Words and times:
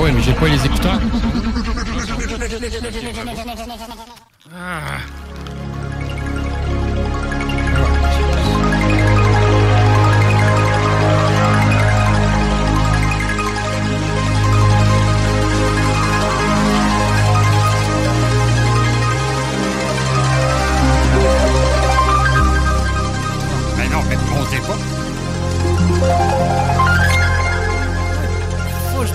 Ben 0.00 0.06
oui, 0.06 0.12
mais 0.14 0.22
j'ai 0.22 0.32
pas 0.32 0.48
les 0.48 0.64
écouteurs? 0.64 0.98
Ah. 4.56 4.98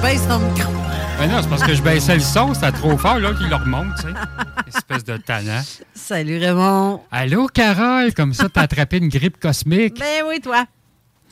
Ton 0.05 0.37
micro. 0.37 0.71
Ben 1.17 1.31
non, 1.31 1.41
c'est 1.41 1.49
parce 1.49 1.63
que 1.63 1.73
je 1.73 1.81
baissais 1.81 2.13
le 2.13 2.21
son, 2.21 2.53
c'était 2.53 2.71
trop 2.71 2.95
fort, 2.95 3.17
là, 3.17 3.33
qu'il 3.33 3.49
le 3.49 3.55
remonte, 3.55 3.95
tu 3.95 4.03
sais. 4.03 4.13
Espèce 4.67 5.03
de 5.03 5.17
tannant. 5.17 5.61
Salut 5.95 6.37
Raymond. 6.37 7.01
Allô, 7.09 7.47
Carole, 7.47 8.13
comme 8.13 8.31
ça, 8.31 8.47
t'as 8.47 8.61
attrapé 8.61 8.97
une 8.97 9.09
grippe 9.09 9.39
cosmique. 9.39 9.97
Ben 9.99 10.23
oui, 10.27 10.39
toi. 10.39 10.67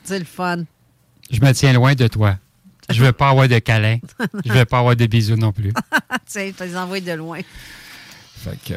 C'est 0.04 0.18
le 0.18 0.26
fun. 0.26 0.64
Je 1.30 1.40
me 1.40 1.52
tiens 1.52 1.74
loin 1.74 1.94
de 1.94 2.08
toi. 2.08 2.38
Je 2.90 3.04
veux 3.04 3.12
pas 3.12 3.30
avoir 3.30 3.48
de 3.48 3.60
câlins. 3.60 4.00
Je 4.44 4.52
veux 4.52 4.66
pas 4.66 4.80
avoir 4.80 4.96
de 4.96 5.06
bisous 5.06 5.38
non 5.38 5.52
plus. 5.52 5.72
Tiens, 6.26 6.48
je 6.48 6.54
te 6.54 6.64
les 6.64 6.76
envoie 6.76 7.00
de 7.00 7.12
loin. 7.12 7.42
Fait 8.38 8.58
que, 8.66 8.74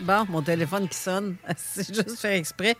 Bon, 0.00 0.26
mon 0.28 0.42
téléphone 0.42 0.88
qui 0.88 0.98
sonne. 0.98 1.36
C'est 1.56 1.94
juste 1.94 2.18
faire 2.18 2.32
exprès. 2.32 2.76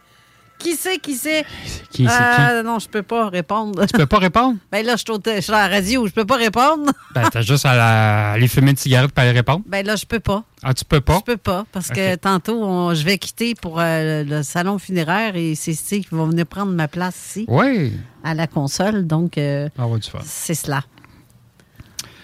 Qui 0.59 0.75
c'est, 0.75 0.99
qui 0.99 1.15
c'est? 1.15 1.44
Qui 1.91 2.06
c'est, 2.06 2.12
Euh, 2.50 2.62
Non, 2.62 2.78
je 2.78 2.89
peux 2.89 3.03
pas 3.03 3.28
répondre. 3.28 3.84
tu 3.87 3.93
peux 3.97 4.06
pas 4.06 4.19
répondre? 4.19 4.59
Ben 4.72 4.84
là, 4.84 4.93
je 4.97 5.03
suis, 5.03 5.11
au 5.11 5.19
té- 5.19 5.37
je 5.37 5.41
suis 5.43 5.53
à 5.53 5.69
la 5.69 5.75
radio, 5.77 6.06
je 6.06 6.12
peux 6.12 6.25
pas 6.25 6.37
répondre. 6.37 6.91
Ben, 7.15 7.28
t'as 7.31 7.43
juste 7.43 7.67
à 7.67 7.77
la- 7.77 8.33
aller 8.33 8.49
fumer 8.49 8.71
une 8.71 8.77
cigarette 8.77 9.12
pour 9.12 9.22
aller 9.22 9.33
répondre? 9.33 9.62
Ben 9.67 9.84
là, 9.87 9.97
je 9.97 10.06
peux 10.06 10.19
pas. 10.19 10.44
Ah, 10.62 10.72
tu 10.75 10.84
peux 10.84 11.00
pas? 11.00 11.19
Je 11.19 11.33
peux 11.33 11.37
pas, 11.37 11.67
parce 11.72 11.89
que 11.89 12.15
tantôt, 12.17 12.65
on- 12.65 12.94
je 12.94 13.05
vais 13.05 13.19
quitter 13.19 13.55
pour 13.55 13.78
euh, 13.78 14.25
le 14.25 14.43
salon 14.43 14.78
funéraire 14.78 15.37
et 15.37 15.55
c'est 15.55 15.75
Steve 15.75 16.05
qui 16.09 16.15
va 16.15 16.25
venir 16.25 16.47
prendre 16.47 16.73
ma 16.73 16.88
place 16.88 17.15
ici, 17.28 17.44
Oui. 17.49 17.93
à 18.25 18.34
la 18.34 18.47
console. 18.47 19.06
Donc, 19.06 19.38
euh, 19.38 19.69
fun. 19.77 19.99
c'est 20.25 20.55
cela. 20.55 20.83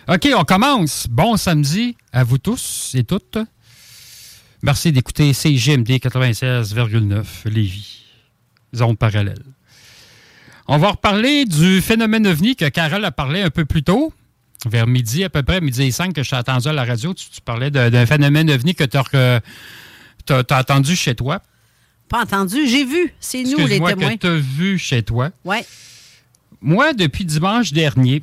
OK, 0.09 0.29
on 0.37 0.45
commence. 0.45 1.07
Bon 1.09 1.37
samedi 1.37 1.97
à 2.13 2.25
vous 2.25 2.39
tous 2.39 2.93
et 2.95 3.05
toutes. 3.05 3.39
Merci 4.63 4.91
d'écouter 4.91 5.33
CGMD 5.33 5.99
96,9 6.01 7.25
Lévis. 7.47 8.02
Zone 8.75 8.97
parallèle. 8.97 9.43
On 10.69 10.79
va 10.79 10.91
reparler 10.91 11.45
du 11.45 11.81
phénomène 11.81 12.27
ovni 12.27 12.57
que 12.57 12.69
Carole 12.69 13.05
a 13.05 13.11
parlé 13.11 13.43
un 13.43 13.51
peu 13.51 13.65
plus 13.65 13.83
tôt, 13.83 14.13
vers 14.67 14.87
midi 14.87 15.25
à 15.25 15.29
peu 15.29 15.43
près, 15.43 15.61
midi 15.61 15.83
et 15.83 15.91
5 15.91 16.15
que 16.15 16.23
je 16.23 16.31
t'ai 16.31 16.37
attendu 16.37 16.69
à 16.69 16.73
la 16.73 16.85
radio. 16.85 17.13
Tu, 17.15 17.29
tu 17.31 17.41
parlais 17.41 17.71
d'un 17.71 18.07
phénomène 18.07 18.51
ovni 18.51 18.75
que 18.75 18.85
tu 18.85 18.97
as, 18.97 19.41
entendu 20.59 20.95
chez 20.97 21.15
toi. 21.15 21.43
Pas 22.09 22.23
entendu, 22.23 22.67
j'ai 22.67 22.85
vu. 22.85 23.13
C'est 23.21 23.43
nous 23.43 23.59
les 23.67 23.81
témoins. 23.81 24.17
que 24.17 24.21
tu 24.21 24.27
as 24.27 24.37
vu 24.37 24.79
chez 24.79 25.03
toi. 25.03 25.31
Ouais. 25.45 25.65
Moi, 26.61 26.93
depuis 26.93 27.25
dimanche 27.25 27.73
dernier, 27.73 28.23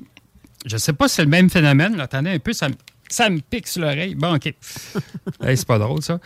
je 0.66 0.76
ne 0.76 0.80
sais 0.80 0.94
pas 0.94 1.08
si 1.10 1.16
c'est 1.16 1.24
le 1.24 1.30
même 1.30 1.50
phénomène. 1.50 1.98
Là, 1.98 2.04
attendez 2.04 2.30
un 2.32 2.40
peu, 2.40 2.54
ça, 2.54 2.70
me- 2.70 2.76
ça 3.10 3.30
me 3.30 3.40
pique 3.40 3.68
sur 3.68 3.82
l'oreille. 3.82 4.16
Bon, 4.16 4.36
OK. 4.36 4.54
Hey, 5.44 5.58
c'est 5.58 5.68
pas 5.68 5.78
drôle, 5.80 6.02
ça. 6.02 6.20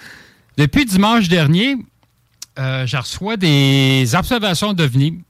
Depuis 0.58 0.86
dimanche 0.86 1.28
dernier, 1.28 1.78
euh, 2.60 2.86
je 2.86 2.98
reçois 2.98 3.38
des 3.38 4.16
observations 4.16 4.74
d'OVNI, 4.74 5.22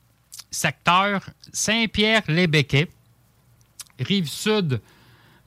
secteur 0.52 1.30
Saint-Pierre-les-Béquets, 1.52 2.90
rive 4.00 4.28
sud 4.28 4.82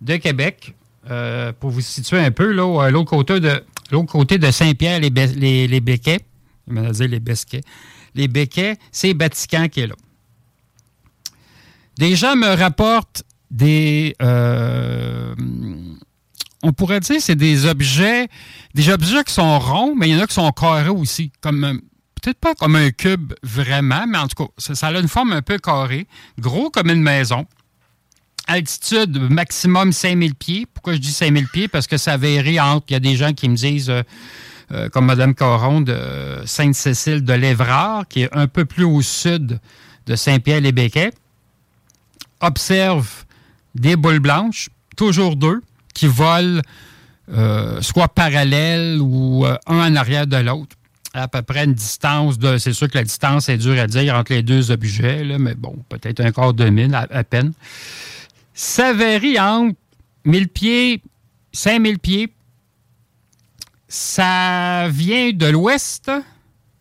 de 0.00 0.16
Québec. 0.16 0.74
Euh, 1.08 1.52
pour 1.52 1.70
vous 1.70 1.80
situer 1.82 2.18
un 2.18 2.32
peu, 2.32 2.50
là, 2.50 2.82
à 2.82 2.90
l'autre 2.90 3.10
côté 3.10 3.38
de, 3.38 3.62
l'autre 3.92 4.10
côté 4.10 4.38
de 4.38 4.50
Saint-Pierre-les-Béquets, 4.50 6.20
les 6.68 7.20
les 8.16 8.28
Béquets, 8.28 8.76
c'est 8.90 9.16
Vatican 9.16 9.68
qui 9.68 9.80
est 9.80 9.86
là. 9.86 9.94
Des 11.98 12.16
gens 12.16 12.34
me 12.34 12.56
rapportent 12.56 13.22
des. 13.50 14.16
euh, 14.20 15.34
on 16.62 16.72
pourrait 16.72 17.00
dire 17.00 17.20
c'est 17.20 17.36
des 17.36 17.66
objets, 17.66 18.28
des 18.74 18.88
objets 18.90 19.22
qui 19.24 19.32
sont 19.34 19.58
ronds, 19.58 19.94
mais 19.96 20.08
il 20.08 20.16
y 20.16 20.20
en 20.20 20.22
a 20.22 20.26
qui 20.26 20.34
sont 20.34 20.50
carrés 20.52 20.88
aussi. 20.88 21.30
Comme 21.40 21.62
un- 21.64 21.76
peut-être 22.22 22.38
pas 22.38 22.54
comme 22.54 22.76
un 22.76 22.90
cube 22.90 23.34
vraiment, 23.42 24.06
mais 24.08 24.18
en 24.18 24.26
tout 24.26 24.44
cas, 24.44 24.50
ça, 24.58 24.74
ça 24.74 24.88
a 24.88 24.98
une 24.98 25.08
forme 25.08 25.32
un 25.32 25.42
peu 25.42 25.58
carrée, 25.58 26.06
gros 26.38 26.70
comme 26.70 26.90
une 26.90 27.02
maison. 27.02 27.46
Altitude 28.48 29.18
maximum 29.30 29.92
5000 29.92 30.34
pieds. 30.36 30.66
Pourquoi 30.72 30.92
je 30.94 30.98
dis 30.98 31.10
5000 31.12 31.48
pieds? 31.48 31.66
Parce 31.68 31.86
que 31.88 31.96
ça 31.96 32.16
varie 32.16 32.60
entre. 32.60 32.86
Il 32.90 32.92
y 32.92 32.96
a 32.96 33.00
des 33.00 33.16
gens 33.16 33.32
qui 33.32 33.48
me 33.48 33.56
disent, 33.56 33.90
euh, 33.90 34.02
euh, 34.70 34.88
comme 34.88 35.06
Mme 35.06 35.34
Caron 35.34 35.80
de 35.80 36.42
Sainte-Cécile 36.44 37.24
de 37.24 37.32
l'Évrard, 37.32 38.06
qui 38.06 38.22
est 38.22 38.28
un 38.36 38.46
peu 38.46 38.64
plus 38.64 38.84
au 38.84 39.02
sud 39.02 39.58
de 40.06 40.14
Saint-Pierre-les-Béquets, 40.14 41.10
observe 42.40 43.24
des 43.74 43.96
boules 43.96 44.20
blanches, 44.20 44.68
toujours 44.96 45.36
deux, 45.36 45.60
qui 45.96 46.06
volent 46.06 46.60
euh, 47.32 47.80
soit 47.80 48.08
parallèles 48.08 49.00
ou 49.00 49.44
euh, 49.44 49.56
un 49.66 49.92
en 49.92 49.96
arrière 49.96 50.26
de 50.26 50.36
l'autre, 50.36 50.76
à 51.12 51.26
peu 51.26 51.42
près 51.42 51.64
une 51.64 51.74
distance 51.74 52.38
de. 52.38 52.58
C'est 52.58 52.72
sûr 52.72 52.88
que 52.88 52.98
la 52.98 53.04
distance 53.04 53.48
est 53.48 53.56
dure 53.56 53.80
à 53.80 53.86
dire 53.86 54.14
entre 54.14 54.32
les 54.32 54.42
deux 54.42 54.70
objets, 54.70 55.24
là, 55.24 55.38
mais 55.38 55.54
bon, 55.54 55.76
peut-être 55.88 56.20
un 56.20 56.30
quart 56.30 56.54
de 56.54 56.68
mille 56.68 56.94
à, 56.94 57.24
peine. 57.24 57.52
Ça 58.54 58.92
varie 58.92 59.40
entre 59.40 59.76
1000 60.24 60.48
pieds, 60.48 61.02
5000 61.52 61.98
pieds. 61.98 62.32
Ça 63.88 64.88
vient 64.90 65.32
de 65.32 65.46
l'ouest 65.46 66.10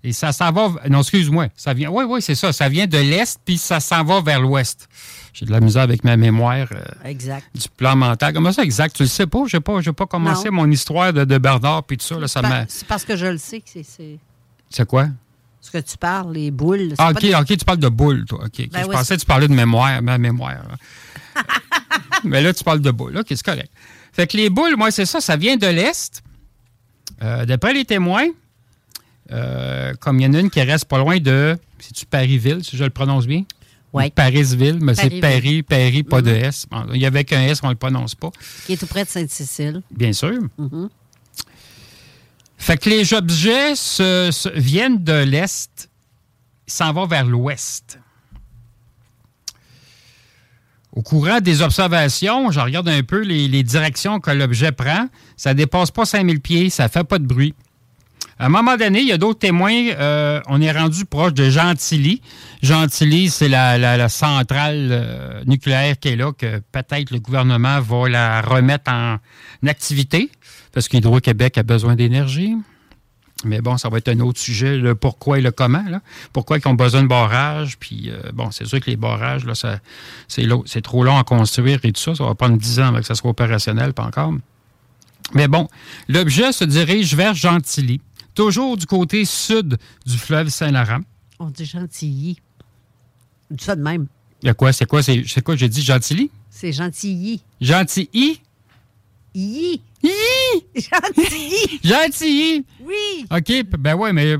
et 0.03 0.11
ça 0.11 0.31
s'en 0.31 0.51
va. 0.51 0.73
Non, 0.89 0.99
excuse-moi. 0.99 1.47
Ça 1.55 1.73
vient. 1.73 1.89
Oui, 1.89 2.03
oui, 2.07 2.21
c'est 2.21 2.35
ça. 2.35 2.51
Ça 2.51 2.67
vient 2.67 2.87
de 2.87 2.97
l'est 2.97 3.39
puis 3.45 3.57
ça 3.57 3.79
s'en 3.79 4.03
va 4.03 4.21
vers 4.21 4.41
l'ouest. 4.41 4.89
J'ai 5.37 5.45
de 5.45 5.51
la 5.51 5.59
misère 5.59 5.81
avec 5.83 6.05
ma 6.05 6.15
mémoire 6.15 6.67
euh, 6.71 6.81
Exact. 7.03 7.45
du 7.53 7.67
plan 7.75 7.93
mental. 7.97 8.33
Comment 8.33 8.53
ça, 8.53 8.63
exact? 8.63 8.95
Tu 8.95 9.03
le 9.03 9.09
sais 9.09 9.27
pas? 9.27 9.43
Je 9.47 9.57
n'ai 9.57 9.61
pas, 9.61 9.81
pas 9.93 10.05
commencé 10.05 10.45
Non. 10.45 10.53
mon 10.63 10.71
histoire 10.71 11.11
de, 11.11 11.25
de 11.25 11.37
Bernard 11.37 11.83
puis 11.83 11.97
tout 11.97 12.05
ça. 12.05 12.17
Là, 12.17 12.29
ça 12.29 12.41
Pa- 12.41 12.63
C'est 12.69 12.87
parce 12.87 13.03
que 13.03 13.17
je 13.17 13.25
le 13.25 13.37
sais 13.37 13.59
que 13.59 13.67
c'est- 13.83 14.17
c'est 14.69 14.87
quoi? 14.87 15.07
ce 15.59 15.71
que 15.71 15.77
tu 15.79 15.97
parles, 15.97 16.31
les 16.33 16.51
boules. 16.51 16.93
Ah, 16.99 17.09
OK, 17.09 17.19
des- 17.21 17.33
OK, 17.35 17.47
tu 17.47 17.65
parles 17.65 17.79
de 17.79 17.89
boule, 17.89 18.23
toi. 18.25 18.45
Ben 18.55 18.67
je 18.71 18.87
oui, 18.87 18.95
pensais 18.95 19.15
que 19.15 19.21
tu 19.21 19.25
parlais 19.25 19.47
de 19.47 19.53
mémoire, 19.53 19.99
ma 20.01 20.17
mémoire. 20.19 20.61
Mais 22.23 22.41
là, 22.41 22.53
tu 22.53 22.63
parles 22.63 22.81
de 22.81 22.91
boule. 22.91 23.17
OK, 23.17 23.25
c'est 23.29 23.43
correct. 23.43 23.71
Fait 24.13 24.27
que 24.27 24.37
les 24.37 24.49
boules, 24.49 24.75
moi, 24.77 24.91
c'est 24.91 25.05
ça, 25.05 25.19
ça 25.19 25.35
vient 25.35 25.57
de 25.57 25.67
l'Est. 25.67 26.23
Euh, 27.23 27.45
D'après 27.45 27.73
les 27.73 27.83
témoins, 27.83 28.27
euh, 29.31 29.93
comme 29.99 30.19
il 30.19 30.23
y 30.23 30.27
en 30.27 30.33
a 30.33 30.39
une 30.39 30.49
qui 30.49 30.61
reste 30.61 30.85
pas 30.85 30.97
loin 30.99 31.17
de. 31.17 31.57
C'est-tu 31.79 32.05
Parisville, 32.05 32.63
si 32.63 32.77
je 32.77 32.83
le 32.83 32.89
prononce 32.89 33.25
bien? 33.27 33.43
Ouais. 33.95 34.07
Ou 34.07 34.09
Parisville, 34.11 34.77
mais 34.81 34.93
c'est. 34.95 35.19
Paris, 35.21 35.63
Paris, 35.63 36.03
pas 36.03 36.21
de 36.21 36.31
S. 36.31 36.65
Bon, 36.69 36.85
Il 36.93 37.01
y 37.01 37.05
avait 37.05 37.23
qu'un 37.23 37.41
S, 37.43 37.59
on 37.63 37.67
ne 37.67 37.71
le 37.73 37.77
prononce 37.77 38.13
pas. 38.15 38.31
Qui 38.65 38.73
est 38.73 38.77
tout 38.77 38.87
près 38.87 39.03
de 39.05 39.09
Sainte-Cécile. 39.09 39.81
Bien 39.91 40.13
sûr. 40.13 40.39
Mhm. 40.57 40.89
Fait 42.57 42.77
que 42.77 42.89
les 42.89 43.13
objets 43.13 43.75
se- 43.75 44.29
se- 44.31 44.49
viennent 44.57 45.03
de 45.03 45.23
l'Est, 45.23 45.89
ils 46.67 46.73
s'en 46.73 46.91
vont 46.93 47.05
vers 47.05 47.25
l'Ouest. 47.25 47.99
Au 50.91 51.01
courant 51.01 51.41
des 51.41 51.61
observations, 51.61 52.51
je 52.51 52.59
regarde 52.59 52.87
un 52.87 53.03
peu 53.03 53.21
les, 53.21 53.47
les 53.49 53.63
directions 53.63 54.19
que 54.21 54.31
l'objet 54.31 54.71
prend. 54.71 55.09
Ça 55.35 55.49
ne 55.53 55.57
dépasse 55.57 55.91
pas 55.91 56.05
5000 56.05 56.39
pieds, 56.39 56.69
ça 56.69 56.83
ne 56.85 56.89
fait 56.89 57.03
pas 57.03 57.19
de 57.19 57.25
bruit. 57.25 57.53
À 58.37 58.47
un 58.47 58.49
moment 58.49 58.75
donné, 58.75 58.99
il 58.99 59.07
y 59.07 59.13
a 59.13 59.17
d'autres 59.17 59.39
témoins. 59.39 59.71
euh, 59.71 60.41
on 60.47 60.61
est 60.61 60.71
rendu 60.71 61.05
proche 61.05 61.33
de 61.33 61.49
Gentilly. 61.49 62.21
Gentilly, 62.61 63.29
c'est 63.29 63.47
la, 63.47 64.09
centrale 64.09 64.89
euh, 64.91 65.43
nucléaire 65.45 65.97
qui 65.97 66.09
est 66.09 66.15
là, 66.17 66.33
que 66.37 66.59
peut-être 66.71 67.11
le 67.11 67.19
gouvernement 67.19 67.79
va 67.79 68.09
la 68.09 68.41
remettre 68.41 68.91
en 68.91 69.17
activité, 69.65 70.29
parce 70.73 70.89
qu'Hydro-Québec 70.89 71.57
a 71.57 71.63
besoin 71.63 71.95
d'énergie. 71.95 72.55
Mais 73.45 73.61
bon, 73.61 73.77
ça 73.77 73.89
va 73.89 73.99
être 73.99 74.09
un 74.09 74.19
autre 74.19 74.39
sujet, 74.39 74.77
le 74.77 74.95
pourquoi 74.95 75.37
et 75.37 75.41
le 75.41 75.51
comment. 75.51 75.83
Là. 75.89 76.01
Pourquoi 76.33 76.57
ils 76.57 76.67
ont 76.67 76.73
besoin 76.73 77.03
de 77.03 77.07
barrages. 77.07 77.77
Puis, 77.77 78.09
euh, 78.09 78.31
bon, 78.33 78.51
c'est 78.51 78.65
sûr 78.65 78.81
que 78.81 78.89
les 78.89 78.97
barrages, 78.97 79.45
là, 79.45 79.53
c'est, 80.27 80.81
trop 80.81 81.03
long 81.03 81.17
à 81.17 81.23
construire 81.23 81.79
et 81.83 81.91
tout 81.91 82.01
ça. 82.01 82.15
Ça 82.15 82.25
va 82.25 82.35
prendre 82.35 82.57
10 82.57 82.79
ans 82.79 82.87
avant 82.87 82.99
que 82.99 83.05
ça 83.05 83.15
soit 83.15 83.29
opérationnel, 83.29 83.93
pas 83.93 84.03
encore. 84.03 84.33
Mais 85.33 85.47
bon, 85.47 85.67
l'objet 86.07 86.51
se 86.51 86.63
dirige 86.65 87.15
vers 87.15 87.33
Gentilly, 87.33 88.01
toujours 88.35 88.77
du 88.77 88.85
côté 88.85 89.25
sud 89.25 89.77
du 90.05 90.17
fleuve 90.17 90.49
Saint-Laurent. 90.49 90.99
On 91.39 91.49
dit 91.49 91.65
Gentilly. 91.65 92.37
On 93.51 93.55
dit 93.55 93.63
ça 93.63 93.75
de 93.75 93.81
même. 93.81 94.07
Il 94.41 94.47
y 94.47 94.49
a 94.49 94.53
quoi? 94.53 94.71
C'est 94.73 94.85
quoi? 94.85 95.01
C'est, 95.01 95.41
quoi? 95.43 95.55
J'ai 95.55 95.69
dit? 95.69 95.81
Gentilly? 95.81 96.29
C'est 96.49 96.71
Gentilly. 96.71 97.41
Gentilly? 97.59 98.41
Yi. 99.33 99.81
Hi! 100.03 100.63
Gentilly. 100.75 101.79
Gentilly! 101.83 102.65
Oui. 102.81 103.25
OK, 103.31 103.65
ben 103.79 103.95
ouais, 103.95 104.13
mais 104.13 104.35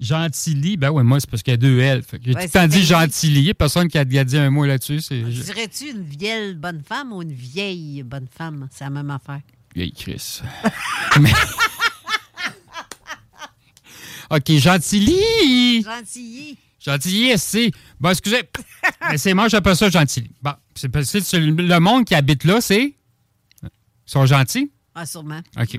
Gentilly, 0.00 0.76
ben 0.76 0.90
ouais, 0.90 1.04
moi, 1.04 1.20
c'est 1.20 1.30
parce 1.30 1.42
qu'il 1.42 1.52
y 1.52 1.54
a 1.54 1.58
deux 1.58 1.78
L. 1.78 2.02
Fait 2.02 2.18
que 2.18 2.24
J'ai 2.24 2.34
Ouais, 2.34 2.48
tout 2.48 2.50
le 2.54 2.60
temps 2.60 2.66
dit 2.68 2.82
Gentilly. 2.82 3.54
Personne 3.54 3.88
qui 3.88 3.98
a, 3.98 4.04
dit 4.04 4.36
un 4.36 4.50
mot 4.50 4.64
là-dessus. 4.66 5.00
C'est 5.00 5.22
Dirais-tu 5.22 5.90
une 5.90 6.02
vieille 6.02 6.54
bonne 6.54 6.82
femme 6.86 7.12
ou 7.12 7.22
une 7.22 7.32
vieille 7.32 8.02
bonne 8.02 8.26
femme? 8.36 8.68
C'est 8.72 8.84
la 8.84 8.90
même 8.90 9.10
affaire. 9.10 9.40
vieille 9.74 9.92
Chris. 9.92 10.40
Mais- 11.20 11.30
OK, 14.32 14.50
Gentilly! 14.56 15.82
Gentilly. 15.82 16.58
Gentilly, 16.80 17.38
c'est. 17.38 17.70
Bon, 18.00 18.10
excusez. 18.10 18.42
Mais 19.10 19.18
c'est 19.18 19.34
moi, 19.34 19.48
j'appelle 19.48 19.76
ça 19.76 19.90
Gentilly. 19.90 20.30
Bon, 20.40 20.54
c'est 20.74 20.88
parce 20.88 21.12
que 21.12 21.20
c'est 21.20 21.38
le 21.38 21.78
monde 21.78 22.06
qui 22.06 22.14
habite 22.14 22.44
là, 22.44 22.60
c'est? 22.62 22.94
Ils 23.62 23.70
sont 24.06 24.24
gentils? 24.24 24.70
Ah, 24.94 25.04
sûrement. 25.04 25.40
OK. 25.60 25.78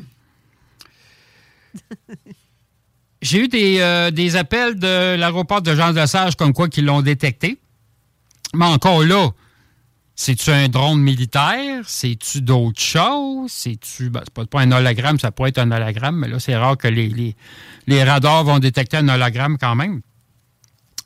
J'ai 3.23 3.39
eu 3.39 3.47
des, 3.47 3.79
euh, 3.79 4.11
des 4.11 4.35
appels 4.35 4.77
de 4.77 5.15
l'aéroport 5.15 5.61
de 5.61 5.73
Jean 5.75 5.91
de 5.91 6.05
Sage 6.05 6.35
comme 6.35 6.53
quoi 6.53 6.69
qu'ils 6.69 6.85
l'ont 6.85 7.01
détecté. 7.01 7.57
Mais 8.53 8.65
encore 8.65 9.03
là, 9.03 9.31
c'est-tu 10.15 10.51
un 10.51 10.68
drone 10.69 11.01
militaire? 11.01 11.83
C'est-tu 11.88 12.42
d'autres 12.42 12.81
choses? 12.81 13.51
C'est-tu. 13.51 14.10
Ben, 14.10 14.21
c'est 14.25 14.50
pas, 14.50 14.62
un 14.62 14.71
hologramme, 14.71 15.19
ça 15.19 15.31
pourrait 15.31 15.50
être 15.50 15.60
un 15.60 15.71
hologramme, 15.71 16.18
mais 16.18 16.27
là, 16.27 16.39
c'est 16.39 16.56
rare 16.56 16.77
que 16.77 16.88
les, 16.88 17.10
les, 17.10 17.36
les 17.88 18.04
radars 18.04 18.44
vont 18.44 18.60
détecter 18.60 18.98
un 18.98 19.10
hologramme 19.10 19.57
quand 19.57 19.75
même. 19.75 20.01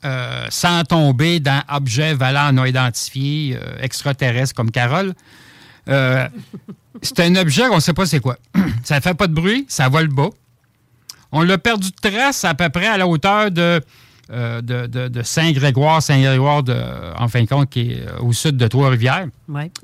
Euh, 0.06 0.46
sans 0.50 0.84
tomber 0.84 1.40
dans 1.40 1.64
objet 1.70 2.14
valant 2.14 2.54
non 2.54 2.66
identifié 2.66 3.58
euh, 3.60 3.82
extraterrestre 3.82 4.54
comme 4.54 4.70
Carole. 4.70 5.14
Euh, 5.88 6.28
c'est 7.02 7.20
un 7.22 7.36
objet, 7.36 7.64
on 7.68 7.76
ne 7.76 7.80
sait 7.80 7.94
pas 7.94 8.06
c'est 8.06 8.20
quoi. 8.20 8.38
ça 8.84 9.02
fait 9.02 9.16
pas 9.16 9.28
de 9.28 9.34
bruit, 9.34 9.66
ça 9.68 9.90
vole 9.90 10.10
bas. 10.10 10.30
On 11.32 11.42
l'a 11.42 11.58
perdu 11.58 11.90
de 11.90 12.10
trace 12.10 12.46
à 12.46 12.54
peu 12.54 12.70
près 12.70 12.88
à 12.88 12.98
la 12.98 13.08
hauteur 13.08 13.50
de, 13.50 13.82
euh, 14.30 14.62
de, 14.62 14.88
de- 14.88 15.08
de 15.08 15.24
Saint-Grégoire, 15.24 16.02
Saint-Grégoire, 16.02 16.64
en 17.18 17.28
fin 17.28 17.44
de 17.44 17.48
compte, 17.48 17.70
qui 17.70 17.92
est 17.94 18.02
euh, 18.08 18.20
au 18.20 18.34
sud 18.34 18.58
de 18.58 18.68
Trois-Rivières. 18.68 19.28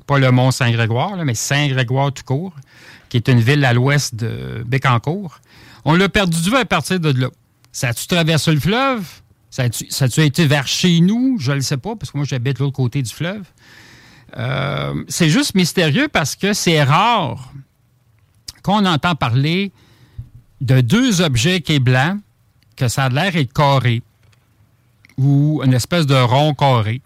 Pas 0.06 0.18
le 0.18 0.30
mont 0.30 0.50
Saint-Grégoire, 0.50 1.16
mais 1.24 1.34
Saint-Grégoire 1.34 2.12
tout 2.12 2.24
court, 2.24 2.52
qui 3.08 3.16
est 3.16 3.28
une 3.28 3.40
ville 3.40 3.64
à 3.64 3.72
l'ouest 3.72 4.14
de 4.14 4.62
Bécancourt. 4.66 5.38
On 5.84 5.94
l'a 5.94 6.08
perdu 6.08 6.40
de 6.42 6.50
vue 6.50 6.56
à 6.56 6.64
partir 6.64 7.00
de 7.00 7.10
là. 7.20 7.28
Ça 7.72 7.88
a-tu 7.88 8.06
traversé 8.06 8.52
le 8.52 8.60
fleuve? 8.60 9.04
Ça 9.50 9.62
a-tu 9.64 9.86
ça 9.88 10.06
été 10.22 10.46
vers 10.46 10.66
chez 10.66 11.00
nous? 11.00 11.36
Je 11.38 11.50
ne 11.52 11.56
le 11.56 11.62
sais 11.62 11.76
pas, 11.76 11.94
parce 11.96 12.10
que 12.10 12.16
moi, 12.18 12.26
j'habite 12.26 12.56
de 12.58 12.62
l'autre 12.64 12.76
côté 12.76 13.02
du 13.02 13.12
fleuve. 13.12 13.42
Euh, 14.36 15.04
c'est 15.08 15.28
juste 15.30 15.54
mystérieux 15.54 16.08
parce 16.08 16.34
que 16.34 16.52
c'est 16.54 16.82
rare 16.82 17.52
qu'on 18.62 18.84
entend 18.84 19.14
parler 19.14 19.70
de 20.60 20.80
deux 20.80 21.20
objets 21.20 21.60
qui 21.60 21.74
est 21.74 21.78
blanc, 21.78 22.18
que 22.76 22.88
ça 22.88 23.04
a 23.04 23.08
l'air 23.10 23.32
carré, 23.54 24.02
ou 25.18 25.62
une 25.64 25.74
espèce 25.74 26.06
de 26.06 26.14
rond 26.14 26.54
carré. 26.54 27.00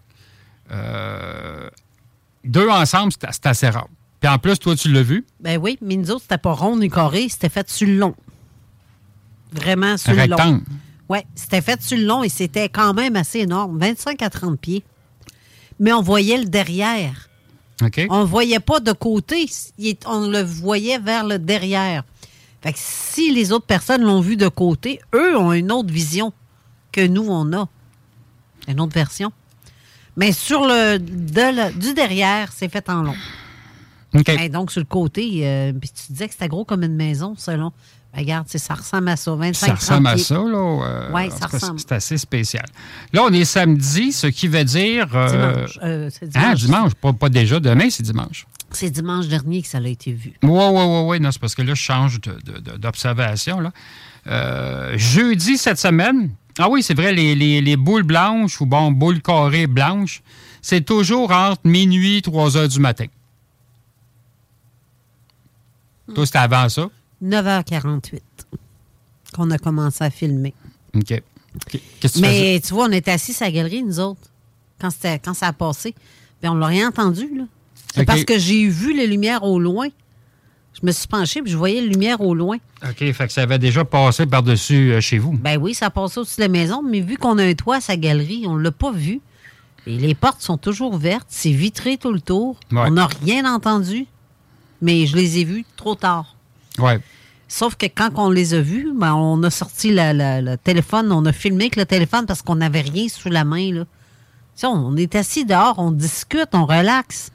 Euh, 0.71 1.69
deux 2.43 2.69
ensemble, 2.69 3.11
c'est 3.13 3.45
assez 3.45 3.69
rare. 3.69 3.87
Puis 4.19 4.29
en 4.29 4.37
plus, 4.37 4.59
toi, 4.59 4.75
tu 4.75 4.91
l'as 4.91 5.03
vu, 5.03 5.25
Ben 5.39 5.57
oui, 5.57 5.77
mais 5.81 5.95
nous 5.95 6.11
autres, 6.11 6.23
c'était 6.23 6.37
pas 6.37 6.53
rond 6.53 6.77
ni 6.77 6.89
carré, 6.89 7.27
c'était 7.29 7.49
fait 7.49 7.69
sur 7.69 7.87
le 7.87 7.95
long. 7.95 8.15
Vraiment 9.51 9.97
sur 9.97 10.13
le 10.13 10.25
long. 10.25 10.61
Oui, 11.07 11.19
c'était 11.35 11.61
fait 11.61 11.81
sur 11.81 11.97
le 11.97 12.03
long 12.03 12.23
et 12.23 12.29
c'était 12.29 12.69
quand 12.69 12.93
même 12.93 13.15
assez 13.15 13.39
énorme, 13.39 13.79
25 13.79 14.21
à 14.21 14.29
30 14.29 14.59
pieds. 14.59 14.83
Mais 15.79 15.93
on 15.93 16.01
voyait 16.01 16.37
le 16.37 16.45
derrière. 16.45 17.29
OK? 17.81 18.05
On 18.09 18.19
ne 18.21 18.25
voyait 18.25 18.59
pas 18.59 18.79
de 18.79 18.91
côté, 18.91 19.49
on 20.05 20.27
le 20.27 20.41
voyait 20.41 20.99
vers 20.99 21.25
le 21.25 21.39
derrière. 21.39 22.03
Fait 22.61 22.73
que 22.73 22.79
si 22.79 23.33
les 23.33 23.51
autres 23.53 23.65
personnes 23.65 24.01
l'ont 24.03 24.19
vu 24.19 24.35
de 24.35 24.49
côté, 24.49 24.99
eux 25.15 25.37
ont 25.37 25.53
une 25.53 25.71
autre 25.71 25.91
vision 25.91 26.33
que 26.91 27.05
nous, 27.07 27.25
on 27.29 27.53
a. 27.53 27.69
Une 28.69 28.79
autre 28.79 28.93
version. 28.93 29.31
Mais 30.15 30.31
sur 30.31 30.61
le, 30.61 30.97
de 30.99 31.09
le- 31.71 31.73
du 31.79 31.93
derrière, 31.93 32.51
c'est 32.55 32.69
fait 32.69 32.87
en 32.89 33.01
long. 33.03 33.15
OK. 34.15 34.25
Ben, 34.25 34.49
donc, 34.51 34.71
sur 34.71 34.79
le 34.81 34.85
côté, 34.85 35.41
euh, 35.47 35.71
puis 35.73 35.89
tu 35.89 36.11
disais 36.13 36.27
que 36.27 36.33
c'était 36.33 36.47
gros 36.47 36.65
comme 36.65 36.83
une 36.83 36.95
maison, 36.95 37.35
selon. 37.37 37.71
Ben, 38.13 38.21
regarde, 38.21 38.47
c'est- 38.49 38.57
ça 38.57 38.73
ressemble 38.73 39.07
à 39.09 39.15
ça, 39.15 39.35
25 39.35 39.67
Ça 39.67 39.73
ressemble 39.75 40.07
à 40.07 40.11
30 40.11 40.15
pieds. 40.15 40.23
ça, 40.25 40.35
là. 40.35 40.41
euh, 40.47 41.11
en 41.13 41.29
ça 41.29 41.45
ressemble. 41.47 41.79
C'est 41.79 41.91
assez 41.91 42.17
spécial. 42.17 42.65
Là, 43.13 43.21
on 43.23 43.31
est 43.31 43.45
samedi, 43.45 44.11
ce 44.11 44.27
qui 44.27 44.47
veut 44.47 44.63
dire. 44.63 45.07
euh, 45.15 45.67
Dimanche. 45.69 46.19
Ah, 46.33 46.55
dimanche. 46.55 46.93
Pas, 46.95 47.13
pas 47.13 47.29
déjà. 47.29 47.59
Demain, 47.59 47.89
c'est 47.91 48.03
dimanche. 48.03 48.47
C'est 48.71 48.89
dimanche 48.89 49.27
dernier 49.27 49.61
que 49.61 49.67
ça 49.67 49.77
a 49.77 49.87
été 49.87 50.11
vu. 50.11 50.33
Oui, 50.43 50.49
oui, 50.49 50.83
oui, 50.85 51.01
oui. 51.05 51.19
Non, 51.19 51.31
c'est 51.31 51.39
parce 51.41 51.55
que 51.55 51.61
là, 51.61 51.73
je 51.75 51.81
change 51.81 52.19
de- 52.21 52.37
de- 52.51 52.59
de- 52.59 52.77
d'observation. 52.77 53.59
là. 53.59 53.71
Euh, 54.27 54.93
jeudi 54.97 55.57
cette 55.57 55.79
semaine. 55.79 56.31
Ah 56.61 56.69
oui, 56.69 56.83
c'est 56.83 56.93
vrai, 56.93 57.13
les, 57.13 57.35
les- 57.35 57.61
les 57.61 57.77
boules 57.77 58.03
blanches 58.03 58.59
ou 58.59 58.65
bon, 58.65 58.91
boules 58.91 59.21
carrées 59.21 59.65
blanches, 59.65 60.21
c'est 60.61 60.85
toujours 60.85 61.31
entre 61.31 61.61
minuit 61.63 62.17
et 62.17 62.21
3 62.21 62.57
heures 62.57 62.67
du 62.67 62.79
matin. 62.81 63.05
Toi, 66.13 66.25
c'était 66.25 66.39
avant 66.39 66.67
ça? 66.69 66.89
9h48 67.23 68.19
qu'on 69.33 69.51
a 69.51 69.57
commencé 69.57 70.03
à 70.03 70.09
filmer. 70.09 70.53
OK. 70.95 71.21
Faisais? 72.01 72.19
Mais 72.21 72.59
tu 72.65 72.73
vois, 72.73 72.87
on 72.87 72.91
était 72.91 73.11
assis 73.11 73.35
à 73.41 73.45
la 73.45 73.51
galerie, 73.51 73.83
nous 73.83 73.99
autres, 73.99 74.21
quand, 74.79 74.89
quand 75.23 75.33
ça 75.33 75.47
a 75.47 75.53
passé. 75.53 75.93
Puis 76.41 76.49
on 76.49 76.55
l'a 76.55 76.67
rien 76.67 76.89
entendu, 76.89 77.29
là. 77.37 77.43
C'est 77.93 78.05
parce 78.05 78.23
que 78.23 78.37
j'ai 78.39 78.67
vu 78.67 78.95
les 78.95 79.07
lumières 79.07 79.43
au 79.43 79.59
loin. 79.59 79.87
Je 80.73 80.85
me 80.85 80.91
suis 80.91 81.07
penchée 81.07 81.41
puis 81.41 81.51
je 81.51 81.57
voyais 81.57 81.81
les 81.81 81.87
lumières 81.89 82.21
au 82.21 82.33
loin. 82.33 82.57
OK, 82.87 82.97
fait 83.11 83.27
que 83.27 83.31
ça 83.33 83.41
avait 83.41 83.59
déjà 83.59 83.83
passé 83.83 84.25
par-dessus 84.25 84.93
euh, 84.93 85.01
chez 85.01 85.17
vous. 85.17 85.33
Ben 85.33 85.57
oui, 85.59 85.73
ça 85.73 85.89
passait 85.89 86.19
au-dessus 86.19 86.37
de 86.37 86.41
la 86.43 86.47
maison, 86.47 86.81
mais 86.81 87.01
vu 87.01 87.17
qu'on 87.17 87.37
a 87.37 87.43
un 87.43 87.53
toit 87.53 87.77
à 87.77 87.81
sa 87.81 87.97
galerie, 87.97 88.45
on 88.47 88.55
ne 88.55 88.63
l'a 88.63 88.71
pas 88.71 88.91
vu. 88.91 89.19
Et 89.87 89.97
les 89.97 90.15
portes 90.15 90.41
sont 90.41 90.57
toujours 90.57 90.93
ouvertes, 90.93 91.25
c'est 91.29 91.51
vitré 91.51 91.97
tout 91.97 92.13
le 92.13 92.21
tour. 92.21 92.57
Ouais. 92.71 92.83
On 92.87 92.91
n'a 92.91 93.07
rien 93.07 93.51
entendu, 93.51 94.05
mais 94.81 95.05
je 95.05 95.15
les 95.17 95.39
ai 95.39 95.43
vus 95.43 95.65
trop 95.75 95.95
tard. 95.95 96.35
Ouais. 96.77 96.99
Sauf 97.47 97.75
que 97.75 97.87
quand 97.87 98.11
on 98.17 98.29
les 98.29 98.53
a 98.53 98.61
vus, 98.61 98.91
ben, 98.95 99.15
on 99.15 99.41
a 99.43 99.49
sorti 99.49 99.91
la- 99.91 100.13
la- 100.13 100.41
le 100.41 100.55
téléphone, 100.57 101.11
on 101.11 101.25
a 101.25 101.33
filmé 101.33 101.63
avec 101.65 101.75
le 101.77 101.85
téléphone 101.85 102.25
parce 102.27 102.41
qu'on 102.43 102.55
n'avait 102.55 102.81
rien 102.81 103.07
sous 103.09 103.29
la 103.29 103.43
main. 103.43 103.73
Là. 103.73 103.83
On, 104.63 104.67
on 104.67 104.95
est 104.97 105.15
assis 105.15 105.45
dehors, 105.45 105.75
on 105.79 105.91
discute, 105.91 106.49
on 106.53 106.65
relaxe. 106.65 107.31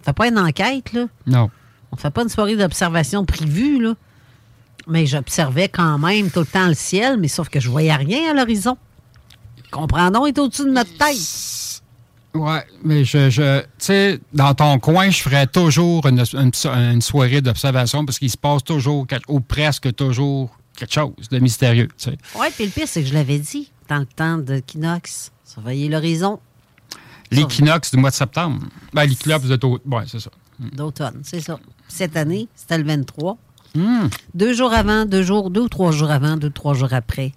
On 0.00 0.04
fait 0.04 0.12
pas 0.14 0.28
une 0.28 0.38
enquête, 0.38 0.92
là. 0.94 1.06
Non. 1.26 1.50
On 1.94 1.96
fait 1.96 2.10
pas 2.10 2.22
une 2.22 2.28
soirée 2.28 2.56
d'observation 2.56 3.24
prévue, 3.24 3.80
là. 3.82 3.94
Mais 4.86 5.06
j'observais 5.06 5.68
quand 5.70 5.96
même 5.98 6.30
tout 6.30 6.40
le 6.40 6.46
temps 6.46 6.66
le 6.66 6.74
ciel, 6.74 7.16
mais 7.18 7.28
sauf 7.28 7.48
que 7.48 7.58
je 7.60 7.70
voyais 7.70 7.94
rien 7.94 8.32
à 8.32 8.34
l'horizon. 8.34 8.76
Comprendons, 9.70 10.26
il 10.26 10.30
est 10.30 10.38
au-dessus 10.38 10.64
de 10.64 10.70
notre 10.70 10.92
tête. 10.98 11.80
Ouais, 12.34 12.64
mais 12.82 13.04
je, 13.04 13.30
je 13.30 13.60
tu 13.60 13.66
sais, 13.78 14.20
dans 14.32 14.52
ton 14.54 14.78
coin, 14.80 15.08
je 15.08 15.22
ferais 15.22 15.46
toujours 15.46 16.04
une, 16.08 16.20
une- 16.34 16.50
une 16.66 17.00
soirée 17.00 17.40
d'observation 17.40 18.04
parce 18.04 18.18
qu'il 18.18 18.30
se 18.30 18.36
passe 18.36 18.64
toujours, 18.64 19.06
ou 19.28 19.40
presque 19.40 19.94
toujours, 19.94 20.50
quelque 20.76 20.92
chose 20.92 21.12
de 21.30 21.38
mystérieux. 21.38 21.88
tu 21.96 22.10
sais. 22.10 22.18
Oui, 22.38 22.48
puis 22.54 22.64
le 22.66 22.70
pire, 22.72 22.88
c'est 22.88 23.02
que 23.02 23.08
je 23.08 23.14
l'avais 23.14 23.38
dit 23.38 23.70
dans 23.88 23.98
le 23.98 24.06
temps 24.06 24.38
de 24.38 24.58
Kinox. 24.58 25.30
Surveiller 25.44 25.88
l'horizon 25.88 26.40
L'équinoxe 27.30 27.90
du 27.92 27.96
mois 27.98 28.10
de 28.10 28.14
septembre. 28.16 28.60
Ben, 28.92 29.04
l'équinoxe 29.04 29.44
de. 29.46 29.58
Ouais, 29.66 30.04
c'est 30.08 30.20
ça. 30.20 30.30
d'automne, 30.58 31.20
c'est 31.22 31.40
ça. 31.40 31.58
Cette 31.96 32.16
année, 32.16 32.48
c'était 32.56 32.76
le 32.78 32.82
23. 32.84 33.38
Hmm. 33.76 34.08
Deux 34.34 34.52
jours 34.52 34.72
avant, 34.72 35.04
deux 35.04 35.22
jours, 35.22 35.48
deux 35.48 35.60
ou 35.60 35.68
trois 35.68 35.92
jours 35.92 36.10
avant, 36.10 36.36
deux 36.36 36.48
ou 36.48 36.50
trois 36.50 36.74
jours 36.74 36.92
après. 36.92 37.32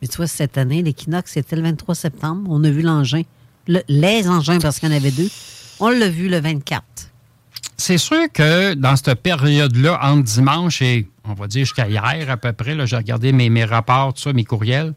Mais 0.00 0.08
tu 0.08 0.16
vois, 0.16 0.26
cette 0.26 0.56
année, 0.56 0.82
l'équinoxe, 0.82 1.32
c'était 1.32 1.54
le 1.56 1.60
23 1.62 1.94
septembre. 1.94 2.48
On 2.50 2.64
a 2.64 2.70
vu 2.70 2.80
l'engin. 2.80 3.22
Le- 3.68 3.82
les 3.88 4.26
engins, 4.26 4.58
parce 4.58 4.78
qu'il 4.80 4.88
y 4.88 4.92
en 4.92 4.96
avait 4.96 5.10
deux. 5.10 5.28
On 5.80 5.90
l'a 5.90 6.08
vu 6.08 6.30
le 6.30 6.40
24. 6.40 6.82
C'est 7.76 7.98
sûr 7.98 8.24
que 8.32 8.72
dans 8.72 8.96
cette 8.96 9.20
période-là, 9.20 9.98
entre 10.02 10.22
dimanche 10.22 10.80
et, 10.80 11.06
on 11.28 11.34
va 11.34 11.46
dire, 11.46 11.66
jusqu'à 11.66 11.86
hier 11.86 12.30
à 12.30 12.38
peu 12.38 12.54
près, 12.54 12.74
j'ai 12.86 12.96
regardé 12.96 13.32
mes, 13.32 13.50
mes 13.50 13.66
rapports, 13.66 14.14
tout 14.14 14.22
ça, 14.22 14.32
mes 14.32 14.44
courriels. 14.44 14.94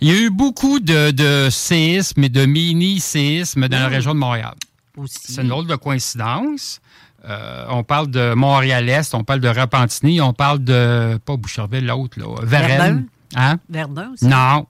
Il 0.00 0.08
y 0.08 0.12
a 0.12 0.14
eu 0.18 0.30
beaucoup 0.30 0.80
de, 0.80 1.10
de 1.10 1.48
séismes 1.50 2.24
et 2.24 2.30
de 2.30 2.46
mini-séismes 2.46 3.68
dans 3.68 3.78
la 3.80 3.88
région 3.88 4.14
de 4.14 4.18
Montréal. 4.18 4.54
Aussi. 4.96 5.18
C'est 5.24 5.42
une 5.42 5.48
drôle 5.48 5.66
de 5.66 5.76
coïncidence. 5.76 6.80
Euh, 7.24 7.66
on 7.68 7.84
parle 7.84 8.08
de 8.10 8.34
Montréal-Est, 8.34 9.14
on 9.14 9.22
parle 9.22 9.40
de 9.40 9.48
Repentigny, 9.48 10.20
on 10.20 10.32
parle 10.32 10.58
de, 10.64 11.18
pas 11.24 11.36
Boucherville, 11.36 11.86
l'autre, 11.86 12.18
là, 12.18 12.26
Varennes. 12.42 12.68
Verdun? 12.78 13.04
Hein? 13.36 13.58
Verdun 13.68 14.10
aussi? 14.12 14.26
Non. 14.26 14.66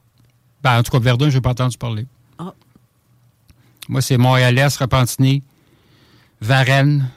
Ben, 0.62 0.78
en 0.78 0.82
tout 0.82 0.92
cas, 0.92 0.98
Verdun, 0.98 1.30
je 1.30 1.36
n'ai 1.36 1.40
pas 1.40 1.50
entendu 1.50 1.78
parler. 1.78 2.06
Ah. 2.38 2.52
Moi, 3.88 4.02
c'est 4.02 4.18
Montréal-Est, 4.18 4.76
Repentigny, 4.76 5.42
Varennes, 6.40 7.08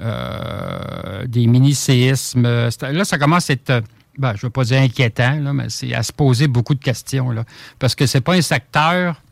euh, 0.00 1.26
des 1.26 1.46
mini-séismes. 1.46 2.70
C'est- 2.70 2.92
Là, 2.92 3.04
ça 3.04 3.18
commence 3.18 3.48
à 3.50 3.52
être, 3.54 3.70
euh, 3.70 3.80
ben, 4.18 4.32
je 4.32 4.38
ne 4.38 4.42
veux 4.42 4.50
pas 4.50 4.64
dire 4.64 4.80
inquiétant, 4.80 5.38
là, 5.40 5.52
mais 5.52 5.68
c'est 5.68 5.94
à 5.94 6.02
se 6.02 6.12
poser 6.12 6.48
beaucoup 6.48 6.74
de 6.74 6.82
questions. 6.82 7.30
Là, 7.30 7.44
parce 7.78 7.94
que 7.94 8.06
c'est 8.06 8.20
pas 8.20 8.34
un 8.34 8.42
secteur, 8.42 9.22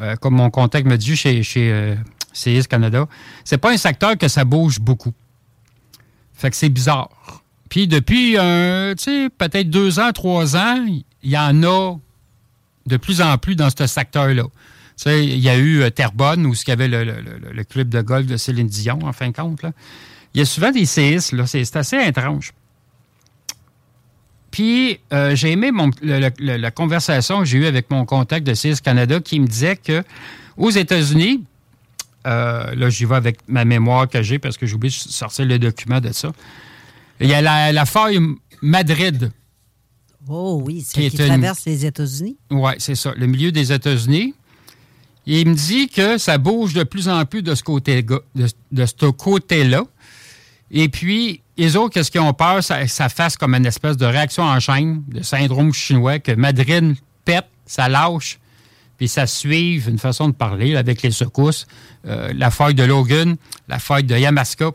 euh, 0.00 0.16
comme 0.16 0.34
mon 0.36 0.50
contact 0.50 0.86
me 0.86 0.96
dit 0.96 1.16
chez, 1.16 1.42
chez 1.42 1.70
euh, 1.72 1.94
CIS 2.32 2.64
Canada, 2.68 3.06
c'est 3.44 3.58
pas 3.58 3.72
un 3.72 3.76
secteur 3.76 4.16
que 4.16 4.28
ça 4.28 4.44
bouge 4.44 4.80
beaucoup. 4.80 5.12
Fait 6.34 6.50
que 6.50 6.56
c'est 6.56 6.68
bizarre. 6.68 7.10
Puis 7.68 7.88
depuis, 7.88 8.36
euh, 8.36 8.94
tu 8.94 9.04
sais, 9.04 9.28
peut-être 9.30 9.70
deux 9.70 9.98
ans, 9.98 10.12
trois 10.12 10.56
ans, 10.56 10.84
il 10.86 11.30
y 11.30 11.38
en 11.38 11.62
a 11.62 11.96
de 12.86 12.96
plus 12.96 13.20
en 13.22 13.38
plus 13.38 13.56
dans 13.56 13.70
ce 13.70 13.86
secteur-là. 13.86 14.44
Tu 15.02 15.10
il 15.10 15.38
y 15.38 15.48
a 15.48 15.56
eu 15.56 15.80
euh, 15.82 15.90
Terrebonne, 15.90 16.44
où 16.46 16.54
il 16.54 16.72
y 16.72 16.76
le, 16.88 17.04
le- 17.52 17.64
club 17.64 17.88
de 17.88 18.02
golf 18.02 18.26
de 18.26 18.36
Céline 18.36 18.66
Dion, 18.66 18.98
en 19.02 19.12
fin 19.12 19.28
de 19.28 19.34
compte. 19.36 19.60
Il 20.34 20.38
y 20.38 20.42
a 20.42 20.44
souvent 20.44 20.70
des 20.70 20.84
séismes, 20.84 21.38
là. 21.38 21.46
C'est 21.46 21.76
assez 21.76 21.96
étrange. 21.96 22.52
Puis, 24.50 25.00
euh, 25.12 25.34
j'ai 25.34 25.52
aimé 25.52 25.70
la 26.02 26.70
conversation 26.70 27.38
que 27.40 27.46
j'ai 27.46 27.58
eue 27.58 27.66
avec 27.66 27.90
mon 27.90 28.04
contact 28.04 28.46
de 28.46 28.52
CIS 28.52 28.80
Canada 28.82 29.18
qui 29.20 29.40
me 29.40 29.46
disait 29.46 29.76
que 29.76 30.02
aux 30.58 30.70
États-Unis, 30.70 31.42
euh, 32.26 32.74
là, 32.74 32.88
j'y 32.90 33.04
vais 33.04 33.16
avec 33.16 33.38
ma 33.48 33.64
mémoire 33.64 34.08
que 34.08 34.22
j'ai 34.22 34.38
parce 34.38 34.56
que 34.56 34.66
j'ai 34.66 34.74
oublié 34.74 34.90
de 34.90 35.10
sortir 35.12 35.44
le 35.46 35.58
document 35.58 36.00
de 36.00 36.12
ça. 36.12 36.32
Il 37.20 37.28
y 37.28 37.34
a 37.34 37.40
la, 37.42 37.72
la 37.72 37.84
faille 37.86 38.18
Madrid. 38.62 39.30
Oh 40.28 40.62
oui, 40.64 40.84
c'est 40.86 41.00
Qui 41.00 41.10
qui 41.10 41.16
est 41.16 41.26
une- 41.26 41.32
traverse 41.32 41.64
les 41.66 41.84
États-Unis. 41.86 42.36
Oui, 42.50 42.72
c'est 42.78 42.94
ça, 42.94 43.12
le 43.16 43.26
milieu 43.26 43.50
des 43.52 43.72
États-Unis. 43.72 44.34
Il 45.26 45.48
me 45.48 45.54
dit 45.54 45.88
que 45.88 46.18
ça 46.18 46.38
bouge 46.38 46.74
de 46.74 46.82
plus 46.84 47.08
en 47.08 47.24
plus 47.24 47.42
de 47.42 47.54
ce 47.54 47.62
côté 47.62 48.02
de, 48.02 48.20
de 48.72 48.86
ce 48.86 49.10
côté-là. 49.10 49.84
Et 50.70 50.88
puis, 50.88 51.42
les 51.56 51.76
autres, 51.76 51.94
qu'est-ce 51.94 52.10
qu'ils 52.10 52.20
ont 52.20 52.32
peur? 52.32 52.62
Ça, 52.64 52.86
ça 52.88 53.08
fasse 53.08 53.36
comme 53.36 53.54
une 53.54 53.66
espèce 53.66 53.96
de 53.96 54.06
réaction 54.06 54.42
en 54.44 54.58
chaîne, 54.58 55.02
de 55.08 55.22
syndrome 55.22 55.72
chinois, 55.72 56.18
que 56.18 56.32
Madrid 56.32 56.96
pète, 57.24 57.46
ça 57.66 57.88
lâche, 57.88 58.38
puis 58.98 59.08
ça 59.08 59.26
suive 59.26 59.88
une 59.88 59.98
façon 59.98 60.28
de 60.28 60.34
parler 60.34 60.72
là, 60.72 60.78
avec 60.80 61.02
les 61.02 61.10
secousses. 61.10 61.66
Euh, 62.06 62.32
la 62.34 62.50
faille 62.50 62.74
de 62.74 62.84
Logan, 62.84 63.36
la 63.68 63.78
faille 63.78 64.04
de 64.04 64.16
Yamaska, 64.16 64.70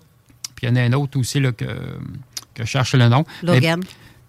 puis 0.55 0.67
il 0.67 0.69
y 0.69 0.71
en 0.71 0.75
a 0.75 0.81
un 0.81 0.93
autre 0.93 1.19
aussi 1.19 1.39
là, 1.39 1.51
que, 1.51 1.65
que 1.65 2.63
je 2.63 2.65
cherche 2.65 2.93
le 2.95 3.07
nom. 3.09 3.23
Logan. 3.43 3.81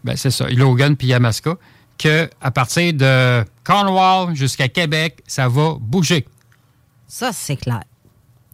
Ben, 0.04 0.16
c'est 0.16 0.30
ça, 0.30 0.48
Logan 0.48 0.96
puis 0.96 1.08
Yamaska, 1.08 1.56
que 1.98 2.28
à 2.40 2.50
partir 2.50 2.92
de 2.94 3.44
Cornwall 3.64 4.34
jusqu'à 4.36 4.68
Québec, 4.68 5.18
ça 5.26 5.48
va 5.48 5.74
bouger. 5.80 6.24
Ça, 7.06 7.32
c'est 7.32 7.56
clair. 7.56 7.82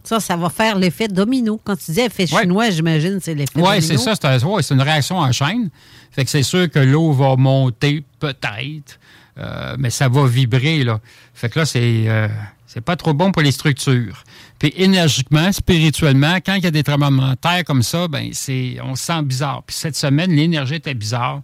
Ça, 0.03 0.19
ça 0.19 0.35
va 0.37 0.49
faire 0.49 0.77
l'effet 0.77 1.07
domino. 1.07 1.59
Quand 1.63 1.75
tu 1.75 1.91
dis 1.91 1.99
effet 1.99 2.31
Ouais. 2.33 2.41
chinois, 2.43 2.69
j'imagine, 2.69 3.19
c'est 3.21 3.33
l'effet 3.33 3.53
domino. 3.59 3.71
Oui, 3.71 3.81
c'est 3.81 3.97
ça, 3.97 4.13
c'est 4.15 4.25
un- 4.25 4.39
ouais, 4.43 4.61
c'est 4.63 4.73
une 4.75 4.81
réaction 4.81 5.17
en 5.17 5.31
chaîne. 5.31 5.69
Fait 6.11 6.23
que 6.23 6.29
c'est 6.29 6.43
sûr 6.43 6.69
que 6.69 6.79
l'eau 6.79 7.11
va 7.11 7.35
monter, 7.35 8.03
peut-être, 8.19 8.99
euh, 9.37 9.75
mais 9.77 9.89
ça 9.89 10.07
va 10.09 10.27
vibrer, 10.27 10.83
là. 10.83 10.99
Fait 11.33 11.49
que 11.49 11.59
là, 11.59 11.65
c'est 11.65 12.05
euh, 12.07 12.27
c'est 12.67 12.81
pas 12.81 12.95
trop 12.95 13.13
bon 13.13 13.31
pour 13.31 13.41
les 13.41 13.51
structures. 13.51 14.23
Puis 14.59 14.73
énergiquement, 14.77 15.51
spirituellement, 15.51 16.35
quand 16.37 16.55
il 16.55 16.63
y 16.63 16.67
a 16.67 16.71
des 16.71 16.83
tremblements 16.83 17.31
de 17.31 17.35
terre 17.35 17.63
comme 17.65 17.83
ça, 17.83 18.07
ben 18.07 18.29
c'est 18.33 18.77
on 18.81 18.95
se 18.95 19.03
sent 19.03 19.21
bizarre. 19.23 19.63
Puis 19.63 19.75
cette 19.75 19.95
semaine, 19.95 20.31
l'énergie 20.31 20.75
était 20.75 20.93
bizarre. 20.93 21.41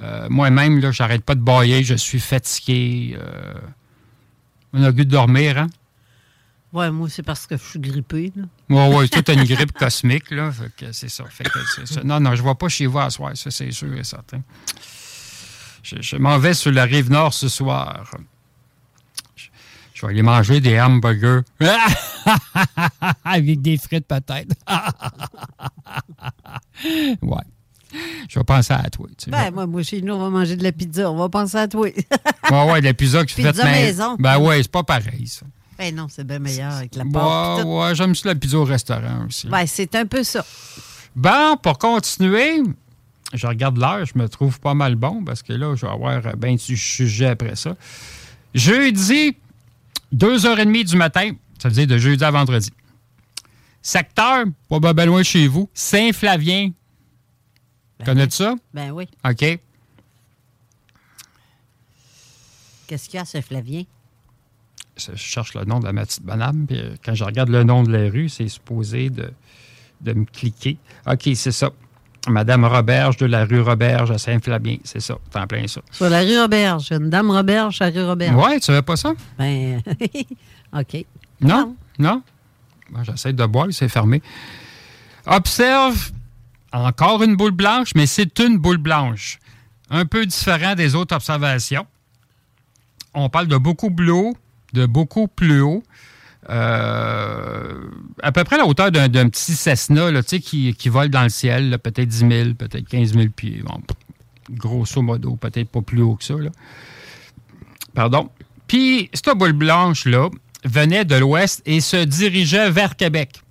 Euh, 0.00 0.26
Moi-même, 0.30 0.80
là, 0.80 0.90
j'arrête 0.92 1.24
pas 1.24 1.34
de 1.34 1.40
bailler, 1.40 1.82
je 1.84 1.94
suis 1.94 2.20
fatigué. 2.20 3.16
on 4.72 4.82
a 4.82 4.90
goût 4.92 5.04
de 5.04 5.10
dormir, 5.10 5.58
hein? 5.58 5.68
Ouais, 6.72 6.90
moi, 6.90 7.08
c'est 7.08 7.22
parce 7.22 7.46
que 7.46 7.56
je 7.56 7.62
suis 7.62 7.78
grippée. 7.78 8.30
là. 8.36 8.42
Oui, 8.68 8.94
oui, 8.96 9.08
toute 9.08 9.28
une 9.30 9.44
grippe 9.44 9.72
cosmique, 9.72 10.30
là. 10.30 10.52
Fait 10.52 10.70
que 10.76 10.92
c'est 10.92 11.08
ça. 11.08 11.24
Fait 11.30 11.44
que 11.44 11.58
c'est 11.74 11.86
ça. 11.86 12.02
Non, 12.04 12.20
non, 12.20 12.34
je 12.34 12.42
ne 12.42 12.48
vais 12.48 12.54
pas 12.54 12.68
chez 12.68 12.86
vous 12.86 12.98
à 12.98 13.08
soir, 13.08 13.32
ça, 13.34 13.50
c'est 13.50 13.70
sûr 13.72 13.92
et 13.94 14.04
certain. 14.04 14.42
Je, 15.88 15.96
je 16.02 16.16
m'en 16.16 16.38
vais 16.38 16.54
sur 16.54 16.72
la 16.72 16.84
rive 16.84 17.10
nord 17.10 17.32
ce 17.32 17.48
soir. 17.48 18.10
Je, 19.36 19.44
je 19.94 20.02
vais 20.06 20.12
aller 20.12 20.22
manger 20.22 20.60
des 20.60 20.78
hamburgers. 20.80 21.40
Avec 23.24 23.62
des 23.62 23.78
frites, 23.78 24.06
peut-être. 24.06 24.54
ouais. 27.22 27.42
Je 28.28 28.38
vais 28.38 28.44
penser 28.44 28.74
à 28.74 28.90
toi. 28.90 29.06
Tu 29.16 29.24
sais. 29.26 29.30
Ben, 29.30 29.50
moi, 29.50 29.66
moi, 29.66 29.82
chez 29.82 30.02
nous, 30.02 30.12
on 30.12 30.18
va 30.18 30.28
manger 30.28 30.56
de 30.56 30.62
la 30.62 30.72
pizza. 30.72 31.10
On 31.10 31.16
va 31.16 31.30
penser 31.30 31.56
à 31.56 31.68
toi. 31.68 31.88
ouais, 32.50 32.70
ouais, 32.72 32.80
la 32.82 32.92
pizza 32.92 33.22
que 33.24 33.30
tu 33.30 33.36
fais 33.40 33.50
Pizza 33.50 33.64
maison. 33.64 34.16
Ben, 34.18 34.38
ouais, 34.38 34.62
c'est 34.62 34.70
pas 34.70 34.82
pareil, 34.84 35.26
ça. 35.26 35.46
ben 35.78 35.94
non, 35.94 36.06
c'est 36.10 36.24
bien 36.26 36.38
meilleur 36.38 36.74
avec 36.74 36.94
la 36.96 37.04
Ouais, 37.04 37.10
pâte. 37.10 37.62
tout. 37.62 37.68
ouais, 37.78 37.94
j'aime 37.94 38.14
ça 38.14 38.28
la 38.28 38.34
pizza 38.34 38.58
au 38.58 38.64
restaurant 38.64 39.24
aussi. 39.26 39.48
Ben, 39.48 39.64
c'est 39.66 39.94
un 39.94 40.04
peu 40.04 40.22
ça. 40.22 40.44
Bon, 41.16 41.56
pour 41.62 41.78
continuer, 41.78 42.62
je 43.34 43.46
regarde 43.46 43.76
l'heure, 43.78 44.04
je 44.06 44.16
me 44.16 44.28
trouve 44.28 44.58
pas 44.60 44.74
mal 44.74 44.94
bon 44.96 45.22
parce 45.24 45.42
que 45.42 45.52
là, 45.52 45.74
je 45.74 45.86
vais 45.86 45.92
avoir 45.92 46.20
bien 46.36 46.54
du 46.54 46.76
sujet 46.76 47.26
après 47.26 47.56
ça. 47.56 47.76
Jeudi, 48.54 49.36
2h30 50.14 50.84
du 50.84 50.96
matin, 50.96 51.32
ça 51.58 51.68
veut 51.68 51.74
dire 51.74 51.86
de 51.86 51.98
jeudi 51.98 52.24
à 52.24 52.30
vendredi. 52.30 52.70
Secteur, 53.82 54.44
pas 54.68 54.92
bien 54.92 55.06
loin 55.06 55.20
de 55.20 55.24
chez 55.26 55.46
vous, 55.46 55.68
Saint-Flavien. 55.74 56.72
Connais-tu 58.04 58.36
ça? 58.36 58.54
Ben 58.72 58.90
oui. 58.92 59.08
OK. 59.24 59.58
Qu'est-ce 62.86 63.08
qu'il 63.08 63.18
y 63.18 63.20
a, 63.20 63.24
ce 63.24 63.40
Flavien? 63.40 63.82
Je 64.96 65.14
cherche 65.14 65.54
le 65.54 65.64
nom 65.64 65.78
de 65.78 65.90
ma 65.90 66.06
petite 66.06 66.22
bonhomme, 66.22 66.66
puis 66.66 66.78
euh, 66.78 66.96
quand 67.04 67.14
je 67.14 67.22
regarde 67.22 67.50
le 67.50 67.62
nom 67.62 67.82
de 67.82 67.92
la 67.92 68.10
rue, 68.10 68.28
c'est 68.28 68.48
supposé 68.48 69.10
de, 69.10 69.30
de 70.00 70.12
me 70.12 70.24
cliquer. 70.24 70.78
OK, 71.06 71.28
c'est 71.34 71.52
ça. 71.52 71.70
Madame 72.26 72.64
Roberge 72.64 73.16
de 73.18 73.26
la 73.26 73.44
rue 73.44 73.60
Roberge 73.60 74.10
à 74.10 74.18
Saint-Flavien. 74.18 74.76
C'est 74.84 75.00
ça, 75.00 75.16
t'en 75.30 75.46
plein 75.46 75.66
ça. 75.66 75.80
Sur 75.92 76.08
la 76.10 76.20
rue 76.20 76.38
Roberge. 76.38 76.88
Une 76.90 77.10
dame 77.10 77.30
Roberge 77.30 77.80
à 77.80 77.90
la 77.90 78.00
rue 78.00 78.06
Roberge. 78.06 78.34
Ouais, 78.34 78.56
tu 78.58 78.66
savais 78.66 78.82
pas 78.82 78.96
ça? 78.96 79.12
Ben, 79.38 79.80
OK. 80.72 81.04
Non? 81.40 81.76
Non? 81.98 82.22
Bon, 82.90 83.02
J'essaie 83.04 83.32
de 83.32 83.46
boire, 83.46 83.68
c'est 83.70 83.88
fermé. 83.88 84.20
Observe 85.26 86.10
encore 86.72 87.22
une 87.22 87.36
boule 87.36 87.52
blanche, 87.52 87.90
mais 87.94 88.06
c'est 88.06 88.38
une 88.40 88.58
boule 88.58 88.78
blanche. 88.78 89.38
Un 89.90 90.04
peu 90.04 90.26
différent 90.26 90.74
des 90.74 90.94
autres 90.94 91.14
observations. 91.14 91.86
On 93.14 93.28
parle 93.30 93.46
de 93.46 93.56
beaucoup 93.56 93.90
plus 93.90 94.10
haut, 94.10 94.36
de 94.74 94.86
beaucoup 94.86 95.28
plus 95.28 95.60
haut. 95.62 95.82
Euh, 96.50 97.90
à 98.22 98.32
peu 98.32 98.44
près 98.44 98.56
la 98.56 98.64
hauteur 98.64 98.90
d'un 98.90 99.28
petit 99.28 99.54
Cessna 99.54 100.10
là, 100.10 100.22
qui, 100.22 100.74
qui 100.74 100.88
vole 100.88 101.08
dans 101.08 101.22
le 101.22 101.28
ciel, 101.28 101.78
peut-être 101.78 102.08
10 102.08 102.18
000, 102.18 102.54
peut-être 102.54 102.88
15 102.88 103.12
000 103.14 103.26
pieds. 103.34 103.62
Grosso 104.50 105.02
modo, 105.02 105.36
peut-être 105.36 105.68
pas 105.68 105.82
plus 105.82 106.00
haut 106.00 106.14
que 106.14 106.24
ça. 106.24 106.34
Pardon. 107.94 108.30
Puis, 108.66 109.10
cette 109.12 109.36
boule 109.36 109.52
blanche-là 109.52 110.28
venait 110.64 111.04
de 111.04 111.16
l'ouest 111.16 111.62
et 111.66 111.80
se 111.80 112.04
dirigeait 112.04 112.70
vers 112.70 112.96
Québec. 112.96 113.42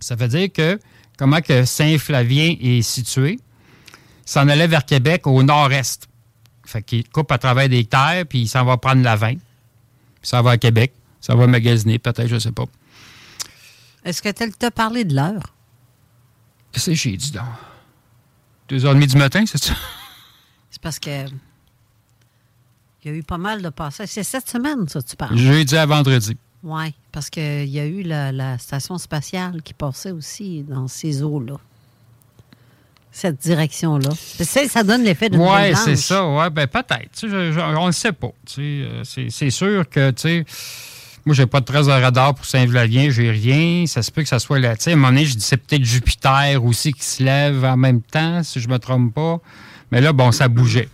Ça 0.00 0.14
veut 0.14 0.28
dire 0.28 0.52
que, 0.52 0.78
comment 1.18 1.40
que 1.40 1.64
Saint-Flavien 1.64 2.54
est 2.60 2.82
situé, 2.82 3.38
s'en 4.24 4.48
allait 4.48 4.66
vers 4.66 4.84
Québec 4.84 5.26
au 5.26 5.42
nord-est. 5.42 6.08
Fait 6.64 6.82
qu'il 6.82 7.08
coupe 7.08 7.32
à 7.32 7.38
travers 7.38 7.68
des 7.68 7.84
terres, 7.84 8.26
puis 8.28 8.40
il 8.40 8.48
s'en 8.48 8.64
va 8.64 8.76
prendre 8.76 9.02
la 9.02 9.16
20. 9.16 9.34
Puis 9.34 9.40
ça 10.22 10.42
va 10.42 10.52
à 10.52 10.58
Québec. 10.58 10.92
Ça 11.20 11.34
va 11.34 11.46
magasiner, 11.46 11.98
peut-être, 11.98 12.28
je 12.28 12.38
sais 12.38 12.52
pas. 12.52 12.64
Est-ce 14.04 14.22
que 14.22 14.28
tu 14.30 14.66
as 14.66 14.70
parlé 14.70 15.04
de 15.04 15.14
l'heure? 15.14 15.54
Qu'est-ce 16.72 16.90
que 16.90 16.94
j'ai 16.96 17.16
dit 17.16 17.32
donc? 17.32 17.44
Deux 18.68 18.84
heures 18.84 18.92
et 18.92 18.94
demie 18.94 19.06
du 19.06 19.16
matin, 19.16 19.44
c'est 19.46 19.62
ça? 19.62 19.74
C'est 20.70 20.80
parce 20.80 20.98
que. 20.98 21.26
Il 23.04 23.10
y 23.10 23.14
a 23.14 23.16
eu 23.16 23.22
pas 23.22 23.38
mal 23.38 23.62
de 23.62 23.68
passages. 23.68 24.08
C'est 24.08 24.22
cette 24.22 24.48
semaine, 24.48 24.88
ça, 24.88 25.00
tu 25.02 25.16
parles? 25.16 25.36
Jeudi 25.36 25.76
à 25.76 25.86
vendredi. 25.86 26.36
Oui, 26.62 26.92
parce 27.12 27.30
qu'il 27.30 27.68
y 27.68 27.78
a 27.78 27.86
eu 27.86 28.02
la, 28.02 28.32
la 28.32 28.58
station 28.58 28.98
spatiale 28.98 29.62
qui 29.62 29.72
passait 29.72 30.10
aussi 30.10 30.64
dans 30.64 30.88
ces 30.88 31.22
eaux-là. 31.22 31.56
Cette 33.12 33.40
direction-là. 33.40 34.10
Ça 34.66 34.84
donne 34.84 35.02
l'effet 35.04 35.30
d'une 35.30 35.40
Oui, 35.40 35.74
c'est 35.76 35.96
ça. 35.96 36.28
Ouais, 36.28 36.50
ben 36.50 36.66
peut-être. 36.66 37.24
On 37.78 37.86
ne 37.86 37.92
sait 37.92 38.12
pas. 38.12 38.30
Euh, 38.58 39.02
c'est 39.04 39.30
c'est 39.30 39.50
sûr 39.50 39.88
que, 39.88 40.10
tu 40.10 40.22
sais, 40.22 40.44
moi, 41.28 41.34
j'ai 41.34 41.46
pas 41.46 41.60
de 41.60 41.66
trace 41.66 41.86
de 41.86 41.92
radar 41.92 42.34
pour 42.34 42.46
Saint-Vladien, 42.46 43.10
j'ai 43.10 43.30
rien. 43.30 43.84
Ça 43.86 44.02
se 44.02 44.10
peut 44.10 44.22
que 44.22 44.28
ça 44.28 44.38
soit 44.38 44.58
là. 44.58 44.76
Tu 44.76 44.84
sais, 44.84 44.90
à 44.90 44.94
un 44.94 44.96
moment 44.96 45.08
donné, 45.08 45.26
je 45.26 45.34
dis 45.36 45.44
c'est 45.44 45.58
peut-être 45.58 45.84
Jupiter 45.84 46.64
aussi 46.64 46.92
qui 46.92 47.04
se 47.04 47.22
lève 47.22 47.64
en 47.64 47.76
même 47.76 48.00
temps, 48.00 48.42
si 48.42 48.60
je 48.60 48.68
me 48.68 48.78
trompe 48.78 49.12
pas. 49.12 49.38
Mais 49.92 50.00
là, 50.00 50.14
bon, 50.14 50.32
ça 50.32 50.48
bougeait. 50.48 50.88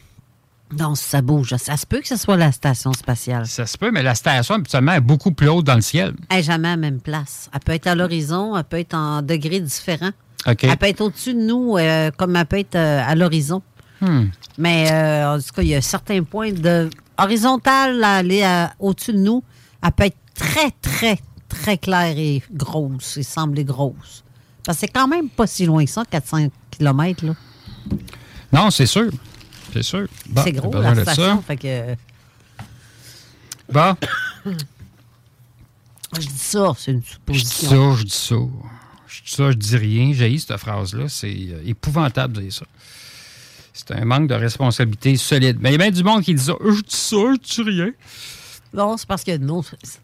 Non, 0.76 0.96
ça 0.96 1.22
bouge. 1.22 1.54
Ça 1.56 1.76
se 1.76 1.86
peut 1.86 2.00
que 2.00 2.08
ce 2.08 2.16
soit 2.16 2.36
la 2.36 2.50
station 2.50 2.92
spatiale. 2.92 3.46
Ça 3.46 3.64
se 3.64 3.78
peut, 3.78 3.92
mais 3.92 4.02
la 4.02 4.16
station, 4.16 4.56
habituellement, 4.56 4.92
est 4.92 5.00
beaucoup 5.00 5.30
plus 5.30 5.48
haute 5.48 5.64
dans 5.64 5.76
le 5.76 5.80
ciel. 5.80 6.14
Elle 6.30 6.38
n'est 6.38 6.42
jamais 6.42 6.68
à 6.68 6.72
la 6.72 6.76
même 6.76 7.00
place. 7.00 7.48
Elle 7.54 7.60
peut 7.60 7.72
être 7.72 7.86
à 7.86 7.94
l'horizon, 7.94 8.56
elle 8.56 8.64
peut 8.64 8.80
être 8.80 8.94
en 8.94 9.22
degrés 9.22 9.60
différents. 9.60 10.10
Elle 10.46 10.76
peut 10.76 10.86
être 10.86 11.00
au-dessus 11.00 11.34
de 11.34 11.40
nous, 11.40 11.76
euh, 11.78 12.10
comme 12.16 12.36
elle 12.36 12.46
peut 12.46 12.58
être 12.58 12.74
euh, 12.74 13.02
à 13.06 13.14
l'horizon. 13.14 13.62
Hmm. 14.00 14.24
Mais 14.58 14.90
euh, 14.90 15.36
en 15.36 15.38
tout 15.38 15.54
cas, 15.54 15.62
il 15.62 15.68
y 15.68 15.74
a 15.74 15.80
certains 15.80 16.22
points 16.22 16.52
de 16.52 16.90
horizontale 17.18 18.02
à 18.02 18.16
aller 18.16 18.66
au-dessus 18.80 19.12
de 19.12 19.18
nous. 19.18 19.42
Elle 19.82 19.92
peut 19.92 20.04
être 20.04 20.16
très, 20.34 20.70
très, 20.82 21.18
très 21.48 21.78
claire 21.78 22.16
et 22.18 22.42
grosse 22.52 23.16
et 23.16 23.22
sembler 23.22 23.64
grosse. 23.64 24.24
Parce 24.64 24.78
que 24.78 24.86
c'est 24.86 24.92
quand 24.92 25.08
même 25.08 25.28
pas 25.28 25.46
si 25.46 25.66
loin 25.66 25.84
que 25.84 25.90
ça, 25.90 26.04
400 26.04 26.48
km. 26.70 27.26
Là. 27.26 27.34
Non, 28.52 28.70
c'est 28.70 28.86
sûr. 28.86 29.10
C'est 29.72 29.82
sûr. 29.82 30.06
Bon, 30.28 30.42
c'est 30.42 30.52
gros, 30.52 30.72
la 30.72 30.94
station. 31.02 31.42
Fait 31.42 31.56
que, 31.56 31.96
Bon, 33.72 33.96
je 36.14 36.18
dis 36.18 36.28
ça, 36.38 36.72
c'est 36.78 36.92
une 36.92 37.02
je 37.02 37.32
dis 37.32 37.40
supposition. 37.40 37.94
ça, 37.94 37.98
je 37.98 38.04
dis 38.04 38.10
ça. 38.10 38.34
Je 39.06 39.22
dis 39.22 39.30
ça, 39.30 39.50
je 39.50 39.56
dis 39.56 39.76
rien. 39.76 40.12
J'ai 40.12 40.38
cette 40.38 40.56
phrase-là. 40.56 41.08
C'est 41.08 41.34
euh, 41.50 41.62
épouvantable 41.64 42.34
de 42.34 42.40
dire 42.42 42.52
ça. 42.52 42.66
C'est 43.73 43.90
un 43.90 44.04
manque 44.04 44.28
de 44.28 44.34
responsabilité 44.34 45.16
solide. 45.16 45.58
Mais 45.60 45.70
il 45.70 45.73
y 45.73 45.75
a 45.75 45.78
bien 45.78 45.90
du 45.90 46.04
monde 46.04 46.23
qui 46.23 46.34
dit 46.34 46.44
ça. 46.44 46.54
Je 46.64 46.80
dis 46.80 46.84
ça, 46.88 47.16
je 47.16 47.62
dis 47.62 47.70
rien. 47.70 47.90
Non, 48.75 48.97
c'est 48.97 49.06
parce 49.06 49.25
que 49.25 49.37
non, 49.39 49.63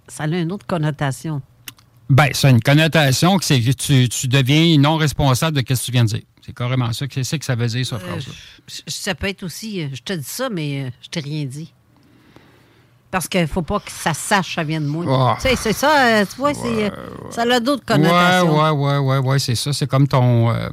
ça 0.09 0.25
a 0.25 0.27
une 0.27 0.53
autre 0.53 0.67
connotation. 0.67 1.43
Ben, 2.09 2.29
ça 2.33 2.49
a 2.49 2.51
une 2.51 2.61
connotation 2.63 3.37
que 3.39 3.45
c'est 3.45 3.61
que 3.61 3.71
tu, 3.73 4.09
tu 4.09 4.29
deviens 4.29 4.79
non 4.79 4.97
responsable 4.97 5.57
de 5.57 5.61
ce 5.61 5.65
que 5.81 5.85
tu 5.87 5.93
viens 5.93 6.05
de 6.05 6.09
dire. 6.09 6.23
C'est 6.45 6.55
carrément 6.55 6.93
ça 6.93 7.07
que 7.07 7.23
c'est 7.23 7.39
que 7.39 7.45
ça 7.45 7.55
veut 7.55 7.67
dire, 7.67 7.87
Euh, 7.93 7.99
phrase-là. 7.99 8.33
je- 8.69 8.81
Ça 8.93 9.15
peut 9.15 9.29
être 9.29 9.43
aussi, 9.43 9.83
euh, 9.83 9.89
je 9.93 10.01
te 10.03 10.13
dis 10.15 10.25
ça, 10.25 10.49
mais 10.51 10.85
euh, 10.85 10.91
je 11.03 11.09
t'ai 11.09 11.21
rien 11.21 11.45
dit. 11.45 11.73
Parce 13.11 13.29
qu'il 13.29 13.41
ne 13.43 13.47
faut 13.47 13.63
pas 13.63 13.81
que 13.81 13.91
ça 13.91 14.15
sache, 14.15 14.55
ça 14.55 14.63
vient 14.65 14.81
de 14.81 14.87
moi. 14.87 15.05
Oh. 15.07 15.35
Tu 15.41 15.49
sais, 15.49 15.57
c'est 15.57 15.73
ça, 15.73 16.21
euh, 16.21 16.25
tu 16.29 16.37
vois, 16.37 16.55
c'est, 16.55 16.91
euh, 16.91 16.91
ça 17.31 17.43
a 17.43 17.61
d'autres 17.61 17.85
connotations. 17.85 18.57
ouais, 18.61 18.71
ouais, 18.71 18.99
ouais, 18.99 19.19
ouais, 19.19 19.39
c'est 19.41 19.57
ça. 19.57 19.73
C'est 19.73 19.87
comme 19.89 20.07
ton. 20.09 20.51
euh, 20.51 20.69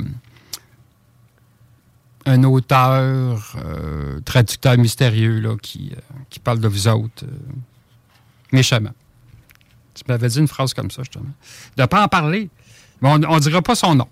un 2.26 2.44
auteur, 2.44 3.56
euh, 3.64 4.20
traducteur 4.26 4.78
mystérieux, 4.78 5.40
là, 5.40 5.56
qui, 5.62 5.92
euh, 5.96 6.00
qui 6.30 6.40
parle 6.40 6.60
de 6.60 6.68
vous 6.68 6.88
autres 6.90 7.24
euh, 7.24 7.28
méchamment. 8.52 8.94
Tu 9.94 10.04
m'avais 10.08 10.28
dit 10.28 10.40
une 10.40 10.48
phrase 10.48 10.74
comme 10.74 10.92
ça, 10.92 11.02
justement. 11.04 11.26
De 11.76 11.82
ne 11.82 11.88
pas 11.88 12.04
en 12.04 12.08
parler. 12.08 12.50
Mais 13.02 13.10
on 13.10 13.18
ne 13.20 13.40
dira 13.40 13.62
pas 13.62 13.76
son 13.76 13.96
nom. 13.96 14.08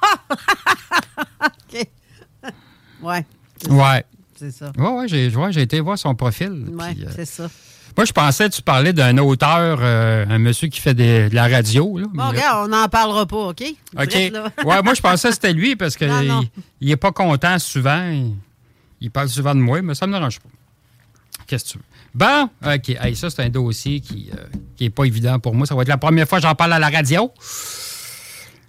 Ouais, 3.00 3.24
Ouais. 3.70 4.04
c'est 4.36 4.50
ça. 4.50 4.72
Ouais, 4.76 4.88
ouais, 4.88 5.08
j'ai 5.08 5.34
ouais, 5.34 5.62
été 5.62 5.78
voir 5.80 5.96
son 5.98 6.14
profil. 6.14 6.66
Ouais, 6.72 6.96
euh, 7.00 7.10
c'est 7.14 7.24
ça. 7.24 7.48
moi, 7.96 8.04
je 8.04 8.12
pensais 8.12 8.48
que 8.48 8.54
tu 8.56 8.62
parlais 8.62 8.92
d'un 8.92 9.16
auteur, 9.18 9.78
euh, 9.80 10.26
un 10.28 10.38
monsieur 10.38 10.66
qui 10.68 10.80
fait 10.80 10.94
des- 10.94 11.28
de 11.28 11.34
la 11.34 11.46
radio. 11.46 11.98
Là, 11.98 12.06
Bon, 12.12 12.28
regarde, 12.28 12.64
on 12.66 12.68
n'en 12.76 12.88
parlera 12.88 13.24
pas, 13.26 13.36
OK? 13.48 13.62
OK. 13.96 14.14
Ouais, 14.64 14.82
moi, 14.82 14.94
je 14.94 15.00
pensais 15.00 15.28
que 15.28 15.34
c'était 15.34 15.52
lui 15.52 15.76
parce 15.76 15.96
qu'il 15.96 16.08
Non, 16.08 16.22
non. 16.22 16.48
il 16.80 16.90
est 16.90 16.96
pas 16.96 17.12
content 17.12 17.56
souvent. 17.60 18.02
Il, 18.10 18.34
il 19.00 19.10
parle 19.12 19.28
souvent 19.28 19.54
de 19.54 19.60
moi, 19.60 19.80
mais 19.80 19.94
ça 19.94 20.06
me 20.08 20.12
dérange 20.12 20.40
pas. 20.40 20.48
Qu'est-ce 21.46 21.64
que 21.64 21.70
tu 21.70 21.78
veux? 21.78 21.84
Bon, 22.18 22.50
OK. 22.66 22.88
Hey, 23.00 23.14
ça, 23.14 23.30
c'est 23.30 23.42
un 23.42 23.48
dossier 23.48 24.00
qui 24.00 24.28
n'est 24.80 24.90
pas 24.90 25.04
évident 25.04 25.38
pour 25.38 25.54
moi. 25.54 25.68
Ça 25.68 25.76
va 25.76 25.82
être 25.82 25.88
la 25.88 25.98
première 25.98 26.26
fois 26.26 26.38
que 26.38 26.42
j'en 26.42 26.54
parle 26.56 26.72
à 26.72 26.80
la 26.80 26.88
radio. 26.88 27.32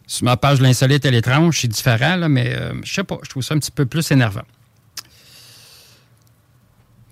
Sur 0.06 0.26
ma 0.26 0.38
page 0.38 0.62
l'insolite 0.62 1.04
et 1.06 1.10
l'étrange, 1.10 1.60
c'est 1.60 1.68
différent, 1.68 2.16
là, 2.16 2.30
mais 2.30 2.54
euh, 2.54 2.74
je 2.84 2.94
sais 2.94 3.04
pas. 3.04 3.18
Je 3.24 3.30
trouve 3.32 3.42
ça 3.42 3.56
un 3.56 3.58
petit 3.58 3.72
peu 3.72 3.88
plus 3.88 4.12
énervant. 4.12 4.44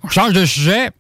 On 0.04 0.10
change 0.10 0.34
de 0.34 0.45
sujet. 0.45 0.91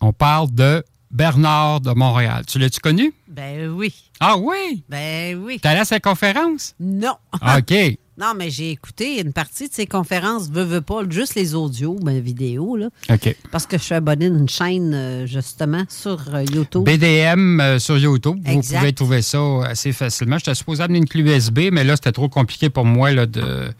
On 0.00 0.14
parle 0.14 0.50
de 0.50 0.82
Bernard 1.10 1.82
de 1.82 1.90
Montréal. 1.92 2.44
Tu 2.46 2.58
l'as-tu 2.58 2.80
connu? 2.80 3.12
Ben 3.28 3.68
oui. 3.68 3.94
Ah 4.20 4.38
oui? 4.38 4.84
Ben 4.88 5.36
oui. 5.36 5.60
T'es 5.60 5.68
allé 5.68 5.80
à 5.80 5.84
sa 5.84 6.00
conférence? 6.00 6.74
Non. 6.80 7.16
OK. 7.34 7.74
Non, 8.18 8.34
mais 8.36 8.50
j'ai 8.50 8.70
écouté 8.70 9.20
une 9.20 9.32
partie 9.32 9.68
de 9.68 9.72
ces 9.72 9.86
conférences, 9.86 10.50
veux, 10.50 10.64
veux 10.64 10.82
pas, 10.82 11.00
juste 11.08 11.34
les 11.34 11.54
audios, 11.54 11.98
ben 12.02 12.20
vidéo, 12.20 12.76
là. 12.76 12.88
OK. 13.10 13.34
Parce 13.50 13.66
que 13.66 13.78
je 13.78 13.82
suis 13.82 13.94
abonné 13.94 14.28
d'une 14.28 14.48
chaîne, 14.48 14.92
euh, 14.94 15.26
justement, 15.26 15.84
sur 15.88 16.20
euh, 16.34 16.44
YouTube. 16.52 16.84
BDM 16.84 17.60
euh, 17.60 17.78
sur 17.78 17.96
YouTube, 17.96 18.36
vous 18.44 18.60
pouvez 18.60 18.92
trouver 18.92 19.22
ça 19.22 19.40
assez 19.64 19.92
facilement. 19.92 20.36
J'étais 20.36 20.54
supposé 20.54 20.82
amener 20.82 20.98
une 20.98 21.08
clé 21.08 21.22
USB, 21.22 21.70
mais 21.72 21.84
là, 21.84 21.96
c'était 21.96 22.12
trop 22.12 22.28
compliqué 22.28 22.68
pour 22.68 22.84
moi 22.84 23.12
là, 23.12 23.24
de, 23.24 23.70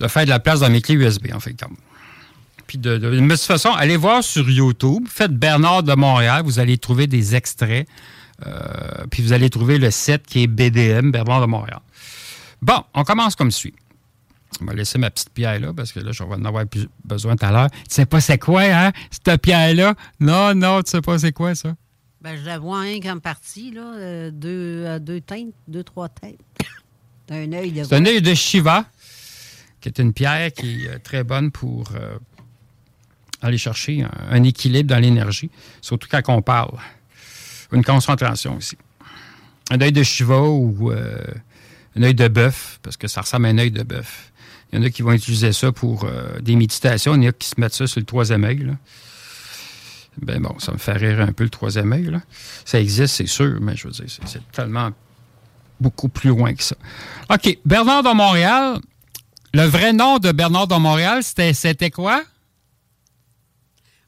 de 0.00 0.08
faire 0.08 0.24
de 0.24 0.30
la 0.30 0.40
place 0.40 0.60
dans 0.60 0.70
mes 0.70 0.80
clés 0.80 0.96
USB, 0.96 1.28
en 1.32 1.38
fait. 1.38 1.54
Puis 2.66 2.76
de, 2.76 2.98
de, 2.98 3.10
de 3.18 3.28
toute 3.28 3.40
façon, 3.40 3.70
allez 3.70 3.96
voir 3.96 4.22
sur 4.22 4.50
YouTube, 4.50 5.06
faites 5.08 5.32
Bernard 5.32 5.84
de 5.84 5.94
Montréal, 5.94 6.42
vous 6.44 6.58
allez 6.58 6.76
trouver 6.76 7.06
des 7.06 7.34
extraits, 7.34 7.88
euh, 8.46 8.50
puis 9.10 9.22
vous 9.22 9.32
allez 9.32 9.48
trouver 9.48 9.78
le 9.78 9.90
site 9.90 10.26
qui 10.26 10.42
est 10.42 10.46
BDM, 10.46 11.10
Bernard 11.10 11.40
de 11.40 11.46
Montréal. 11.46 11.80
Bon, 12.62 12.82
on 12.94 13.04
commence 13.04 13.36
comme 13.36 13.50
suit. 13.50 13.74
On 14.60 14.64
va 14.64 14.74
laisser 14.74 14.98
ma 14.98 15.10
petite 15.10 15.30
pierre 15.30 15.60
là, 15.60 15.72
parce 15.72 15.92
que 15.92 16.00
là, 16.00 16.10
je 16.12 16.22
vais 16.24 16.34
en 16.34 16.44
avoir 16.44 16.66
plus 16.66 16.88
besoin 17.04 17.36
tout 17.36 17.44
à 17.44 17.52
l'heure. 17.52 17.70
Tu 17.70 17.78
sais 17.88 18.06
pas 18.06 18.20
c'est 18.20 18.38
quoi, 18.38 18.62
hein, 18.62 18.92
cette 19.10 19.40
pierre-là? 19.40 19.94
Non, 20.20 20.54
non, 20.54 20.82
tu 20.82 20.90
sais 20.90 21.00
pas 21.00 21.18
c'est 21.18 21.32
quoi, 21.32 21.54
ça? 21.54 21.74
Ben, 22.20 22.36
je 22.36 22.44
la 22.44 22.58
vois 22.58 22.80
un 22.80 22.98
comme 23.00 23.20
partie, 23.20 23.70
là, 23.70 23.94
euh, 23.94 24.30
deux, 24.32 24.84
euh, 24.84 24.98
deux 24.98 25.20
teintes, 25.20 25.54
deux, 25.68 25.84
trois 25.84 26.08
teintes. 26.08 26.40
un 27.30 27.52
œil 27.52 27.70
de 27.70 27.84
C'est 27.84 27.94
un 27.94 28.04
œil 28.04 28.20
de 28.20 28.34
Shiva, 28.34 28.86
qui 29.80 29.88
est 29.88 29.98
une 29.98 30.12
pierre 30.12 30.52
qui 30.52 30.86
est 30.86 30.88
euh, 30.88 30.98
très 30.98 31.22
bonne 31.22 31.52
pour 31.52 31.92
euh, 31.94 32.18
aller 33.40 33.58
chercher 33.58 34.02
un, 34.02 34.10
un 34.30 34.42
équilibre 34.42 34.88
dans 34.88 34.98
l'énergie, 34.98 35.50
surtout 35.80 36.08
quand 36.10 36.22
on 36.28 36.42
parle. 36.42 36.76
Une 37.70 37.84
concentration 37.84 38.56
aussi. 38.56 38.76
Un 39.70 39.80
œil 39.80 39.92
de 39.92 40.02
Shiva 40.02 40.40
ou 40.40 40.90
un 41.96 42.02
œil 42.02 42.14
de 42.14 42.28
bœuf, 42.28 42.78
parce 42.82 42.96
que 42.96 43.08
ça 43.08 43.22
ressemble 43.22 43.46
à 43.46 43.48
un 43.50 43.58
œil 43.58 43.70
de 43.70 43.82
bœuf. 43.82 44.32
Il 44.72 44.78
y 44.78 44.82
en 44.82 44.84
a 44.84 44.90
qui 44.90 45.02
vont 45.02 45.12
utiliser 45.12 45.52
ça 45.52 45.72
pour 45.72 46.04
euh, 46.04 46.38
des 46.40 46.54
méditations. 46.56 47.14
Il 47.14 47.22
y 47.22 47.26
en 47.26 47.30
a 47.30 47.32
qui 47.32 47.48
se 47.48 47.58
mettent 47.58 47.74
ça 47.74 47.86
sur 47.86 48.00
le 48.00 48.06
troisième 48.06 48.44
œil. 48.44 48.58
là. 48.58 48.74
Ben 50.20 50.42
bon, 50.42 50.58
ça 50.58 50.72
me 50.72 50.78
fait 50.78 50.92
rire 50.92 51.20
un 51.20 51.32
peu 51.32 51.44
le 51.44 51.50
troisième 51.50 51.92
œil. 51.92 52.04
là. 52.10 52.20
Ça 52.64 52.80
existe, 52.80 53.14
c'est 53.14 53.26
sûr, 53.26 53.58
mais 53.60 53.76
je 53.76 53.86
veux 53.88 53.92
dire, 53.94 54.04
c'est- 54.26 54.50
tellement 54.52 54.90
beaucoup 55.80 56.08
plus 56.08 56.30
loin 56.30 56.52
que 56.54 56.62
ça. 56.62 56.76
OK. 57.30 57.58
Bernard 57.64 58.02
de 58.02 58.12
Montréal. 58.14 58.78
Le 59.54 59.62
vrai 59.62 59.92
nom 59.94 60.18
de 60.18 60.30
Bernard 60.32 60.66
de 60.66 60.74
Montréal, 60.74 61.22
c'était, 61.22 61.90
quoi? 61.90 62.22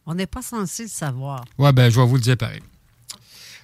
On 0.04 0.14
n'est 0.14 0.26
pas 0.26 0.42
censé 0.42 0.82
le 0.82 0.88
savoir. 0.88 1.44
Ouais, 1.56 1.72
ben, 1.72 1.90
je 1.90 1.98
vais 1.98 2.06
vous 2.06 2.16
le 2.16 2.20
dire 2.20 2.36
pareil. 2.36 2.60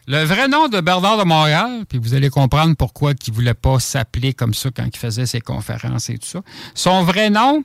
Le 0.08 0.22
vrai 0.24 0.46
nom 0.46 0.68
de 0.68 0.80
Bernard 0.80 1.18
de 1.18 1.24
Montréal, 1.24 1.84
puis 1.88 1.98
vous 1.98 2.14
allez 2.14 2.30
comprendre 2.30 2.76
pourquoi 2.76 3.12
il 3.26 3.30
ne 3.30 3.34
voulait 3.34 3.54
pas 3.54 3.80
s'appeler 3.80 4.32
comme 4.34 4.54
ça 4.54 4.70
quand 4.74 4.84
il 4.86 4.96
faisait 4.96 5.26
ses 5.26 5.40
conférences 5.40 6.10
et 6.10 6.18
tout 6.18 6.28
ça. 6.28 6.42
Son 6.74 7.02
vrai 7.02 7.28
nom, 7.28 7.64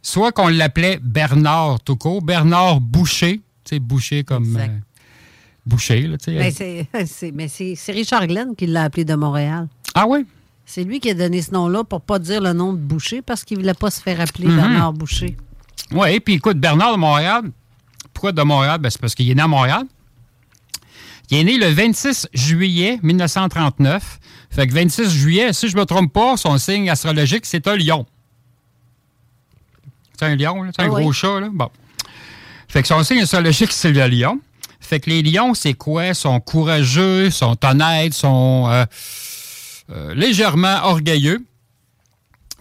soit 0.00 0.30
qu'on 0.30 0.46
l'appelait 0.48 1.00
Bernard 1.02 1.80
tout 1.80 1.96
court, 1.96 2.22
Bernard 2.22 2.80
Boucher, 2.80 3.38
tu 3.64 3.74
sais, 3.74 3.78
Boucher 3.80 4.22
comme 4.22 4.56
euh, 4.56 4.66
Boucher, 5.66 6.02
là, 6.02 6.16
tu 6.16 6.36
sais. 6.52 6.88
Ben, 6.92 7.32
mais 7.34 7.48
c'est 7.48 7.92
Richard 7.92 8.26
Glenn 8.28 8.54
qui 8.56 8.66
l'a 8.66 8.84
appelé 8.84 9.04
de 9.04 9.14
Montréal. 9.14 9.66
Ah 9.96 10.04
oui? 10.06 10.24
C'est 10.66 10.84
lui 10.84 11.00
qui 11.00 11.10
a 11.10 11.14
donné 11.14 11.42
ce 11.42 11.50
nom-là 11.50 11.82
pour 11.82 12.02
pas 12.02 12.20
dire 12.20 12.40
le 12.40 12.52
nom 12.52 12.72
de 12.72 12.78
Boucher 12.78 13.20
parce 13.20 13.42
qu'il 13.44 13.58
voulait 13.58 13.74
pas 13.74 13.90
se 13.90 14.00
faire 14.00 14.20
appeler 14.20 14.46
Mhm. 14.46 14.56
Bernard 14.56 14.92
Boucher. 14.92 15.36
Oui, 15.90 16.20
puis 16.20 16.34
écoute, 16.34 16.58
Bernard 16.58 16.92
de 16.92 16.98
Montréal, 16.98 17.42
pourquoi 18.12 18.30
de 18.30 18.42
Montréal? 18.42 18.78
Ben, 18.78 18.90
c'est 18.90 19.00
parce 19.00 19.14
qu'il 19.14 19.28
est 19.28 19.34
né 19.34 19.42
à 19.42 19.48
Montréal. 19.48 19.82
Il 21.30 21.38
est 21.38 21.44
né 21.44 21.58
le 21.58 21.68
26 21.68 22.28
juillet 22.34 22.98
1939. 23.02 24.20
Fait 24.50 24.66
que 24.66 24.72
26 24.72 25.10
juillet, 25.10 25.52
si 25.52 25.68
je 25.68 25.76
me 25.76 25.84
trompe 25.84 26.12
pas, 26.12 26.36
son 26.36 26.58
signe 26.58 26.90
astrologique, 26.90 27.46
c'est 27.46 27.66
un 27.66 27.76
lion. 27.76 28.06
C'est 30.18 30.26
un 30.26 30.36
lion, 30.36 30.62
là? 30.62 30.70
C'est 30.74 30.82
un 30.82 30.86
Ah 30.86 30.88
gros 30.88 31.12
chat, 31.12 31.40
là? 31.40 31.48
Bon. 31.52 31.70
Fait 32.68 32.82
que 32.82 32.88
son 32.88 33.02
signe 33.02 33.22
astrologique, 33.22 33.72
c'est 33.72 33.92
le 33.92 34.06
lion. 34.06 34.40
Fait 34.80 35.00
que 35.00 35.08
les 35.10 35.22
lions, 35.22 35.54
c'est 35.54 35.74
quoi? 35.74 36.06
Ils 36.08 36.14
sont 36.14 36.38
courageux, 36.40 37.30
sont 37.30 37.56
honnêtes, 37.64 38.14
sont 38.14 38.68
euh, 38.68 38.84
euh, 39.90 40.14
légèrement 40.14 40.84
orgueilleux. 40.84 41.44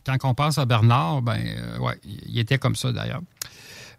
Quand 0.06 0.18
on 0.24 0.34
pense 0.34 0.58
à 0.58 0.66
Bernard, 0.66 1.22
ben, 1.22 1.40
euh, 1.40 1.78
ouais, 1.80 2.00
il 2.28 2.40
était 2.40 2.58
comme 2.58 2.76
ça 2.76 2.92
d'ailleurs. 2.92 3.22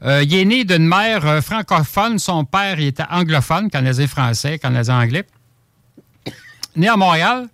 Euh, 0.03 0.23
il 0.23 0.35
est 0.35 0.45
né 0.45 0.65
d'une 0.65 0.87
mère 0.87 1.27
euh, 1.27 1.41
francophone. 1.41 2.19
Son 2.19 2.45
père 2.45 2.79
il 2.81 2.89
était 2.89 3.05
anglophone, 3.11 3.71
canadien-français, 3.71 4.59
canadien-anglais. 4.59 5.25
Né 6.77 6.89
à 6.89 6.97
Montréal. 6.97 7.49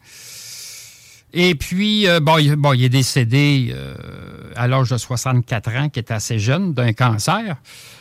Et 1.33 1.55
puis, 1.55 2.09
euh, 2.09 2.19
bon, 2.19 2.39
il, 2.39 2.83
est 2.83 2.89
décédé 2.89 3.75
à 4.57 4.67
l'âge 4.67 4.91
de 4.91 4.97
64 4.97 5.71
ans, 5.77 5.89
qui 5.89 6.01
est 6.01 6.11
assez 6.11 6.39
jeune, 6.39 6.75
d'un 6.75 6.93
cancer. 6.93 7.57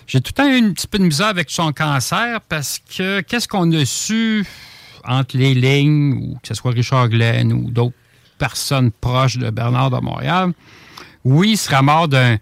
J'ai 0.07 0.21
tout 0.21 0.31
le 0.35 0.43
temps 0.43 0.49
eu 0.49 0.67
un 0.67 0.73
petit 0.73 0.87
peu 0.87 0.97
de 0.97 1.03
misère 1.03 1.27
avec 1.27 1.51
son 1.51 1.71
cancer 1.71 2.41
parce 2.41 2.79
que 2.79 3.21
qu'est-ce 3.21 3.47
qu'on 3.47 3.71
a 3.73 3.85
su 3.85 4.47
entre 5.03 5.37
les 5.37 5.53
lignes, 5.53 6.13
ou 6.13 6.39
que 6.41 6.47
ce 6.47 6.53
soit 6.55 6.71
Richard 6.71 7.09
Glenn 7.09 7.53
ou 7.53 7.69
d'autres 7.69 7.95
personnes 8.37 8.91
proches 8.91 9.37
de 9.37 9.49
Bernard 9.49 9.91
de 9.91 9.97
Montréal, 9.97 10.53
oui, 11.23 11.51
il 11.51 11.57
sera 11.57 11.81
mort 11.81 12.07
d'un 12.07 12.37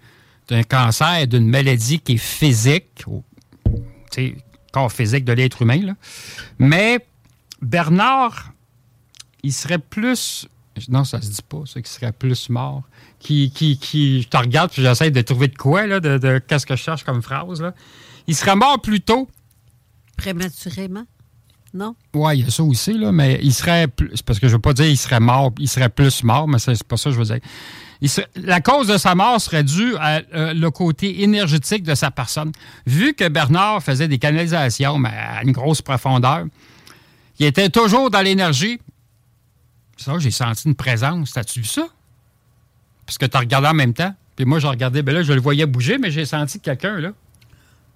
d'un 0.48 0.62
cancer, 0.62 1.26
d'une 1.26 1.48
maladie 1.48 1.98
qui 2.00 2.14
est 2.14 2.16
physique, 2.16 3.02
au 3.06 3.22
tu 3.64 3.72
sais, 4.10 4.36
corps 4.72 4.90
physique 4.92 5.24
de 5.24 5.32
l'être 5.32 5.62
humain. 5.62 5.80
là. 5.84 5.94
Mais 6.58 7.06
Bernard, 7.60 8.52
il 9.42 9.52
serait 9.52 9.78
plus. 9.78 10.46
Non, 10.88 11.04
ça 11.04 11.20
se 11.20 11.28
dit 11.30 11.42
pas, 11.48 11.62
ça, 11.66 11.80
qu'il 11.80 11.86
serait 11.88 12.12
plus 12.12 12.48
mort. 12.50 12.82
Qui, 13.18 13.50
qui, 13.50 13.78
qui, 13.78 14.22
je 14.22 14.28
te 14.28 14.36
regarde 14.36 14.70
puis 14.70 14.80
j'essaie 14.80 15.10
de 15.10 15.20
trouver 15.22 15.48
de 15.48 15.56
quoi, 15.56 15.86
là, 15.86 15.98
de, 15.98 16.18
de- 16.18 16.38
qu'est-ce 16.38 16.64
que 16.66 16.76
je 16.76 16.82
cherche 16.82 17.02
comme 17.04 17.20
phrase. 17.20 17.60
Là. 17.60 17.74
Il 18.28 18.36
serait 18.36 18.54
mort 18.54 18.80
plus 18.80 19.00
tôt. 19.00 19.28
Prématurément? 20.16 21.04
Non? 21.74 21.94
Oui, 22.14 22.38
il 22.38 22.44
y 22.44 22.46
a 22.46 22.50
ça 22.50 22.62
aussi, 22.62 22.96
là, 22.96 23.12
mais 23.12 23.40
il 23.42 23.52
serait 23.52 23.88
plus. 23.88 24.22
Parce 24.22 24.38
que 24.38 24.48
je 24.48 24.52
veux 24.54 24.60
pas 24.60 24.72
dire 24.72 24.86
il 24.86 24.96
serait 24.96 25.20
mort, 25.20 25.52
il 25.58 25.68
serait 25.68 25.88
plus 25.90 26.22
mort, 26.22 26.48
mais 26.48 26.58
c'est 26.58 26.82
pas 26.84 26.96
ça 26.96 27.10
que 27.10 27.14
je 27.14 27.18
veux 27.18 27.26
dire. 27.26 27.40
Il 28.00 28.08
serait- 28.08 28.28
la 28.36 28.60
cause 28.60 28.86
de 28.86 28.96
sa 28.96 29.14
mort 29.14 29.40
serait 29.40 29.64
due 29.64 29.96
à 29.96 30.20
euh, 30.34 30.54
le 30.54 30.70
côté 30.70 31.22
énergétique 31.22 31.82
de 31.82 31.94
sa 31.94 32.10
personne. 32.10 32.52
Vu 32.86 33.14
que 33.14 33.28
Bernard 33.28 33.82
faisait 33.82 34.06
des 34.08 34.18
canalisations, 34.18 34.98
mais 34.98 35.08
à 35.08 35.42
une 35.42 35.52
grosse 35.52 35.82
profondeur, 35.82 36.44
il 37.40 37.46
était 37.46 37.68
toujours 37.70 38.10
dans 38.10 38.20
l'énergie. 38.22 38.78
Ça, 39.96 40.16
j'ai 40.18 40.30
senti 40.30 40.68
une 40.68 40.76
présence. 40.76 41.32
T'as-tu 41.32 41.60
vu 41.60 41.66
ça? 41.66 41.88
Parce 43.04 43.18
que 43.18 43.26
tu 43.26 43.36
as 43.36 43.40
regardé 43.40 43.66
en 43.68 43.74
même 43.74 43.94
temps. 43.94 44.14
Puis 44.36 44.44
moi, 44.44 44.60
j'ai 44.60 44.68
regardé, 44.68 45.02
ben 45.02 45.12
là, 45.12 45.22
je 45.24 45.32
le 45.32 45.40
voyais 45.40 45.66
bouger, 45.66 45.98
mais 45.98 46.12
j'ai 46.12 46.24
senti 46.24 46.60
quelqu'un, 46.60 47.00
là. 47.00 47.10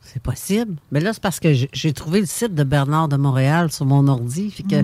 C'est 0.01 0.21
possible. 0.21 0.75
Mais 0.91 0.99
là, 0.99 1.13
c'est 1.13 1.23
parce 1.23 1.39
que 1.39 1.55
j'ai- 1.73 1.93
trouvé 1.93 2.19
le 2.21 2.27
site 2.27 2.57
de 2.57 2.65
Bernard 2.65 3.07
de 3.07 3.17
Montréal 3.17 3.71
sur 3.71 3.87
mon 3.87 4.09
ordi. 4.09 4.51
Fait 4.51 4.65
que. 4.65 4.69
Était- 4.69 4.83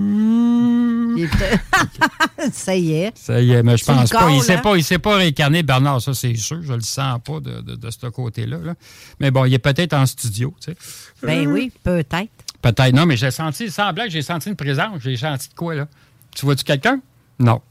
ça 2.53 2.75
y 2.75 2.93
est. 2.93 3.17
Ça 3.17 3.41
y 3.41 3.51
est, 3.51 3.63
mais 3.63 3.77
je 3.77 3.85
pense 3.85 4.09
pas. 4.09 4.29
Il 4.29 4.37
ne 4.37 4.43
s'est 4.43 4.55
hein? 4.55 4.61
pas, 4.61 4.75
il 4.77 4.83
s'est 4.83 4.99
pas 4.99 5.15
réincarné, 5.17 5.63
Bernard, 5.63 6.01
ça 6.01 6.13
c'est 6.13 6.35
sûr. 6.35 6.61
Je 6.61 6.73
le 6.73 6.81
sens 6.81 7.19
pas 7.23 7.39
de, 7.39 7.61
de- 7.61 7.75
de 7.75 7.89
ce 7.91 8.07
côté-là. 8.07 8.57
là. 8.57 8.75
Mais 9.19 9.31
bon, 9.31 9.45
il 9.45 9.53
est 9.53 9.59
peut-être 9.59 9.93
en 9.93 10.05
studio, 10.05 10.53
tu 10.63 10.71
sais. 10.71 10.77
Ben 11.23 11.47
oui, 11.47 11.71
peut-être. 11.83 12.29
Peut-être. 12.61 12.93
Non, 12.93 13.05
mais 13.05 13.15
j'ai 13.17 13.31
senti, 13.31 13.71
sans 13.71 13.93
blague, 13.93 14.09
j'ai 14.11 14.21
senti 14.21 14.49
une 14.49 14.55
présence. 14.55 14.99
J'ai 15.01 15.15
senti 15.15 15.47
de 15.49 15.53
quoi, 15.53 15.75
là? 15.75 15.87
Tu 16.35 16.45
vois-tu 16.45 16.63
quelqu'un? 16.63 16.99
Non. 17.39 17.61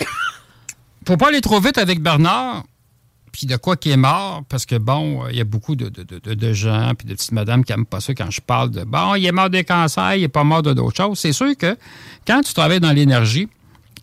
Faut 1.06 1.16
pas 1.16 1.28
aller 1.28 1.40
trop 1.40 1.60
vite 1.60 1.78
avec 1.78 2.00
Bernard, 2.00 2.64
puis 3.36 3.46
de 3.46 3.56
quoi 3.56 3.76
qu'il 3.76 3.92
est 3.92 3.98
mort, 3.98 4.44
parce 4.48 4.64
que 4.64 4.76
bon, 4.76 5.26
euh, 5.26 5.30
il 5.30 5.36
y 5.36 5.42
a 5.42 5.44
beaucoup 5.44 5.76
de, 5.76 5.90
de- 5.90 6.34
de- 6.34 6.52
gens, 6.54 6.92
puis 6.96 7.06
de 7.06 7.12
petites 7.12 7.32
madames 7.32 7.64
qui 7.64 7.72
n'aiment 7.72 7.84
pas 7.84 8.00
ça 8.00 8.14
quand 8.14 8.30
je 8.30 8.40
parle 8.40 8.70
de 8.70 8.82
bon, 8.82 9.14
il 9.14 9.26
est 9.26 9.32
mort 9.32 9.50
des 9.50 9.62
cancers, 9.62 10.14
il 10.14 10.22
est 10.22 10.28
pas 10.28 10.42
mort 10.42 10.62
de 10.62 10.72
d'autres 10.72 10.96
choses. 10.96 11.18
C'est 11.18 11.34
sûr 11.34 11.54
que 11.54 11.76
quand 12.26 12.40
tu 12.40 12.54
travailles 12.54 12.80
dans 12.80 12.92
l'énergie, 12.92 13.46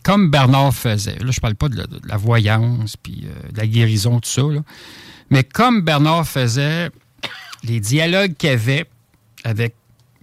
comme 0.04 0.30
Bernard 0.30 0.72
faisait, 0.72 1.18
là, 1.18 1.32
je 1.32 1.40
parle 1.40 1.56
pas 1.56 1.68
de 1.68 1.84
la, 2.04 2.16
voyance, 2.16 2.96
puis 2.96 3.24
euh, 3.24 3.50
de 3.50 3.58
la 3.58 3.66
guérison, 3.66 4.20
tout 4.20 4.30
ça, 4.30 4.42
là, 4.42 4.60
mais 5.30 5.42
comme 5.42 5.80
Bernard 5.80 6.28
faisait, 6.28 6.90
les 7.64 7.80
dialogues 7.80 8.34
qu'il 8.34 8.50
avait 8.50 8.86
avec 9.42 9.74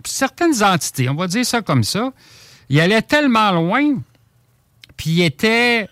certaines 0.05 0.63
entités, 0.63 1.09
on 1.09 1.15
va 1.15 1.27
dire 1.27 1.45
ça 1.45 1.61
comme 1.61 1.83
ça, 1.83 2.13
il 2.69 2.79
allait 2.79 3.01
tellement 3.01 3.51
loin, 3.51 3.95
puis 4.95 5.09
il 5.09 5.21
était 5.23 5.89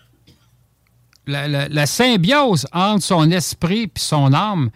la, 1.30 1.86
symbiose 1.86 2.66
entre 2.72 3.04
son 3.04 3.30
esprit 3.30 3.84
et 3.84 3.92
son 3.96 4.32
âme, 4.32 4.70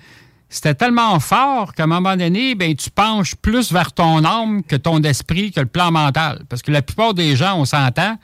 c'était 0.48 0.74
tellement 0.74 1.18
fort 1.18 1.74
qu'à 1.74 1.84
un 1.84 1.86
moment 1.86 2.16
donné, 2.16 2.54
ben, 2.54 2.74
tu 2.76 2.90
penches 2.90 3.34
plus 3.34 3.72
vers 3.72 3.92
ton 3.92 4.24
âme 4.24 4.62
que 4.62 4.76
ton 4.76 5.02
esprit, 5.02 5.50
que 5.50 5.60
le 5.60 5.66
plan 5.66 5.90
mental. 5.90 6.44
Parce 6.48 6.62
que 6.62 6.70
la 6.70 6.82
plupart 6.82 7.12
des 7.12 7.34
gens, 7.34 7.58
on 7.58 7.64
s'entend, 7.64 8.18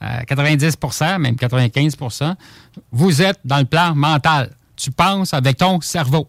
à 0.00 0.24
90% 0.24 1.18
même 1.18 1.36
95% 1.36 2.34
vous 2.92 3.22
êtes 3.22 3.38
dans 3.44 3.58
le 3.58 3.64
plan 3.64 3.94
mental. 3.94 4.54
Tu 4.76 4.90
penses 4.90 5.32
avec 5.32 5.56
ton 5.56 5.80
cerveau. 5.80 6.28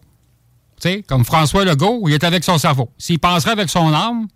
Tu 0.80 0.88
sais, 0.88 1.02
comme 1.02 1.24
François 1.24 1.64
Legault, 1.64 2.04
il 2.06 2.14
est 2.14 2.24
avec 2.24 2.44
son 2.44 2.56
cerveau. 2.56 2.90
S'il 2.96 3.18
penserait 3.18 3.50
avec 3.50 3.68
son 3.68 3.92
âme, 3.92 4.28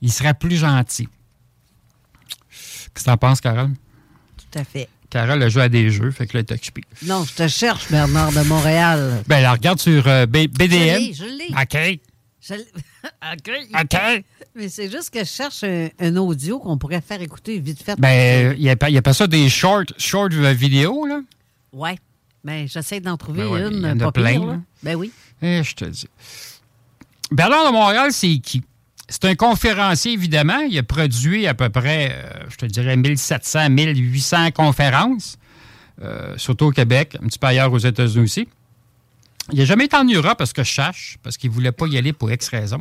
il 0.00 0.10
serait 0.10 0.34
plus 0.34 0.56
gentil. 0.56 1.08
Qu'est-ce 2.48 3.04
que 3.04 3.10
t'en 3.10 3.16
penses, 3.16 3.40
Carole? 3.40 3.70
Tout 4.36 4.58
à 4.58 4.64
fait. 4.64 4.88
Carole 5.12 5.42
a 5.42 5.48
joué 5.50 5.62
à 5.64 5.68
des 5.68 5.90
jeux, 5.90 6.10
fait 6.10 6.26
que 6.26 6.38
là, 6.38 6.42
elle 6.48 6.54
est 6.54 6.58
occupée. 6.58 6.84
Non, 7.04 7.22
je 7.24 7.34
te 7.34 7.46
cherche, 7.46 7.90
Bernard 7.90 8.32
de 8.32 8.40
Montréal. 8.48 9.22
Ben, 9.26 9.42
la 9.42 9.52
regarde 9.52 9.78
sur 9.78 10.08
euh, 10.08 10.24
B- 10.24 10.44
Je 10.50 10.58
BDM. 10.58 10.98
l'ai, 10.98 11.12
je 11.12 11.24
l'ai. 11.24 11.48
OK. 11.50 12.00
Je 12.40 12.54
l'ai. 12.54 12.66
OK. 13.32 13.50
OK. 13.82 14.24
Mais 14.54 14.68
c'est 14.70 14.90
juste 14.90 15.10
que 15.10 15.20
je 15.20 15.28
cherche 15.28 15.64
un, 15.64 15.88
un 16.00 16.16
audio 16.16 16.58
qu'on 16.58 16.78
pourrait 16.78 17.02
faire 17.02 17.20
écouter 17.20 17.58
vite 17.58 17.82
fait. 17.82 17.94
Ben, 18.00 18.54
il 18.56 18.62
n'y 18.62 18.70
a, 18.70 18.76
pas- 18.76 18.88
il 18.88 18.94
y 18.94 18.98
a 18.98 19.02
pas 19.02 19.12
ça 19.12 19.26
des 19.26 19.48
short, 19.50 19.92
short 19.98 20.32
vidéos, 20.32 21.04
là? 21.06 21.20
Ouais. 21.74 21.98
Ben, 22.42 22.66
j'essaie 22.66 23.00
d'en 23.00 23.16
trouver 23.18 23.42
Ben 23.42 23.48
ouais, 23.48 23.60
une. 23.68 23.74
il 23.74 23.82
y 23.82 23.86
en 23.90 24.00
a 24.00 24.04
pas 24.04 24.12
plein, 24.12 24.30
pire, 24.32 24.46
là. 24.46 24.52
là. 24.54 24.60
Ben 24.82 24.94
oui. 24.96 25.12
Eh, 25.42 25.62
je 25.62 25.74
te 25.74 25.84
dis. 25.84 26.06
Bernard 27.30 27.66
de 27.66 27.72
Montréal, 27.72 28.12
c'est 28.12 28.38
qui? 28.38 28.62
C'est 29.12 29.26
un 29.26 29.34
conférencier, 29.34 30.14
évidemment. 30.14 30.60
Il 30.60 30.78
a 30.78 30.82
produit 30.82 31.46
à 31.46 31.52
peu 31.52 31.68
près, 31.68 32.12
euh, 32.12 32.46
je 32.48 32.56
te 32.56 32.64
dirais, 32.64 32.96
1700, 32.96 33.68
1800 33.68 34.52
conférences, 34.52 35.36
euh, 36.00 36.32
surtout 36.38 36.68
au 36.68 36.70
Québec, 36.70 37.18
un 37.22 37.26
petit 37.26 37.38
peu 37.38 37.48
ailleurs 37.48 37.70
aux 37.70 37.78
États-Unis 37.78 38.24
aussi. 38.24 38.48
Il 39.52 39.58
n'a 39.58 39.66
jamais 39.66 39.84
été 39.84 39.98
en 39.98 40.04
Europe, 40.04 40.38
parce 40.38 40.54
que 40.54 40.64
je 40.64 40.70
cherche, 40.70 41.18
parce 41.22 41.36
qu'il 41.36 41.50
ne 41.50 41.54
voulait 41.54 41.72
pas 41.72 41.86
y 41.88 41.98
aller 41.98 42.14
pour 42.14 42.32
X 42.32 42.48
raisons. 42.48 42.80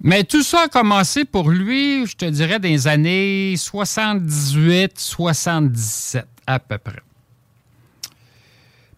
Mais 0.00 0.24
tout 0.24 0.42
ça 0.42 0.62
a 0.62 0.68
commencé 0.68 1.26
pour 1.26 1.50
lui, 1.50 2.06
je 2.06 2.16
te 2.16 2.24
dirais, 2.24 2.58
dans 2.58 2.70
les 2.70 2.88
années 2.88 3.56
78-77, 3.56 6.24
à 6.46 6.58
peu 6.58 6.78
près. 6.78 7.02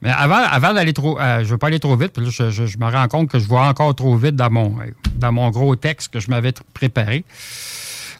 Mais 0.02 0.10
avant, 0.10 0.36
avant 0.36 0.74
d'aller 0.74 0.92
trop. 0.92 1.18
euh, 1.18 1.40
je 1.42 1.48
veux 1.48 1.58
pas 1.58 1.68
aller 1.68 1.80
trop 1.80 1.96
vite, 1.96 2.12
puis 2.12 2.24
là, 2.24 2.30
je, 2.30 2.50
je- 2.50 2.78
me 2.78 2.90
rends 2.90 3.08
compte 3.08 3.30
que 3.30 3.38
je 3.38 3.46
vois 3.46 3.66
encore 3.66 3.94
trop 3.94 4.16
vite 4.16 4.36
dans 4.36 4.50
mon, 4.50 4.78
euh, 4.80 4.90
dans 5.14 5.32
mon 5.32 5.50
gros 5.50 5.74
texte 5.76 6.12
que 6.12 6.20
je 6.20 6.28
m'avais 6.30 6.52
préparé. 6.74 7.24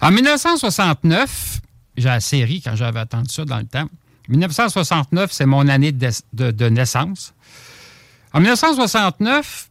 En 0.00 0.10
1969, 0.10 1.60
j'ai 1.96 2.08
la 2.08 2.20
série 2.20 2.60
quand 2.62 2.76
j'avais 2.76 3.00
attendu 3.00 3.32
ça 3.32 3.44
dans 3.44 3.58
le 3.58 3.66
temps. 3.66 3.88
1969, 4.28 5.30
c'est 5.32 5.46
mon 5.46 5.68
année 5.68 5.92
de, 5.92 6.10
de- 6.32 6.50
de 6.50 6.68
naissance. 6.68 7.34
En 8.32 8.40
1969, 8.40 9.68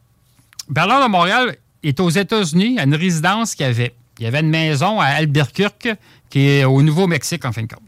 Bernard 0.70 1.04
de 1.04 1.10
Montréal 1.10 1.56
est 1.84 2.00
aux 2.00 2.10
États-Unis 2.10 2.80
à 2.80 2.84
une 2.84 2.96
résidence 2.96 3.54
qu'il 3.56 3.66
avait. 3.66 3.94
Il 4.20 4.24
y 4.24 4.28
avait 4.28 4.40
une 4.40 4.50
maison 4.50 5.00
à 5.02 5.08
Albuquerque, 5.08 5.90
qui 6.30 6.48
est 6.48 6.64
au 6.64 6.82
Nouveau-Mexique, 6.82 7.44
en 7.46 7.52
fin 7.52 7.64
de 7.64 7.68
compte. 7.68 7.84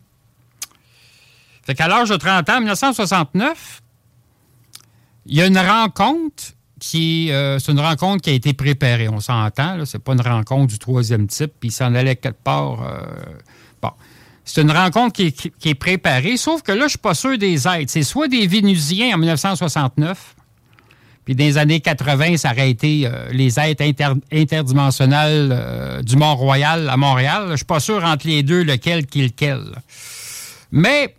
Fait 1.65 1.73
qu'à 1.75 1.87
l'âge 1.87 2.09
de 2.09 2.15
30 2.15 2.49
ans, 2.49 2.55
en 2.57 2.59
1969, 2.59 3.81
il 5.27 5.35
y 5.37 5.41
a 5.41 5.45
une 5.47 5.57
rencontre 5.57 6.43
qui 6.79 7.31
euh, 7.31 7.59
c'est 7.59 7.71
une 7.71 7.79
rencontre 7.79 8.21
qui 8.21 8.29
a 8.29 8.33
été 8.33 8.53
préparée. 8.53 9.09
On 9.09 9.19
s'entend, 9.19 9.83
c'est 9.85 9.99
pas 9.99 10.13
une 10.13 10.21
rencontre 10.21 10.67
du 10.67 10.79
troisième 10.79 11.27
type, 11.27 11.51
puis 11.59 11.69
il 11.69 11.71
s'en 11.71 11.93
allait 11.95 12.15
quelque 12.15 12.41
part. 12.43 12.81
euh, 12.83 12.99
bon. 13.81 13.89
C'est 14.45 14.61
une 14.61 14.71
rencontre 14.71 15.13
qui 15.13 15.51
est, 15.65 15.75
préparée, 15.75 16.37
sauf 16.37 16.61
que 16.61 16.71
là, 16.71 16.83
je 16.85 16.91
suis 16.91 16.99
pas 16.99 17.13
sûr 17.13 17.37
des 17.37 17.67
êtres. 17.67 17.91
C'est 17.91 18.03
soit 18.03 18.29
des 18.29 18.47
Vénusiens 18.47 19.15
en 19.15 19.17
1969, 19.17 20.35
puis 21.25 21.35
dans 21.35 21.43
les 21.43 21.57
années 21.57 21.81
80, 21.81 22.37
ça 22.37 22.51
aurait 22.51 22.69
été 22.69 23.05
euh, 23.05 23.27
les 23.31 23.59
êtres 23.59 23.83
inter- 23.83 24.13
interdimensionnels 24.31 25.49
euh, 25.51 26.01
du 26.01 26.15
Mont-Royal 26.15 26.87
à 26.87 26.95
Montréal. 26.95 27.47
Je 27.51 27.55
suis 27.57 27.65
pas 27.65 27.81
sûr 27.81 28.01
entre 28.05 28.25
les 28.27 28.43
deux 28.43 28.63
lequel 28.63 29.05
qui 29.05 29.23
lequel. 29.23 29.63
Mais 30.71 31.15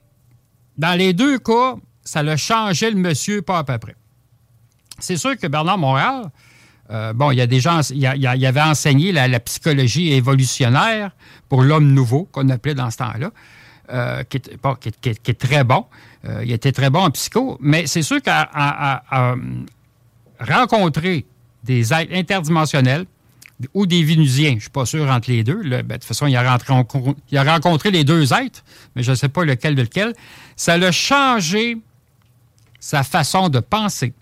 dans 0.78 0.96
les 0.96 1.12
deux 1.12 1.38
cas, 1.38 1.74
ça 2.08 2.22
l'a 2.22 2.38
changé 2.38 2.90
le 2.90 2.96
monsieur 2.96 3.42
pas 3.42 3.58
à 3.58 3.64
peu 3.64 3.76
près. 3.76 3.94
C'est 4.98 5.18
sûr 5.18 5.36
que 5.36 5.46
Bernard 5.46 5.76
Montréal, 5.76 6.30
euh, 6.90 7.12
bon, 7.12 7.32
il 7.32 7.36
y 7.36 7.42
a 7.42 7.46
des 7.46 7.60
gens, 7.60 7.80
il, 7.90 8.00
y 8.00 8.46
avait 8.46 8.62
enseigné 8.62 9.12
la, 9.12 9.40
psychologie 9.40 10.14
évolutionnaire 10.14 11.10
pour 11.50 11.62
l'homme 11.62 11.92
nouveau, 11.92 12.24
qu'on 12.32 12.48
appelait 12.48 12.74
dans 12.74 12.90
ce 12.90 12.96
temps-là, 12.96 13.30
euh, 13.92 14.22
qui, 14.24 14.38
est, 14.38 15.38
très 15.38 15.64
bon. 15.64 15.84
Euh, 16.24 16.42
il 16.44 16.50
était 16.50 16.72
très 16.72 16.88
bon 16.88 17.00
en 17.00 17.10
psycho, 17.10 17.58
mais 17.60 17.86
c'est 17.86 18.02
sûr 18.02 18.22
qu'à 18.22 19.02
rencontrer 20.40 21.26
des 21.62 21.92
êtres 21.92 22.14
interdimensionnels 22.14 23.04
ou 23.74 23.86
des 23.86 24.02
Vénusiens, 24.02 24.50
je 24.50 24.54
ne 24.54 24.60
suis 24.60 24.70
pas 24.70 24.86
sûr 24.86 25.10
entre 25.10 25.30
les 25.30 25.44
deux. 25.44 25.62
ben, 25.62 25.82
de 25.82 25.92
toute 25.94 26.04
façon, 26.04 26.26
il 26.26 26.36
a, 26.36 26.58
il 27.30 27.38
a 27.38 27.44
rencontré 27.44 27.90
les 27.90 28.04
deux 28.04 28.32
êtres, 28.32 28.64
mais 28.96 29.02
je 29.02 29.10
ne 29.10 29.16
sais 29.16 29.28
pas 29.28 29.44
lequel 29.44 29.74
de 29.74 29.82
lequel. 29.82 30.14
Ça 30.56 30.78
l'a 30.78 30.92
changé 30.92 31.76
sa 32.80 33.02
façon 33.02 33.48
de 33.48 33.60
penser, 33.60 34.12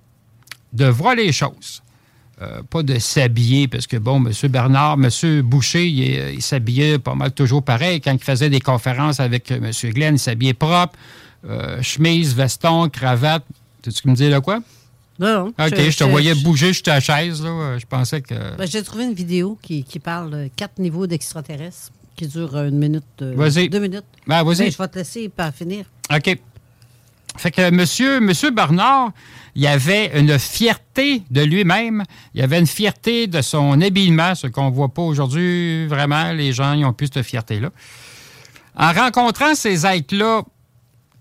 de 0.72 0.86
voir 0.86 1.14
les 1.14 1.32
choses. 1.32 1.82
Euh, 2.42 2.62
pas 2.68 2.82
de 2.82 2.98
s'habiller, 2.98 3.66
parce 3.66 3.86
que, 3.86 3.96
bon, 3.96 4.22
M. 4.22 4.32
Bernard, 4.50 4.98
M. 5.02 5.40
Boucher, 5.40 5.86
il, 5.88 6.42
s'habillait 6.42 6.98
pas 6.98 7.14
mal 7.14 7.32
toujours 7.32 7.62
pareil. 7.62 8.02
Quand 8.02 8.12
il 8.12 8.22
faisait 8.22 8.50
des 8.50 8.60
conférences 8.60 9.20
avec 9.20 9.50
euh, 9.50 9.56
M. 9.56 9.90
Glenn, 9.92 10.16
il 10.16 10.18
s'habillait 10.18 10.52
propre, 10.52 10.98
euh, 11.48 11.80
chemise, 11.80 12.34
veston, 12.34 12.90
cravate. 12.90 13.44
Tu 13.82 13.90
me 14.06 14.14
dis 14.14 14.28
de 14.28 14.38
quoi? 14.38 14.60
Non, 15.18 15.28
non. 15.28 15.46
OK, 15.46 15.80
je, 15.90 15.96
te 15.96 16.04
voyais 16.04 16.34
bouger 16.34 16.74
sur 16.74 16.82
ta 16.82 17.00
chaise, 17.00 17.42
là. 17.42 17.78
Je 17.78 17.86
pensais 17.86 18.20
que... 18.20 18.34
Ben, 18.58 18.66
J'ai 18.66 18.82
trouvé 18.82 19.04
une 19.04 19.14
vidéo 19.14 19.58
qui, 19.62 19.82
qui 19.82 19.98
parle 19.98 20.30
de 20.30 20.50
quatre 20.54 20.78
niveaux 20.78 21.06
d'extraterrestres 21.06 21.90
qui 22.16 22.26
dure 22.26 22.56
une 22.56 22.78
minute. 22.78 23.04
euh, 23.22 23.34
Vas-y. 23.36 23.68
Deux 23.68 23.78
minutes. 23.78 24.04
Ben, 24.26 24.42
vas-y. 24.42 24.58
Ben, 24.58 24.72
je 24.72 24.78
vais 24.78 24.88
te 24.88 24.98
laisser 24.98 25.28
pas 25.28 25.52
finir. 25.52 25.84
OK. 26.12 26.38
Fait 27.38 27.50
que 27.50 27.70
monsieur, 27.70 28.20
monsieur 28.20 28.50
Bernard, 28.50 29.12
il 29.54 29.66
avait 29.66 30.18
une 30.18 30.38
fierté 30.38 31.22
de 31.30 31.42
lui-même. 31.42 32.02
Il 32.34 32.42
avait 32.42 32.58
une 32.58 32.66
fierté 32.66 33.26
de 33.26 33.40
son 33.40 33.80
habillement, 33.80 34.34
ce 34.34 34.46
qu'on 34.46 34.70
ne 34.70 34.74
voit 34.74 34.92
pas 34.92 35.02
aujourd'hui. 35.02 35.86
Vraiment, 35.86 36.32
les 36.32 36.52
gens 36.52 36.74
ils 36.74 36.84
ont 36.84 36.92
plus 36.92 37.08
cette 37.12 37.24
fierté-là. 37.24 37.70
En 38.76 38.92
rencontrant 38.92 39.54
ces 39.54 39.86
êtres-là 39.86 40.42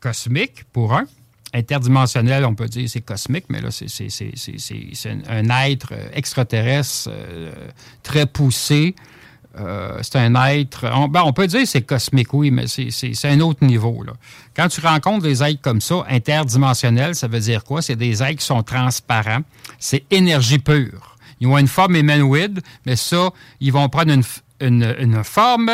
cosmiques, 0.01 0.65
pour 0.73 0.93
un, 0.93 1.06
interdimensionnel, 1.54 2.45
on 2.45 2.54
peut 2.54 2.67
dire 2.67 2.89
c'est 2.89 3.01
cosmique, 3.01 3.45
mais 3.49 3.62
là, 3.62 3.69
c'est, 3.71 3.88
un 5.30 5.49
être 5.67 5.93
euh, 5.93 6.10
extraterrestre 6.13 7.10
euh, 7.10 7.51
très 8.04 8.25
poussé. 8.25 8.95
Euh, 9.58 10.00
c'est 10.02 10.18
un 10.18 10.36
être. 10.48 10.86
On, 10.94 11.08
ben, 11.08 11.24
on 11.24 11.32
peut 11.32 11.48
dire 11.48 11.65
c'est 11.65 11.82
cosmique, 11.84 12.34
oui, 12.34 12.52
mais 12.52 12.65
c'est, 12.68 13.26
un 13.26 13.39
autre 13.39 13.63
niveau. 13.65 14.04
Là. 14.04 14.13
Quand 14.56 14.68
tu 14.68 14.82
rencontres 14.82 15.24
des 15.24 15.41
êtres 15.44 15.62
comme 15.62 15.80
ça, 15.82 16.04
interdimensionnels, 16.10 17.15
ça 17.15 17.28
veut 17.28 17.39
dire 17.39 17.63
quoi? 17.63 17.82
C'est 17.82 17.96
des 17.96 18.22
êtres 18.22 18.39
qui 18.39 18.46
sont 18.46 18.63
transparents. 18.63 19.41
C'est 19.80 20.04
énergie 20.12 20.60
pure. 20.60 21.15
Ils 21.39 21.48
ont 21.48 21.58
une 21.58 21.68
forme 21.70 21.96
humanoïde, 21.96 22.62
mais 22.86 22.96
ça, 22.96 23.30
ils 23.62 23.72
vont 23.72 23.88
prendre 23.89 24.12
une, 24.12 24.24
une- 24.60 24.96
une 25.00 25.24
forme, 25.24 25.72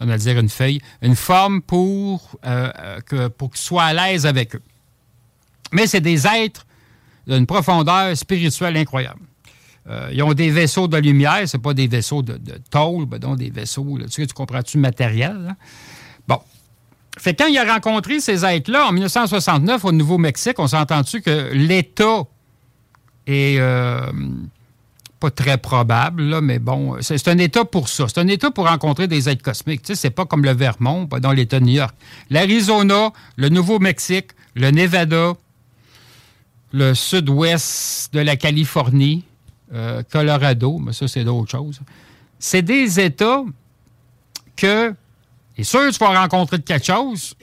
on 0.00 0.06
va 0.06 0.16
dire 0.16 0.38
une 0.38 0.48
feuille, 0.48 0.80
une 1.02 1.16
forme 1.16 1.60
pour, 1.62 2.38
euh, 2.46 2.70
euh, 2.78 3.00
que, 3.00 3.28
pour 3.28 3.50
qu'ils 3.50 3.60
soient 3.60 3.84
à 3.84 3.92
l'aise 3.92 4.24
avec 4.26 4.54
eux. 4.54 4.62
Mais 5.72 5.86
c'est 5.86 6.00
des 6.00 6.26
êtres 6.26 6.66
d'une 7.26 7.46
profondeur 7.46 8.16
spirituelle 8.16 8.76
incroyable. 8.76 9.20
Euh, 9.90 10.08
ils 10.12 10.22
ont 10.22 10.34
des 10.34 10.50
vaisseaux 10.50 10.86
de 10.86 10.96
lumière, 10.96 11.42
c'est 11.46 11.58
pas 11.58 11.74
des 11.74 11.88
vaisseaux 11.88 12.22
de, 12.22 12.38
tôle, 12.70 13.06
ben 13.06 13.18
donc 13.18 13.38
des 13.38 13.50
vaisseaux, 13.50 13.98
tu, 14.02 14.08
sais, 14.08 14.26
tu 14.26 14.34
comprends-tu, 14.34 14.78
matériel. 14.78 15.36
là? 15.42 15.56
Bon. 16.28 16.38
Fait 17.18 17.34
quand 17.34 17.46
il 17.46 17.58
a 17.58 17.72
rencontré 17.72 18.20
ces 18.20 18.44
êtres-là, 18.44 18.86
en 18.86 18.92
1969, 18.92 19.84
au 19.84 19.92
Nouveau-Mexique, 19.92 20.58
on 20.58 20.68
s'est 20.68 20.76
entendu 20.76 21.20
que 21.20 21.50
l'État 21.52 22.22
est 23.26 23.58
euh, 23.58 24.00
pas 25.18 25.30
très 25.32 25.58
probable, 25.58 26.40
mais 26.40 26.60
bon, 26.60 26.96
c'est 27.00 27.18
c'est 27.18 27.30
un 27.30 27.38
État 27.38 27.64
pour 27.64 27.88
ça. 27.88 28.06
C'est 28.06 28.20
un 28.20 28.28
État 28.28 28.52
pour 28.52 28.68
rencontrer 28.68 29.08
des 29.08 29.28
êtres 29.28 29.42
cosmiques. 29.42 29.82
Tu 29.82 29.88
sais, 29.88 30.00
c'est 30.00 30.10
pas 30.10 30.24
comme 30.24 30.44
le 30.44 30.52
Vermont, 30.52 31.06
pas 31.06 31.18
dans 31.18 31.32
l'État 31.32 31.58
de 31.58 31.64
New 31.64 31.74
York. 31.74 31.94
L'Arizona, 32.30 33.12
le 33.36 33.48
Nouveau-Mexique, 33.48 34.28
le 34.54 34.70
Nevada, 34.70 35.32
le 36.72 36.94
sud-ouest 36.94 38.14
de 38.14 38.20
la 38.20 38.36
Californie, 38.36 39.24
euh, 39.72 40.02
Colorado, 40.10 40.78
mais 40.78 40.92
ça, 40.92 41.06
c'est 41.08 41.24
d'autres 41.24 41.50
choses. 41.50 41.80
C'est 42.38 42.62
des 42.62 42.98
États 42.98 43.44
que, 44.56 44.94
et 45.56 45.64
sûr, 45.64 45.90
tu 45.92 45.98
vas 45.98 46.20
rencontrer 46.20 46.60
quelque 46.60 46.86
chose, 46.86 47.34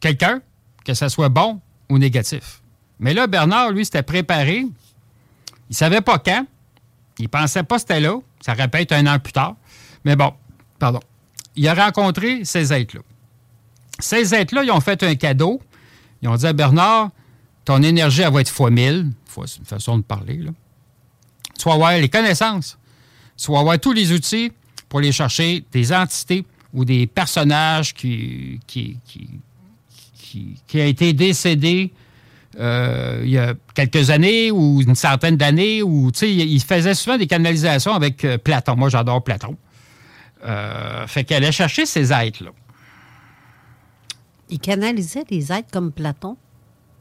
quelqu'un, 0.00 0.40
que 0.84 0.94
ça 0.94 1.08
soit 1.08 1.28
bon 1.28 1.60
ou 1.88 1.98
négatif. 1.98 2.62
Mais 2.98 3.14
là, 3.14 3.26
Bernard, 3.26 3.70
lui, 3.70 3.84
s'était 3.84 4.02
préparé. 4.02 4.66
Il 5.70 5.76
savait 5.76 6.00
pas 6.00 6.18
quand. 6.18 6.46
Il 7.18 7.28
pensait 7.28 7.62
pas 7.62 7.76
que 7.76 7.82
c'était 7.82 8.00
là. 8.00 8.16
Ça 8.40 8.54
répète 8.54 8.92
un 8.92 9.06
an 9.06 9.18
plus 9.18 9.32
tard. 9.32 9.56
Mais 10.04 10.16
bon, 10.16 10.32
pardon. 10.78 11.00
Il 11.56 11.66
a 11.68 11.74
rencontré 11.74 12.44
ces 12.44 12.72
êtres-là. 12.72 13.02
Ces 13.98 14.34
êtres-là, 14.34 14.64
ils 14.64 14.70
ont 14.70 14.80
fait 14.80 15.02
un 15.02 15.14
cadeau. 15.16 15.60
Ils 16.22 16.28
ont 16.28 16.36
dit 16.36 16.46
à 16.46 16.52
Bernard, 16.52 17.10
ton 17.64 17.82
énergie, 17.82 18.22
elle 18.22 18.32
va 18.32 18.40
être 18.40 18.48
fois 18.48 18.70
1000. 18.70 19.10
Fois, 19.26 19.46
c'est 19.46 19.58
une 19.58 19.64
façon 19.64 19.98
de 19.98 20.02
parler, 20.02 20.38
là. 20.38 20.50
Tu 21.58 21.68
vas 21.68 21.74
avoir 21.74 21.98
les 21.98 22.08
connaissances. 22.08 22.78
Vas 23.48 23.60
avoir 23.60 23.78
tous 23.78 23.92
les 23.92 24.12
outils 24.12 24.52
pour 24.88 25.00
aller 25.00 25.12
chercher 25.12 25.64
des 25.72 25.92
entités 25.92 26.44
ou 26.72 26.84
des 26.84 27.06
personnages 27.06 27.94
qui, 27.94 28.60
qui, 28.66 28.96
a 30.74 30.84
été 30.84 31.12
décédé 31.12 31.92
euh, 32.58 33.20
il 33.24 33.30
y 33.30 33.38
a 33.38 33.54
quelques 33.74 34.10
années 34.10 34.50
ou 34.50 34.80
une 34.80 34.94
centaine 34.94 35.36
d'années, 35.36 35.82
ou 35.82 36.10
il 36.22 36.62
faisait 36.62 36.94
souvent 36.94 37.16
des 37.16 37.26
canalisations 37.26 37.94
avec 37.94 38.24
euh, 38.24 38.38
Platon. 38.38 38.74
Moi, 38.74 38.88
j'adore 38.88 39.22
Platon. 39.22 39.56
Euh, 40.44 41.06
fait 41.06 41.24
qu'elle 41.24 41.44
allait 41.44 41.52
chercher 41.52 41.86
ces 41.86 42.12
êtres-là. 42.12 42.50
Il 44.48 44.58
canalisait 44.58 45.24
des 45.24 45.52
êtres 45.52 45.68
comme 45.72 45.92
Platon? 45.92 46.36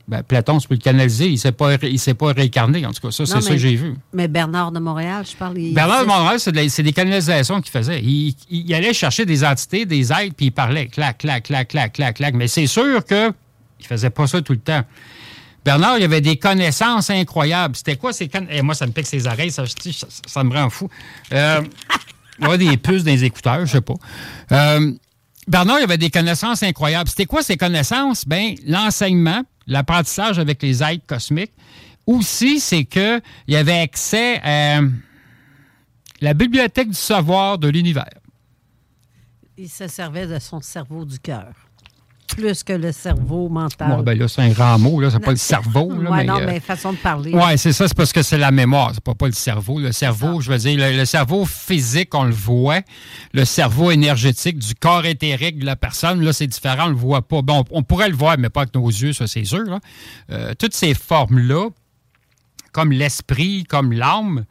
Ben, 0.08 0.24
Platon, 0.24 0.58
tu 0.58 0.70
peux 0.70 0.76
le 0.76 0.80
canaliser, 0.80 1.28
il 1.28 1.34
ne 1.34 1.38
s'est 1.38 1.52
pas, 1.52 1.76
il 1.84 2.00
s'est 2.00 2.13
pas 2.13 2.32
réincarné. 2.32 2.86
En 2.86 2.91
tout 2.93 3.02
cas, 3.02 3.12
ça, 3.12 3.26
c'est 3.26 3.41
ça 3.41 3.50
que 3.50 3.58
j'ai 3.58 3.76
vu. 3.76 3.93
Mais 4.13 4.30
Bernard 4.30 4.72
de 4.72 4.80
Montréal, 4.80 5.26
je 5.30 5.36
parle. 5.36 5.58
il 5.58 5.74
Bernard 5.74 6.04
de 6.04 6.08
Montréal, 6.08 6.39
c'est, 6.39 6.54
de 6.54 6.82
des 6.82 6.93
canalisations 6.93 7.60
qu'il 7.60 7.72
faisait. 7.72 8.00
Il, 8.02 8.30
il- 8.50 8.67
il 8.67 8.74
allait 8.74 8.93
chercher 8.93 9.26
des 9.26 9.43
entités, 9.43 9.86
des 9.86 10.13
êtres, 10.13 10.34
puis 10.36 10.46
il 10.46 10.52
parlait 10.52 10.88
clac, 10.88 11.17
clac, 11.17 11.43
clac, 11.43 11.67
clac, 11.67 11.91
clac, 11.93 12.15
clac. 12.15 12.34
Mais 12.36 12.48
c'est 12.48 12.67
sûr 12.67 13.04
que 13.04 13.34
il 13.82 13.86
faisait 13.86 14.10
pas 14.10 14.28
ça 14.28 14.41
tout 14.41 14.54
le 14.54 14.60
temps. 14.60 14.84
Bernard, 15.65 15.98
il 15.98 16.04
avait 16.06 16.22
des 16.22 16.38
connaissances 16.38 17.10
incroyables. 17.10 17.76
C'était 17.76 17.98
quoi 17.98 18.13
ces 18.13 18.30
connaissances? 18.30 18.63
moi, 18.63 18.76
ça 18.76 18.88
me 18.88 18.93
pique 18.93 19.06
ses 19.08 19.28
oreilles, 19.28 19.52
ça, 19.52 19.65
ça, 19.65 19.74
ça- 19.91 20.08
ça 20.26 20.43
me 20.46 20.54
rend 20.54 20.70
fou. 20.70 20.89
Euh, 21.34 21.62
il 22.39 22.48
y 22.48 22.50
a 22.52 22.58
des 22.58 22.78
puces 22.78 23.04
dans 23.04 23.12
les 23.12 23.26
écouteurs, 23.26 23.65
je 23.65 23.74
sais 23.74 23.82
pas. 23.82 23.96
Euh, 24.54 24.93
Bernard, 25.50 25.80
il 25.80 25.84
avait 25.84 25.98
des 25.98 26.10
connaissances 26.10 26.63
incroyables. 26.63 27.10
C'était 27.10 27.26
quoi 27.26 27.41
ces 27.41 27.58
connaissances? 27.58 28.24
Ben, 28.26 28.56
l'enseignement, 28.65 29.41
l'apprentissage 29.68 30.40
avec 30.40 30.62
les 30.64 30.82
êtres 30.82 31.06
cosmiques. 31.06 31.54
Aussi, 32.06 32.60
c'est 32.60 32.86
qu'il 32.86 33.22
y 33.48 33.56
avait 33.56 33.80
accès 33.80 34.40
à 34.44 34.82
la 36.22 36.34
bibliothèque 36.34 36.90
du 36.90 36.94
savoir 36.96 37.58
de 37.58 37.68
l'univers. 37.68 38.10
Il 39.58 39.70
se 39.70 39.88
servait 39.88 40.28
de 40.28 40.40
son 40.40 40.62
cerveau 40.62 41.04
du 41.04 41.20
cœur. 41.20 41.67
Plus 42.28 42.63
que 42.63 42.74
le 42.74 42.92
cerveau 42.92 43.50
mental. 43.50 44.02
Ben 44.04 44.18
là, 44.18 44.28
c'est 44.28 44.42
un 44.42 44.50
grand 44.50 44.78
mot, 44.78 45.00
là. 45.00 45.10
C'est 45.10 45.20
pas 45.20 45.32
le 45.32 45.38
cerveau, 45.38 45.92
là, 46.02 46.12
Ouais, 46.12 46.18
mais, 46.18 46.24
non, 46.26 46.40
euh, 46.40 46.46
mais 46.46 46.60
façon 46.60 46.92
de 46.92 46.98
parler. 46.98 47.32
Oui, 47.34 47.58
c'est 47.58 47.72
ça, 47.74 47.88
c'est 47.88 47.96
parce 47.96 48.12
que 48.12 48.22
c'est 48.22 48.38
la 48.38 48.52
mémoire, 48.52 48.92
c'est 48.94 49.04
pas, 49.04 49.16
pas 49.16 49.28
le 49.28 49.32
cerveau. 49.32 49.80
Le 49.80 49.92
cerveau, 49.92 50.42
je 50.42 50.52
veux 50.52 50.58
dire, 50.58 50.78
le, 50.78 50.98
le 50.98 51.06
cerveau 51.06 51.46
physique, 51.46 52.13
on 52.13 52.26
le 52.26 52.32
voit. 52.34 52.82
Le 53.34 53.46
cerveau 53.46 53.92
énergétique 53.92 54.60
du 54.60 54.76
corps 54.76 55.06
éthérique 55.06 55.60
de 55.60 55.66
la 55.66 55.76
personne, 55.76 56.22
là, 56.24 56.34
c'est 56.34 56.48
différent, 56.48 56.86
on 56.88 56.90
le 56.90 56.96
voit 56.96 57.22
pas. 57.28 57.42
Bon, 57.42 57.63
on, 57.72 57.80
on 57.80 57.84
pourrait 57.84 58.10
le 58.10 58.16
voir, 58.16 58.36
mais 58.38 58.50
pas 58.50 58.62
avec 58.62 58.76
nos 58.76 58.88
yeux, 58.88 59.13
ça, 59.13 59.26
c'est 59.26 59.46
sûr. 59.46 59.63
là. 59.63 59.80
Euh, 60.32 60.54
toutes 60.60 60.74
ces 60.76 60.94
formes-là, 60.94 61.70
comme 62.74 62.92
l'esprit, 62.92 63.63
comme 63.63 63.92
l'âme, 63.94 64.46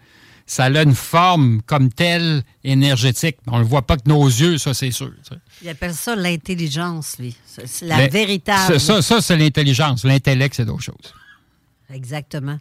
ça 0.46 0.64
a 0.64 0.82
une 0.82 0.94
forme 0.94 1.60
comme 1.66 1.92
telle 1.92 2.42
énergétique. 2.62 3.36
On 3.48 3.58
le 3.58 3.64
voit 3.64 3.82
pas 3.82 3.96
que 3.96 4.08
nos 4.08 4.24
yeux, 4.26 4.58
ça, 4.58 4.74
c'est 4.74 4.90
sûr. 4.92 5.10
Il 5.62 5.68
appelle 5.68 5.94
ça 5.94 6.14
l'intelligence, 6.14 7.16
lui. 7.18 7.36
La 7.82 7.96
Mais 7.96 8.08
véritable. 8.08 8.74
Ça, 8.74 8.78
ça, 8.78 9.02
ça, 9.02 9.20
c'est 9.20 9.36
l'intelligence. 9.36 10.04
L'intellect, 10.04 10.54
c'est 10.54 10.64
d'autres 10.64 10.82
choses. 10.82 11.14
Exactement. 11.92 12.58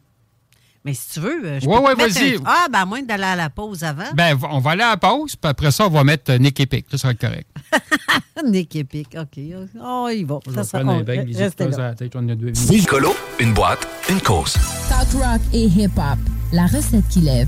Mais 0.84 0.94
si 0.94 1.14
tu 1.14 1.20
veux, 1.20 1.44
euh, 1.44 1.60
je 1.60 1.66
Ouais, 1.68 1.76
peux 1.78 1.82
te 1.82 1.88
ouais, 1.88 1.96
mettre 1.96 2.20
vas-y. 2.20 2.36
un- 2.36 2.42
Ah, 2.46 2.68
ben 2.72 2.80
à 2.82 2.86
moins 2.86 3.02
d'aller 3.02 3.24
à 3.24 3.36
la 3.36 3.50
pause 3.50 3.84
avant. 3.84 4.12
Ben, 4.14 4.38
on 4.52 4.60
va 4.60 4.72
aller 4.72 4.84
à 4.84 4.90
la 4.90 4.98
pause, 4.98 5.36
puis 5.36 5.50
après 5.50 5.72
ça, 5.72 5.88
on 5.88 5.90
va 5.90 6.04
mettre 6.04 6.32
euh, 6.32 6.38
Nick 6.38 6.60
Epic. 6.60 6.86
Ça 6.92 7.00
sera 7.00 7.14
correct. 7.16 7.48
Nick 8.46 8.76
Epic, 8.76 9.08
OK. 9.20 9.40
Oh, 9.84 10.10
il 10.14 10.26
va. 10.28 10.40
Ça 10.54 10.64
sera-. 10.64 10.84
Nicolo, 12.70 13.16
une 13.40 13.54
boîte, 13.54 13.88
une 14.12 14.22
cause. 14.22 14.54
Talk 14.88 15.12
rock 15.14 15.42
et 15.54 15.64
hip-hop, 15.66 16.20
la 16.54 16.68
recette 16.68 17.08
qui 17.10 17.22
lève. 17.22 17.48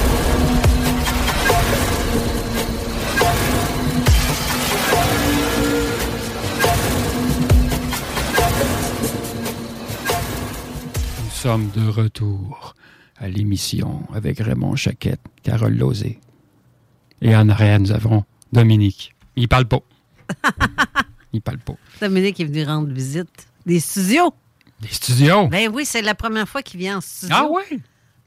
Sommes 11.41 11.71
de 11.71 11.89
retour 11.89 12.75
à 13.17 13.27
l'émission 13.27 14.03
avec 14.13 14.37
Raymond 14.37 14.75
Chaquette, 14.75 15.21
Carole 15.41 15.75
Lozé. 15.75 16.19
Et 17.19 17.35
en 17.35 17.49
arrière, 17.49 17.79
nous 17.79 17.91
avons 17.91 18.23
Dominique. 18.53 19.15
Il 19.35 19.47
parle 19.47 19.65
pas. 19.65 19.79
Il 21.33 21.41
parle 21.41 21.57
pas. 21.57 21.73
Dominique 21.99 22.39
est 22.39 22.45
venu 22.45 22.63
rendre 22.63 22.93
visite 22.93 23.47
des 23.65 23.79
studios. 23.79 24.35
Des 24.81 24.89
studios? 24.89 25.47
Ben 25.47 25.71
oui, 25.73 25.83
c'est 25.83 26.03
la 26.03 26.13
première 26.13 26.47
fois 26.47 26.61
qu'il 26.61 26.79
vient 26.79 26.97
en 26.97 27.01
studio. 27.01 27.35
Ah 27.35 27.47
ouais? 27.47 27.79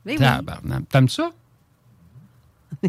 Ben 0.05 0.43
oui. 0.65 0.75
T'aimes 0.89 1.09
ça? 1.09 1.31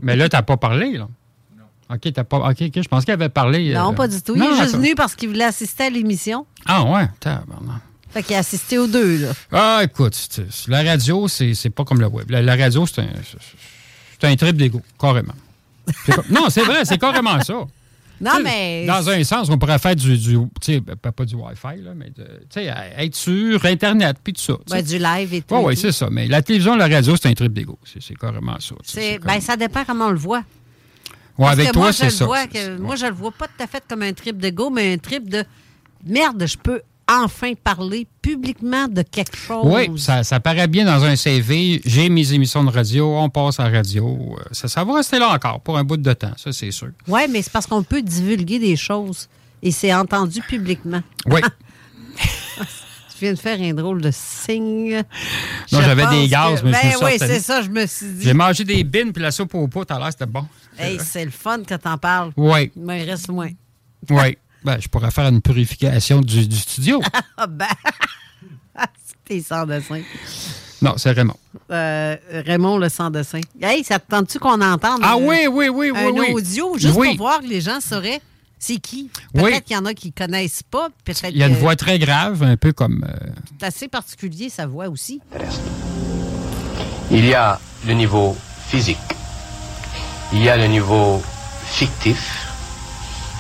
Mais 0.02 0.16
là, 0.16 0.28
t'as 0.28 0.42
pas 0.42 0.58
parlé, 0.58 0.94
là. 0.94 1.08
Non. 1.56 1.96
OK, 1.96 2.14
t'as 2.14 2.24
pas. 2.24 2.50
OK, 2.50 2.64
OK, 2.64 2.82
je 2.82 2.88
pense 2.88 3.06
qu'il 3.06 3.14
avait 3.14 3.30
parlé. 3.30 3.76
Non, 3.76 3.92
euh, 3.92 3.94
pas 3.94 4.08
du 4.08 4.20
tout. 4.24 4.34
Il 4.34 4.40
non, 4.40 4.56
est 4.56 4.64
juste 4.64 4.78
venu 4.78 4.96
parce 4.96 5.14
qu'il 5.14 5.30
voulait 5.30 5.44
assister 5.44 5.84
à 5.84 5.90
l'émission. 5.92 6.48
Ah 6.66 6.84
ouais, 6.84 7.08
tabarnak. 7.20 7.84
Fait 8.16 8.24
qu'il 8.24 8.36
a 8.38 8.40
assisté 8.40 8.78
aux 8.78 8.88
deux, 8.88 9.18
là. 9.18 9.34
Ah, 9.52 9.82
écoute, 9.84 10.16
la 10.70 10.84
radio, 10.84 11.28
c'est 11.28 11.54
c'est 11.54 11.70
pas 11.70 11.84
comme 11.84 12.00
le 12.00 12.08
web. 12.08 12.32
La, 12.32 12.42
la 12.42 12.56
radio, 12.56 12.86
c'est 12.88 13.02
un, 13.02 13.10
c'est 14.22 14.28
un 14.28 14.36
trip 14.38 14.56
d'ego, 14.56 14.82
carrément. 14.98 15.34
Non, 16.30 16.50
c'est 16.50 16.62
vrai, 16.64 16.86
c'est 16.86 16.98
carrément 16.98 17.40
ça. 17.42 17.66
Non, 18.22 18.40
mais. 18.42 18.86
Dans 18.86 19.10
un 19.10 19.22
sens, 19.26 19.50
on 19.50 19.58
pourrait 19.58 19.78
faire 19.80 19.98
du. 19.98 20.18
du 20.18 20.38
tu 20.62 20.76
sais, 20.76 20.82
pas, 20.82 21.26
du 21.26 21.36
Wi-Fi, 21.36 21.82
là, 21.84 21.92
mais 21.94 22.10
de- 22.16 22.26
être 22.98 23.16
sur 23.16 23.66
Internet, 23.66 24.16
puis 24.24 24.32
tout 24.32 24.42
ça. 24.42 24.54
Ben, 24.72 24.82
du 24.82 24.98
live 24.98 25.34
et 25.34 25.42
tout. 25.42 25.54
Oui, 25.56 25.62
oui, 25.66 25.76
c'est 25.78 25.92
ça. 25.92 26.08
Mais 26.10 26.28
la 26.30 26.42
télévision, 26.42 26.78
la 26.78 26.88
radio, 26.88 27.18
c'est 27.18 27.28
un 27.28 27.34
trip 27.34 27.52
d'ego. 27.52 27.78
C'est 27.84 28.02
c'est 28.02 28.16
carrément 28.16 28.58
ça. 28.62 28.76
comme- 29.18 29.28
Ben, 29.28 29.42
ça 29.42 29.58
dépend 29.58 29.84
comment 29.84 30.06
on 30.06 30.12
le 30.12 30.18
voit. 30.18 30.44
Ouais, 31.38 31.50
avec 31.50 31.74
toi, 31.74 31.82
moi, 31.82 31.92
je 31.92 31.98
c'est 31.98 32.06
le 32.06 32.12
ça. 32.12 32.26
vois 32.26 32.48
que- 32.48 32.78
Moi, 32.78 32.96
je 32.96 33.08
le 33.08 33.12
vois 33.14 33.32
pas 33.32 33.48
tout 33.48 33.62
à 33.62 33.68
fait 33.68 33.84
comme 33.90 34.04
un 34.04 34.14
trip 34.14 34.38
de 34.38 34.50
go, 34.52 34.70
mais 34.70 34.94
un 34.94 34.98
trip 34.98 35.30
de 35.30 35.44
merde, 36.06 36.46
je 36.48 36.58
peux 36.58 36.82
enfin 37.10 37.54
parler 37.56 38.08
publiquement 38.22 38.88
de 38.88 39.02
quelque 39.04 39.36
chose. 39.38 39.64
Oui, 39.66 40.00
ça, 40.00 40.24
ça 40.24 40.40
paraît 40.40 40.68
bien 40.68 40.86
dans 40.86 41.04
un 41.04 41.16
CV. 41.16 41.82
J'ai 41.86 42.10
mes 42.10 42.34
émissions 42.34 42.64
de 42.64 42.72
radio, 42.72 43.16
on 43.18 43.30
passe 43.30 43.60
à 43.60 43.70
la 43.70 43.78
radio. 43.78 44.36
Euh, 44.40 44.44
Ça, 44.52 44.68
ça 44.68 44.84
va 44.84 44.96
rester 44.96 45.20
là 45.20 45.30
encore 45.30 45.62
pour 45.62 45.78
un 45.78 45.84
bout 45.84 45.98
de 45.98 46.14
temps, 46.14 46.34
ça, 46.38 46.52
c'est 46.52 46.72
sûr. 46.72 46.90
Oui, 47.08 47.22
mais 47.30 47.42
c'est 47.42 47.52
parce 47.52 47.68
qu'on 47.68 47.84
peut 47.84 48.02
divulguer 48.02 48.60
des 48.60 48.76
choses 48.76 49.28
et 49.62 49.72
c'est 49.72 49.94
entendu 49.94 50.42
publiquement. 50.42 51.02
Oui. 51.28 51.42
Tu 53.18 53.24
viens 53.24 53.34
de 53.34 53.40
faire 53.40 53.62
un 53.62 53.74
drôle 53.74 54.02
de 54.02 54.12
signe. 54.12 54.96
Non, 55.72 55.80
j'avais 55.82 56.06
des 56.08 56.28
gaz, 56.28 56.60
que- 56.62 56.66
mais 56.68 56.74
je 56.74 56.78
me 56.78 56.82
Ben 56.84 56.92
suis 56.98 57.06
oui, 57.06 57.12
c'est 57.18 57.40
ça, 57.40 57.62
je 57.62 57.70
me 57.70 57.86
suis 57.86 58.08
dit. 58.08 58.24
J'ai 58.26 58.34
mangé 58.34 58.66
des 58.66 58.84
bines 58.84 59.14
puis 59.14 59.24
la 59.24 59.32
soupe 59.32 59.56
au 59.56 59.70
pot, 59.70 59.86
tout 59.86 59.94
à 59.94 60.00
l'heure, 60.00 60.12
c'était 60.12 60.26
bon. 60.26 60.46
Hey, 60.78 61.00
c'est 61.02 61.24
le 61.24 61.32
fun 61.32 61.64
que 61.64 61.76
t'en 61.76 61.98
parles. 61.98 62.32
Oui. 62.36 62.74
Mais 62.76 63.04
il 63.06 63.10
reste 63.10 63.30
moins. 63.30 63.52
Oui. 64.10 64.38
Ben, 64.66 64.78
je 64.82 64.88
pourrais 64.88 65.12
faire 65.12 65.28
une 65.28 65.42
purification 65.42 66.22
du, 66.22 66.48
du 66.48 66.56
studio. 66.58 67.02
Ah 67.38 67.48
ben. 67.48 67.68
T'es 69.26 69.42
sans 69.42 69.66
dessin. 69.66 70.02
non, 70.82 70.94
c'est 70.98 71.12
Raymond. 71.12 71.36
Euh, 71.72 72.16
Raymond, 72.46 72.78
le 72.78 72.90
sans 72.90 73.10
dessin. 73.10 73.42
Hey, 73.62 73.84
ça 73.84 74.00
te 74.00 74.10
tente-tu 74.10 74.40
qu'on 74.40 74.60
entende 74.62 75.02
Ah 75.04 75.16
euh, 75.16 75.20
oui, 75.22 75.48
oui, 75.52 75.70
oui, 75.70 75.92
oui, 75.92 76.00
un 76.00 76.10
oui. 76.12 76.32
audio 76.34 76.78
juste 76.78 76.96
Oui. 76.98 77.16
pour 77.16 77.28
voir 77.28 77.40
que 77.42 77.46
les 77.48 77.62
gens 77.62 77.80
sauraient 77.80 78.22
c'est 78.58 78.78
qui? 78.78 79.10
Peut-être 79.34 79.46
Oui. 79.46 79.62
qu'il 79.62 79.76
y 79.76 79.80
en 79.80 79.86
a 79.86 79.94
qui 79.94 80.08
ne 80.08 80.26
connaissent 80.26 80.64
pas. 80.64 80.88
Il 81.30 81.38
y 81.38 81.44
a 81.44 81.48
une 81.48 81.56
voix 81.58 81.76
très 81.76 82.00
grave, 82.00 82.42
un 82.42 82.58
peu 82.58 82.72
comme. 82.74 83.06
euh, 83.08 83.30
C'est 83.60 83.66
assez 83.68 83.88
particulier, 83.88 84.50
sa 84.50 84.66
voix 84.66 84.88
aussi. 84.90 85.22
Il 87.12 87.26
y 87.26 87.34
a 87.36 87.60
le 87.86 87.94
niveau 87.94 88.36
physique, 88.68 88.98
il 90.34 90.42
y 90.42 90.50
a 90.50 90.58
le 90.58 90.66
niveau 90.68 91.22
fictif, 91.66 92.48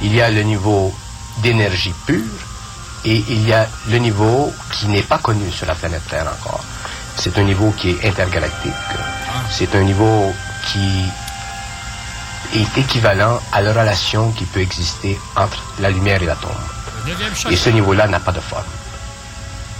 il 0.03 0.13
y 0.13 0.21
a 0.21 0.29
le 0.29 0.43
niveau 0.43 0.93
d'énergie 1.41 1.93
pure 2.05 2.23
et 3.05 3.23
il 3.29 3.47
y 3.47 3.53
a 3.53 3.67
le 3.89 3.97
niveau 3.97 4.51
qui 4.71 4.87
n'est 4.87 5.03
pas 5.03 5.19
connu 5.19 5.51
sur 5.51 5.67
la 5.67 5.75
planète 5.75 6.01
Terre 6.09 6.27
encore. 6.27 6.63
C'est 7.17 7.37
un 7.37 7.43
niveau 7.43 7.71
qui 7.77 7.91
est 7.91 8.05
intergalactique. 8.05 8.73
C'est 9.49 9.73
un 9.75 9.83
niveau 9.83 10.33
qui 10.67 11.05
est 12.59 12.77
équivalent 12.77 13.39
à 13.51 13.61
la 13.61 13.73
relation 13.73 14.31
qui 14.31 14.45
peut 14.45 14.61
exister 14.61 15.19
entre 15.35 15.63
la 15.79 15.91
lumière 15.91 16.21
et 16.21 16.25
l'atome. 16.25 16.51
Et 17.51 17.55
ce 17.55 17.69
niveau-là 17.69 18.07
n'a 18.07 18.19
pas 18.19 18.31
de 18.31 18.39
forme. 18.39 18.63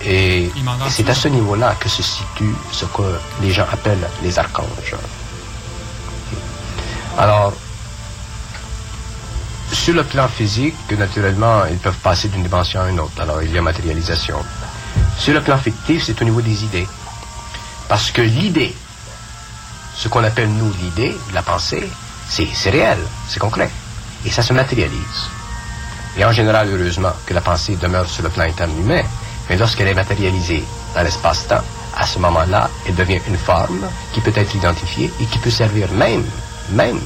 Et, 0.04 0.52
c'est 0.90 1.10
à 1.10 1.16
ce 1.16 1.28
niveau-là 1.28 1.76
que 1.80 1.90
se 1.90 2.04
situe 2.04 2.54
ce 2.72 2.86
que 2.86 3.20
les 3.42 3.52
gens 3.52 3.66
appellent 3.72 4.08
les 4.22 4.38
archanges. 4.38 4.96
Alors, 7.18 7.54
sur 9.72 9.94
le 9.94 10.04
plan 10.04 10.28
physique, 10.28 10.76
naturellement, 10.98 11.66
ils 11.70 11.78
peuvent 11.78 11.98
passer 11.98 12.28
d'une 12.28 12.44
dimension 12.44 12.82
à 12.82 12.90
une 12.90 13.00
autre. 13.00 13.20
Alors, 13.20 13.42
il 13.42 13.52
y 13.52 13.58
a 13.58 13.62
matérialisation. 13.62 14.38
Sur 15.18 15.34
le 15.34 15.42
plan 15.42 15.58
fictif, 15.58 16.04
c'est 16.04 16.22
au 16.22 16.26
niveau 16.26 16.42
des 16.42 16.64
idées. 16.64 16.88
Parce 17.88 18.12
que 18.12 18.22
l'idée, 18.22 18.76
ce 19.96 20.08
qu'on 20.08 20.24
appelle 20.24 20.50
nous 20.50 20.72
l'idée, 20.82 21.16
la 21.34 21.42
pensée, 21.42 21.90
c'est 22.28 22.70
réel, 22.70 22.98
c'est 23.28 23.40
concret. 23.40 23.70
Et 24.26 24.30
ça 24.30 24.42
se 24.42 24.54
matérialise. 24.54 25.30
Et 26.18 26.26
en 26.26 26.32
général, 26.32 26.70
heureusement, 26.72 27.12
que 27.26 27.34
la 27.34 27.42
pensée 27.42 27.76
demeure 27.76 28.10
sur 28.10 28.24
le 28.24 28.30
plan 28.30 28.44
interne 28.44 28.72
humain, 28.80 29.04
mais 29.50 29.58
lorsqu'elle 29.58 29.88
est 29.88 29.94
matérialisée 29.94 30.64
dans 30.96 31.04
l'espace-temps, 31.04 31.64
à 31.98 32.06
ce 32.06 32.20
moment-là, 32.20 32.70
elle 32.88 32.96
devient 32.96 33.20
une 33.28 33.38
forme 33.38 33.86
qui 34.14 34.22
peut 34.22 34.34
être 34.36 34.56
identifiée 34.56 35.12
et 35.22 35.26
qui 35.26 35.38
peut 35.38 35.50
servir 35.50 35.92
même, 35.92 36.26
même, 36.72 37.00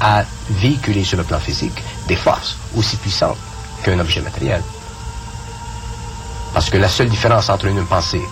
à 0.00 0.24
véhiculer 0.50 1.04
sur 1.04 1.16
le 1.16 1.24
plan 1.24 1.38
physique 1.38 1.82
des 2.06 2.16
forces 2.16 2.56
aussi 2.76 2.96
puissantes 2.96 3.38
qu'un 3.82 3.98
objet 3.98 4.20
matériel. 4.20 4.62
Parce 6.52 6.70
que 6.70 6.76
la 6.76 6.88
seule 6.88 7.08
différence 7.08 7.48
entre 7.48 7.66
une 7.66 7.84
pensée 7.84 8.22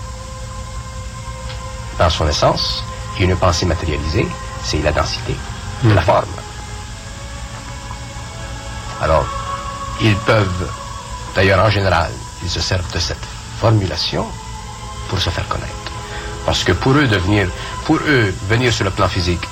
dans 1.99 2.11
son 2.11 2.29
essence 2.29 2.83
et 3.19 3.25
une 3.25 3.37
pensée 3.37 3.67
matérialisée, 3.67 4.27
c'est 4.65 4.83
la 4.83 4.93
densité 4.93 5.35
de 5.83 5.93
la 5.93 6.03
forme. 6.03 6.25
Alors, 9.01 9.27
ils 10.01 10.15
peuvent, 10.17 10.71
d'ailleurs 11.35 11.65
en 11.65 11.71
général, 11.71 12.11
ils 12.43 12.51
se 12.51 12.61
servent 12.61 12.91
de 12.93 12.99
cette 12.99 13.25
formulation 13.59 14.25
pour 15.09 15.21
se 15.21 15.31
faire 15.31 15.47
connaître. 15.49 15.73
Parce 16.47 16.65
que 16.65 16.73
pour 16.73 16.93
eux 16.93 17.07
devenir, 17.07 17.49
pour 17.85 17.97
eux, 17.97 18.35
venir 18.49 18.73
sur 18.73 18.85
le 18.85 18.91
plan 18.91 19.09
physique 19.09 19.43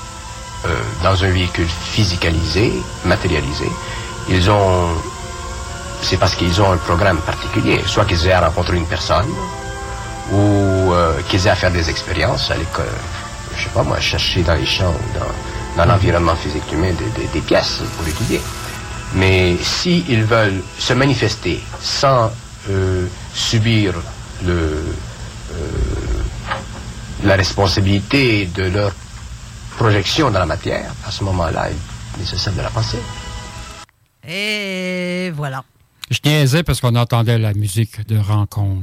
dans 1.02 1.24
un 1.24 1.30
véhicule 1.30 1.66
physicalisé, 1.66 2.72
matérialisé, 3.04 3.68
ils 4.28 4.50
ont, 4.50 4.88
c'est 6.02 6.16
parce 6.18 6.34
qu'ils 6.34 6.60
ont 6.60 6.72
un 6.72 6.76
programme 6.76 7.18
particulier, 7.18 7.80
soit 7.86 8.04
qu'ils 8.04 8.26
aient 8.26 8.32
à 8.32 8.40
rencontrer 8.46 8.76
une 8.76 8.86
personne, 8.86 9.28
ou 10.32 10.92
euh, 10.92 11.20
qu'ils 11.28 11.46
aient 11.46 11.50
à 11.50 11.56
faire 11.56 11.70
des 11.72 11.88
expériences 11.90 12.50
à 12.50 12.56
l'école, 12.56 12.86
je 13.56 13.64
sais 13.64 13.70
pas 13.70 13.82
moi, 13.82 13.98
chercher 14.00 14.42
dans 14.42 14.54
les 14.54 14.66
champs, 14.66 14.94
dans, 15.14 15.82
dans 15.82 15.90
l'environnement 15.90 16.36
physique 16.36 16.70
humain 16.72 16.92
des, 16.92 17.26
des- 17.26 17.40
pièces 17.40 17.80
pour 17.96 18.06
étudier. 18.06 18.40
Mais 19.14 19.56
s'ils 19.62 20.24
veulent 20.24 20.62
se 20.78 20.92
manifester 20.92 21.60
sans 21.82 22.30
euh, 22.70 23.06
subir 23.34 23.94
le, 24.44 24.52
euh, 24.52 25.56
la 27.24 27.34
responsabilité 27.34 28.46
de 28.54 28.64
leur 28.64 28.92
projection 29.84 30.30
dans 30.30 30.40
la 30.40 30.44
matière, 30.44 30.92
à 31.06 31.10
ce 31.10 31.24
moment-là, 31.24 31.68
se 32.22 32.36
servent 32.36 32.58
de 32.58 32.60
la 32.60 32.68
pensée. 32.68 32.98
Et 34.28 35.30
voilà. 35.34 35.64
Je 36.10 36.18
niaisais 36.22 36.62
parce 36.62 36.82
qu'on 36.82 36.94
entendait 36.96 37.38
la 37.38 37.54
musique 37.54 38.06
de 38.06 38.18
rencontre 38.18 38.82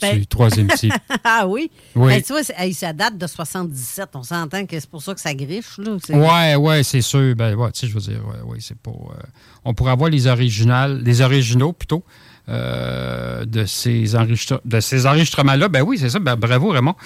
Ben- 0.00 0.18
du 0.18 0.26
troisième 0.26 0.66
type. 0.66 0.92
ah 1.24 1.44
oui? 1.46 1.70
Oui. 1.94 2.08
Ben, 2.14 2.22
tu 2.22 2.32
vois, 2.32 2.42
ça 2.42 2.92
date 2.92 3.16
de 3.18 3.26
77. 3.28 4.08
On 4.14 4.24
s'entend 4.24 4.66
que 4.66 4.80
c'est 4.80 4.90
pour 4.90 5.00
ça 5.00 5.14
que 5.14 5.20
ça 5.20 5.32
griffe. 5.32 5.78
Là. 5.78 5.96
C'est- 6.04 6.16
Ouais, 6.16 6.56
ouais, 6.56 6.82
c'est 6.82 7.02
sûr. 7.02 7.36
Ben, 7.36 7.54
ouais, 7.54 7.70
tu 7.70 7.78
sais, 7.78 7.86
je 7.86 7.94
veux 7.94 8.00
dire, 8.00 8.20
ouais, 8.26 8.42
ouais, 8.50 8.58
c'est 8.58 8.76
pas. 8.76 8.90
euh, 8.90 9.22
on 9.64 9.74
pourrait 9.74 9.92
avoir 9.92 10.10
les 10.10 10.26
originales, 10.26 11.02
les 11.04 11.20
originaux 11.20 11.72
plutôt, 11.72 12.02
euh, 12.48 13.44
de 13.44 13.64
ces, 13.64 14.16
enregistre- 14.16 14.60
de 14.64 14.80
ces 14.80 15.06
enregistrements-là. 15.06 15.68
Ben 15.68 15.82
oui, 15.82 15.98
c'est 15.98 16.10
ça. 16.10 16.18
Ben, 16.18 16.34
bravo, 16.34 16.70
Raymond. 16.70 16.96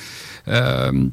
Euh, 0.49 1.09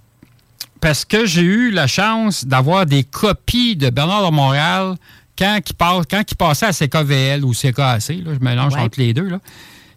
parce 0.83 1.05
que 1.05 1.25
j'ai 1.25 1.43
eu 1.43 1.71
la 1.71 1.87
chance 1.87 2.45
d'avoir 2.45 2.85
des 2.85 3.05
copies 3.05 3.77
de 3.77 3.89
Bernard 3.89 4.29
de 4.29 4.35
Montréal 4.35 4.95
quand 5.37 5.59
il, 5.65 5.73
passe, 5.75 6.05
quand 6.11 6.23
il 6.29 6.35
passait 6.35 6.65
à 6.65 6.73
CKVL 6.73 7.45
ou 7.45 7.53
CKAC. 7.53 8.09
Là, 8.09 8.33
je 8.33 8.39
mélange 8.43 8.73
Ouais. 8.73 8.81
entre 8.81 8.99
les 8.99 9.13
deux. 9.13 9.29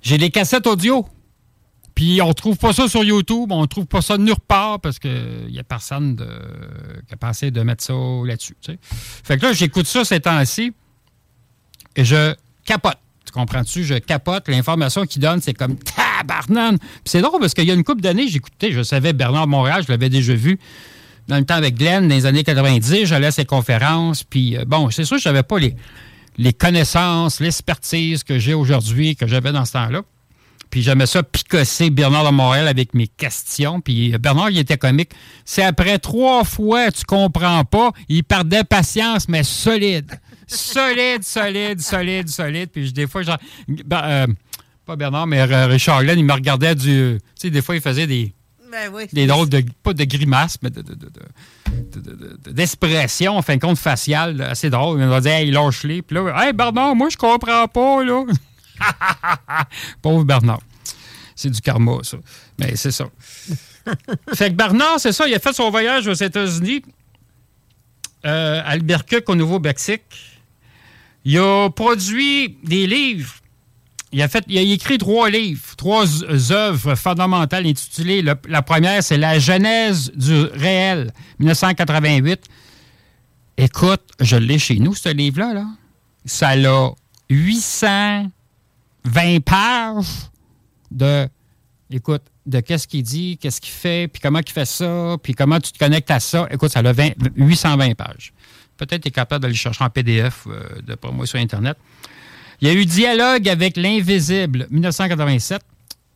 J'ai 0.00 0.16
des 0.16 0.30
cassettes 0.30 0.64
audio. 0.68 1.04
Puis 1.96 2.22
on 2.22 2.32
trouve 2.34 2.56
pas 2.56 2.72
ça 2.72 2.86
sur 2.86 3.02
YouTube, 3.02 3.50
on 3.50 3.66
trouve 3.66 3.86
pas 3.86 4.00
ça 4.00 4.16
nulle 4.16 4.34
part 4.46 4.78
parce 4.78 5.00
qu'il 5.00 5.48
n'y 5.50 5.58
a 5.58 5.64
personne 5.64 6.14
de, 6.14 6.28
qui 7.08 7.14
a 7.14 7.16
pensé 7.16 7.50
de 7.50 7.62
mettre 7.62 7.82
ça 7.82 7.94
là-dessus. 8.24 8.56
Fait 9.24 9.38
que 9.38 9.46
là, 9.46 9.52
j'écoute 9.54 9.86
ça 9.86 10.04
ces 10.04 10.20
temps-ci 10.20 10.72
et 11.96 12.04
je 12.04 12.32
capote. 12.64 12.98
Tu 13.36 13.40
comprends-tu? 13.40 13.84
Je 13.84 13.94
capote. 13.94 14.48
L'information 14.48 15.04
qu'il 15.04 15.20
donne, 15.20 15.42
c'est 15.42 15.52
comme 15.52 15.76
tabarnane. 15.76 16.78
Puis 16.78 17.00
c'est 17.04 17.20
drôle 17.20 17.38
parce 17.38 17.52
qu'il 17.52 17.64
y 17.64 17.70
a 17.70 17.74
une 17.74 17.84
couple 17.84 18.00
d'années, 18.00 18.28
j'écoutais, 18.28 18.72
je 18.72 18.82
savais 18.82 19.12
Bernard 19.12 19.46
Montréal, 19.46 19.82
je 19.86 19.92
l'avais 19.92 20.08
déjà 20.08 20.34
vu 20.34 20.58
dans 21.28 21.36
le 21.36 21.44
temps 21.44 21.56
avec 21.56 21.76
Glenn, 21.76 22.08
dans 22.08 22.14
les 22.14 22.24
années 22.24 22.44
90, 22.44 23.04
j'allais 23.04 23.26
à 23.26 23.30
ses 23.32 23.44
conférences. 23.44 24.24
Puis 24.24 24.56
euh, 24.56 24.64
bon, 24.64 24.90
c'est 24.90 25.04
sûr, 25.04 25.18
je 25.18 25.28
n'avais 25.28 25.42
pas 25.42 25.58
les, 25.58 25.74
les 26.38 26.54
connaissances, 26.54 27.40
l'expertise 27.40 28.24
que 28.24 28.38
j'ai 28.38 28.54
aujourd'hui, 28.54 29.16
que 29.16 29.26
j'avais 29.26 29.52
dans 29.52 29.66
ce 29.66 29.72
temps-là. 29.72 30.02
Puis 30.70 30.82
j'aimais 30.82 31.06
ça 31.06 31.22
picosser 31.22 31.90
Bernard 31.90 32.24
de 32.24 32.30
Montréal 32.30 32.68
avec 32.68 32.94
mes 32.94 33.06
questions. 33.06 33.82
Puis 33.82 34.14
euh, 34.14 34.18
Bernard, 34.18 34.48
il 34.48 34.58
était 34.58 34.78
comique. 34.78 35.10
C'est 35.44 35.62
après 35.62 35.98
trois 35.98 36.44
fois, 36.44 36.90
tu 36.90 37.04
comprends 37.04 37.64
pas, 37.64 37.90
il 38.08 38.24
perdait 38.24 38.64
patience, 38.64 39.28
mais 39.28 39.42
solide. 39.42 40.18
Solide, 40.46 41.22
solide, 41.24 41.80
solide, 41.80 42.28
solide. 42.28 42.70
Puis 42.70 42.92
des 42.92 43.06
fois, 43.06 43.22
genre, 43.22 43.38
ben, 43.68 44.02
euh, 44.04 44.26
pas 44.84 44.96
Bernard, 44.96 45.26
mais 45.26 45.42
Richard 45.44 46.02
Glenn, 46.04 46.18
il 46.18 46.24
me 46.24 46.32
regardait 46.32 46.74
du. 46.74 47.18
Tu 47.20 47.20
sais, 47.34 47.50
des 47.50 47.62
fois, 47.62 47.74
il 47.74 47.80
faisait 47.80 48.06
des, 48.06 48.32
Ben 48.70 48.90
oui. 48.92 49.06
des 49.12 49.26
drôles 49.26 49.48
de. 49.48 49.64
Pas 49.82 49.92
de 49.92 50.04
grimaces, 50.04 50.58
mais 50.62 50.70
de. 50.70 50.82
de- 50.82 50.94
de- 50.94 51.06
de- 51.06 52.00
de- 52.00 52.10
de- 52.14 52.36
de- 52.44 52.50
d'expression, 52.52 53.36
en 53.36 53.42
fin 53.42 53.56
de 53.56 53.60
compte, 53.60 53.78
faciale, 53.78 54.40
assez 54.42 54.70
drôle. 54.70 55.00
Il 55.00 55.06
va 55.06 55.20
dire, 55.20 55.32
hey, 55.32 55.50
lâche-les. 55.50 56.02
Puis 56.02 56.14
là, 56.16 56.44
hey, 56.46 56.52
Bernard, 56.52 56.94
moi, 56.94 57.08
je 57.10 57.16
comprends 57.16 57.66
pas, 57.66 58.04
là. 58.04 58.24
Pauvre 60.02 60.24
Bernard. 60.24 60.60
C'est 61.34 61.50
du 61.50 61.60
karma, 61.60 61.98
ça. 62.02 62.18
Mais 62.58 62.76
c'est 62.76 62.92
ça. 62.92 63.06
fait 64.34 64.50
que 64.50 64.54
Bernard, 64.54 64.98
c'est 65.00 65.12
ça, 65.12 65.26
il 65.26 65.34
a 65.34 65.38
fait 65.38 65.52
son 65.52 65.70
voyage 65.70 66.06
aux 66.06 66.12
États-Unis, 66.14 66.82
euh, 68.24 68.60
à 68.60 68.70
Albuquerque, 68.70 69.28
au 69.28 69.34
Nouveau-Mexique. 69.34 70.02
Il 71.26 71.36
a 71.38 71.68
produit 71.70 72.56
des 72.62 72.86
livres. 72.86 73.34
Il 74.12 74.22
a, 74.22 74.28
fait, 74.28 74.44
il 74.46 74.56
a 74.58 74.60
écrit 74.60 74.96
trois 74.96 75.28
livres, 75.28 75.74
trois 75.76 76.06
œuvres 76.52 76.94
fondamentales 76.94 77.66
intitulées. 77.66 78.22
La 78.22 78.62
première, 78.62 79.02
c'est 79.02 79.16
La 79.16 79.40
Genèse 79.40 80.12
du 80.14 80.44
réel, 80.54 81.12
1988. 81.40 82.44
Écoute, 83.56 84.02
je 84.20 84.36
l'ai 84.36 84.60
chez 84.60 84.78
nous, 84.78 84.94
ce 84.94 85.08
livre-là. 85.08 85.52
Là. 85.52 85.66
Ça 86.24 86.50
a 86.50 86.92
820 87.28 88.30
pages 89.44 90.06
de, 90.92 91.28
écoute, 91.90 92.22
de 92.46 92.60
qu'est-ce 92.60 92.86
qu'il 92.86 93.02
dit, 93.02 93.36
qu'est-ce 93.36 93.60
qu'il 93.60 93.72
fait, 93.72 94.06
puis 94.06 94.22
comment 94.22 94.38
il 94.46 94.52
fait 94.52 94.64
ça, 94.64 95.16
puis 95.20 95.34
comment 95.34 95.58
tu 95.58 95.72
te 95.72 95.78
connectes 95.78 96.12
à 96.12 96.20
ça. 96.20 96.46
Écoute, 96.52 96.70
ça 96.70 96.78
a 96.78 96.92
20 96.92 97.14
820 97.34 97.96
pages. 97.96 98.32
Peut-être 98.76 99.02
tu 99.02 99.08
es 99.08 99.10
capable 99.10 99.42
d'aller 99.42 99.54
chercher 99.54 99.84
en 99.84 99.90
PDF, 99.90 100.46
euh, 100.46 100.80
d'après 100.86 101.12
moi, 101.12 101.26
sur 101.26 101.38
Internet. 101.38 101.76
Il 102.60 102.68
y 102.68 102.70
a 102.70 102.74
eu 102.74 102.86
Dialogue 102.86 103.48
avec 103.48 103.76
l'invisible, 103.76 104.66
1987. 104.70 105.62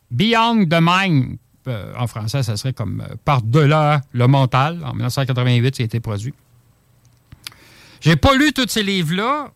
Beyond 0.09 0.65
the 0.65 0.79
Mind, 0.81 1.37
euh, 1.67 1.93
en 1.97 2.07
français, 2.07 2.41
ça 2.43 2.57
serait 2.57 2.73
comme 2.73 3.01
euh, 3.01 3.15
Par-delà 3.23 4.01
le 4.13 4.27
mental, 4.27 4.79
en 4.83 4.93
1988, 4.93 5.75
ça 5.75 5.83
a 5.83 5.85
été 5.85 5.99
produit. 5.99 6.33
J'ai 8.01 8.15
pas 8.15 8.35
lu 8.35 8.51
tous 8.51 8.67
ces 8.67 8.81
livres-là. 8.81 9.51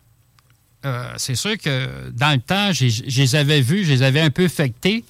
Euh, 0.84 1.12
c'est 1.16 1.34
sûr 1.34 1.58
que 1.58 2.10
dans 2.10 2.32
le 2.32 2.40
temps, 2.40 2.72
je 2.72 2.86
les 3.04 3.34
avais 3.34 3.60
vus, 3.60 3.84
je 3.84 3.92
les 3.92 4.02
avais 4.02 4.20
un 4.20 4.30
peu 4.30 4.46
fectés. 4.46 5.04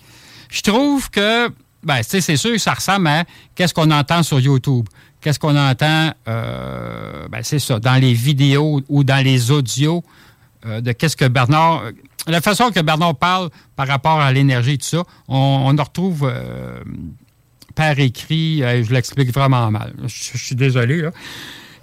Je 0.50 0.62
trouve 0.62 1.10
que, 1.10 1.50
ben, 1.82 2.00
c'est 2.02 2.36
sûr 2.36 2.52
que 2.52 2.58
ça 2.58 2.72
ressemble 2.72 3.08
à 3.08 3.24
qu'est-ce 3.54 3.74
qu'on 3.74 3.90
entend 3.90 4.22
sur 4.22 4.40
YouTube. 4.40 4.88
Qu'est-ce 5.26 5.40
qu'on 5.40 5.56
entend, 5.56 6.12
euh, 6.28 7.26
ben, 7.26 7.42
c'est 7.42 7.58
ça, 7.58 7.80
dans 7.80 8.00
les 8.00 8.14
vidéos 8.14 8.80
ou 8.88 9.02
dans 9.02 9.24
les 9.24 9.50
audios 9.50 10.04
euh, 10.64 10.80
de 10.80 10.92
qu'est-ce 10.92 11.16
que 11.16 11.24
Bernard. 11.24 11.82
euh, 11.82 11.90
La 12.28 12.40
façon 12.40 12.70
que 12.70 12.78
Bernard 12.78 13.16
parle 13.16 13.50
par 13.74 13.88
rapport 13.88 14.20
à 14.20 14.32
l'énergie 14.32 14.74
et 14.74 14.78
tout 14.78 14.86
ça, 14.86 15.02
on, 15.26 15.76
en 15.76 15.82
retrouve 15.82 16.32
par 17.74 17.98
écrit. 17.98 18.58
je 18.58 18.92
l'explique 18.92 19.34
vraiment 19.34 19.68
mal. 19.68 19.94
Je, 20.04 20.38
suis 20.38 20.54
désolé, 20.54 21.02
là. 21.02 21.10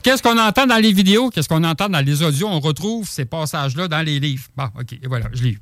Qu'est-ce 0.04 0.24
qu'on 0.24 0.40
entend 0.40 0.66
dans 0.66 0.82
les 0.82 0.94
vidéos? 0.94 1.30
Qu'est-ce 1.30 1.50
qu'on 1.50 1.66
entend 1.66 1.90
dans 1.90 2.00
les 2.00 2.24
audios? 2.24 2.48
On 2.48 2.62
retrouve 2.62 3.10
ces 3.10 3.26
passages-là 3.26 3.90
dans 3.90 4.04
les 4.04 4.22
livres. 4.22 4.48
Bon, 4.56 4.70
OK, 4.80 4.94
et 4.94 5.08
voilà, 5.10 5.26
je 5.34 5.48
eu. 5.48 5.60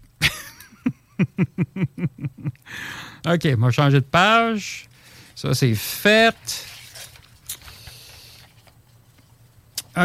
OK, 3.28 3.48
on 3.58 3.60
va 3.60 3.72
changer 3.72 4.02
de 4.02 4.06
page. 4.06 4.86
Ça, 5.34 5.56
c'est 5.56 5.74
fait. 5.74 6.68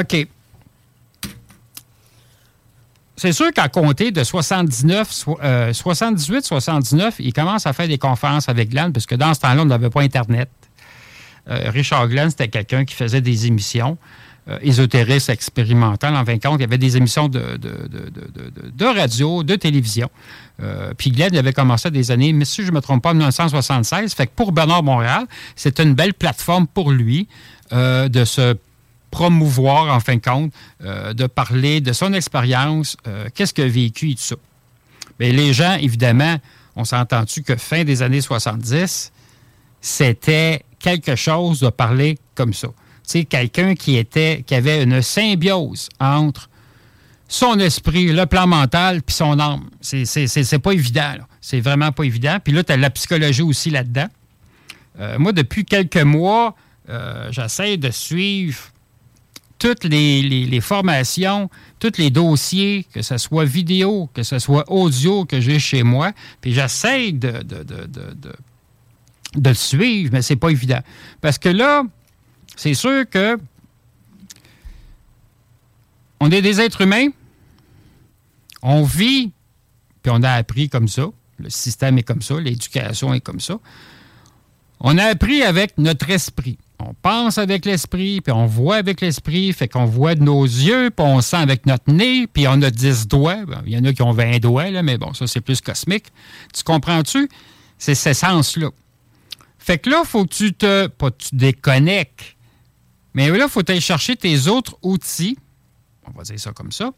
OK. 0.01 0.27
C'est 3.19 3.33
sûr 3.33 3.51
qu'à 3.53 3.69
compter 3.69 4.11
de 4.11 4.23
79, 4.23 5.11
so- 5.11 5.39
euh, 5.43 5.73
78, 5.73 6.45
79, 6.45 7.15
il 7.19 7.33
commence 7.33 7.67
à 7.67 7.73
faire 7.73 7.89
des 7.89 7.97
conférences 7.97 8.49
avec 8.49 8.69
Glenn, 8.69 8.93
parce 8.93 9.07
que 9.07 9.15
dans 9.15 9.33
ce 9.33 9.41
temps-là, 9.41 9.63
on 9.63 9.67
n'avait 9.67 9.89
pas 9.89 10.03
Internet. 10.03 10.51
Euh, 11.49 11.71
Richard 11.71 12.09
Glenn, 12.09 12.29
c'était 12.29 12.49
quelqu'un 12.49 12.85
qui 12.85 12.95
faisait 12.95 13.23
des 13.23 13.47
émissions 13.47 13.97
euh, 14.49 14.59
expérimentales. 15.29 16.15
En 16.15 16.25
fin 16.25 16.35
de 16.35 16.41
il 16.57 16.61
y 16.61 16.65
avait 16.65 16.79
des 16.79 16.97
émissions 16.97 17.29
de, 17.29 17.41
radio, 18.85 19.43
de 19.43 19.57
télévision. 19.57 20.11
Euh, 20.63 20.93
puis 20.97 21.11
Glenn 21.11 21.35
avait 21.37 21.53
commencé 21.53 21.91
des 21.91 22.11
années, 22.11 22.33
mais 22.33 22.45
si 22.45 22.63
je 22.63 22.71
ne 22.71 22.77
me 22.77 22.81
trompe 22.81 23.03
pas, 23.03 23.11
en 23.11 23.15
1976. 23.15 24.15
Fait 24.15 24.27
que 24.27 24.33
pour 24.37 24.53
Bernard 24.53 24.83
Montréal, 24.83 25.25
c'est 25.55 25.81
une 25.81 25.95
belle 25.95 26.15
plateforme 26.15 26.67
pour 26.67 26.91
lui 26.91 27.29
euh, 27.73 28.09
de 28.09 28.25
se 28.25 28.57
promouvoir, 29.17 29.97
en 29.97 29.99
fin 29.99 30.17
de 30.17 30.21
compte, 30.21 30.53
euh, 30.85 31.15
de 31.15 31.27
parler 31.27 31.81
de 31.81 31.95
son 31.95 32.13
expérience, 32.13 32.99
euh, 33.07 33.29
qu'est-ce 33.35 33.55
qu'il 33.55 33.65
a 33.65 33.69
vécu 33.69 34.11
et 34.11 34.15
tout 34.15 34.21
ça. 34.21 34.37
Mais 35.19 35.33
les 35.33 35.55
gens, 35.55 35.73
évidemment, 35.77 36.37
on 36.77 36.85
s'est 36.85 36.99
entendu 36.99 37.43
que 37.43 37.57
fin 37.57 37.83
des 37.83 38.03
années 38.03 38.21
70, 38.21 39.11
c'était 39.81 40.63
quelque 40.79 41.17
chose 41.17 41.61
de 41.61 41.71
parler 41.71 42.19
comme 42.35 42.53
ça. 42.53 42.69
Tu 42.69 42.75
sais, 43.05 43.25
quelqu'un 43.25 43.75
qui 43.75 43.97
était, 43.97 44.45
qui 44.47 44.55
avait 44.55 44.83
une 44.83 45.01
symbiose 45.01 45.89
entre 45.99 46.51
son 47.27 47.59
esprit, 47.59 48.13
le 48.13 48.27
plan 48.27 48.47
mental, 48.47 49.01
puis 49.03 49.17
son 49.17 49.41
âme. 49.41 49.71
C'est, 49.81 50.59
pas 50.59 50.73
évident. 50.73 51.15
C'est 51.41 51.61
vraiment 51.61 51.91
pas 51.91 52.03
évident. 52.05 52.37
Puis 52.45 52.53
là, 52.53 52.63
tu 52.63 52.71
as 52.71 52.77
la 52.77 52.91
psychologie 52.91 53.41
aussi 53.41 53.71
là-dedans. 53.71 54.09
Euh, 55.01 55.19
moi, 55.19 55.33
depuis 55.33 55.65
quelques 55.65 55.97
mois, 55.97 56.55
j'essaie 57.31 57.79
de 57.79 57.91
suivre 57.91 58.71
toutes 59.59 59.85
les, 59.85 60.23
les- 60.23 60.61
formations, 60.61 61.49
tous 61.79 61.97
les 61.99 62.11
dossiers, 62.11 62.87
que 62.93 63.03
ce 63.03 63.17
soit 63.19 63.45
vidéo, 63.45 64.11
que 64.13 64.23
ce 64.23 64.39
soit 64.39 64.71
audio 64.71 65.25
que 65.25 65.41
j'ai 65.41 65.59
chez 65.59 65.83
moi, 65.83 66.13
puis 66.41 66.53
j'essaie 66.53 67.13
de, 67.13 67.31
de, 67.43 67.63
de, 67.63 67.85
de, 67.87 68.15
de- 68.15 68.37
de 69.37 69.49
le 69.51 69.55
suivre, 69.55 70.11
mais 70.13 70.23
c'est 70.23 70.37
pas 70.37 70.51
évident. 70.51 70.81
Parce 71.21 71.39
que 71.39 71.49
là, 71.49 71.83
c'est 72.57 72.75
sûr 72.75 73.09
que 73.09 73.39
on 76.21 76.31
est 76.31 76.43
des 76.43 76.61
êtres 76.61 76.81
humains, 76.83 77.09
on 78.63 78.83
vit, 78.83 79.33
puis 80.03 80.13
on 80.15 80.23
a 80.23 80.33
appris 80.33 80.69
comme 80.69 80.89
ça, 80.89 81.07
le 81.39 81.51
système 81.51 81.99
est 81.99 82.03
comme 82.03 82.23
ça, 82.23 82.41
l'éducation 82.41 83.13
est 83.13 83.21
comme 83.21 83.41
ça. 83.41 83.59
On 84.81 84.97
a 84.99 85.05
appris 85.05 85.43
avec 85.43 85.77
notre 85.79 86.09
esprit. 86.11 86.59
On 86.79 86.93
pense 86.93 87.39
avec 87.39 87.65
l'esprit, 87.65 88.21
puis 88.21 88.33
on 88.33 88.47
voit 88.47 88.77
avec 88.77 89.01
l'esprit, 89.01 89.53
fait 89.53 89.67
qu'on 89.67 89.87
voit 89.87 90.15
de 90.15 90.23
nos 90.23 90.45
yeux, 90.45 90.91
puis 90.91 91.07
on 91.07 91.21
sent 91.23 91.37
avec 91.37 91.65
notre 91.65 91.91
nez, 91.91 92.27
puis 92.27 92.47
on 92.47 92.61
a 92.61 92.71
10 92.71 93.09
doigts. 93.09 93.39
Il 93.65 93.73
y 93.73 93.79
en 93.79 93.85
a 93.85 93.93
qui 93.93 94.03
ont 94.03 94.13
20 94.13 94.41
doigts, 94.41 94.71
là, 94.71 94.83
mais 94.83 94.99
bon, 94.99 95.15
ça, 95.15 95.27
c'est 95.27 95.41
plus 95.41 95.61
cosmique. 95.61 96.07
Tu 96.55 96.63
comprends-tu? 96.65 97.29
C'est 97.79 97.95
ce 97.95 98.13
sens-là. 98.13 98.69
Fait 99.59 99.79
que 99.79 99.91
là, 99.91 100.03
faut 100.05 100.25
que 100.25 100.35
tu 100.35 100.53
te. 100.53 100.87
Pas 100.87 101.11
tu 101.11 101.35
déconnectes, 101.35 102.37
mais 103.15 103.31
là, 103.31 103.49
faut 103.49 103.69
aller 103.69 103.81
chercher 103.81 104.15
tes 104.15 104.47
autres 104.47 104.77
outils, 104.83 105.39
on 106.07 106.17
va 106.17 106.23
dire 106.23 106.39
ça 106.39 106.53
comme 106.53 106.71
ça, 106.71 106.93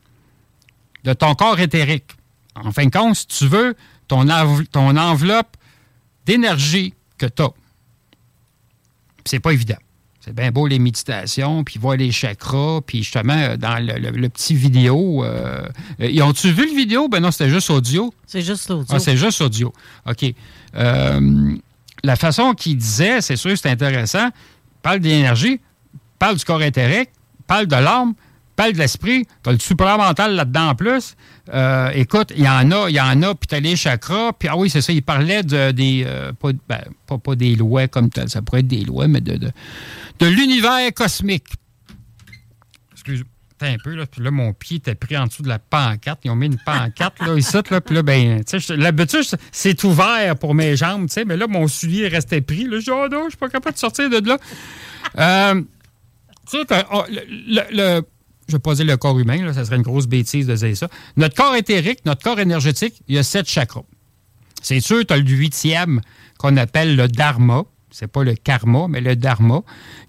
de 1.05 1.12
ton 1.12 1.35
corps 1.37 1.61
éthérique. 1.61 2.11
En 2.57 2.72
fin 2.72 2.87
de 2.87 2.91
compte, 2.91 3.14
si 3.14 3.26
tu 3.29 3.47
veux, 3.47 3.76
ton, 4.09 4.26
ton 4.72 4.97
enveloppe 4.97 5.57
d'énergie 6.26 6.95
que 7.16 7.26
tu 7.26 7.43
as. 7.43 7.53
C'est 9.29 9.41
pas 9.41 9.53
évident. 9.53 9.76
C'est 10.20 10.35
bien 10.35 10.51
beau 10.51 10.66
les 10.66 10.79
méditations, 10.79 11.64
puis 11.64 11.79
voir 11.79 11.97
les 11.97 12.11
chakras, 12.11 12.81
puis 12.85 13.03
justement, 13.03 13.57
dans 13.57 13.79
le, 13.79 14.29
petit 14.29 14.55
vidéo. 14.55 15.24
Euh, 15.24 15.68
ils 16.01 16.22
ont-tu 16.22 16.51
vu 16.51 16.68
le 16.68 16.74
vidéo? 16.74 17.09
Ben 17.09 17.20
non, 17.20 17.31
c'était 17.31 17.51
juste 17.51 17.70
audio. 17.70 18.12
C'est 18.26 18.43
juste 18.43 18.68
l'audio. 18.68 18.87
Ah, 18.91 18.99
c'est 18.99 19.16
juste 19.16 19.41
audio. 19.41 19.72
OK. 20.07 20.35
Euh, 20.74 21.57
la 22.03 22.16
façon 22.16 22.55
qu'il 22.55 22.76
disait, 22.76 23.20
c'est 23.20 23.37
sûr, 23.37 23.57
c'est 23.57 23.70
intéressant. 23.70 24.31
Parle 24.83 25.01
d'énergie, 25.01 25.61
parle 26.18 26.37
du 26.37 26.45
corps 26.45 26.61
intérieur, 26.62 27.05
parle 27.47 27.66
de 27.66 27.76
l'âme, 27.76 28.14
de 28.66 28.78
l'esprit, 28.78 29.26
tu 29.42 29.50
as 29.50 29.52
le 29.52 29.59
supramental 29.59 30.34
là-dedans 30.34 30.70
en 30.70 30.74
plus. 30.74 31.14
Euh, 31.54 31.90
écoute, 31.94 32.32
il 32.36 32.42
y 32.42 32.48
en 32.48 32.70
a, 32.72 32.90
il 32.90 32.96
y 32.96 33.00
en 33.00 33.22
a, 33.22 33.34
puis 33.34 33.46
tu 33.48 33.54
as 33.54 33.61
les 33.61 33.76
chakras, 33.76 34.32
puis 34.32 34.48
ah 34.48 34.56
oui, 34.56 34.68
c'est 34.68 34.82
ça, 34.82 34.92
il 34.92 35.02
parlait 35.02 35.42
de, 35.42 35.70
des, 35.70 36.04
euh, 36.06 36.32
ben, 36.68 36.80
pas, 37.06 37.18
pas, 37.18 37.34
des 37.36 37.54
lois 37.54 37.88
comme 37.88 38.11
tel, 38.11 38.28
ça 38.28 38.42
pourrait 38.42 38.61
être 38.61 38.66
des 38.66 38.84
lois, 38.84 39.09
mais 39.09 39.20
de, 39.20 39.36
de, 39.36 40.26
l'univers 40.26 40.92
cosmique. 40.94 41.48
Excuse-moi 42.92 43.26
un 43.61 43.76
peu, 43.82 43.94
là, 43.94 44.06
puis 44.06 44.22
là, 44.22 44.30
mon 44.30 44.52
pied 44.52 44.76
était 44.76 44.94
pris 44.94 45.16
en 45.16 45.26
dessous 45.26 45.42
de 45.42 45.48
la 45.48 45.59
pancarte. 45.59 46.20
Ils 46.24 46.30
ont 46.30 46.36
mis 46.36 46.46
une 46.46 46.59
pancarte, 46.59 47.18
là, 47.20 47.34
ici, 47.36 47.56
là, 47.70 47.80
puis 47.80 47.94
là, 47.94 48.02
ben, 48.02 48.44
tu 48.44 48.61
sais, 48.61 48.76
l'habitude, 48.76 49.24
c'est 49.50 49.82
ouvert 49.82 50.36
pour 50.36 50.54
mes 50.54 50.76
jambes, 50.76 51.09
tu 51.09 51.14
sais, 51.14 51.24
mais 51.24 51.36
là, 51.36 51.48
mon 51.48 51.66
soulier 51.66 52.06
restait 52.06 52.40
pris. 52.40 52.64
Là, 52.66 52.78
je 52.78 52.90
oh 52.92 53.09
je 53.11 53.30
suis 53.30 53.36
pas 53.36 53.48
capable 53.48 53.74
de 53.74 53.80
sortir 53.80 54.09
de 54.09 54.28
là. 54.28 54.38
Euh, 55.18 55.62
tu 56.48 56.59
sais, 56.59 56.84
oh, 56.92 57.04
le 57.09 58.00
je 58.49 58.55
vais 58.55 58.59
pas 58.59 58.74
dire 58.74 58.86
le 58.86 58.96
corps 58.96 59.18
humain, 59.18 59.53
ça 59.53 59.64
serait 59.64 59.76
une 59.76 59.82
grosse 59.82 60.07
bêtise 60.07 60.46
de 60.46 60.55
dire 60.55 60.76
ça. 60.76 60.88
Notre 61.16 61.34
corps 61.34 61.55
éthérique, 61.55 62.05
notre 62.07 62.22
corps 62.22 62.40
énergétique, 62.40 63.03
il 63.07 63.14
y 63.14 63.18
a 63.18 63.22
sept 63.22 63.49
chakras. 63.49 63.84
C'est 64.62 64.80
sûr, 64.80 65.05
tu 65.07 65.12
as 65.12 65.18
le 65.18 65.28
huitième 65.28 66.01
qu'on 66.38 66.57
appelle 66.57 66.96
le 66.96 67.09
dharma. 67.09 67.64
C'est 67.90 68.07
pas 68.07 68.24
le 68.24 68.34
karma, 68.34 68.86
mais 68.88 69.01
le 69.01 69.16
dharma. 69.16 69.62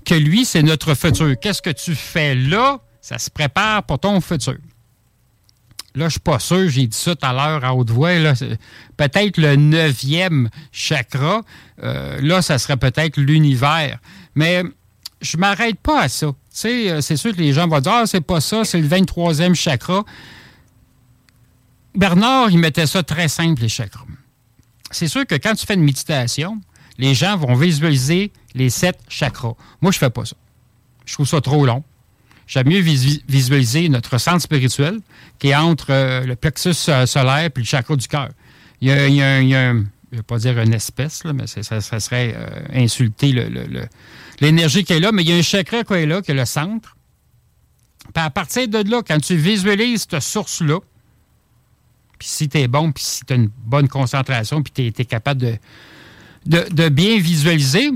Que 0.06 0.16
lui, 0.16 0.46
c'est 0.46 0.64
notre 0.64 0.96
futur. 0.96 1.36
Qu'est-ce 1.40 1.62
que 1.62 1.70
tu 1.70 1.96
fais 1.96 2.36
là? 2.36 2.80
Ça 3.02 3.18
se 3.18 3.30
prépare 3.30 3.84
pour 3.84 4.00
ton 4.00 4.20
futur. 4.22 4.58
Là, 5.96 6.06
je 6.06 6.12
suis 6.12 6.20
pas 6.20 6.40
sûr, 6.40 6.70
j'ai 6.70 6.88
dit 6.88 6.98
ça 6.98 7.16
tout 7.16 7.26
à 7.26 7.34
l'heure 7.34 7.66
à 7.66 7.74
haute 7.74 7.90
voix. 7.90 8.12
Peut-être 8.96 9.38
le 9.38 9.56
neuvième 9.56 10.50
chakra. 10.72 11.42
Euh, 11.84 12.20
là, 12.22 12.42
ça 12.42 12.58
serait 12.60 12.78
peut-être 12.78 13.18
l'univers. 13.18 14.00
Mais 14.36 14.64
je 15.22 15.38
m'arrête 15.38 15.80
pas 15.80 16.02
à 16.02 16.10
ça. 16.10 16.32
Euh, 16.66 17.02
c'est 17.02 17.18
sûr 17.18 17.32
que 17.36 17.42
les 17.42 17.54
gens 17.54 17.68
vont 17.68 17.80
dire 17.80 17.92
Ah, 17.92 18.04
c'est 18.06 18.22
pas 18.22 18.42
ça, 18.42 18.64
c'est 18.64 18.80
le 18.80 18.88
23e 18.88 19.54
chakra. 19.54 20.04
Bernard, 21.96 22.50
il 22.52 22.60
mettait 22.60 22.88
ça 22.88 23.04
très 23.04 23.28
simple, 23.28 23.62
les 23.62 23.70
chakras. 23.70 24.06
C'est 24.92 25.08
sûr 25.08 25.26
que 25.26 25.36
quand 25.36 25.54
tu 25.56 25.66
fais 25.66 25.76
une 25.76 25.84
méditation, 25.84 26.60
les 26.98 27.14
gens 27.14 27.38
vont 27.38 27.56
visualiser 27.56 28.32
les 28.56 28.70
sept 28.70 29.00
chakras. 29.08 29.54
Moi, 29.82 29.92
je 29.92 29.98
fais 30.00 30.10
pas 30.10 30.26
ça. 30.26 30.36
Je 31.06 31.14
trouve 31.14 31.28
ça 31.28 31.42
trop 31.42 31.66
long. 31.66 31.84
J'aime 32.48 32.68
mieux 32.68 32.80
visualiser 32.80 33.90
notre 33.90 34.18
centre 34.18 34.42
spirituel 34.42 35.00
qui 35.38 35.50
est 35.50 35.56
entre 35.56 35.92
euh, 35.92 36.26
le 36.26 36.36
plexus 36.36 36.90
euh, 36.90 37.06
solaire 37.06 37.46
et 37.46 37.52
le 37.56 37.64
chakra 37.64 37.96
du 37.96 38.08
cœur. 38.08 38.30
Il 38.82 38.88
y 38.88 38.92
a, 38.92 39.08
il 39.08 39.52
je 40.12 40.16
ne 40.16 40.22
vais 40.22 40.24
pas 40.24 40.40
dire 40.40 40.58
une 40.60 40.74
espèce, 40.74 41.24
mais 41.26 41.46
ça, 41.46 42.00
serait 42.00 42.36
insulter 42.74 43.32
le 43.32 43.88
l'énergie 44.40 44.84
qui 44.84 44.94
est 44.94 45.00
là, 45.00 45.12
mais 45.12 45.24
il 45.24 45.30
y 45.30 45.34
a 45.34 45.36
un 45.36 45.42
chakra 45.42 45.84
qui 45.84 45.94
est 45.94 46.06
là, 46.06 46.22
qui 46.22 46.32
est 46.32 46.36
le 46.36 46.46
centre. 46.46 46.96
Puis 48.14 48.24
à 48.24 48.30
partir 48.30 48.68
de 48.68 48.90
là, 48.90 49.02
quand 49.06 49.20
tu 49.20 49.36
visualises 49.36 50.08
cette 50.10 50.22
source-là, 50.22 50.80
puis 52.18 52.28
si 52.28 52.50
tu 52.50 52.58
es 52.58 52.68
bon, 52.68 52.92
puis 52.92 53.04
si 53.04 53.26
tu 53.26 53.34
as 53.34 53.36
une 53.38 53.50
bonne 53.66 53.88
concentration, 53.88 54.62
puis 54.62 54.94
tu 54.94 55.02
es, 55.02 55.06
capable 55.06 55.58
de, 56.46 56.90
bien 56.90 57.18
visualiser, 57.20 57.92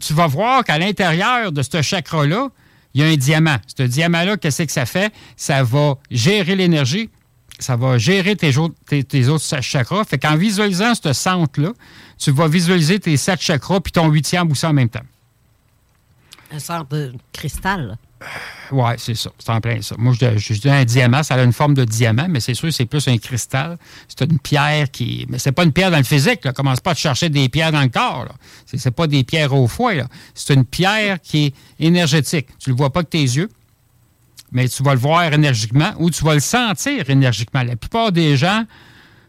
tu 0.00 0.14
vas 0.14 0.28
voir 0.28 0.64
qu'à 0.64 0.78
l'intérieur 0.78 1.50
de 1.50 1.62
ce 1.62 1.82
chakra-là, 1.82 2.48
il 2.94 3.00
y 3.00 3.04
a 3.04 3.08
un 3.08 3.16
diamant. 3.16 3.56
Ce 3.66 3.82
diamant-là, 3.82 4.36
qu'est-ce 4.36 4.62
que 4.62 4.72
ça 4.72 4.86
fait? 4.86 5.12
Ça 5.36 5.62
va 5.62 5.96
gérer 6.10 6.56
l'énergie, 6.56 7.10
ça 7.58 7.76
va 7.76 7.98
gérer 7.98 8.36
tes, 8.36 8.52
tes, 9.04 9.28
autres 9.28 9.62
chakras. 9.62 10.04
Fait 10.04 10.18
qu'en 10.18 10.36
visualisant 10.36 10.94
ce 10.94 11.12
centre-là, 11.12 11.72
tu 12.18 12.30
vas 12.30 12.48
visualiser 12.48 12.98
tes 13.00 13.16
sept 13.16 13.40
chakras 13.40 13.80
puis 13.80 13.92
ton 13.92 14.08
huitième 14.08 14.50
aussi 14.50 14.66
en 14.66 14.72
même 14.72 14.88
temps. 14.88 15.04
Un 16.52 16.58
sort 16.58 16.84
de 16.86 17.12
cristal. 17.32 17.96
Oui, 18.72 18.90
c'est 18.98 19.14
ça. 19.14 19.30
C'est 19.38 19.50
en 19.50 19.60
plein 19.60 19.80
ça. 19.82 19.94
Moi, 19.98 20.12
je, 20.14 20.52
dis 20.52 20.68
un 20.68 20.84
diamant, 20.84 21.22
ça 21.22 21.34
a 21.34 21.42
une 21.42 21.52
forme 21.52 21.74
de 21.74 21.84
diamant, 21.84 22.26
mais 22.28 22.40
c'est 22.40 22.54
sûr 22.54 22.72
c'est 22.72 22.86
plus 22.86 23.08
un 23.08 23.16
cristal. 23.18 23.78
C'est 24.08 24.30
une 24.30 24.38
pierre 24.38 24.90
qui. 24.90 25.26
Mais 25.28 25.38
c'est 25.38 25.52
pas 25.52 25.64
une 25.64 25.72
pierre 25.72 25.90
dans 25.90 25.98
le 25.98 26.04
physique. 26.04 26.44
Là. 26.44 26.52
Commence 26.52 26.80
pas 26.80 26.90
à 26.90 26.94
chercher 26.94 27.28
des 27.30 27.48
pierres 27.48 27.72
dans 27.72 27.82
le 27.82 27.88
corps. 27.88 28.28
Ce 28.66 28.76
n'est 28.76 28.92
pas 28.92 29.06
des 29.06 29.24
pierres 29.24 29.54
au 29.54 29.66
foie. 29.66 29.92
C'est 30.34 30.54
une 30.54 30.64
pierre 30.64 31.20
qui 31.20 31.46
est 31.46 31.54
énergétique. 31.78 32.48
Tu 32.58 32.70
ne 32.70 32.74
le 32.74 32.78
vois 32.78 32.92
pas 32.92 33.00
avec 33.00 33.10
tes 33.10 33.22
yeux, 33.22 33.48
mais 34.52 34.68
tu 34.68 34.82
vas 34.82 34.94
le 34.94 35.00
voir 35.00 35.32
énergiquement 35.32 35.92
ou 35.98 36.10
tu 36.10 36.24
vas 36.24 36.34
le 36.34 36.40
sentir 36.40 37.08
énergiquement. 37.08 37.62
La 37.62 37.76
plupart 37.76 38.12
des 38.12 38.36
gens 38.36 38.64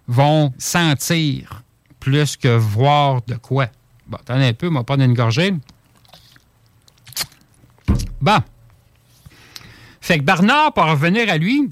vont 0.08 0.54
sentir 0.58 1.64
plus 2.00 2.36
que 2.36 2.50
voir 2.50 3.22
de 3.28 3.36
quoi. 3.36 3.68
Bon, 4.08 4.18
attendez 4.18 4.46
un 4.46 4.54
peu, 4.54 4.68
on 4.68 4.74
va 4.74 4.84
prendre 4.84 5.04
une 5.04 5.14
gorgée. 5.14 5.54
Bon. 8.22 8.40
Fait 10.00 10.18
que 10.18 10.24
Bernard, 10.24 10.74
pour 10.74 10.86
revenir 10.86 11.30
à 11.30 11.38
lui, 11.38 11.70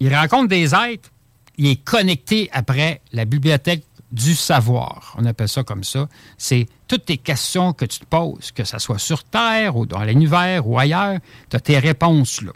il 0.00 0.14
rencontre 0.14 0.48
des 0.48 0.74
êtres, 0.74 1.10
il 1.56 1.66
est 1.66 1.82
connecté 1.84 2.48
après 2.52 3.00
la 3.12 3.24
bibliothèque 3.24 3.84
du 4.12 4.34
savoir. 4.34 5.14
On 5.18 5.24
appelle 5.24 5.48
ça 5.48 5.62
comme 5.64 5.84
ça. 5.84 6.08
C'est 6.38 6.66
toutes 6.86 7.06
tes 7.06 7.18
questions 7.18 7.72
que 7.72 7.84
tu 7.84 7.98
te 8.00 8.04
poses, 8.04 8.52
que 8.52 8.64
ce 8.64 8.78
soit 8.78 8.98
sur 8.98 9.24
Terre 9.24 9.76
ou 9.76 9.86
dans 9.86 10.02
l'univers 10.04 10.66
ou 10.66 10.78
ailleurs, 10.78 11.18
tu 11.50 11.56
as 11.56 11.60
tes 11.60 11.78
réponses 11.78 12.42
là. 12.42 12.52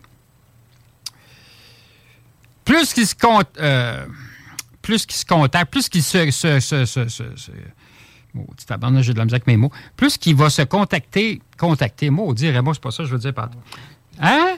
Plus 2.65 2.93
qu'il 2.93 3.07
se 3.07 3.15
compte. 3.15 3.49
Euh, 3.59 4.07
plus 4.83 5.05
qu'il 5.07 5.17
se 5.17 5.27
contacte, 5.27 5.71
plus 5.71 5.89
qu'il 5.89 6.03
se, 6.03 6.31
se 6.31 6.61
j'ai 9.03 9.13
de 9.13 9.19
la 9.19 9.25
musique 9.25 9.35
avec 9.35 9.47
mes 9.47 9.57
mots. 9.57 9.73
Plus 9.97 10.17
qu'il 10.19 10.37
va 10.37 10.51
se 10.51 10.63
contacter, 10.63 11.41
contacter, 11.59 12.11
moi, 12.11 12.33
dire, 12.35 12.63
moi, 12.63 12.75
c'est 12.75 12.83
pas 12.83 12.91
ça 12.91 13.03
que 13.03 13.09
je 13.09 13.15
veux 13.15 13.19
dire 13.19 13.35
par 13.35 13.51
Hein? 14.21 14.57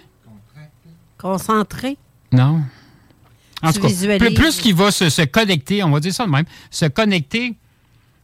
Concentré? 1.18 1.96
Non. 2.32 2.62
En 3.62 3.72
tout 3.72 3.80
cas, 3.80 3.88
plus, 4.34 4.60
qu'il 4.60 4.74
va 4.74 4.90
se, 4.90 5.24
connecter, 5.24 5.84
on 5.84 5.90
va 5.90 6.00
dire 6.00 6.12
ça 6.12 6.26
de 6.26 6.30
même, 6.30 6.44
se 6.70 6.86
connecter 6.86 7.54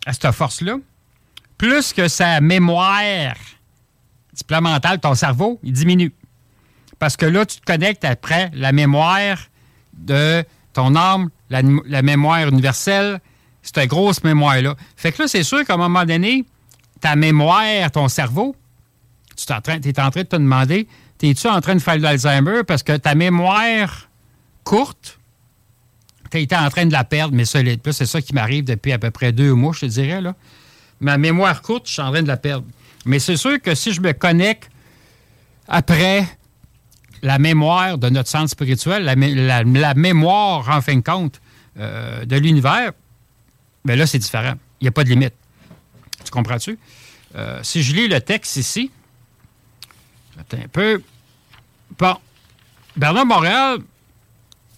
à 0.05 0.12
cette 0.12 0.32
force-là, 0.32 0.78
plus 1.57 1.92
que 1.92 2.09
sa 2.09 2.40
mémoire 2.40 3.34
supplémentaire, 4.34 4.99
ton 5.01 5.14
cerveau, 5.14 5.61
il 5.62 5.72
diminue. 5.72 6.12
Parce 6.99 7.16
que 7.16 7.26
là, 7.26 7.46
tu 7.46 7.61
te 7.61 7.64
connectes 7.64 8.05
après 8.05 8.51
la 8.55 8.72
mémoire 8.72 9.38
de 9.94 10.44
ton 10.72 10.96
âme, 10.96 11.30
la 11.51 12.03
mémoire 12.03 12.49
universelle, 12.49 13.20
cette 13.62 13.88
grosse 13.88 14.22
mémoire-là. 14.24 14.74
Fait 14.96 15.12
que 15.12 15.22
là, 15.22 15.28
c'est 15.28 15.42
sûr 15.42 15.64
qu'à 15.64 15.74
un 15.74 15.78
moment 15.78 16.04
donné, 16.04 16.44
ta 17.00 17.16
mémoire, 17.16 17.90
ton 17.92 18.09
cerveau, 18.09 18.56
tu 19.36 19.44
es 19.50 19.54
en 19.54 19.61
train, 19.61 19.78
de 19.78 20.22
te 20.22 20.36
demander, 20.36 20.88
es-tu 21.22 21.48
en 21.48 21.61
train 21.61 21.74
de 21.74 21.80
faire 21.80 21.96
de 21.96 22.02
l'Alzheimer 22.02 22.62
parce 22.66 22.82
que 22.82 22.96
ta 22.96 23.14
mémoire 23.14 24.09
courte, 24.64 25.18
tu 26.30 26.38
été 26.38 26.56
en 26.56 26.68
train 26.68 26.86
de 26.86 26.92
la 26.92 27.04
perdre, 27.04 27.34
mais 27.34 27.44
c'est 27.44 28.06
ça 28.06 28.20
qui 28.20 28.34
m'arrive 28.34 28.64
depuis 28.64 28.92
à 28.92 28.98
peu 28.98 29.11
près 29.11 29.32
deux 29.32 29.54
mois, 29.54 29.72
je 29.72 29.80
te 29.80 29.86
dirais. 29.86 30.20
Là. 30.20 30.34
Ma 31.00 31.16
mémoire 31.16 31.62
courte, 31.62 31.86
je 31.86 31.94
suis 31.94 32.02
en 32.02 32.11
train 32.11 32.22
de 32.22 32.28
la 32.28 32.36
perdre. 32.36 32.66
Mais 33.04 33.18
c'est 33.18 33.36
sûr 33.36 33.61
que 33.62 33.74
si 33.74 33.92
je 33.92 34.00
me 34.00 34.12
connecte 34.12 34.70
après 35.66 36.26
la 37.22 37.38
mémoire 37.38 37.98
de 37.98 38.09
notre 38.11 38.28
centre 38.28 38.50
spirituel, 38.50 39.04
la, 39.04 39.94
mémoire, 39.94 40.68
en 40.68 40.80
fin 40.80 40.96
de 40.96 41.00
compte, 41.00 41.40
euh, 41.78 42.24
de 42.24 42.36
l'univers, 42.36 42.92
mais 43.85 43.97
là, 43.97 44.07
c'est 44.07 44.18
différent. 44.18 44.55
Il 44.81 44.85
n'y 44.85 44.89
a 44.89 44.93
pas 44.93 45.05
de 45.05 45.11
limite. 45.11 45.35
Tu 46.24 46.31
comprends-tu? 46.31 46.79
Euh, 47.37 47.61
si 47.62 47.83
je 47.83 47.95
lis 47.95 48.09
le 48.09 48.20
texte 48.20 48.57
ici, 48.57 48.91
un 50.39 50.68
peu. 50.72 51.03
Bon. 51.99 52.16
Bernard 52.97 53.26
Montréal, 53.26 53.79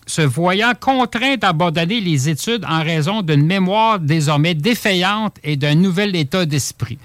se 0.07 0.23
voyant 0.23 0.73
contraint 0.79 1.37
d'abandonner 1.37 2.01
les 2.01 2.29
études 2.29 2.65
en 2.69 2.83
raison 2.83 3.23
d'une 3.23 3.47
mémoire 3.47 3.99
désormais 3.99 4.55
défaillante 4.55 5.37
et 5.43 5.57
d'un 5.57 5.75
nouvel 5.75 6.17
état 6.17 6.45
d'esprit. 6.45 6.99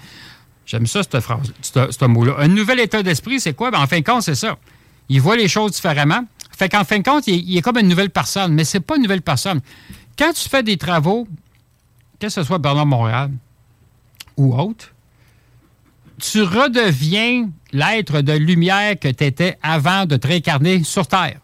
J'aime 0.66 0.86
ça, 0.86 1.02
cette 1.02 1.20
phrase, 1.20 1.52
ce, 1.62 2.04
mot-là. 2.04 2.34
Un 2.38 2.48
nouvel 2.48 2.80
état 2.80 3.02
d'esprit, 3.02 3.38
c'est 3.38 3.54
quoi? 3.54 3.70
Ben, 3.70 3.80
en 3.80 3.86
fin 3.86 4.00
de 4.00 4.04
compte, 4.04 4.22
c'est 4.22 4.34
ça. 4.34 4.56
Il 5.08 5.20
voit 5.20 5.36
les 5.36 5.46
choses 5.46 5.72
différemment. 5.72 6.24
Fait 6.56 6.68
qu'en 6.68 6.84
fin 6.84 6.98
de 6.98 7.04
compte, 7.04 7.28
il, 7.28 7.56
est 7.56 7.62
comme 7.62 7.78
une 7.78 7.88
nouvelle 7.88 8.10
personne, 8.10 8.52
mais 8.52 8.64
c'est 8.64 8.80
pas 8.80 8.96
une 8.96 9.02
nouvelle 9.02 9.22
personne. 9.22 9.60
Quand 10.18 10.32
tu 10.32 10.48
fais 10.48 10.64
des 10.64 10.76
travaux 10.76 11.28
que 12.18 12.28
ce 12.28 12.42
soit 12.42 12.58
Bernard 12.58 12.86
Montréal 12.86 13.30
ou 14.36 14.54
autre, 14.58 14.92
tu 16.18 16.42
redeviens 16.42 17.50
l'être 17.72 18.20
de 18.22 18.32
lumière 18.32 18.98
que 18.98 19.08
tu 19.08 19.24
étais 19.24 19.58
avant 19.62 20.06
de 20.06 20.16
te 20.16 20.26
réincarner 20.26 20.82
sur 20.82 21.06
Terre. 21.06 21.38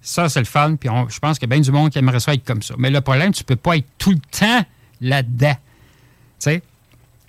Ça, 0.00 0.28
c'est 0.28 0.40
le 0.40 0.46
fun. 0.46 0.76
Puis 0.76 0.90
je 1.08 1.18
pense 1.20 1.38
qu'il 1.38 1.48
y 1.48 1.52
a 1.52 1.54
bien 1.54 1.60
du 1.60 1.70
monde 1.70 1.90
qui 1.90 1.98
aimerait 1.98 2.20
ça 2.20 2.34
être 2.34 2.44
comme 2.44 2.62
ça. 2.62 2.74
Mais 2.76 2.90
le 2.90 3.00
problème, 3.00 3.32
tu 3.32 3.42
ne 3.42 3.46
peux 3.46 3.56
pas 3.56 3.76
être 3.76 3.86
tout 3.98 4.10
le 4.10 4.18
temps 4.36 4.66
là-dedans. 5.00 5.56
Tu? 6.40 6.60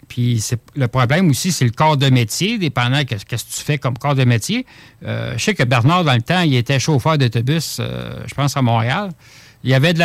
Puis 0.07 0.43
le 0.75 0.87
problème 0.87 1.29
aussi, 1.29 1.51
c'est 1.51 1.65
le 1.65 1.71
corps 1.71 1.97
de 1.97 2.09
métier, 2.09 2.57
dépendant 2.57 2.99
de 2.99 3.03
qu'est-ce 3.03 3.25
que 3.25 3.35
tu 3.35 3.63
fais 3.63 3.77
comme 3.77 3.97
corps 3.97 4.15
de 4.15 4.25
métier. 4.25 4.65
Euh, 5.05 5.33
je 5.37 5.43
sais 5.43 5.53
que 5.53 5.63
Bernard, 5.63 6.03
dans 6.03 6.13
le 6.13 6.21
temps, 6.21 6.41
il 6.41 6.55
était 6.55 6.79
chauffeur 6.79 7.17
d'autobus, 7.17 7.77
euh, 7.79 8.23
je 8.25 8.33
pense, 8.33 8.57
à 8.57 8.61
Montréal. 8.61 9.11
Il 9.63 9.69
y, 9.69 9.73
avait 9.73 9.93
de 9.93 9.99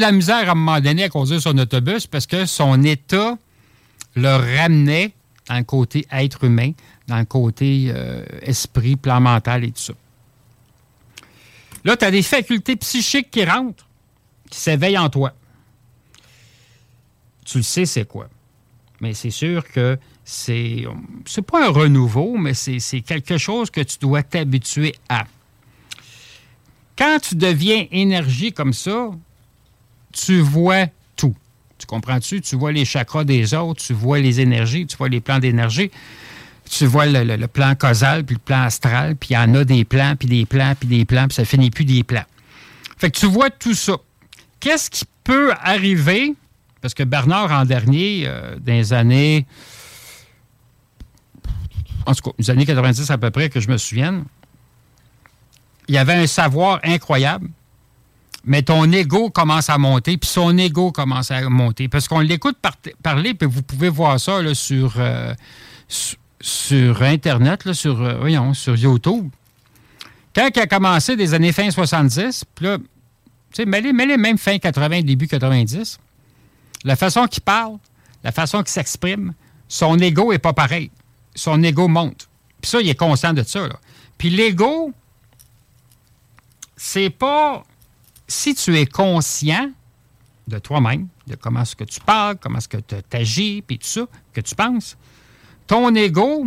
la, 0.00 0.12
misère 0.12 0.48
à 0.48 0.52
un 0.52 0.54
moment 0.54 0.80
donné 0.80 1.04
à 1.04 1.08
conduire 1.10 1.42
son 1.42 1.56
autobus 1.58 2.06
parce 2.06 2.26
que 2.26 2.46
son 2.46 2.82
état 2.84 3.36
le 4.16 4.28
ramenait 4.28 5.12
dans 5.46 5.58
le 5.58 5.64
côté 5.64 6.06
être 6.10 6.44
humain, 6.44 6.72
dans 7.06 7.18
le 7.18 7.26
côté 7.26 7.92
euh, 7.94 8.24
esprit, 8.40 8.96
plan 8.96 9.20
mental 9.20 9.64
et 9.64 9.72
tout 9.72 9.82
ça. 9.82 9.92
Là, 11.84 11.96
tu 11.98 12.04
as 12.06 12.10
des 12.10 12.22
facultés 12.22 12.76
psychiques 12.76 13.30
qui 13.30 13.44
rentrent, 13.44 13.86
qui 14.50 14.58
s'éveillent 14.58 14.98
en 14.98 15.10
toi. 15.10 15.34
Tu 17.44 17.58
le 17.58 17.64
sais, 17.64 17.84
c'est 17.84 18.06
quoi. 18.06 18.28
Mais 19.00 19.14
c'est 19.14 19.30
sûr 19.30 19.66
que 19.68 19.98
c'est 20.24 20.84
c'est 21.24 21.42
pas 21.42 21.66
un 21.66 21.70
renouveau, 21.70 22.36
mais 22.36 22.54
c'est 22.54 23.00
quelque 23.00 23.38
chose 23.38 23.70
que 23.70 23.80
tu 23.80 23.98
dois 23.98 24.22
t'habituer 24.22 24.94
à. 25.08 25.24
Quand 26.98 27.20
tu 27.20 27.36
deviens 27.36 27.86
énergie 27.92 28.52
comme 28.52 28.72
ça, 28.72 29.10
tu 30.12 30.40
vois 30.40 30.86
tout. 31.14 31.34
Tu 31.78 31.86
comprends-tu? 31.86 32.40
Tu 32.40 32.56
vois 32.56 32.72
les 32.72 32.84
chakras 32.84 33.22
des 33.22 33.54
autres, 33.54 33.80
tu 33.84 33.92
vois 33.92 34.18
les 34.18 34.40
énergies, 34.40 34.84
tu 34.84 34.96
vois 34.96 35.08
les 35.08 35.20
plans 35.20 35.38
d'énergie, 35.38 35.92
tu 36.68 36.86
vois 36.86 37.06
le, 37.06 37.46
plan 37.46 37.76
causal, 37.76 38.24
puis 38.24 38.34
le 38.34 38.40
plan 38.40 38.62
astral, 38.62 39.14
puis 39.14 39.30
il 39.30 39.34
y 39.34 39.36
en 39.36 39.54
a 39.54 39.64
des 39.64 39.84
plans, 39.84 40.16
puis 40.18 40.26
des 40.26 40.44
plans, 40.44 40.74
puis 40.78 40.88
des 40.88 41.04
plans, 41.04 41.28
puis 41.28 41.36
ça 41.36 41.44
finit 41.44 41.70
plus 41.70 41.84
des 41.84 42.02
plans. 42.02 42.24
Fait 42.96 43.12
que 43.12 43.18
tu 43.18 43.26
vois 43.26 43.50
tout 43.50 43.74
ça. 43.74 43.96
Qu'est-ce 44.58 44.90
qui 44.90 45.04
peut 45.22 45.52
arriver? 45.60 46.34
Parce 46.80 46.94
que 46.94 47.04
Bernard, 47.04 47.52
en 47.52 47.64
dernier, 47.64 48.24
euh, 48.26 48.56
dans 48.58 48.72
les 48.72 48.92
années. 48.92 49.46
En 52.06 52.14
tout 52.14 52.30
cas, 52.30 52.36
les 52.38 52.50
années 52.50 52.66
90 52.66 53.08
à 53.08 53.18
peu 53.18 53.30
près, 53.30 53.50
que 53.50 53.60
je 53.60 53.68
me 53.68 53.76
souvienne, 53.76 54.24
il 55.88 55.98
avait 55.98 56.14
un 56.14 56.26
savoir 56.26 56.80
incroyable, 56.84 57.48
mais 58.44 58.62
ton 58.62 58.90
ego 58.92 59.30
commence 59.30 59.68
à 59.68 59.78
monter, 59.78 60.16
puis 60.16 60.28
son 60.28 60.56
ego 60.56 60.92
commence 60.92 61.30
à 61.30 61.48
monter. 61.48 61.88
Parce 61.88 62.08
qu'on 62.08 62.20
l'écoute 62.20 62.56
par- 62.60 62.76
parler, 63.02 63.34
puis 63.34 63.48
vous 63.48 63.62
pouvez 63.62 63.88
voir 63.88 64.18
ça 64.20 64.38
euh, 64.38 64.54
sur, 64.54 64.94
Internet, 67.02 67.72
sur, 67.72 68.00
euh, 68.00 68.18
voyons, 68.18 68.54
sur 68.54 68.76
YouTube. 68.76 69.28
Quand 70.34 70.48
il 70.54 70.60
a 70.60 70.66
commencé 70.66 71.16
des 71.16 71.34
années 71.34 71.52
fin 71.52 71.70
70, 71.70 72.44
puis 72.54 72.66
là, 72.66 72.78
tu 72.78 72.84
sais, 73.52 73.66
mêlez, 73.66 73.92
mêlez 73.92 74.16
même 74.16 74.38
fin 74.38 74.58
80, 74.58 75.02
début 75.02 75.26
90, 75.26 75.98
la 76.84 76.96
façon 76.96 77.26
qu'il 77.26 77.42
parle, 77.42 77.76
la 78.22 78.30
façon 78.30 78.58
qu'il 78.58 78.68
s'exprime, 78.68 79.32
son 79.68 79.98
ego 79.98 80.32
est 80.32 80.38
pas 80.38 80.52
pareil. 80.52 80.90
Son 81.34 81.62
ego 81.62 81.88
monte. 81.88 82.28
Puis 82.60 82.70
ça, 82.70 82.80
il 82.80 82.88
est 82.88 82.94
conscient 82.94 83.32
de 83.32 83.42
ça. 83.42 83.66
là. 83.66 83.76
Puis 84.16 84.30
l'ego, 84.30 84.92
c'est 86.78 87.10
pas. 87.10 87.64
Si 88.26 88.54
tu 88.54 88.76
es 88.78 88.86
conscient 88.86 89.70
de 90.46 90.58
toi-même, 90.58 91.08
de 91.26 91.34
comment 91.34 91.62
est-ce 91.62 91.76
que 91.76 91.84
tu 91.84 92.00
parles, 92.00 92.36
comment 92.40 92.58
est-ce 92.58 92.68
que 92.68 92.78
tu 92.78 92.94
agis, 93.12 93.62
puis 93.66 93.78
tout 93.78 93.86
ça, 93.86 94.06
que 94.32 94.40
tu 94.40 94.54
penses, 94.54 94.96
ton 95.66 95.94
ego, 95.94 96.46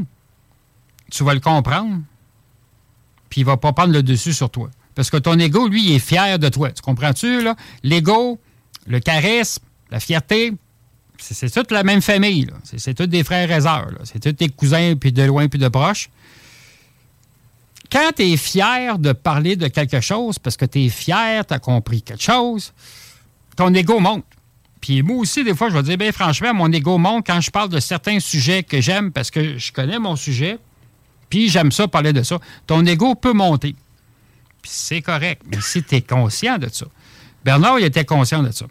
tu 1.12 1.24
vas 1.24 1.34
le 1.34 1.40
comprendre, 1.40 2.02
puis 3.30 3.42
il 3.42 3.46
va 3.46 3.58
pas 3.58 3.74
prendre 3.74 3.94
le 3.94 4.04
dessus 4.04 4.34
sur 4.34 4.50
toi. 4.50 4.70
Parce 4.94 5.10
que 5.10 5.18
ton 5.18 5.38
ego, 5.40 5.68
lui, 5.68 5.94
est 5.94 6.00
fier 6.00 6.38
de 6.38 6.50
toi. 6.50 6.72
Tu 6.72 6.82
comprends-tu, 6.82 7.42
là? 7.42 7.56
L'ego, 7.84 8.40
le 8.86 9.00
charisme, 9.00 9.64
la 9.90 10.00
fierté, 10.00 10.54
c'est 11.18 11.50
toute 11.50 11.72
la 11.72 11.84
même 11.84 12.02
famille. 12.02 12.48
C'est 12.64 12.94
tous 12.94 13.08
des 13.08 13.24
frères 13.24 13.52
et 13.52 13.62
sœurs. 13.62 13.94
C'est 14.04 14.20
tous 14.20 14.34
tes 14.34 14.50
cousins, 14.50 14.96
puis 14.96 15.12
de 15.12 15.24
loin, 15.24 15.48
puis 15.48 15.60
de 15.60 15.68
proche. 15.68 16.10
Quand 17.92 18.12
tu 18.16 18.24
es 18.24 18.38
fier 18.38 18.98
de 18.98 19.12
parler 19.12 19.56
de 19.56 19.68
quelque 19.68 20.00
chose, 20.00 20.40
parce 20.40 20.56
que 20.56 20.66
tu 20.66 20.86
es 20.86 20.90
fier, 20.90 21.46
tu 21.46 21.54
as 21.54 21.60
compris 21.60 22.02
quelque 22.02 22.24
chose, 22.24 22.74
ton 23.58 23.74
ego 23.74 24.00
monte. 24.00 24.26
Puis 24.80 25.04
moi 25.04 25.18
aussi, 25.18 25.44
des 25.44 25.54
fois, 25.54 25.70
je 25.70 25.76
vais 25.76 25.84
dire, 25.84 25.98
bien 25.98 26.12
franchement, 26.12 26.54
mon 26.54 26.72
ego 26.72 26.98
monte 26.98 27.28
quand 27.28 27.42
je 27.42 27.52
parle 27.52 27.70
de 27.70 27.80
certains 27.80 28.20
sujets 28.20 28.64
que 28.64 28.82
j'aime 28.82 29.12
parce 29.12 29.30
que 29.30 29.58
je 29.58 29.72
connais 29.72 30.00
mon 30.00 30.16
sujet, 30.16 30.58
puis 31.30 31.50
j'aime 31.50 31.72
ça, 31.72 31.88
parler 31.88 32.14
de 32.14 32.24
ça. 32.24 32.40
Ton 32.66 32.86
ego 32.86 33.16
peut 33.16 33.34
monter. 33.34 33.76
Puis 34.62 34.72
c'est 34.74 35.02
correct, 35.02 35.44
mais 35.48 35.58
si 35.62 35.84
tu 35.84 35.96
es 35.96 36.02
conscient 36.02 36.58
de 36.58 36.70
ça. 36.70 36.86
Bernard, 37.44 37.80
il 37.80 37.86
était 37.86 38.06
conscient 38.06 38.42
de 38.42 38.52
ça. 38.52 38.66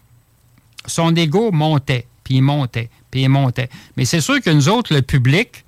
Son 0.87 1.14
ego 1.14 1.53
montait, 1.53 2.07
puis 2.25 2.37
il 2.37 2.43
montait, 2.43 2.89
puis 3.11 3.23
il 3.23 3.29
montait. 3.29 3.68
Mais 3.97 4.05
c'est 4.05 4.21
sûr 4.21 4.41
que 4.41 4.51
nous 4.51 4.68
autres, 4.68 4.95
le 4.95 5.03
public, 5.03 5.64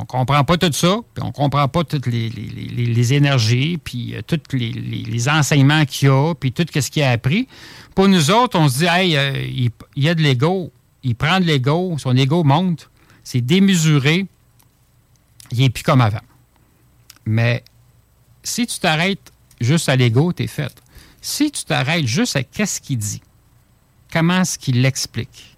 on 0.00 0.04
comprend 0.04 0.44
pas 0.44 0.56
tout 0.56 0.72
ça, 0.72 0.96
puis 1.14 1.24
on 1.24 1.32
comprend 1.32 1.68
pas 1.68 1.84
toutes 1.84 2.06
les, 2.06 2.28
les- 2.28 3.12
énergies, 3.14 3.78
puis 3.82 4.14
euh, 4.14 4.22
tous 4.26 4.40
les, 4.56 5.28
enseignements 5.28 5.84
qu'il 5.84 6.08
y 6.08 6.10
a, 6.10 6.34
puis 6.34 6.52
tout 6.52 6.64
ce 6.72 6.90
qu'il 6.90 7.02
a 7.02 7.10
appris. 7.10 7.48
Pour 7.94 8.08
nous 8.08 8.30
autres, 8.30 8.58
on 8.58 8.68
se 8.68 8.78
dit, 8.78 8.86
hey, 8.86 9.16
euh, 9.16 9.32
il, 9.46 9.70
il 9.96 10.02
y 10.02 10.08
a 10.08 10.14
de 10.14 10.22
l'ego, 10.22 10.72
il 11.02 11.14
prend 11.14 11.38
de 11.40 11.44
l'ego, 11.44 11.96
son 11.98 12.16
ego 12.16 12.42
monte, 12.44 12.90
c'est 13.22 13.40
démesuré, 13.40 14.26
il 15.52 15.58
n'est 15.60 15.70
plus 15.70 15.82
comme 15.84 16.00
avant. 16.00 16.22
Mais 17.26 17.62
si 18.42 18.66
tu 18.66 18.78
t'arrêtes 18.78 19.32
juste 19.60 19.88
à 19.88 19.96
l'ego, 19.96 20.32
t'es 20.32 20.46
fait. 20.46 20.74
Si 21.20 21.50
tu 21.50 21.64
t'arrêtes 21.64 22.06
juste 22.06 22.36
à 22.36 22.42
qu'est-ce 22.42 22.80
qu'il 22.80 22.98
dit, 22.98 23.22
comment 24.12 24.40
est-ce 24.42 24.58
qu'il 24.58 24.82
l'explique, 24.82 25.56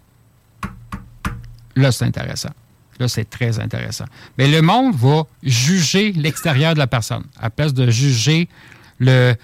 là, 1.74 1.91
c'est 1.93 2.05
intéressant. 2.05 2.51
Là, 2.99 3.09
c'est 3.09 3.28
très 3.28 3.59
intéressant. 3.59 4.07
Mais 4.38 4.49
le 4.49 4.62
monde 4.62 4.94
va 4.94 5.24
juger 5.42 6.12
l'extérieur 6.12 6.74
de 6.74 6.78
la 6.78 6.86
personne, 6.86 7.24
à 7.40 7.51
place 7.51 7.74
de 7.74 7.90
juger 7.90 8.49
le, 8.99 9.34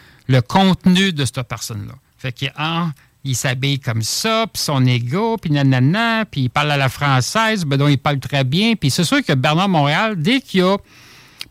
contenu 0.48 1.12
de 1.12 1.24
cette 1.24 1.42
personne-là. 1.42 1.94
Fait 2.18 2.32
qu'il 2.32 2.52
ah, 2.56 2.90
il 3.24 3.36
s'habille 3.36 3.78
comme 3.78 4.02
ça, 4.02 4.46
puis 4.52 4.62
son 4.62 4.84
ego, 4.86 5.36
puis 5.36 5.50
nanana, 5.50 6.24
puis 6.24 6.42
il 6.42 6.50
parle 6.50 6.70
à 6.70 6.76
la 6.76 6.88
française, 6.88 7.64
ben 7.64 7.76
donc 7.76 7.90
il 7.90 7.98
parle 7.98 8.18
très 8.18 8.44
bien. 8.44 8.74
Puis 8.74 8.90
c'est 8.90 9.04
sûr 9.04 9.22
que 9.22 9.32
Bernard 9.34 9.68
Montréal, 9.68 10.14
dès 10.16 10.40
qu'il 10.40 10.60
y 10.60 10.62
a, 10.62 10.76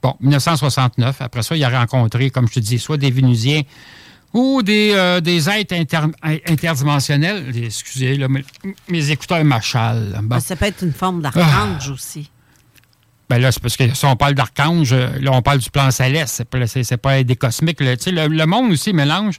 bon, 0.02 0.16
1969, 0.20 1.22
après 1.22 1.44
ça, 1.44 1.56
il 1.56 1.64
a 1.64 1.70
rencontré, 1.70 2.30
comme 2.30 2.48
je 2.48 2.56
te 2.56 2.60
dis, 2.60 2.80
soit 2.80 2.98
des 2.98 3.12
Vénusiens 3.12 3.62
ou 4.34 4.62
des, 4.64 4.92
euh, 4.94 5.20
des 5.22 5.50
êtres 5.50 5.76
inter- 5.76 6.12
interdimensionnels. 6.48 7.52
Excusez, 7.56 8.16
là, 8.18 8.28
mes, 8.28 8.44
mes 8.90 9.12
écouteurs. 9.12 9.44
Bon. 9.44 9.58
Ben, 10.22 10.40
ça 10.40 10.56
peut 10.56 10.66
être 10.66 10.84
une 10.84 10.94
forme 10.94 11.22
d'archange 11.22 11.90
aussi. 11.90 12.30
Ben 13.30 13.38
là, 13.42 13.50
c'est 13.52 13.62
parce 13.62 13.78
que 13.78 13.94
si 13.96 14.06
on 14.06 14.18
parle 14.18 14.34
d'archange, 14.34 14.92
euh, 14.92 15.08
là, 15.22 15.32
on 15.32 15.42
parle 15.42 15.60
du 15.60 15.70
plan 15.70 15.90
céleste. 15.90 16.36
C'est 16.36 16.46
pas, 16.46 16.60
pas 16.98 17.24
des 17.24 17.36
cosmiques. 17.38 17.80
là. 17.80 17.94
Le, 18.08 18.28
le 18.28 18.46
monde 18.46 18.72
aussi 18.74 18.92
mélange 18.92 19.36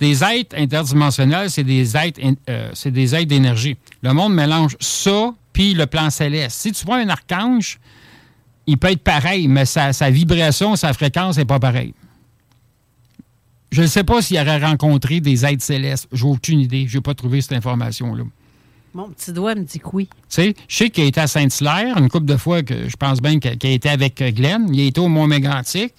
des 0.00 0.24
êtres 0.24 0.56
interdimensionnels, 0.58 1.48
c'est 1.48 1.62
des 1.62 1.96
êtres, 1.96 2.20
in- 2.22 2.34
euh, 2.50 2.70
c'est 2.74 2.90
des 2.90 3.14
êtres 3.14 3.28
d'énergie. 3.28 3.76
Le 4.02 4.12
monde 4.12 4.34
mélange 4.34 4.76
ça 4.80 5.32
puis 5.52 5.74
le 5.74 5.86
plan 5.86 6.10
céleste. 6.10 6.60
Si 6.60 6.72
tu 6.72 6.84
vois 6.84 6.96
un 6.96 7.08
archange, 7.08 7.78
il 8.66 8.78
peut 8.78 8.90
être 8.90 9.04
pareil, 9.04 9.46
mais 9.46 9.64
sa, 9.64 9.92
sa 9.92 10.10
vibration, 10.10 10.74
sa 10.74 10.92
fréquence 10.92 11.36
n'est 11.36 11.44
pas 11.44 11.60
pareille. 11.60 11.94
Je 13.70 13.82
ne 13.82 13.86
sais 13.86 14.04
pas 14.04 14.22
s'il 14.22 14.38
aurait 14.38 14.64
rencontré 14.64 15.20
des 15.20 15.44
êtres 15.44 15.62
célestes. 15.64 16.08
J'ai 16.12 16.24
aucune 16.24 16.60
idée. 16.60 16.86
Je 16.88 16.96
n'ai 16.96 17.02
pas 17.02 17.14
trouvé 17.14 17.40
cette 17.40 17.52
information-là. 17.52 18.24
Mon 18.94 19.10
petit 19.10 19.32
doigt 19.32 19.54
me 19.54 19.64
dit 19.64 19.78
que 19.80 19.88
oui. 19.92 20.08
Tu 20.08 20.18
sais, 20.28 20.54
je 20.68 20.76
sais 20.76 20.88
qu'il 20.90 21.04
a 21.04 21.06
été 21.08 21.20
à 21.20 21.26
Sainte-Hilaire, 21.26 21.98
une 21.98 22.08
couple 22.08 22.24
de 22.26 22.36
fois 22.36 22.62
que 22.62 22.88
je 22.88 22.96
pense 22.96 23.20
bien 23.20 23.38
qu'il 23.38 23.50
a 23.50 23.72
été 23.72 23.88
avec 23.90 24.22
Glenn. 24.34 24.72
Il 24.72 24.80
a 24.80 24.84
été 24.84 25.00
au 25.00 25.08
Mont-Mégantic. 25.08 25.92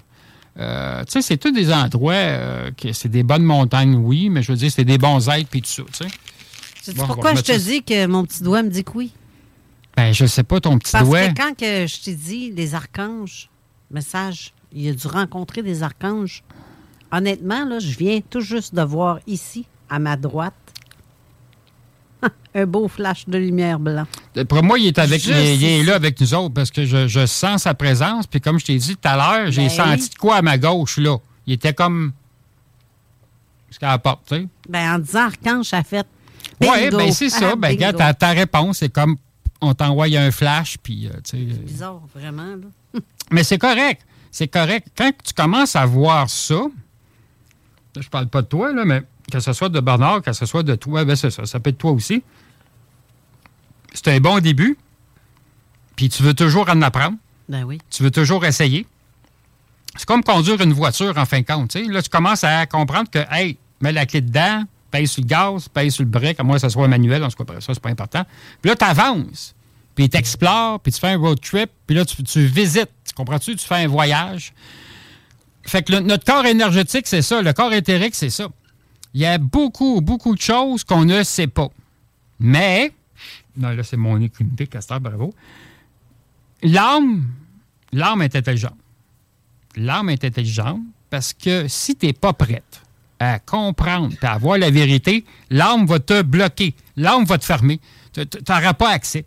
Euh, 0.58 1.04
tu 1.04 1.12
sais, 1.12 1.22
c'est 1.22 1.38
tous 1.38 1.52
des 1.52 1.72
endroits, 1.72 2.14
euh, 2.14 2.72
que 2.72 2.92
c'est 2.94 3.10
des 3.10 3.22
bonnes 3.22 3.44
montagnes, 3.44 3.96
oui, 3.96 4.30
mais 4.30 4.42
je 4.42 4.52
veux 4.52 4.58
dire, 4.58 4.72
c'est 4.72 4.86
des 4.86 4.98
bons 4.98 5.30
êtres 5.30 5.48
puis 5.50 5.62
tout 5.62 5.70
ça, 5.70 5.84
tu 5.84 6.10
sais. 6.84 6.94
Bon, 6.94 7.06
pourquoi 7.06 7.36
je 7.36 7.42
te 7.42 7.52
ça- 7.52 7.58
dis 7.60 7.84
que 7.84 8.08
mon 8.08 8.26
petit 8.26 8.42
doigt 8.42 8.64
me 8.64 8.70
dit 8.70 8.84
que 8.84 8.92
oui? 8.96 9.12
Ben, 9.96 10.12
je 10.14 10.26
sais 10.26 10.42
pas, 10.44 10.60
ton 10.60 10.80
petit 10.80 10.92
Parce 10.94 11.04
doigt. 11.08 11.28
que 11.28 11.34
quand 11.40 11.56
que 11.56 11.86
je 11.86 12.02
t'ai 12.02 12.16
dit 12.16 12.52
les 12.56 12.74
archanges, 12.74 13.50
message, 13.92 14.54
il 14.74 14.90
a 14.90 14.94
dû 14.94 15.06
rencontrer 15.06 15.62
des 15.62 15.84
archanges. 15.84 16.42
Honnêtement, 17.12 17.66
là, 17.66 17.80
je 17.80 17.98
viens 17.98 18.20
tout 18.30 18.42
juste 18.42 18.76
de 18.76 18.82
voir 18.82 19.20
ici, 19.28 19.66
à 19.90 20.00
ma 20.00 20.18
droite, 20.18 20.54
un 22.56 22.66
beau 22.66 22.88
flash 22.88 23.26
de 23.28 23.38
lumière 23.38 23.80
blanc. 23.80 24.06
Pour 24.50 24.64
moi, 24.64 24.80
il 24.80 24.88
est, 24.88 25.00
avec, 25.00 25.24
il 25.26 25.32
est- 25.32 25.56
il 25.56 25.64
est 25.64 25.78
ici. 25.80 25.86
là 25.86 25.96
avec 25.96 26.20
nous 26.20 26.34
autres 26.34 26.54
parce 26.54 26.72
que 26.72 26.86
je, 26.86 27.08
je 27.08 27.26
sens 27.26 27.64
sa 27.64 27.74
présence. 27.74 28.28
Puis 28.28 28.42
comme 28.42 28.60
je 28.60 28.66
t'ai 28.66 28.78
dit 28.78 28.96
tout 28.96 29.08
à 29.08 29.16
l'heure, 29.16 29.52
j'ai 29.52 29.68
Ben 29.68 29.70
senti 29.70 30.10
de 30.10 30.16
quoi 30.16 30.38
à 30.38 30.42
ma 30.42 30.58
gauche, 30.58 30.98
là. 30.98 31.18
Il 31.46 31.54
était 31.54 31.74
comme. 31.74 32.12
Jusqu'à 33.70 33.88
la 33.90 34.00
porte, 34.00 34.22
tu 34.28 34.36
sais. 34.36 34.48
Ben, 34.70 34.96
en 34.96 35.00
disant 35.00 35.28
archange, 35.28 35.66
ça 35.68 35.84
fait. 35.84 36.08
Oui, 36.62 36.90
ben 36.92 37.12
c'est 37.12 37.30
ça. 37.30 37.52
Ah, 37.52 37.56
Ben, 37.56 37.70
regarde, 37.70 37.98
ta, 37.98 38.14
ta 38.14 38.30
réponse, 38.30 38.78
c'est 38.80 38.90
comme 38.90 39.18
on 39.62 39.74
t'envoie 39.74 40.06
un 40.08 40.32
flash, 40.32 40.78
puis, 40.82 41.08
euh, 41.08 41.12
sais. 41.24 41.38
euh, 41.38 41.54
Bizarre, 41.66 42.02
vraiment. 42.16 42.56
Là. 42.94 43.00
Mais 43.32 43.44
c'est 43.44 43.58
correct. 43.58 44.02
C'est 44.32 44.48
correct. 44.48 44.88
Quand 44.98 45.12
tu 45.24 45.34
commences 45.34 45.76
à 45.76 45.86
voir 45.86 46.30
ça, 46.30 46.62
je 48.02 48.10
parle 48.10 48.28
pas 48.28 48.42
de 48.42 48.48
toi, 48.48 48.74
là, 48.74 48.86
mais 48.86 49.04
que 49.32 49.40
ce 49.40 49.54
soit 49.54 49.70
de 49.70 49.80
Bernard, 49.80 50.22
que 50.22 50.34
ce 50.34 50.46
soit 50.46 50.64
de 50.64 50.76
toi, 50.76 51.06
ben 51.06 51.16
c'est 51.16 51.32
ça. 51.32 51.46
Ça 51.46 51.60
peut 51.60 51.70
être 51.70 51.78
toi 51.78 51.92
aussi. 51.92 52.24
c'est 53.94 54.08
un 54.10 54.20
bon 54.20 54.40
début. 54.40 54.78
Puis 55.96 56.10
tu 56.10 56.24
veux 56.24 56.34
toujours 56.34 56.70
en 56.70 56.82
apprendre. 56.82 57.18
Ben 57.50 57.64
oui. 57.64 57.80
Tu 57.90 58.04
veux 58.04 58.12
toujours 58.12 58.46
essayer. 58.46 58.86
C'est 59.96 60.06
comme 60.06 60.24
conduire 60.24 60.62
une 60.62 60.74
voiture 60.74 61.18
en 61.18 61.26
fin 61.26 61.42
de 61.42 61.46
compte. 61.46 61.74
Là, 61.74 62.02
tu 62.02 62.10
commences 62.10 62.44
à 62.44 62.66
comprendre 62.68 63.10
que, 63.10 63.20
hey, 63.32 63.58
mets 63.82 63.92
la 63.92 64.06
clé 64.06 64.22
dedans, 64.22 64.64
paye 64.92 65.08
sur 65.08 65.22
le 65.22 65.28
gaz, 65.28 65.68
paye 65.68 65.92
sur 65.92 66.04
le 66.04 66.10
break, 66.10 66.40
à 66.40 66.44
moins 66.44 66.56
que 66.56 66.62
ça 66.62 66.70
soit 66.70 66.88
manuel, 66.88 67.24
en 67.24 67.30
tout 67.30 67.44
cas, 67.44 67.60
ça, 67.60 67.74
c'est 67.74 67.80
pas 67.80 67.90
important. 67.90 68.24
Puis 68.62 68.70
là, 68.70 68.76
tu 68.76 68.86
avances, 68.86 69.56
puis 69.96 70.10
tu 70.10 70.18
explores, 70.18 70.80
puis 70.80 70.92
tu 70.92 71.00
fais 71.00 71.10
un 71.10 71.18
road 71.18 71.40
trip, 71.42 71.72
puis 71.88 71.96
là, 71.96 72.06
tu, 72.06 72.22
tu 72.24 72.46
visites. 72.46 72.92
Tu 73.08 73.14
comprends-tu? 73.16 73.56
Tu 73.56 73.66
fais 73.66 73.76
un 73.76 73.88
voyage. 73.88 74.54
Fait 75.68 75.84
que 75.84 76.00
notre 76.00 76.24
corps 76.24 76.46
énergétique, 76.46 77.08
c'est 77.08 77.22
ça. 77.22 77.42
Le 77.42 77.52
corps 77.52 77.74
éthérique, 77.74 78.16
c'est 78.16 78.30
ça. 78.30 78.48
Il 79.14 79.22
y 79.22 79.26
a 79.26 79.38
beaucoup, 79.38 80.00
beaucoup 80.02 80.34
de 80.34 80.42
choses 80.42 80.84
qu'on 80.84 81.04
ne 81.04 81.24
sait 81.24 81.48
pas. 81.48 81.68
Mais, 82.40 82.92
non, 83.58 83.70
là, 83.70 83.84
c'est 83.84 83.98
mon 83.98 84.18
pique, 84.28 84.70
Castor, 84.70 85.00
bravo. 85.00 85.34
L'âme, 86.64 87.26
l'âme 87.92 88.22
est 88.22 88.36
intelligente. 88.36 88.78
L'âme 89.76 90.10
est 90.10 90.24
intelligente 90.24 90.80
parce 91.10 91.34
que 91.34 91.68
si 91.68 91.96
tu 91.96 92.06
n'es 92.06 92.14
pas 92.14 92.34
prête 92.34 92.82
à 93.20 93.40
comprendre 93.40 94.14
et 94.22 94.26
à 94.26 94.38
voir 94.38 94.58
la 94.58 94.70
vérité, 94.70 95.26
l'âme 95.50 95.86
va 95.86 96.00
te 96.00 96.22
bloquer. 96.22 96.76
L'âme 96.96 97.26
va 97.26 97.38
te 97.38 97.46
fermer. 97.46 97.80
Tu 98.14 98.22
n'auras 98.48 98.74
pas 98.74 98.92
accès. 98.92 99.26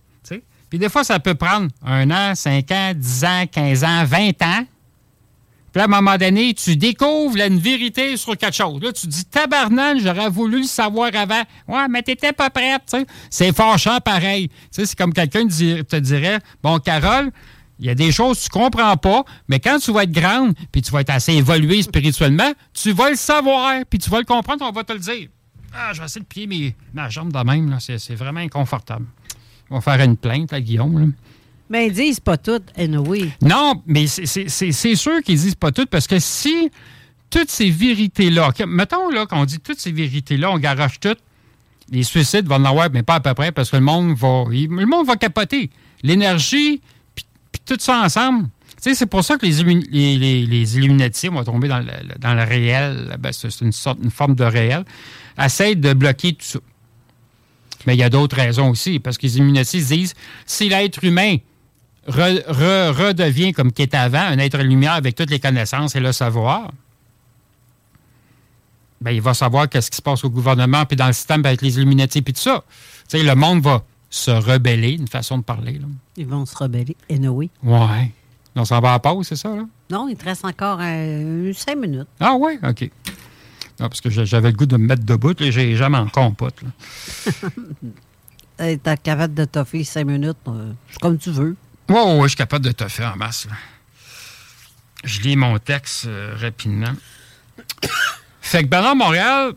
Puis 0.70 0.78
des 0.78 0.88
fois, 0.88 1.03
ça 1.03 1.18
peut 1.18 1.34
prendre 1.34 1.68
un 1.84 2.11
an, 2.12 2.34
cinq 2.36 2.70
ans, 2.70 2.93
dix 2.95 3.24
ans, 3.24 3.45
quinze 3.51 3.82
ans, 3.82 4.05
vingt 4.05 4.41
ans. 4.43 4.64
Puis 5.73 5.81
à 5.81 5.85
un 5.85 5.89
moment 5.89 6.16
donné, 6.16 6.55
tu 6.55 6.77
découvres 6.77 7.37
une 7.37 7.59
vérité 7.59 8.16
sur 8.16 8.37
quelque 8.37 8.57
chose. 8.57 8.83
Là, 8.83 8.93
tu 8.93 9.07
dis, 9.07 9.25
tabarnane, 9.25 10.01
j'aurais 10.01 10.29
voulu 10.29 10.59
le 10.59 10.66
savoir 10.66 11.11
avant. 11.14 11.43
Ouais, 11.68 11.89
mais 11.89 12.03
t'étais 12.03 12.33
pas 12.33 12.51
prête. 12.51 12.97
C'est 13.31 13.55
fâchant 13.55 13.99
pareil. 14.01 14.51
C'est 14.71 14.95
comme 14.97 15.12
quelqu'un 15.12 15.47
te 15.47 15.97
dirait, 15.97 16.39
bon, 16.62 16.79
Carole, 16.79 17.31
il 17.79 17.87
y 17.87 17.91
a 17.91 17.95
des 17.95 18.12
choses 18.12 18.39
que 18.39 18.45
tu 18.45 18.51
comprends 18.51 18.97
pas, 18.97 19.25
mais 19.49 19.59
quand 19.59 19.79
tu 19.79 19.91
vas 19.93 20.03
être 20.03 20.12
grande, 20.12 20.55
puis 20.71 20.83
tu 20.83 20.93
vas 20.93 21.01
être 21.01 21.11
assez 21.11 21.33
évolué 21.33 21.83
spirituellement, 21.83 22.53
tu 22.75 22.93
vas 22.93 23.11
le 23.11 23.16
savoir, 23.16 23.75
puis 23.89 23.99
tu 23.99 24.11
vas 24.11 24.18
le 24.18 24.27
comprendre, 24.27 24.66
on 24.68 24.73
va 24.73 24.85
te 24.85 24.93
le 24.93 24.99
dire. 24.99 25.29
Ah, 25.73 25.93
je 25.95 26.01
vais 26.01 26.05
essayer 26.05 26.21
de 26.21 26.27
plier 26.27 26.77
ma 26.93 27.09
jambe 27.09 27.33
de 27.33 27.39
même, 27.39 27.71
là. 27.71 27.79
C'est, 27.81 27.99
c'est 27.99 28.14
vraiment 28.14 28.41
inconfortable. 28.41 29.07
On 29.71 29.79
va 29.79 29.81
faire 29.81 30.05
une 30.05 30.16
plainte 30.16 30.53
à 30.53 30.61
Guillaume. 30.61 31.12
Mais 31.71 31.87
ils 31.87 31.93
disent 31.93 32.21
pas 32.21 32.37
tout, 32.37 32.61
anyway. 32.77 33.31
Non, 33.43 33.81
mais 33.87 34.07
c'est- 34.09 34.95
sûr 34.97 35.23
qu'ils 35.23 35.39
disent 35.39 35.55
pas 35.55 35.71
tout 35.71 35.87
parce 35.87 36.07
que 36.09 36.18
si 36.18 36.68
toutes 37.31 37.49
ces 37.49 37.71
vérités-là, 37.71 38.51
mettons 38.66 39.09
là 39.09 39.25
qu'on 39.25 39.45
dit 39.45 39.61
toutes 39.61 39.79
ces 39.79 39.93
vérités-là, 39.93 40.51
on 40.51 40.59
garoche 40.59 40.99
toutes, 40.99 41.21
les 41.93 42.03
suicides 42.03 42.47
vont 42.49 42.57
en 42.57 42.64
avoir, 42.64 42.91
mais 42.93 43.05
pas 43.05 43.14
à 43.14 43.21
peu 43.21 43.33
près, 43.35 43.53
parce 43.53 43.71
que 43.71 43.77
le 43.77 43.83
monde 43.83 44.16
va, 44.16 44.45
le 44.51 44.85
monde 44.87 45.07
va 45.07 45.14
capoter. 45.16 45.71
L'énergie, 46.03 46.81
puis 47.14 47.25
tout 47.64 47.77
ça 47.79 48.01
ensemble. 48.03 48.49
C'est 48.81 49.07
pour 49.07 49.23
ça 49.23 49.37
que 49.37 49.45
les, 49.47 49.62
les, 49.62 50.16
les, 50.16 50.47
les 50.47 50.77
Illuminati 50.79 51.29
vont 51.29 51.45
tomber 51.45 51.68
dans 51.68 51.79
le, 51.81 51.85
dans 52.18 52.35
le 52.35 52.43
réel. 52.43 53.14
Ben, 53.21 53.31
c'est 53.33 53.61
une 53.61 53.73
sorte, 53.73 53.99
une 54.03 54.11
forme 54.11 54.35
de 54.35 54.45
réel. 54.45 54.85
Essayent 55.39 55.77
de 55.77 55.93
bloquer 55.93 56.33
tout 56.33 56.47
ça. 56.47 56.59
Mais 57.87 57.95
il 57.95 57.99
y 58.01 58.03
a 58.03 58.09
d'autres 58.11 58.37
raisons 58.37 58.71
aussi, 58.71 58.99
parce 58.99 59.18
que 59.18 59.27
les 59.27 59.37
Illuminati 59.37 59.83
disent 59.85 60.14
si 60.47 60.68
l'être 60.68 61.05
humain 61.05 61.37
re- 62.09 62.44
re- 62.46 62.90
redevient 62.92 63.53
comme 63.53 63.72
qu'il 63.72 63.84
était 63.84 63.96
avant, 63.96 64.20
un 64.20 64.38
être 64.38 64.59
lumière 64.59 64.92
avec 64.94 65.14
toutes 65.14 65.30
les 65.30 65.40
connaissances 65.40 65.94
et 65.96 66.01
le 66.01 66.12
savoir, 66.12 66.70
ben, 69.01 69.12
il 69.12 69.22
va 69.22 69.32
savoir 69.34 69.68
qu'est-ce 69.68 69.90
qui 69.90 69.96
se 69.96 70.03
passe 70.03 70.24
au 70.24 70.30
gouvernement, 70.30 70.84
puis 70.84 70.96
dans 70.96 71.07
le 71.07 71.12
système, 71.12 71.40
ben, 71.42 71.48
avec 71.51 71.62
les 71.62 71.76
Illuminati, 71.76 72.20
puis 72.22 72.34
tout 72.34 72.40
ça. 72.40 72.64
Tu 73.09 73.18
sais, 73.18 73.22
le 73.24 73.34
monde 73.34 73.62
va 73.62 73.82
se 74.11 74.30
rebeller, 74.30 74.92
une 74.92 75.09
façon 75.09 75.38
de 75.38 75.42
parler. 75.42 75.74
Là. 75.78 75.86
Ils 76.16 76.26
vont 76.26 76.44
se 76.44 76.57
rebeller, 76.57 76.96
anyway. 77.11 77.48
Ouais. 77.62 78.12
On 78.57 78.64
s'en 78.64 78.80
va 78.80 78.94
à 78.94 78.98
pause, 78.98 79.28
c'est 79.28 79.36
ça, 79.36 79.55
là? 79.55 79.62
Non, 79.90 80.09
il 80.09 80.16
te 80.16 80.24
reste 80.24 80.44
encore 80.44 80.78
euh, 80.82 81.53
cinq 81.55 81.76
minutes. 81.78 82.09
Ah 82.18 82.34
ouais, 82.34 82.59
OK. 82.68 82.82
Non, 83.78 83.88
parce 83.88 84.01
que 84.01 84.11
j'avais 84.11 84.51
le 84.51 84.57
goût 84.57 84.66
de 84.66 84.76
me 84.76 84.86
mettre 84.86 85.05
debout, 85.05 85.34
là, 85.38 85.51
j'ai 85.51 85.76
jamais 85.76 85.96
en 85.98 86.09
compote. 86.09 86.57
Là. 86.62 86.68
Ta 88.82 88.96
cavette 88.98 89.32
de 89.34 89.46
toffee, 89.46 89.84
cinq 89.84 90.05
minutes, 90.07 90.36
euh, 90.48 90.72
c'est 90.90 90.98
comme 91.01 91.16
tu 91.16 91.30
veux. 91.30 91.57
Ouais, 91.91 92.14
ouais, 92.16 92.22
je 92.22 92.28
suis 92.28 92.36
capable 92.36 92.64
de 92.64 92.72
te 92.72 92.86
faire 92.88 93.12
en 93.12 93.16
masse. 93.16 93.47
là. 93.47 93.53
Je 95.05 95.20
lis 95.20 95.36
mon 95.36 95.59
texte 95.59 96.07
euh, 96.07 96.34
rapidement. 96.41 96.93
fait 98.41 98.62
que 98.64 98.68
Bernard 98.68 98.97
Montréal 98.97 99.53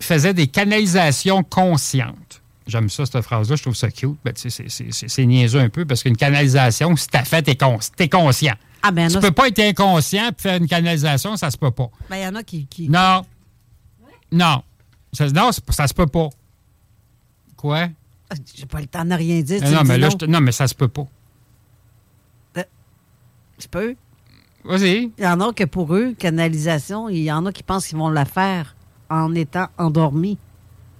faisait 0.00 0.34
des 0.34 0.46
canalisations 0.46 1.42
conscientes. 1.42 2.40
J'aime 2.66 2.88
ça, 2.88 3.04
cette 3.04 3.20
phrase-là, 3.22 3.56
je 3.56 3.62
trouve 3.62 3.74
ça 3.76 3.90
cute. 3.90 4.16
Ben, 4.24 4.32
c'est- 4.36 5.24
niaiseux 5.26 5.60
un 5.60 5.68
peu 5.68 5.84
parce 5.84 6.02
qu'une 6.02 6.16
canalisation, 6.16 6.96
si 6.96 7.08
t'as 7.08 7.24
fait, 7.24 7.42
t'es 7.42 7.58
t'es 7.96 8.08
conscient. 8.08 8.54
Ah, 8.82 8.90
ben, 8.90 9.08
tu 9.08 9.14
là, 9.14 9.20
peux 9.20 9.30
pas 9.32 9.48
être 9.48 9.58
inconscient 9.60 10.30
et 10.30 10.40
faire 10.42 10.56
une 10.56 10.68
canalisation, 10.68 11.36
ça 11.36 11.50
se 11.50 11.56
peut 11.58 11.70
pas. 11.70 11.90
Ben, 12.08 12.16
il 12.16 12.22
y 12.22 12.26
en 12.26 12.34
a 12.36 12.42
qui. 12.42 12.66
qui- 12.66 12.88
Non. 12.88 13.24
Non. 14.32 14.62
Ça, 15.12 15.28
non, 15.28 15.50
ça 15.70 15.86
se 15.86 15.94
peut 15.94 16.06
pas. 16.06 16.28
Quoi? 17.56 17.88
Ah, 18.30 18.34
J'ai 18.54 18.66
pas 18.66 18.80
le 18.80 18.86
temps 18.86 19.04
de 19.04 19.14
rien 19.14 19.40
dire. 19.42 19.60
tu 19.62 19.68
non, 19.68 19.84
mais 19.84 19.98
là, 19.98 20.08
non. 20.08 20.16
te- 20.16 20.24
non, 20.24 20.40
mais 20.40 20.52
ça 20.52 20.66
se 20.66 20.74
peut 20.74 20.88
pas. 20.88 21.06
Tu 23.58 23.68
peux. 23.68 23.94
Vas-y. 24.64 25.12
Il 25.18 25.24
y 25.24 25.26
en 25.26 25.40
a 25.40 25.52
que 25.52 25.64
pour 25.64 25.94
eux, 25.94 26.14
canalisation, 26.18 27.08
il 27.08 27.22
y 27.22 27.30
en 27.32 27.44
a 27.46 27.52
qui 27.52 27.62
pensent 27.62 27.86
qu'ils 27.86 27.98
vont 27.98 28.08
la 28.08 28.24
faire 28.24 28.74
en 29.10 29.34
étant 29.34 29.66
endormis. 29.78 30.38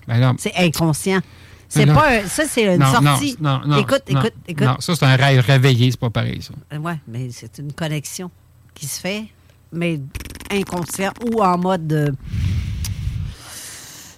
Ben 0.07 0.21
non. 0.21 0.35
C'est 0.39 0.53
inconscient. 0.57 1.21
C'est 1.69 1.87
Non. 1.87 1.95
pas 1.95 2.19
un- 2.19 2.27
ça, 2.27 2.45
c'est 2.47 2.65
une 2.75 2.79
Non, 2.81 2.93
sortie. 2.93 3.37
Non, 3.41 3.61
non, 3.61 3.67
non, 3.69 3.79
écoute, 3.79 4.03
écoute, 4.07 4.35
écoute. 4.47 4.67
Non, 4.67 4.77
ça, 4.81 4.95
c'est 4.95 5.05
un 5.07 5.17
rêve 5.17 5.41
réveillé, 5.45 5.91
c'est 5.91 5.99
pas 5.99 6.11
pareil, 6.11 6.41
ça. 6.43 6.53
Euh, 6.73 6.79
Ouais, 6.79 6.99
mais 7.09 7.31
c'est 7.31 7.59
une 7.59 7.73
connexion 7.73 8.31
qui 8.75 8.87
se 8.87 9.01
fait, 9.01 9.25
mais 9.73 9.99
inconscient 10.53 11.13
ou 11.33 11.43
en 11.43 11.57
mode 11.59 11.91
euh, 11.93 12.11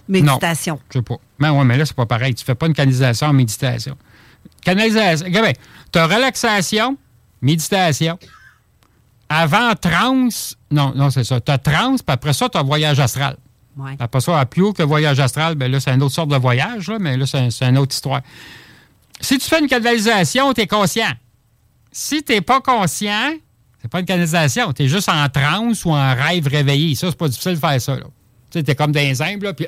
méditation. 0.07 0.79
Je 0.89 0.99
sais 0.99 1.03
pas. 1.03 1.15
Mais 1.39 1.49
ouais, 1.49 1.63
mais 1.65 1.77
là, 1.77 1.85
c'est 1.85 1.95
pas 1.95 2.05
pareil. 2.05 2.33
Tu 2.35 2.43
fais 2.45 2.55
pas 2.55 2.67
une 2.67 2.73
canalisation 2.73 3.27
en 3.27 3.33
méditation. 3.33 3.97
Canalisation. 4.63 5.25
Regarde 5.25 5.45
bien. 5.47 5.53
Tu 5.91 5.99
as 5.99 6.05
relaxation, 6.07 6.97
méditation. 7.41 8.17
Avant 9.29 9.75
trans, 9.75 10.29
non, 10.71 10.93
non, 10.95 11.09
c'est 11.09 11.23
ça. 11.23 11.41
Tu 11.41 11.51
as 11.51 11.57
trans, 11.57 11.95
puis 11.95 12.03
après 12.07 12.33
ça, 12.33 12.47
tu 12.49 12.57
as 12.57 12.63
voyage 12.63 12.99
astral. 12.99 13.37
Ouais. 13.75 13.95
Après 13.99 14.21
ça, 14.21 14.39
à 14.39 14.45
plus 14.45 14.63
haut 14.63 14.73
que 14.73 14.83
voyage 14.83 15.19
astral, 15.19 15.55
ben 15.55 15.71
là, 15.71 15.79
c'est 15.79 15.91
une 15.91 16.01
autre 16.01 16.15
sorte 16.15 16.29
de 16.29 16.37
voyage, 16.37 16.87
là, 16.87 16.97
mais 16.99 17.17
là, 17.17 17.25
c'est 17.25 17.51
c'est 17.51 17.65
une 17.65 17.77
autre 17.77 17.93
histoire. 17.93 18.21
Si 19.19 19.37
tu 19.37 19.47
fais 19.47 19.59
une 19.59 19.67
canalisation, 19.67 20.53
tu 20.53 20.61
es 20.61 20.67
conscient. 20.67 21.11
Si 21.91 22.23
tu 22.23 22.41
pas 22.41 22.61
conscient, 22.61 23.33
c'est 23.81 23.89
pas 23.89 23.99
une 23.99 24.05
canalisation. 24.05 24.73
Tu 24.73 24.83
es 24.83 24.87
juste 24.87 25.09
en 25.09 25.27
transe 25.29 25.85
ou 25.85 25.91
en 25.91 26.15
rêve 26.15 26.47
réveillé. 26.47 26.95
Ça, 26.95 27.07
c'est 27.09 27.17
pas 27.17 27.27
difficile 27.27 27.53
de 27.53 27.59
faire 27.59 27.81
ça. 27.81 27.97
Tu 27.97 28.03
sais, 28.51 28.63
t'es 28.63 28.75
comme 28.75 28.93
zimbres, 28.93 29.45
là, 29.45 29.53
puis... 29.53 29.67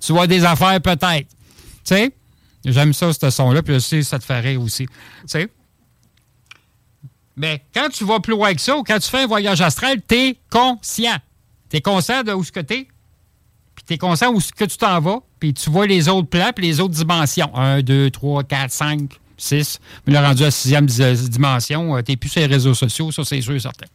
Tu 0.00 0.12
vois 0.12 0.26
des 0.26 0.44
affaires 0.44 0.80
peut-être. 0.80 1.28
Tu 1.28 1.36
sais? 1.84 2.12
J'aime 2.64 2.92
ça, 2.92 3.12
ce 3.12 3.30
son-là, 3.30 3.62
puis 3.62 3.74
je 3.74 3.78
sais 3.80 4.02
ça 4.02 4.18
te 4.18 4.24
fait 4.24 4.38
rire 4.40 4.60
aussi. 4.62 4.86
Tu 4.86 4.92
sais? 5.26 5.48
Mais 7.36 7.64
quand 7.74 7.88
tu 7.88 8.04
vas 8.04 8.20
plus 8.20 8.32
loin 8.32 8.54
que 8.54 8.60
ça, 8.60 8.76
ou 8.76 8.82
quand 8.82 8.98
tu 8.98 9.08
fais 9.08 9.22
un 9.22 9.26
voyage 9.26 9.60
astral, 9.60 10.00
t'es 10.02 10.38
conscient. 10.50 11.16
T'es 11.68 11.80
conscient 11.80 12.22
de 12.22 12.32
où 12.32 12.44
ce 12.44 12.52
que 12.52 12.60
t'es, 12.60 12.86
puis 13.74 13.84
t'es 13.86 13.96
conscient 13.98 14.30
où 14.32 14.40
ce 14.40 14.52
que 14.52 14.64
tu 14.64 14.76
t'en 14.76 15.00
vas, 15.00 15.20
puis 15.40 15.54
tu 15.54 15.70
vois 15.70 15.86
les 15.86 16.08
autres 16.08 16.28
plans, 16.28 16.50
puis 16.54 16.66
les 16.66 16.78
autres 16.80 16.94
dimensions. 16.94 17.50
1, 17.56 17.80
2, 17.82 18.10
3, 18.10 18.44
4, 18.44 18.70
5, 18.70 19.10
6. 19.38 19.80
Mais 20.06 20.12
là, 20.12 20.28
rendu 20.28 20.42
à 20.42 20.46
la 20.46 20.50
sixième 20.50 20.84
di- 20.86 21.28
dimension, 21.30 21.96
euh, 21.96 22.02
t'es 22.02 22.16
plus 22.16 22.28
sur 22.28 22.40
les 22.42 22.46
réseaux 22.46 22.74
sociaux, 22.74 23.10
ça, 23.10 23.24
c'est 23.24 23.40
sûr 23.40 23.54
et 23.54 23.60
certain. 23.60 23.86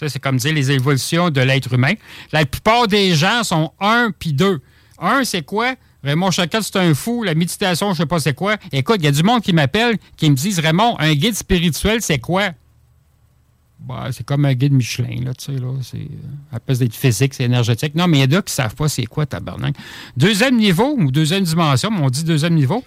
Ça, 0.00 0.08
c'est 0.08 0.18
comme 0.18 0.38
dire 0.38 0.52
les 0.54 0.70
évolutions 0.70 1.30
de 1.30 1.40
l'être 1.42 1.72
humain. 1.72 1.92
La 2.32 2.44
plupart 2.46 2.88
des 2.88 3.14
gens 3.14 3.44
sont 3.44 3.72
un 3.80 4.10
puis 4.18 4.32
deux. 4.32 4.60
Un, 4.98 5.24
c'est 5.24 5.42
quoi? 5.42 5.74
Raymond 6.06 6.30
Chacal, 6.30 6.62
c'est 6.62 6.76
un 6.76 6.94
fou. 6.94 7.24
La 7.24 7.34
méditation, 7.34 7.92
je 7.92 7.98
sais 7.98 8.06
pas 8.06 8.20
c'est 8.20 8.32
quoi. 8.34 8.56
Écoute, 8.70 8.98
il 9.00 9.04
y 9.04 9.08
a 9.08 9.12
du 9.12 9.24
monde 9.24 9.42
qui 9.42 9.52
m'appelle, 9.52 9.96
qui 10.16 10.30
me 10.30 10.36
disent, 10.36 10.60
Raymond, 10.60 10.96
un 11.00 11.12
guide 11.14 11.34
spirituel, 11.34 12.00
c'est 12.00 12.20
quoi? 12.20 12.50
Bah, 13.80 14.08
c'est 14.12 14.24
comme 14.24 14.44
un 14.44 14.54
guide 14.54 14.72
Michelin, 14.72 15.24
là, 15.24 15.34
tu 15.34 15.46
sais, 15.46 15.52
là. 15.52 15.68
C'est, 15.82 15.98
euh, 15.98 16.52
à 16.56 16.60
place 16.60 16.78
d'être 16.78 16.94
physique, 16.94 17.34
c'est 17.34 17.44
énergétique. 17.44 17.94
Non, 17.96 18.06
mais 18.06 18.20
il 18.20 18.32
y 18.32 18.36
en 18.36 18.38
a 18.38 18.42
qui 18.42 18.52
savent 18.54 18.74
pas 18.74 18.88
c'est 18.88 19.04
quoi, 19.06 19.26
tabarnak. 19.26 19.74
Deuxième 20.16 20.56
niveau, 20.56 20.94
ou 20.96 21.10
deuxième 21.10 21.42
dimension, 21.42 21.90
mais 21.90 22.00
on 22.00 22.08
dit 22.08 22.24
deuxième 22.24 22.54
niveau. 22.54 22.84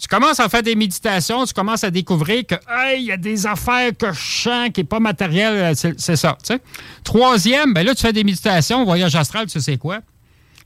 Tu 0.00 0.06
commences 0.08 0.38
à 0.38 0.48
faire 0.48 0.62
des 0.62 0.76
méditations, 0.76 1.44
tu 1.44 1.54
commences 1.54 1.84
à 1.84 1.90
découvrir 1.90 2.46
que, 2.46 2.54
hey, 2.68 3.02
il 3.02 3.06
y 3.06 3.12
a 3.12 3.16
des 3.16 3.46
affaires 3.46 3.90
que 3.96 4.12
je 4.12 4.42
sens 4.42 4.70
qui 4.72 4.80
n'est 4.80 4.84
pas 4.84 5.00
matériel, 5.00 5.54
euh, 5.54 5.74
c'est, 5.74 6.16
ça. 6.16 6.38
Troisième, 7.02 7.74
ben 7.74 7.84
là, 7.84 7.94
tu 7.94 8.02
fais 8.02 8.12
des 8.12 8.24
méditations, 8.24 8.84
voyage 8.84 9.14
astral, 9.14 9.46
tu 9.46 9.60
sais 9.60 9.76
quoi? 9.76 10.00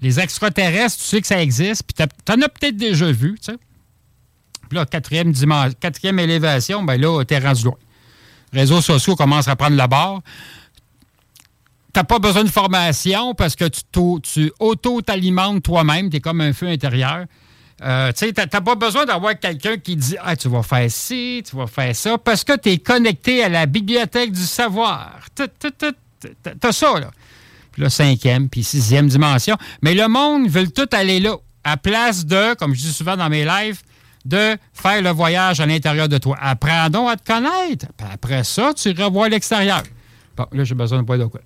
Les 0.01 0.21
extraterrestres, 0.21 0.99
tu 0.99 1.05
sais 1.05 1.21
que 1.21 1.27
ça 1.27 1.43
existe, 1.43 1.83
puis 1.83 2.07
tu 2.25 2.33
en 2.33 2.41
as 2.43 2.49
peut-être 2.49 2.77
déjà 2.77 3.11
vu, 3.11 3.37
tu 3.39 3.53
sais. 3.53 3.59
Puis 4.69 4.77
là, 4.77 4.87
quatrième, 4.87 5.33
dimension, 5.33 5.75
quatrième 5.81 6.19
élévation, 6.19 6.83
ben 6.83 7.01
là, 7.01 7.25
t'es 7.25 7.39
rendu 7.39 7.65
loin. 7.65 7.79
Réseaux 8.53 8.81
sociaux 8.81 9.17
commencent 9.17 9.49
à 9.49 9.57
prendre 9.57 9.77
la 9.77 9.87
barre. 9.87 10.21
T'as 11.93 12.05
pas 12.05 12.19
besoin 12.19 12.45
de 12.45 12.51
formation 12.51 13.35
parce 13.35 13.57
que 13.57 13.65
tu, 13.65 13.83
tu 14.23 14.53
auto-t'alimentes 14.61 15.63
toi-même. 15.63 16.11
Tu 16.11 16.19
es 16.19 16.21
comme 16.21 16.41
un 16.41 16.53
feu 16.53 16.69
intérieur. 16.69 17.25
Euh, 17.83 18.13
tu 18.13 18.27
sais, 18.27 18.33
t'as 18.33 18.61
pas 18.61 18.75
besoin 18.75 19.05
d'avoir 19.05 19.39
quelqu'un 19.39 19.77
qui 19.79 19.97
dit 19.97 20.17
Ah, 20.23 20.37
tu 20.37 20.49
vas 20.49 20.63
faire 20.63 20.91
ci, 20.91 21.43
tu 21.49 21.57
vas 21.57 21.67
faire 21.67 21.95
ça, 21.95 22.19
parce 22.19 22.43
que 22.43 22.57
tu 22.57 22.71
es 22.71 22.79
connecté 22.79 23.45
à 23.45 23.49
la 23.49 23.67
bibliothèque 23.67 24.33
du 24.33 24.45
savoir. 24.45 25.21
T'as 25.35 26.73
ça, 26.73 27.01
là. 27.01 27.11
Puis 27.79 27.91
cinquième, 27.91 28.49
puis 28.49 28.65
sixième 28.65 29.09
dimension. 29.09 29.57
Mais 29.83 29.95
le 29.95 30.09
monde 30.09 30.49
veut 30.49 30.69
tout 30.69 30.89
aller 30.93 31.21
là, 31.21 31.37
à 31.63 31.77
place 31.77 32.27
de, 32.27 32.55
comme 32.55 32.75
je 32.75 32.81
dis 32.81 32.93
souvent 32.93 33.17
dans 33.17 33.29
mes 33.29 33.45
lives, 33.45 33.83
de 34.25 34.57
faire 34.73 35.01
le 35.01 35.11
voyage 35.11 35.61
à 35.61 35.67
l'intérieur 35.67 36.09
de 36.09 36.19
toi. 36.19 36.37
Apprends 36.41 36.91
donc 36.91 37.09
à 37.09 37.17
te 37.17 37.25
connaître. 37.25 37.87
Après 38.13 38.43
ça, 38.43 38.73
tu 38.75 38.91
revois 38.91 39.29
l'extérieur. 39.29 39.83
Bon, 40.37 40.47
là, 40.53 40.65
j'ai 40.65 40.75
besoin 40.75 40.99
de 40.99 41.05
boire 41.05 41.19
de 41.19 41.27
quoi? 41.27 41.41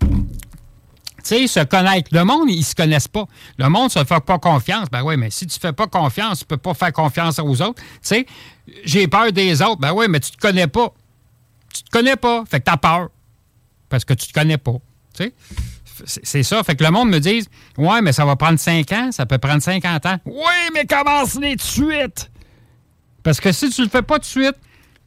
Tu 0.00 0.14
sais, 1.22 1.46
se 1.46 1.64
connaître. 1.64 2.08
Le 2.12 2.24
monde, 2.24 2.50
ils 2.50 2.64
se 2.64 2.74
connaissent 2.74 3.08
pas. 3.08 3.26
Le 3.58 3.68
monde 3.68 3.90
se 3.90 4.04
fait 4.04 4.20
pas 4.20 4.38
confiance. 4.38 4.88
Ben 4.90 5.02
oui, 5.02 5.16
mais 5.16 5.30
si 5.30 5.46
tu 5.46 5.58
fais 5.58 5.72
pas 5.72 5.86
confiance, 5.86 6.40
tu 6.40 6.44
peux 6.44 6.56
pas 6.56 6.74
faire 6.74 6.92
confiance 6.92 7.38
aux 7.38 7.62
autres. 7.62 7.82
Tu 7.82 7.98
sais, 8.02 8.26
j'ai 8.84 9.08
peur 9.08 9.32
des 9.32 9.62
autres. 9.62 9.80
Ben 9.80 9.92
oui, 9.92 10.06
mais 10.08 10.20
tu 10.20 10.30
te 10.32 10.36
connais 10.36 10.68
pas. 10.68 10.92
Tu 11.72 11.82
te 11.82 11.90
connais 11.90 12.16
pas. 12.16 12.44
Fait 12.48 12.60
que 12.60 12.64
t'as 12.64 12.76
peur. 12.76 13.08
Parce 13.88 14.04
que 14.04 14.14
tu 14.14 14.26
te 14.28 14.32
connais 14.32 14.58
pas. 14.58 14.74
Tu 15.14 15.24
sais? 15.24 15.34
C'est 16.22 16.42
ça. 16.42 16.62
Fait 16.62 16.76
que 16.76 16.84
le 16.84 16.90
monde 16.90 17.08
me 17.08 17.18
dit 17.18 17.46
Ouais, 17.78 18.02
mais 18.02 18.12
ça 18.12 18.24
va 18.24 18.36
prendre 18.36 18.58
5 18.58 18.92
ans, 18.92 19.12
ça 19.12 19.24
peut 19.26 19.38
prendre 19.38 19.62
50 19.62 20.04
ans. 20.06 20.18
Oui, 20.26 20.34
mais 20.74 20.84
commence-les 20.86 21.56
tout 21.56 21.64
de 21.86 21.92
suite. 21.92 22.30
Parce 23.22 23.40
que 23.40 23.50
si 23.52 23.70
tu 23.70 23.82
le 23.82 23.88
fais 23.88 24.02
pas 24.02 24.16
tout 24.16 24.20
de 24.20 24.24
suite, 24.26 24.56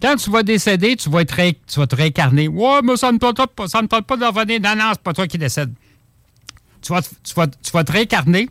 quand 0.01 0.15
tu 0.15 0.29
vas 0.31 0.43
décéder, 0.43 0.95
tu 0.95 1.09
vas, 1.09 1.21
être 1.21 1.31
ré- 1.33 1.59
tu 1.67 1.79
vas 1.79 1.85
te 1.87 1.95
réincarner. 1.95 2.47
Ouais, 2.47 2.79
mais 2.83 2.97
ça 2.97 3.11
ne 3.11 3.17
tente 3.17 3.45
pas, 3.53 3.67
ça 3.67 3.81
me 3.81 3.87
tente 3.87 4.05
pas 4.07 4.17
de 4.17 4.25
revenir. 4.25 4.59
Non, 4.61 4.75
non, 4.75 4.89
c'est 4.93 5.01
pas 5.01 5.13
toi 5.13 5.27
qui 5.27 5.37
décède. 5.37 5.73
Tu 6.81 6.91
vas, 6.93 7.01
te- 7.01 7.09
tu 7.23 7.33
vas, 7.35 7.47
tu 7.47 7.71
vas 7.71 7.83
te 7.83 7.91
réincarner, 7.91 8.49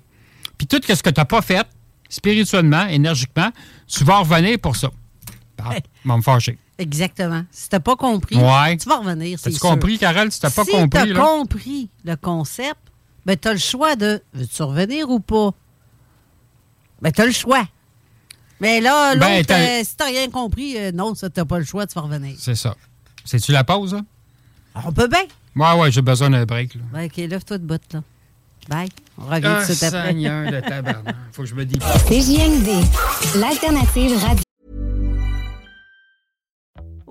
puis 0.59 0.67
tout 0.67 0.81
ce 0.87 1.03
que 1.03 1.11
tu 1.11 1.19
n'as 1.21 1.25
pas 1.25 1.41
fait, 1.43 1.67
spirituellement, 2.09 2.87
énergiquement, 2.87 3.51
tu 3.87 4.05
vas 4.05 4.19
revenir 4.19 4.59
pour 4.61 4.77
ça. 4.77 4.91
Ah, 5.63 5.71
va 6.05 6.17
me 6.17 6.23
fâcher. 6.23 6.59
Exactement. 6.79 7.43
Si 7.51 7.69
t'as 7.69 7.81
pas 7.81 7.97
compris, 7.97 8.37
Ouais. 8.37 8.77
tu 8.77 8.89
vas 8.89 8.99
revenir. 8.99 9.39
sûr. 9.39 9.59
compris, 9.61 9.99
Carole? 9.99 10.31
Si 10.31 10.41
t'as 10.41 10.51
pas 10.51 10.65
si 10.65 10.71
compris, 10.71 10.89
t'as 10.91 11.05
là? 11.07 11.21
compris 11.21 11.91
le 12.05 12.17
concept, 12.17 12.79
ben 13.27 13.37
t'as 13.37 13.53
le 13.53 13.59
choix 13.59 13.97
de 13.97 14.23
veux-tu 14.33 14.63
revenir 14.63 15.11
ou 15.11 15.19
pas? 15.21 15.51
Ben 17.03 17.11
t'as 17.13 17.27
le 17.27 17.33
choix. 17.33 17.67
Mais 18.61 18.81
là, 18.81 19.15
l'autre, 19.15 19.27
Ben, 19.27 19.45
t'as- 19.45 19.59
euh, 19.81 19.81
si 19.85 19.97
t'as 19.97 20.07
rien 20.07 20.31
compris, 20.31 20.77
euh, 20.77 20.91
non, 20.93 21.15
ça 21.15 21.29
t'as 21.31 21.45
pas 21.45 21.59
le 21.59 21.65
choix, 21.65 21.87
tu 21.87 21.95
vas 21.95 22.01
revenir. 22.03 22.37
C'est 22.39 22.55
ça. 22.57 22.75
C'est-tu 23.25 23.53
la 23.53 23.63
pause, 23.65 23.95
là? 23.95 24.01
On 24.85 24.93
peut 24.93 25.09
bien. 25.09 25.25
Ouais, 25.57 25.81
ouais, 25.81 25.91
j'ai 25.93 26.03
besoin 26.03 26.31
d'un 26.31 26.45
break, 26.45 26.75
là. 26.75 26.81
Ben, 26.93 27.07
OK, 27.07 27.17
lève-toi 27.17 27.59
de 27.59 27.65
bout, 27.65 27.81
là. 27.93 28.03
Bye. 28.69 28.89
On 29.17 29.27
revient 29.27 29.47
Ah, 29.47 29.63
tout 29.63 29.69
de 29.69 29.75
suite 29.75 29.83
après. 29.85 30.09
Seigneur 30.09 30.51
de 30.53 30.61
tabarnak. 30.61 31.17
Faut 31.33 31.43
que 31.43 31.49
je 31.49 31.55
me 31.55 31.65
dise. 31.65 31.79
CJMD, 32.07 32.69
l'alternative 33.37 34.19
radio. 34.19 34.43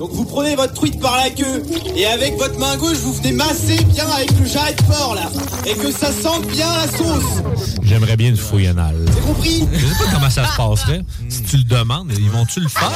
Donc 0.00 0.12
vous 0.12 0.24
prenez 0.24 0.56
votre 0.56 0.72
truite 0.72 0.98
par 0.98 1.14
la 1.18 1.28
queue 1.28 1.62
et 1.94 2.06
avec 2.06 2.38
votre 2.38 2.58
main 2.58 2.78
gauche 2.78 2.96
vous 3.02 3.12
venez 3.12 3.32
masser 3.32 3.76
bien 3.84 4.06
avec 4.08 4.30
le 4.40 4.46
jarret 4.46 4.72
de 4.72 4.82
porc 4.84 5.14
là 5.14 5.30
et 5.66 5.74
que 5.74 5.92
ça 5.92 6.10
sente 6.10 6.46
bien 6.46 6.74
la 6.74 6.88
sauce. 6.88 7.42
J'aimerais 7.82 8.16
bien 8.16 8.30
une 8.30 8.36
fouille 8.38 8.68
anale. 8.68 8.96
C'est 9.12 9.20
compris? 9.20 9.68
Je 9.70 9.86
sais 9.86 9.94
pas 10.02 10.10
comment 10.10 10.30
ça 10.30 10.46
se 10.46 10.56
passerait. 10.56 11.02
Si 11.28 11.42
tu 11.42 11.58
le 11.58 11.64
demandes, 11.64 12.10
ils 12.18 12.30
vont-tu 12.30 12.60
le 12.60 12.68
faire? 12.68 12.90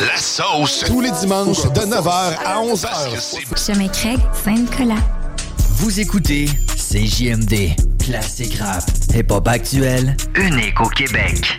La 0.00 0.18
sauce. 0.18 0.84
Tous 0.86 1.00
les 1.00 1.12
dimanches 1.12 1.62
de 1.62 1.80
9h 1.80 2.36
à 2.44 2.60
11h. 2.62 3.64
Chemin 3.66 3.88
Craig, 3.88 4.18
Saint-Nicolas. 4.44 5.02
Vous 5.76 5.98
écoutez 5.98 6.44
CJMD, 6.76 7.74
classique 8.04 8.58
rap, 8.58 8.84
hip-hop 9.14 9.48
actuel, 9.48 10.14
unique 10.34 10.78
au 10.82 10.88
Québec. 10.88 11.58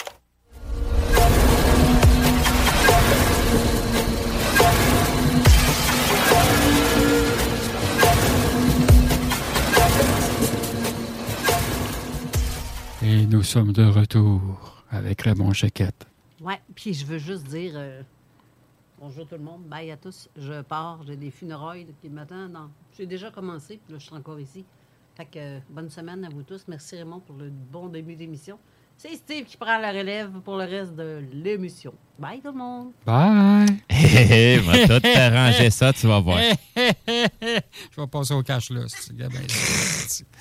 Et 13.11 13.25
nous 13.25 13.43
sommes 13.43 13.73
de 13.73 13.83
retour 13.83 14.83
avec 14.89 15.21
Raymond 15.23 15.51
Jaquette. 15.51 16.05
Ouais, 16.39 16.61
puis 16.73 16.93
je 16.93 17.05
veux 17.05 17.17
juste 17.17 17.43
dire 17.45 17.73
euh, 17.75 18.01
bonjour 18.99 19.27
tout 19.27 19.35
le 19.35 19.43
monde, 19.43 19.63
bye 19.65 19.91
à 19.91 19.97
tous. 19.97 20.29
Je 20.37 20.61
pars, 20.61 20.99
j'ai 21.05 21.17
des 21.17 21.29
funérailles 21.29 21.87
qui 22.01 22.07
m'attendent. 22.07 22.53
dans- 22.53 22.69
J'ai 22.97 23.05
déjà 23.05 23.29
commencé, 23.29 23.81
puis 23.83 23.91
là, 23.93 23.99
je 23.99 24.05
suis 24.05 24.15
encore 24.15 24.39
ici. 24.39 24.63
Fait 25.17 25.25
que 25.25 25.39
euh, 25.39 25.59
bonne 25.69 25.89
semaine 25.89 26.23
à 26.23 26.29
vous 26.29 26.43
tous. 26.43 26.63
Merci 26.69 26.95
Raymond 26.95 27.19
pour 27.19 27.35
le 27.35 27.49
bon 27.49 27.89
début 27.89 28.15
d'émission. 28.15 28.57
C'est 28.97 29.13
Steve 29.15 29.43
qui 29.45 29.57
prend 29.57 29.77
la 29.77 29.91
relève 29.91 30.31
pour 30.45 30.55
le 30.57 30.63
reste 30.63 30.95
de 30.95 31.21
l'émission. 31.33 31.93
Bye 32.17 32.39
tout 32.39 32.51
le 32.51 32.57
monde. 32.57 32.91
Bye! 33.05 33.65
Hé, 33.89 34.55
hé, 34.55 34.57
va 34.59 34.87
tout 34.87 34.99
t'arranger 35.01 35.69
ça, 35.69 35.91
tu 35.91 36.07
vas 36.07 36.19
voir. 36.21 36.39
Je 36.77 37.99
vais 38.01 38.07
passer 38.09 38.33
au 38.33 38.41
cash 38.43 38.69
là. 38.69 38.81
ben, 39.13 39.29
c'est- 39.49 40.25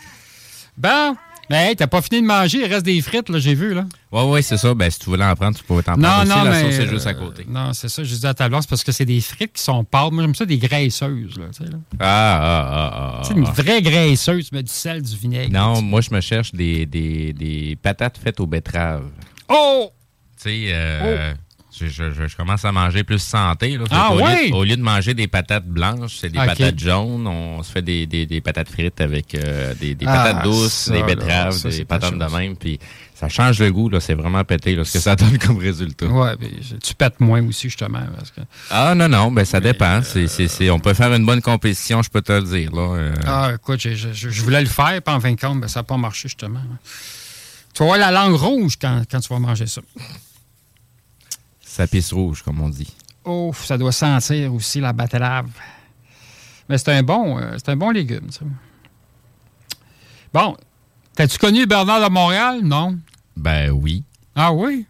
Bon, 0.76 1.14
mais 1.50 1.70
hey, 1.70 1.76
t'as 1.76 1.88
pas 1.88 2.00
fini 2.00 2.22
de 2.22 2.26
manger, 2.28 2.58
il 2.58 2.72
reste 2.72 2.84
des 2.86 3.02
frites, 3.02 3.28
là, 3.28 3.40
j'ai 3.40 3.54
vu, 3.54 3.74
là. 3.74 3.84
Ouais, 4.12 4.22
ouais, 4.22 4.40
c'est 4.40 4.56
ça. 4.56 4.72
Ben, 4.72 4.88
si 4.88 5.00
tu 5.00 5.06
voulais 5.06 5.24
en 5.24 5.34
prendre, 5.34 5.56
tu 5.58 5.64
pouvais 5.64 5.82
t'en 5.82 5.96
Non, 5.96 6.08
prendre 6.08 6.22
aussi. 6.22 6.30
non, 6.30 6.44
la 6.44 6.50
mais. 6.50 6.62
sauce 6.62 6.78
est 6.78 6.88
juste 6.88 7.06
à 7.08 7.10
euh, 7.10 7.14
côté. 7.14 7.44
non, 7.48 7.72
c'est 7.72 7.88
ça, 7.88 8.04
je 8.04 8.14
dis 8.14 8.26
à 8.26 8.34
ta 8.34 8.48
blanche, 8.48 8.68
parce 8.68 8.84
que 8.84 8.92
c'est 8.92 9.04
des 9.04 9.20
frites 9.20 9.54
qui 9.54 9.62
sont 9.62 9.82
pâles. 9.82 10.10
Moi, 10.12 10.22
j'aime 10.22 10.34
ça 10.36 10.46
des 10.46 10.58
graisseuses, 10.58 11.36
là, 11.38 11.46
tu 11.48 11.64
sais, 11.64 11.70
là. 11.70 11.78
Ah, 11.98 12.40
ah, 12.40 12.70
ah, 12.72 12.92
ah. 12.94 13.22
Tu 13.22 13.34
sais, 13.34 13.38
une 13.40 13.46
ah. 13.46 13.50
vraie 13.50 13.82
graisseuse, 13.82 14.52
mets 14.52 14.62
du 14.62 14.72
sel, 14.72 15.02
du 15.02 15.16
vinaigre. 15.16 15.52
Non, 15.52 15.82
moi, 15.82 16.00
je 16.00 16.14
me 16.14 16.20
cherche 16.20 16.54
des, 16.54 16.86
des, 16.86 17.32
des 17.32 17.76
patates 17.82 18.16
faites 18.22 18.38
aux 18.38 18.46
betteraves. 18.46 19.10
Oh! 19.48 19.90
Tu 20.40 20.44
sais, 20.44 20.72
euh, 20.72 21.34
je, 21.34 21.34
je- 21.88 22.10
je- 22.12 22.26
je 22.28 22.36
commence 22.36 22.64
à 22.64 22.72
manger 22.72 23.04
plus 23.04 23.18
santé. 23.18 23.76
Là. 23.76 23.84
Ah 23.90 24.08
qu'au 24.10 24.18
lieu- 24.18 24.22
ouais? 24.24 24.52
au 24.52 24.64
lieu 24.64 24.76
de 24.76 24.82
manger 24.82 25.14
des 25.14 25.26
patates 25.28 25.66
blanches, 25.66 26.16
c'est 26.20 26.28
des 26.30 26.38
patates 26.38 26.78
jaunes. 26.78 27.26
On 27.26 27.62
se 27.62 27.70
fait 27.72 27.82
des, 27.82 28.06
des- 28.06 28.26
des 28.26 28.40
patates 28.40 28.68
frites 28.68 29.00
avec 29.00 29.34
euh, 29.34 29.74
des, 29.74 29.94
des 29.94 30.06
Ah, 30.08 30.24
patates 30.24 30.44
douces, 30.44 30.72
ça, 30.72 30.92
des 30.92 31.02
betteraves, 31.02 31.52
ça, 31.56 31.68
des 31.68 31.84
patates 31.84 32.18
de 32.18 32.24
même. 32.36 32.56
Puis 32.56 32.78
ça 33.14 33.28
change 33.28 33.58
le 33.60 33.70
goût. 33.72 33.88
là. 33.88 34.00
C'est 34.00 34.14
vraiment 34.14 34.42
pété 34.44 34.74
là, 34.74 34.84
ce 34.84 34.94
que 34.94 34.98
ça 35.00 35.14
donne 35.16 35.38
comme 35.38 35.58
résultat. 35.58 36.06
Ouais, 36.06 36.34
mais 36.40 36.50
tu 36.82 36.94
pètes 36.94 37.20
moins 37.20 37.42
aussi, 37.46 37.68
justement. 37.68 38.00
Parce 38.16 38.30
que... 38.30 38.40
Ah 38.70 38.94
non, 38.94 39.08
non, 39.08 39.30
ben 39.30 39.44
ça 39.44 39.60
dépend. 39.60 40.00
C'est- 40.02 40.70
on 40.70 40.78
peut 40.78 40.94
faire 40.94 41.12
une 41.14 41.26
bonne 41.26 41.42
compétition, 41.42 42.02
je 42.02 42.10
peux 42.10 42.22
te 42.22 42.32
le 42.32 42.42
dire. 42.42 42.72
Là. 42.74 42.94
Euh, 42.96 43.14
Ah, 43.26 43.52
écoute, 43.54 43.80
je, 43.80 43.88
je 44.12 44.42
voulais 44.42 44.60
le 44.60 44.66
faire, 44.68 45.00
puis 45.02 45.14
en 45.14 45.20
fin 45.20 45.32
de 45.32 45.40
compte, 45.40 45.60
ben, 45.60 45.68
ça 45.68 45.80
n'a 45.80 45.84
pas 45.84 45.96
marché, 45.96 46.28
justement. 46.28 46.60
Tu 47.72 47.84
vas 47.84 47.94
avoir 47.94 47.98
la 47.98 48.10
langue 48.10 48.34
rouge 48.34 48.74
quand, 48.80 49.02
quand 49.10 49.20
tu 49.20 49.28
vas 49.28 49.38
manger 49.38 49.66
ça. 49.66 49.80
Pisse 51.86 52.12
rouge, 52.12 52.42
comme 52.42 52.60
on 52.60 52.68
dit. 52.68 52.92
Oh, 53.24 53.52
ça 53.54 53.76
doit 53.78 53.92
sentir 53.92 54.52
aussi 54.54 54.80
la 54.80 54.92
battelave. 54.92 55.50
Mais 56.68 56.78
c'est 56.78 56.92
un 56.92 57.02
bon, 57.02 57.38
euh, 57.38 57.52
c'est 57.58 57.70
un 57.70 57.76
bon 57.76 57.90
légume, 57.90 58.30
ça. 58.30 58.40
Bon, 60.32 60.56
t'as-tu 61.16 61.38
connu 61.38 61.66
Bernard 61.66 62.00
de 62.08 62.12
Montréal? 62.12 62.60
Non. 62.62 62.98
Ben 63.36 63.70
oui. 63.70 64.04
Ah 64.34 64.52
oui? 64.52 64.86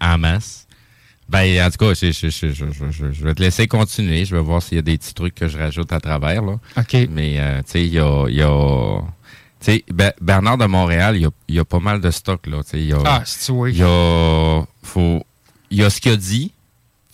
En 0.00 0.18
masse. 0.18 0.66
Ben, 1.28 1.64
en 1.66 1.70
tout 1.70 1.78
cas, 1.78 1.94
je, 1.94 2.10
je- 2.12 3.24
vais 3.24 3.34
te 3.34 3.40
laisser 3.42 3.66
continuer. 3.66 4.26
Je 4.26 4.36
vais 4.36 4.42
voir 4.42 4.62
s'il 4.62 4.76
y 4.76 4.78
a 4.78 4.82
des 4.82 4.98
petits 4.98 5.14
trucs 5.14 5.34
que 5.34 5.48
je 5.48 5.56
rajoute 5.56 5.90
à 5.92 6.00
travers. 6.00 6.42
Là. 6.42 6.58
OK. 6.76 6.96
Mais, 7.10 7.40
euh, 7.40 7.62
tu 7.62 7.70
sais, 7.72 7.86
il 7.86 7.94
y 7.94 7.98
a. 7.98 8.26
y 8.28 8.42
a- 8.42 9.00
Bernard 10.20 10.58
de 10.58 10.66
Montréal, 10.66 11.16
il 11.16 11.22
y 11.22 11.26
a, 11.26 11.30
y 11.48 11.58
a 11.58 11.64
pas 11.64 11.78
mal 11.80 12.02
de 12.02 12.10
stock. 12.10 12.46
Là, 12.46 12.60
y 12.74 12.92
a, 12.92 12.98
Ah, 13.06 13.22
c'est 13.24 13.50
oui. 13.50 13.70
il 13.72 13.78
y 13.78 13.82
a, 13.82 14.62
faut, 14.82 15.24
il 15.74 15.80
y 15.80 15.84
a 15.84 15.90
ce 15.90 16.00
qu'il 16.00 16.12
a 16.12 16.16
dit, 16.16 16.52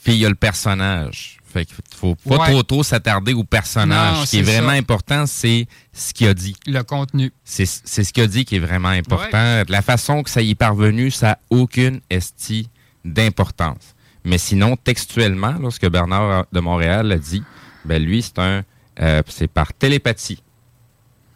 puis 0.04 0.12
il 0.14 0.18
y 0.18 0.26
a 0.26 0.28
le 0.28 0.34
personnage. 0.34 1.38
Fait 1.52 1.64
qu'il 1.64 1.74
faut 1.96 2.14
pas 2.14 2.36
Ouais. 2.38 2.50
trop 2.50 2.62
trop 2.62 2.82
s'attarder 2.84 3.32
au 3.32 3.42
personnage. 3.42 4.18
Non, 4.18 4.24
ce 4.24 4.30
qui 4.30 4.38
est 4.38 4.42
vraiment 4.42 4.68
ça. 4.68 4.74
important, 4.74 5.26
c'est 5.26 5.66
ce 5.92 6.12
qu'il 6.14 6.28
a 6.28 6.34
dit. 6.34 6.54
Le 6.66 6.82
contenu. 6.82 7.32
C'est 7.42 7.64
ce 7.66 8.12
qu'il 8.12 8.22
a 8.22 8.26
dit 8.28 8.44
qui 8.44 8.56
est 8.56 8.60
vraiment 8.60 8.88
important. 8.90 9.62
La 9.68 9.82
façon 9.82 10.22
que 10.22 10.30
ça 10.30 10.42
y 10.42 10.50
est 10.50 10.54
parvenu, 10.54 11.10
ça 11.10 11.26
n'a 11.26 11.38
aucune 11.50 12.00
estie 12.08 12.68
d'importance. 13.04 13.94
Mais 14.24 14.38
sinon, 14.38 14.76
textuellement, 14.76 15.54
là, 15.58 15.70
ce 15.70 15.80
que 15.80 15.86
Bernard 15.88 16.44
de 16.52 16.60
Montréal 16.60 17.10
a 17.10 17.16
dit, 17.18 17.42
ben 17.84 18.00
lui, 18.02 18.22
c'est 18.22 18.38
un 18.38 18.62
euh, 19.00 19.22
c'est 19.28 19.48
par 19.48 19.72
télépathie. 19.72 20.42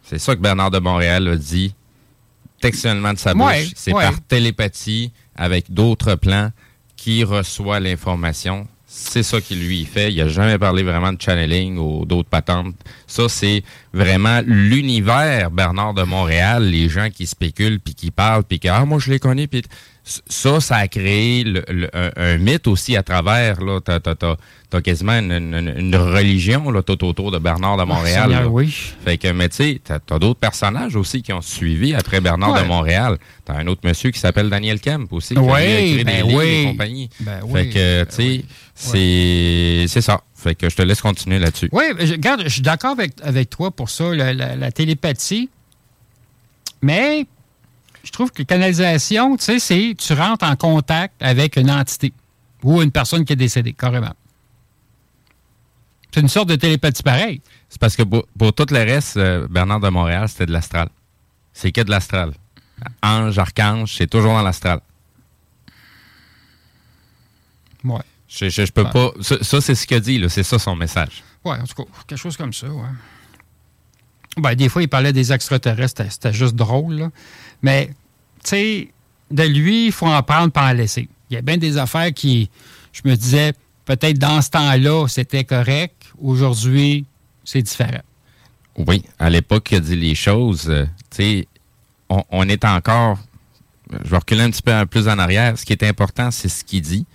C'est 0.03 0.19
ça 0.19 0.35
que 0.35 0.39
Bernard 0.41 0.69
de 0.71 0.79
Montréal 0.79 1.27
a 1.27 1.35
dit 1.35 1.73
textuellement 2.61 3.11
de 3.13 3.17
sa 3.17 3.35
Ouais, 3.35 3.63
bouche. 3.63 3.73
C'est 3.75 3.91
par 3.91 4.21
télépathie 4.21 5.11
avec 5.35 5.73
d'autres 5.73 6.15
plans 6.15 6.51
qui 7.05 7.23
reçoit 7.23 7.79
l'information. 7.79 8.67
C'est 8.87 9.21
ça 9.21 9.39
qu'il 9.39 9.63
lui 9.63 9.85
fait. 9.85 10.11
Il 10.11 10.17
n'a 10.17 10.27
jamais 10.27 10.57
parlé 10.57 10.81
vraiment 10.81 11.13
de 11.13 11.21
channeling 11.21 11.77
ou 11.77 12.03
d'autres 12.03 12.29
patentes. 12.29 12.73
Ça, 13.05 13.29
c'est 13.29 13.61
vraiment 13.93 14.41
l'univers 14.43 15.51
Bernard 15.51 15.93
de 15.93 16.01
Montréal, 16.01 16.63
les 16.63 16.89
gens 16.89 17.11
qui 17.11 17.27
spéculent 17.27 17.79
puis 17.79 17.93
qui 17.93 18.09
parlent 18.09 18.43
puis 18.43 18.59
que 18.59 18.69
ah 18.69 18.85
moi 18.85 18.97
je 18.97 19.11
les 19.11 19.19
connais 19.19 19.45
puis 19.45 19.61
ça, 20.07 20.59
ça 20.61 20.75
a 20.77 20.87
créé 20.87 21.43
le- 21.43 21.63
le- 21.67 21.89
un, 21.97 22.11
un 22.15 22.37
mythe 22.37 22.67
aussi 22.67 22.95
à 22.95 23.01
travers 23.01 23.59
là. 23.61 23.79
T'as, 23.83 23.99
t'as- 23.99 24.15
t'as- 24.15 24.37
quasiment 24.83 25.13
une, 25.13 25.31
une- 25.31 25.73
une 25.77 25.95
religion 25.95 26.69
là 26.69 26.83
tout 26.83 27.01
autour 27.05 27.31
de 27.31 27.39
Bernard 27.39 27.77
de 27.77 27.83
Montréal. 27.85 28.23
Seigneur, 28.29 28.41
là. 28.43 28.47
oui. 28.49 28.75
Fait 29.05 29.17
que, 29.17 29.29
mais 29.31 29.47
tu 29.49 29.55
sais, 29.55 29.81
t'as, 29.83 29.99
t'as 29.99 30.19
d'autres 30.19 30.39
personnages 30.39 30.95
aussi 30.97 31.21
qui 31.23 31.31
ont 31.33 31.41
suivi 31.41 31.95
après 31.95 32.19
Bernard 32.21 32.51
Ouais. 32.53 32.61
de 32.61 32.67
Montréal. 32.67 33.17
T'as 33.45 33.53
un 33.53 33.67
autre 33.67 33.81
monsieur 33.85 34.11
qui 34.11 34.19
s'appelle 34.19 34.49
Daniel 34.49 34.79
Kemp 34.81 35.11
aussi, 35.13 35.33
qui 35.33 35.39
a 35.39 35.43
Oui, 35.43 35.61
écrit 35.63 36.03
ben 36.03 36.17
des 36.17 36.27
livres 36.27 36.39
oui. 36.39 36.45
et 36.45 36.65
compagnie. 36.65 37.09
Ben 37.21 37.39
fait 37.39 37.45
oui, 37.47 37.69
que, 37.69 38.03
tu 38.03 38.15
sais, 38.15 38.45
c'est, 38.75 39.85
c'est 39.87 40.01
ça. 40.01 40.21
Fait 40.35 40.53
que 40.55 40.69
je 40.69 40.75
te 40.75 40.81
laisse 40.81 41.01
continuer 41.01 41.39
là-dessus. 41.39 41.69
Oui, 41.71 41.85
je, 42.01 42.11
regarde, 42.11 42.43
je 42.43 42.49
suis 42.49 42.61
d'accord 42.61 42.91
avec, 42.91 43.13
avec 43.23 43.49
toi 43.49 43.71
pour 43.71 43.89
ça, 43.89 44.13
la, 44.13 44.33
la- 44.33 44.55
la 44.57 44.71
télépathie. 44.71 45.49
Mais 46.81 47.25
trouve 48.15 48.31
que 48.31 48.39
la 48.41 48.45
canalisation, 48.45 49.37
tu 49.37 49.43
sais, 49.45 49.59
c'est 49.59 49.95
tu 49.97 50.13
rentres 50.13 50.43
en 50.45 50.55
contact 50.55 51.13
avec 51.21 51.55
une 51.57 51.69
entité 51.71 52.11
ou 52.63 52.81
une 52.81 52.91
personne 52.91 53.23
qui 53.25 53.33
est 53.33 53.37
décédée, 53.37 53.73
carrément. 53.73 54.13
C'est 56.11 56.21
une 56.21 56.29
sorte 56.29 56.49
de 56.49 56.55
télépathie 56.55 57.03
pareille. 57.03 57.41
C'est 57.69 57.79
parce 57.79 57.95
que 57.95 58.03
pour, 58.03 58.25
pour 58.37 58.53
tout 58.53 58.65
le 58.71 58.79
reste, 58.79 59.17
euh, 59.17 59.47
Bernard 59.49 59.81
de 59.81 59.89
Montréal, 59.89 60.27
c'était 60.29 60.45
de 60.45 60.51
l'astral. 60.53 60.87
C'est 61.53 61.71
que 61.71 61.81
de 61.81 61.89
l'astral. 61.91 62.33
Ange, 63.03 63.37
archange, 63.37 63.93
c'est 63.95 64.07
toujours 64.07 64.33
dans 64.33 64.41
l'astral. 64.41 64.79
Ouais. 67.83 68.01
Je, 68.27 68.49
je, 68.49 68.65
je 68.65 68.71
peux 68.71 68.83
Ouais. 68.83 68.91
pas. 68.91 69.11
Ça, 69.21 69.35
ça, 69.43 69.61
c'est 69.61 69.75
ce 69.75 69.85
qu'il 69.85 69.97
a 69.97 69.99
dit, 69.99 70.17
là. 70.17 70.29
C'est 70.29 70.43
ça 70.43 70.57
son 70.57 70.75
message. 70.75 71.23
Ouais, 71.43 71.57
en 71.57 71.63
tout 71.63 71.83
cas, 71.83 71.89
quelque 72.07 72.17
chose 72.19 72.37
comme 72.37 72.53
ça, 72.53 72.67
ouais. 72.67 72.87
Ben, 74.37 74.55
des 74.55 74.67
fois, 74.67 74.81
il 74.81 74.87
parlait 74.89 75.13
des 75.13 75.31
extraterrestres, 75.31 76.03
c'était- 76.09 76.33
juste 76.33 76.55
drôle, 76.55 76.95
là. 76.95 77.09
Mais, 77.61 77.91
sais, 78.49 78.87
de 79.31 79.43
lui, 79.43 79.87
il 79.87 79.91
faut 79.91 80.07
en 80.07 80.21
prendre 80.23 80.51
pas 80.51 80.69
en 80.69 80.73
laisser. 80.73 81.09
Il 81.29 81.33
y 81.33 81.37
a 81.37 81.41
bien 81.41 81.57
des 81.57 81.77
affaires 81.77 82.13
qui, 82.13 82.49
je 82.93 83.01
me 83.05 83.15
disais, 83.15 83.53
peut-être 83.85 84.17
dans 84.17 84.41
ce 84.41 84.49
temps-là, 84.51 85.07
c'était 85.07 85.43
correct. 85.43 85.95
Aujourd'hui, 86.21 87.05
c'est 87.43 87.61
différent. 87.61 88.01
Oui, 88.77 89.03
à 89.19 89.29
l'époque, 89.29 89.69
il 89.71 89.77
a 89.77 89.79
dit 89.79 89.95
les 89.95 90.15
choses. 90.15 90.69
euh, 90.69 90.85
tu 91.09 91.17
sais, 91.17 91.47
on, 92.09 92.47
est 92.47 92.65
encore. 92.65 93.17
Je 94.03 94.09
vais 94.09 94.17
reculer 94.17 94.41
un 94.41 94.51
petit 94.51 94.61
peu 94.61 94.85
plus 94.85 95.07
en 95.07 95.17
arrière. 95.17 95.57
Ce 95.57 95.65
qui 95.65 95.73
est 95.73 95.83
important, 95.83 96.29
c'est 96.31 96.49
ce 96.49 96.63
qu'il 96.63 96.81
dit. 96.81 97.05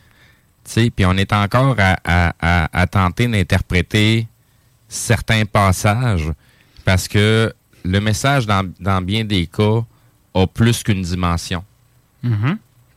Tu 0.65 0.71
sais, 0.71 0.91
puis 0.91 1.05
on 1.05 1.17
est 1.17 1.33
encore 1.33 1.77
à 1.79 2.87
tenter 2.91 3.29
d'interpréter 3.29 4.27
certains 4.89 5.45
passages 5.45 6.31
parce 6.85 7.09
que 7.09 7.55
le 7.85 8.01
message, 8.01 8.47
dans, 8.47 8.69
dans 8.81 9.01
bien 9.01 9.25
des 9.25 9.47
cas, 9.47 9.85
a 10.35 10.47
plus 10.47 10.83
qu'une 10.83 11.03
dimension. 11.03 11.65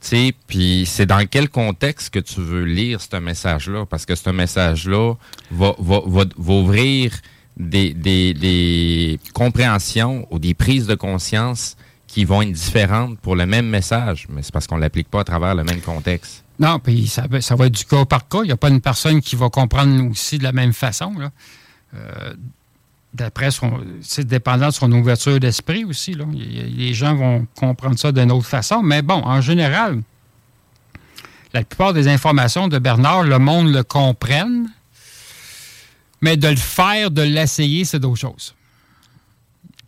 Tu 0.02 0.10
sais, 0.10 0.34
puis 0.48 0.84
c'est 0.86 1.06
dans 1.06 1.26
quel 1.26 1.50
contexte 1.50 2.14
que 2.14 2.20
tu 2.20 2.42
veux 2.42 2.66
lire 2.66 3.00
ce 3.00 3.16
message-là? 3.18 3.86
Parce 3.86 4.06
que 4.06 4.16
ce 4.16 4.30
message-là 4.30 5.14
va, 5.50 5.76
va, 5.80 6.02
va, 6.06 6.26
va 6.38 6.54
ouvrir 6.54 7.14
des, 7.56 7.94
des, 7.94 8.34
des 8.34 9.20
compréhensions 9.34 10.28
ou 10.30 10.40
des 10.40 10.54
prises 10.54 10.88
de 10.88 10.96
conscience 10.96 11.78
qui 12.08 12.26
vont 12.26 12.42
être 12.42 12.52
différentes 12.52 13.18
pour 13.20 13.36
le 13.36 13.46
même 13.46 13.68
message, 13.68 14.28
mais 14.30 14.44
c'est 14.44 14.52
parce 14.52 14.68
qu'on 14.68 14.76
ne 14.76 14.82
l'applique 14.82 15.08
pas 15.10 15.22
à 15.22 15.24
travers 15.24 15.56
le 15.56 15.64
même 15.64 15.80
contexte. 15.82 16.44
Non, 16.60 16.80
puis 16.80 17.08
ça, 17.08 17.26
va- 17.28 17.42
ça 17.42 17.56
va 17.56 17.66
être 17.68 17.74
du 17.76 17.86
cas 17.86 18.06
par 18.06 18.28
cas. 18.28 18.40
Il 18.44 18.48
n'y 18.48 18.52
a 18.52 18.58
pas 18.58 18.70
une 18.70 18.82
personne 18.82 19.22
qui 19.22 19.36
va 19.36 19.50
comprendre 19.50 20.10
aussi 20.12 20.38
de 20.38 20.44
la 20.44 20.52
même 20.52 20.74
façon. 20.74 21.14
Là. 21.18 21.32
Euh, 21.96 22.34
D'après 23.14 23.52
son. 23.52 23.80
C'est 24.02 24.26
dépendant 24.26 24.70
de 24.70 24.74
son 24.74 24.92
ouverture 24.92 25.40
d'esprit 25.40 25.86
aussi. 25.86 26.14
Là. 26.14 26.26
Les 26.34 26.94
gens 26.94 27.14
vont 27.16 27.46
comprendre 27.56 28.00
ça 28.00 28.12
d'une 28.12 28.32
autre 28.32 28.48
façon. 28.48 28.82
Mais 28.82 29.04
bon, 29.04 29.22
en 29.24 29.40
général, 29.40 30.02
la 31.54 31.64
plupart 31.64 31.94
des 31.94 32.08
informations 32.08 32.68
de 32.68 32.80
Bernard, 32.80 33.24
le 33.24 33.38
monde 33.38 33.72
le 33.72 33.84
comprenne. 33.84 34.72
Mais 36.22 36.38
de 36.38 36.48
le 36.48 36.56
faire, 36.56 37.12
de 37.12 37.22
l'essayer, 37.22 37.86
c'est 37.86 38.00
d'autres 38.00 38.20
choses. 38.20 38.56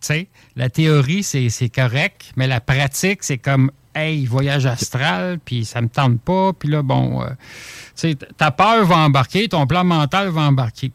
Tu 0.01 0.07
sais, 0.07 0.27
la 0.55 0.69
théorie, 0.69 1.23
c'est 1.23 1.69
correct, 1.69 2.33
mais 2.35 2.45
la 2.45 2.59
pratique, 2.59 3.23
c'est 3.23 3.37
comme, 3.37 3.71
hey, 3.95 4.25
voyage 4.25 4.65
astral, 4.65 5.39
puis 5.43 5.65
ça 5.65 5.81
me 5.81 5.87
tente 5.87 6.19
pas, 6.21 6.51
puis 6.53 6.69
là, 6.69 6.83
bon, 6.83 7.23
euh, 7.23 8.13
ta 8.37 8.51
peur 8.51 8.85
va 8.85 8.97
embarquer, 8.97 9.47
ton 9.47 9.65
plan 9.65 9.83
mental 9.83 10.27
va 10.27 10.41
embarquer. 10.41 10.91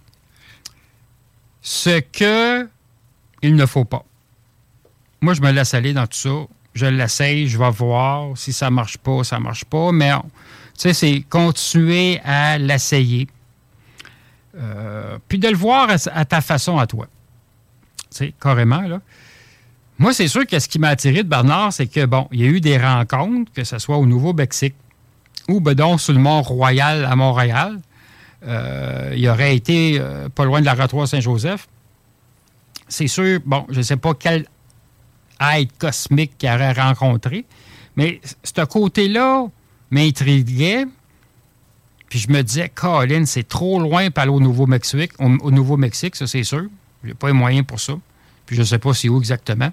Ce 1.63 2.01
que 2.01 2.69
il 3.43 3.55
ne 3.55 3.67
faut 3.67 3.85
pas. 3.85 4.05
Moi, 5.21 5.35
je 5.35 5.41
me 5.41 5.51
laisse 5.51 5.75
aller 5.75 5.93
dans 5.93 6.07
tout 6.07 6.19
ça. 6.19 6.47
Je 6.75 6.87
l'essaye, 6.87 7.49
je 7.49 7.59
vais 7.59 7.71
voir. 7.71 8.37
Si 8.37 8.53
ça 8.53 8.71
marche 8.71 8.99
pas, 8.99 9.25
ça 9.25 9.39
marche 9.39 9.65
pas. 9.65 9.93
Mais, 9.93 10.13
tu 10.13 10.21
sais, 10.75 10.93
c'est 10.93 11.25
continuer 11.29 12.21
à 12.25 12.59
l'essayer. 12.59 13.29
Euh, 14.57 15.19
puis 15.29 15.39
de 15.39 15.49
le 15.49 15.57
voir 15.57 15.89
à, 15.91 16.25
ta 16.25 16.41
façon 16.41 16.79
à 16.79 16.87
toi. 16.87 17.07
Tu 18.11 18.17
sais, 18.17 18.35
carrément, 18.41 18.83
là. 18.83 19.01
Moi, 19.99 20.15
c'est 20.15 20.29
sûr 20.29 20.47
que 20.47 20.59
ce 20.59 20.67
qui 20.67 20.79
m'a 20.79 20.89
attiré 20.89 21.23
de 21.23 21.29
Bernard, 21.29 21.75
c'est 21.75 21.87
que, 21.87 22.07
bon, 22.07 22.27
il 22.33 22.41
y 22.41 22.45
a 22.45 22.47
eu 22.47 22.61
des 22.61 22.79
rencontres, 22.79 23.53
que 23.53 23.65
ce 23.65 23.79
soit 23.79 23.99
au 23.99 24.07
Nouveau-Mexique 24.07 24.75
ou, 25.49 25.61
ben 25.61 25.75
donc, 25.75 26.01
sur 26.01 26.15
le 26.15 26.21
Mont-Royal 26.21 27.05
à 27.05 27.17
Montréal. 27.17 27.79
Euh, 28.47 29.13
il 29.17 29.29
aurait 29.29 29.55
été 29.55 29.99
euh, 30.01 30.29
pas 30.29 30.45
loin 30.45 30.61
de 30.61 30.67
la 30.67 30.75
Rotoire 30.75 31.07
Saint-Joseph. 31.07 31.69
C'est 32.89 33.07
sûr, 33.07 33.41
bon, 33.45 33.67
je 33.69 33.79
ne 33.79 33.83
sais 33.83 33.97
pas 33.97 34.15
quel 34.15 34.47
être 35.41 35.79
cosmique 35.79 36.37
qu'il 36.39 36.49
aurait 36.51 36.73
rencontré, 36.73 37.45
mais 37.97 38.21
ce 38.43 38.65
côté-là 38.65 39.47
m'intriguait. 39.91 40.87
Puis 42.09 42.19
je 42.19 42.31
me 42.31 42.43
disais, 42.43 42.69
Colin, 42.69 43.25
c'est 43.25 43.47
trop 43.47 43.79
loin 43.79 44.11
pour 44.11 44.23
aller 44.23 44.33
au 44.33 44.41
Nouveau-Mexique. 44.41 45.13
Au, 45.19 45.27
au 45.27 45.51
Nouveau-Mexique, 45.51 46.17
ça, 46.17 46.27
c'est 46.27 46.43
sûr. 46.43 46.65
J'ai 47.05 47.15
pas 47.15 47.29
les 47.29 47.33
moyens 47.33 47.65
pour 47.67 47.79
ça. 47.79 47.95
Puis 48.47 48.57
je 48.57 48.63
ne 48.63 48.67
sais 48.67 48.79
pas 48.79 48.93
c'est 48.95 49.09
où 49.09 49.19
exactement. 49.19 49.71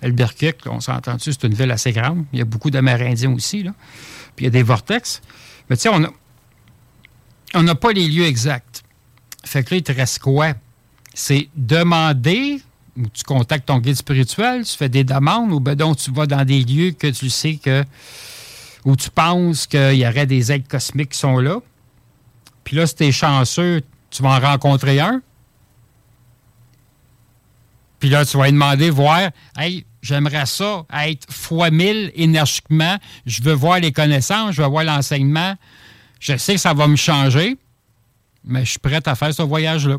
Albuquerque, 0.00 0.60
on 0.66 0.80
s'entend 0.80 1.16
dessus, 1.16 1.32
c'est 1.32 1.46
une 1.46 1.54
ville 1.54 1.70
assez 1.70 1.92
grande. 1.92 2.24
Il 2.32 2.38
y 2.38 2.42
a 2.42 2.44
beaucoup 2.44 2.70
d'Amérindiens 2.70 3.32
aussi, 3.34 3.62
là. 3.64 3.72
Puis 4.36 4.44
il 4.44 4.46
y 4.46 4.48
a 4.48 4.50
des 4.50 4.62
vortex. 4.62 5.20
Mais 5.68 5.76
tu 5.76 5.82
sais, 5.82 5.88
on 5.92 6.04
a- 6.04 6.12
on 7.54 7.62
n'a 7.62 7.74
pas 7.74 7.92
les 7.92 8.06
lieux 8.06 8.24
exacts. 8.24 8.82
Fait 9.44 9.64
que 9.64 9.74
là, 9.74 9.76
il 9.78 9.82
te 9.82 9.92
reste 9.92 10.20
quoi? 10.20 10.52
C'est 11.14 11.48
demander, 11.56 12.60
ou 12.96 13.08
tu 13.08 13.24
contactes 13.24 13.66
ton 13.66 13.78
guide 13.78 13.96
spirituel, 13.96 14.64
tu 14.64 14.76
fais 14.76 14.88
des 14.88 15.04
demandes, 15.04 15.52
ou 15.52 15.60
ben 15.60 15.74
donc 15.74 15.96
tu 15.96 16.10
vas 16.10 16.26
dans 16.26 16.44
des 16.44 16.62
lieux 16.62 16.92
que 16.92 17.08
tu 17.08 17.30
sais 17.30 17.56
que, 17.56 17.84
où 18.84 18.96
tu 18.96 19.10
penses 19.10 19.66
qu'il 19.66 19.94
y 19.94 20.06
aurait 20.06 20.26
des 20.26 20.52
êtres 20.52 20.68
cosmiques 20.68 21.10
qui 21.10 21.18
sont 21.18 21.38
là. 21.38 21.58
Puis 22.64 22.76
là, 22.76 22.86
si 22.86 22.94
tu 22.94 23.04
es 23.04 23.12
chanceux, 23.12 23.82
tu 24.10 24.22
vas 24.22 24.36
en 24.36 24.40
rencontrer 24.40 25.00
un. 25.00 25.22
Puis 27.98 28.08
là, 28.08 28.24
tu 28.24 28.36
vas 28.36 28.44
lui 28.44 28.52
demander, 28.52 28.90
voir, 28.90 29.30
hey, 29.58 29.84
j'aimerais 30.02 30.46
ça 30.46 30.84
être 31.02 31.30
fois 31.30 31.70
mille 31.70 32.10
énergiquement. 32.14 32.96
Je 33.26 33.42
veux 33.42 33.52
voir 33.52 33.80
les 33.80 33.92
connaissances, 33.92 34.54
je 34.54 34.62
veux 34.62 34.68
voir 34.68 34.84
l'enseignement. 34.84 35.54
Je 36.20 36.36
sais 36.36 36.54
que 36.54 36.60
ça 36.60 36.74
va 36.74 36.86
me 36.86 36.96
changer, 36.96 37.56
mais 38.44 38.64
je 38.64 38.70
suis 38.70 38.78
prête 38.78 39.08
à 39.08 39.14
faire 39.14 39.34
ce 39.34 39.42
voyage-là. 39.42 39.98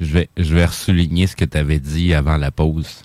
je 0.00 0.12
vais, 0.12 0.28
je 0.36 0.54
vais 0.54 0.64
ressouligner 0.64 1.26
ce 1.26 1.36
que 1.36 1.44
tu 1.44 1.56
avais 1.56 1.78
dit 1.78 2.14
avant 2.14 2.36
la 2.36 2.50
pause. 2.50 3.02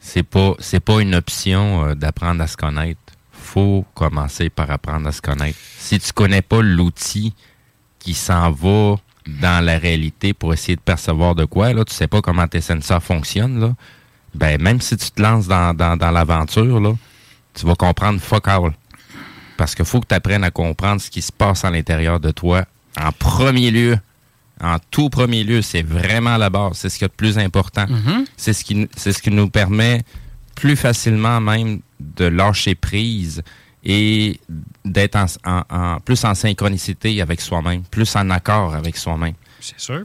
C'est 0.00 0.22
pas, 0.22 0.54
pas 0.84 1.00
une 1.00 1.14
option 1.14 1.84
euh, 1.84 1.94
d'apprendre 1.94 2.42
à 2.42 2.46
se 2.46 2.56
connaître. 2.56 3.00
Faut 3.32 3.84
commencer 3.94 4.50
par 4.50 4.70
apprendre 4.70 5.08
à 5.08 5.12
se 5.12 5.20
connaître. 5.20 5.58
Si 5.78 5.98
tu 5.98 6.12
connais 6.12 6.42
pas 6.42 6.62
l'outil 6.62 7.34
qui 7.98 8.14
s'en 8.14 8.50
va 8.50 8.96
dans 9.26 9.64
la 9.64 9.78
réalité 9.78 10.32
pour 10.32 10.52
essayer 10.52 10.76
de 10.76 10.80
percevoir 10.80 11.34
de 11.34 11.44
quoi, 11.44 11.72
là, 11.72 11.84
tu 11.84 11.94
sais 11.94 12.06
pas 12.06 12.22
comment 12.22 12.46
tes 12.46 12.60
sensors 12.60 13.02
fonctionnent, 13.02 13.60
là, 13.60 13.74
ben, 14.34 14.60
même 14.60 14.80
si 14.80 14.96
tu 14.96 15.10
te 15.10 15.20
lances 15.20 15.48
dans, 15.48 15.74
dans, 15.74 16.10
l'aventure, 16.10 16.96
tu 17.54 17.66
vas 17.66 17.74
comprendre 17.74 18.20
fuck. 18.20 18.46
Parce 19.58 19.74
qu'il 19.74 19.84
faut 19.84 20.00
que 20.00 20.06
tu 20.06 20.14
apprennes 20.14 20.44
à 20.44 20.50
comprendre 20.50 21.00
ce 21.02 21.10
qui 21.10 21.20
se 21.20 21.30
passe 21.32 21.64
à 21.66 21.70
l'intérieur 21.70 22.18
de 22.20 22.30
toi 22.30 22.64
en 22.98 23.12
premier 23.12 23.70
lieu. 23.70 23.98
En 24.60 24.76
tout 24.90 25.08
premier 25.10 25.44
lieu, 25.44 25.60
c'est 25.62 25.82
vraiment 25.82 26.36
la 26.38 26.48
base. 26.50 26.78
C'est 26.78 26.88
ce 26.88 26.96
qui 26.98 27.04
est 27.04 27.08
le 27.08 27.14
plus 27.14 27.38
important. 27.38 27.84
C'est 28.36 28.52
ce, 28.54 28.64
qui, 28.64 28.88
c'est 28.96 29.12
ce 29.12 29.20
qui 29.22 29.30
nous 29.30 29.50
permet 29.50 30.02
plus 30.56 30.74
facilement 30.76 31.40
même 31.40 31.80
de 32.00 32.24
lâcher 32.24 32.74
prise 32.74 33.42
et 33.84 34.40
d'être 34.84 35.14
en, 35.16 35.26
en- 35.44 35.62
en- 35.70 36.00
plus 36.00 36.24
en 36.24 36.34
synchronicité 36.34 37.20
avec 37.22 37.40
soi-même, 37.40 37.82
plus 37.84 38.16
en 38.16 38.30
accord 38.30 38.74
avec 38.74 38.96
soi-même. 38.96 39.34
C'est 39.60 39.78
sûr. 39.78 40.02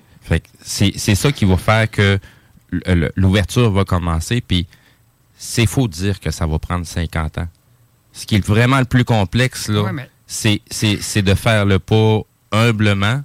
C'est 0.61 1.15
ça 1.15 1.31
qui 1.31 1.45
va 1.45 1.57
faire 1.57 1.89
que 1.89 2.19
l'ouverture 3.15 3.71
va 3.71 3.85
commencer. 3.85 4.41
Puis 4.41 4.67
c'est 5.37 5.65
faux 5.65 5.87
de 5.87 5.93
dire 5.93 6.19
que 6.19 6.31
ça 6.31 6.45
va 6.45 6.59
prendre 6.59 6.85
50 6.85 7.37
ans. 7.39 7.47
Ce 8.13 8.25
qui 8.25 8.35
est 8.35 8.45
vraiment 8.45 8.79
le 8.79 8.85
plus 8.85 9.03
complexe, 9.05 9.67
là, 9.67 9.81
Ouais, 9.83 9.91
mais- 9.91 10.09
c'est- 10.27 10.61
c'est 10.71 11.01
c'est 11.01 11.21
de 11.23 11.33
faire 11.35 11.65
le 11.65 11.79
pas 11.79 12.21
humblement, 12.51 13.21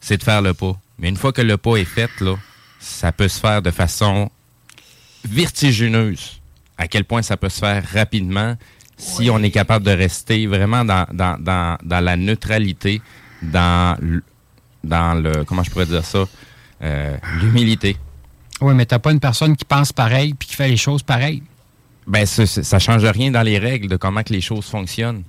c'est 0.00 0.16
de 0.18 0.22
faire 0.24 0.42
le 0.42 0.52
pas. 0.54 0.76
Mais 0.98 1.08
une 1.08 1.16
fois 1.16 1.32
que 1.32 1.40
le 1.42 1.56
pas 1.56 1.76
est 1.76 1.84
fait, 1.84 2.10
là, 2.20 2.34
ça 2.80 3.12
peut 3.12 3.28
se 3.28 3.38
faire 3.38 3.62
de 3.62 3.70
façon 3.70 4.30
vertigineuse. 5.24 6.40
À 6.76 6.86
quel 6.88 7.04
point 7.04 7.22
ça 7.22 7.36
peut 7.36 7.48
se 7.48 7.58
faire 7.58 7.84
rapidement 7.92 8.56
si 8.96 9.30
on 9.30 9.40
est 9.42 9.50
capable 9.50 9.84
de 9.84 9.90
rester 9.92 10.46
vraiment 10.46 10.84
dans, 10.84 11.06
dans, 11.12 11.36
dans, 11.40 11.76
dans 11.82 12.00
la 12.00 12.16
neutralité, 12.16 13.00
dans, 13.42 13.96
l- 14.02 14.22
dans 14.82 15.14
le, 15.14 15.44
comment 15.44 15.62
je 15.62 15.70
pourrais 15.70 15.86
dire 15.86 16.04
ça, 16.04 16.24
Euh, 16.80 17.16
l'humilité. 17.40 17.96
Oui, 18.60 18.72
mais 18.72 18.86
t'as 18.86 19.00
pas 19.00 19.10
une 19.10 19.18
personne 19.18 19.56
qui 19.56 19.64
pense 19.64 19.92
pareil 19.92 20.34
puis 20.34 20.46
qui 20.48 20.54
fait 20.54 20.68
les 20.68 20.76
choses 20.76 21.02
pareilles. 21.02 21.42
Ben, 22.08 22.26
ça, 22.26 22.46
ça 22.46 22.78
change 22.78 23.04
rien 23.04 23.30
dans 23.30 23.42
les 23.42 23.58
règles 23.58 23.88
de 23.88 23.96
comment 23.96 24.22
que 24.22 24.32
les 24.32 24.40
choses 24.40 24.64
fonctionnent. 24.66 25.22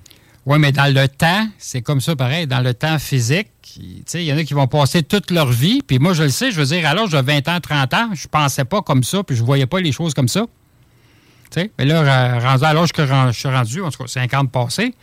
Oui, 0.46 0.58
mais 0.58 0.72
dans 0.72 0.92
le 0.92 1.06
temps, 1.08 1.46
c'est 1.58 1.82
comme 1.82 2.00
ça 2.00 2.16
pareil. 2.16 2.46
Dans 2.46 2.60
le 2.60 2.72
temps 2.72 2.98
physique, 2.98 3.48
il 3.76 4.22
y 4.22 4.32
en 4.32 4.38
a 4.38 4.42
qui 4.44 4.54
vont 4.54 4.66
passer 4.66 5.02
toute 5.02 5.30
leur 5.30 5.52
vie. 5.52 5.82
Puis 5.86 5.98
moi, 5.98 6.14
je 6.14 6.22
le 6.24 6.28
sais, 6.30 6.50
je 6.50 6.56
veux 6.60 6.66
dire, 6.66 6.82
l'âge 6.94 7.10
de 7.10 7.18
20 7.20 7.46
ans, 7.48 7.60
30 7.60 7.94
ans, 7.94 8.10
je 8.14 8.26
pensais 8.26 8.64
pas 8.64 8.80
comme 8.82 9.04
ça, 9.04 9.22
puis 9.22 9.36
je 9.36 9.44
voyais 9.44 9.66
pas 9.66 9.80
les 9.80 9.92
choses 9.92 10.14
comme 10.14 10.28
ça. 10.28 10.46
Tu 11.50 11.60
sais, 11.60 11.70
mais 11.78 11.84
là, 11.84 12.02
ra- 12.02 12.52
rendu 12.52 12.64
à 12.64 12.72
l'âge 12.72 12.92
que 12.92 13.04
je 13.06 13.32
suis 13.32 13.48
rendu, 13.48 13.82
en 13.82 13.90
tout 13.90 14.02
cas 14.02 14.08
50 14.08 14.50
passés, 14.50 14.94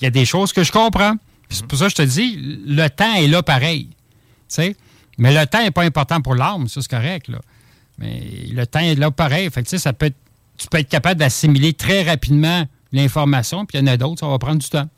il 0.00 0.04
y 0.04 0.06
a 0.06 0.10
des 0.10 0.24
choses 0.26 0.52
que 0.52 0.62
je 0.62 0.70
comprends. 0.72 1.14
C'est 1.48 1.66
pour 1.66 1.78
ça 1.78 1.86
que 1.86 1.90
je 1.92 1.96
te 1.96 2.02
dis, 2.02 2.38
le 2.66 2.88
temps 2.88 3.14
est 3.14 3.28
là 3.28 3.42
pareil. 3.42 3.88
Mais 5.18 5.32
le 5.32 5.46
temps 5.46 5.62
n'est 5.62 5.70
pas 5.70 5.84
important 5.84 6.20
pour 6.20 6.34
l'âme, 6.34 6.68
ça 6.68 6.80
c'est 6.82 6.90
correct, 6.90 7.28
là. 7.28 7.38
Mais 7.98 8.20
le 8.52 8.66
temps 8.66 8.80
est 8.80 8.94
là 8.94 9.10
pareil. 9.10 9.48
Fait 9.50 9.66
ça 9.78 9.92
peut 9.92 10.06
être- 10.06 10.16
tu 10.56 10.68
peux 10.68 10.78
être 10.78 10.88
capable 10.88 11.18
d'assimiler 11.20 11.72
très 11.72 12.02
rapidement 12.02 12.66
l'information, 12.92 13.64
puis 13.66 13.78
il 13.78 13.80
y 13.80 13.84
en 13.84 13.92
a 13.92 13.96
d'autres, 13.96 14.20
ça 14.20 14.28
va 14.28 14.38
prendre 14.38 14.60
du 14.60 14.68
temps. 14.68 14.88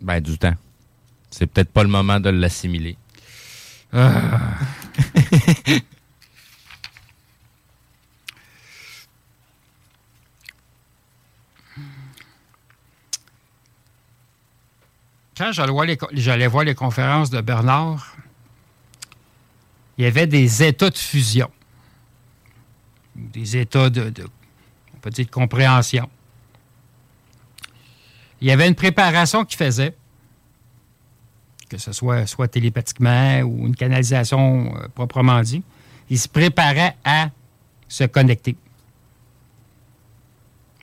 Ben, 0.00 0.20
du 0.20 0.36
temps. 0.38 0.54
C'est 1.30 1.46
peut-être 1.46 1.70
pas 1.70 1.82
le 1.82 1.88
moment 1.88 2.18
de 2.20 2.30
l'assimiler. 2.30 2.96
Ah. 3.92 4.54
Quand 15.36 15.52
j'allais 15.52 15.72
voir, 15.72 15.84
les, 15.84 15.96
co- 15.96 16.08
j'allais 16.12 16.46
voir 16.46 16.64
les 16.64 16.74
conférences 16.74 17.30
de 17.30 17.40
Bernard, 17.40 18.16
il 19.98 20.04
y 20.04 20.06
avait 20.06 20.26
des 20.26 20.62
états 20.62 20.90
de 20.90 20.96
fusion. 20.96 21.50
Des 23.32 23.56
états 23.56 23.90
de, 23.90 24.12
compréhension. 25.30 26.08
Il 28.40 28.48
y 28.48 28.50
avait 28.50 28.68
une 28.68 28.74
préparation 28.74 29.44
qu'il 29.44 29.56
faisait 29.56 29.94
que 31.68 31.78
ce 31.78 31.92
soit 31.92 32.26
soit 32.26 32.48
télépathiquement 32.48 33.40
ou 33.40 33.66
une 33.66 33.74
canalisation 33.74 34.74
euh, 34.76 34.88
proprement 34.94 35.40
dit, 35.40 35.62
il 36.08 36.18
se 36.18 36.28
préparait 36.28 36.96
à 37.04 37.30
se 37.88 38.04
connecter. 38.04 38.56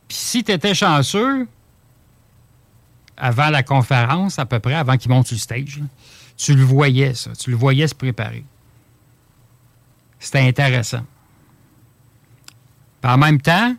Puis 0.08 0.18
si 0.18 0.44
tu 0.44 0.52
étais 0.52 0.74
chanceux, 0.74 1.48
avant 3.16 3.50
la 3.50 3.64
conférence, 3.64 4.40
à 4.40 4.46
peu 4.46 4.60
près, 4.60 4.74
avant 4.74 4.98
qu'il 4.98 5.12
monte 5.12 5.28
sur 5.28 5.36
le 5.36 5.40
stage, 5.40 5.82
tu 6.36 6.56
le 6.56 6.64
voyais, 6.64 7.14
ça. 7.14 7.32
Tu 7.34 7.52
le 7.52 7.56
voyais 7.56 7.88
se 7.88 7.96
préparer. 7.96 8.44
C'était 10.20 10.40
intéressant. 10.40 11.06
En 13.04 13.18
même 13.18 13.42
temps, 13.42 13.76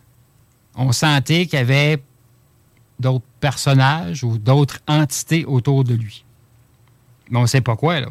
on 0.76 0.92
sentait 0.92 1.46
qu'il 1.46 1.58
y 1.58 1.62
avait 1.62 2.02
d'autres 2.98 3.24
personnages 3.40 4.22
ou 4.22 4.38
d'autres 4.38 4.80
entités 4.86 5.44
autour 5.44 5.84
de 5.84 5.94
lui. 5.94 6.24
Mais 7.30 7.38
on 7.38 7.42
ne 7.42 7.46
sait 7.46 7.60
pas 7.60 7.76
quoi, 7.76 8.00
là. 8.00 8.08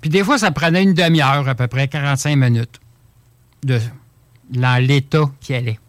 Puis 0.00 0.10
des 0.10 0.22
fois, 0.22 0.38
ça 0.38 0.50
prenait 0.50 0.82
une 0.82 0.94
demi-heure, 0.94 1.48
à 1.48 1.54
peu 1.54 1.66
près 1.66 1.88
45 1.88 2.36
minutes, 2.36 2.80
de, 3.64 3.80
dans 4.50 4.80
l'état 4.80 5.24
qu'il 5.40 5.56
allait. 5.56 5.80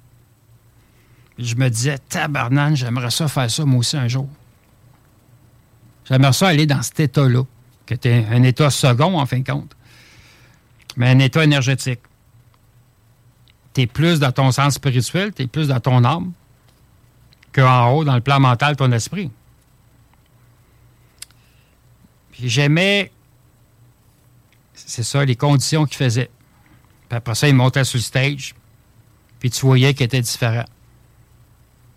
Je 1.37 1.55
me 1.55 1.69
disais, 1.69 1.99
tabarnane, 1.99 2.75
j'aimerais 2.75 3.11
ça 3.11 3.27
faire 3.27 3.51
ça 3.51 3.63
moi 3.63 3.79
aussi 3.79 3.95
un 3.95 4.07
jour. 4.07 4.27
J'aimerais 6.05 6.33
ça 6.33 6.47
aller 6.47 6.65
dans 6.65 6.81
cet 6.81 6.99
état-là, 6.99 7.43
qui 7.85 7.93
était 7.93 8.25
un 8.31 8.41
état 8.43 8.69
second, 8.71 9.19
en 9.19 9.25
fin 9.25 9.39
de 9.39 9.47
compte, 9.47 9.75
mais 10.95 11.09
un 11.09 11.19
état 11.19 11.43
énergétique. 11.43 11.99
Tu 13.77 13.83
es 13.83 13.85
plus 13.85 14.19
dans 14.19 14.31
ton 14.31 14.51
sens 14.51 14.73
spirituel, 14.73 15.31
tu 15.35 15.43
es 15.43 15.47
plus 15.47 15.67
dans 15.67 15.79
ton 15.79 16.03
âme, 16.03 16.31
qu'en 17.53 17.91
haut, 17.91 18.03
dans 18.03 18.15
le 18.15 18.21
plan 18.21 18.39
mental, 18.39 18.75
ton 18.75 18.91
esprit. 18.91 19.29
Puis 22.31 22.49
j'aimais, 22.49 23.11
c'est 24.73 25.03
ça, 25.03 25.23
les 25.23 25.35
conditions 25.35 25.85
qu'il 25.85 25.97
faisait. 25.97 26.31
Puis 27.07 27.17
après 27.17 27.35
ça, 27.35 27.47
il 27.47 27.53
montait 27.53 27.83
sur 27.83 27.97
le 27.97 28.01
stage, 28.01 28.55
puis 29.39 29.51
tu 29.51 29.61
voyais 29.61 29.93
qu'il 29.93 30.07
était 30.07 30.21
différent. 30.21 30.65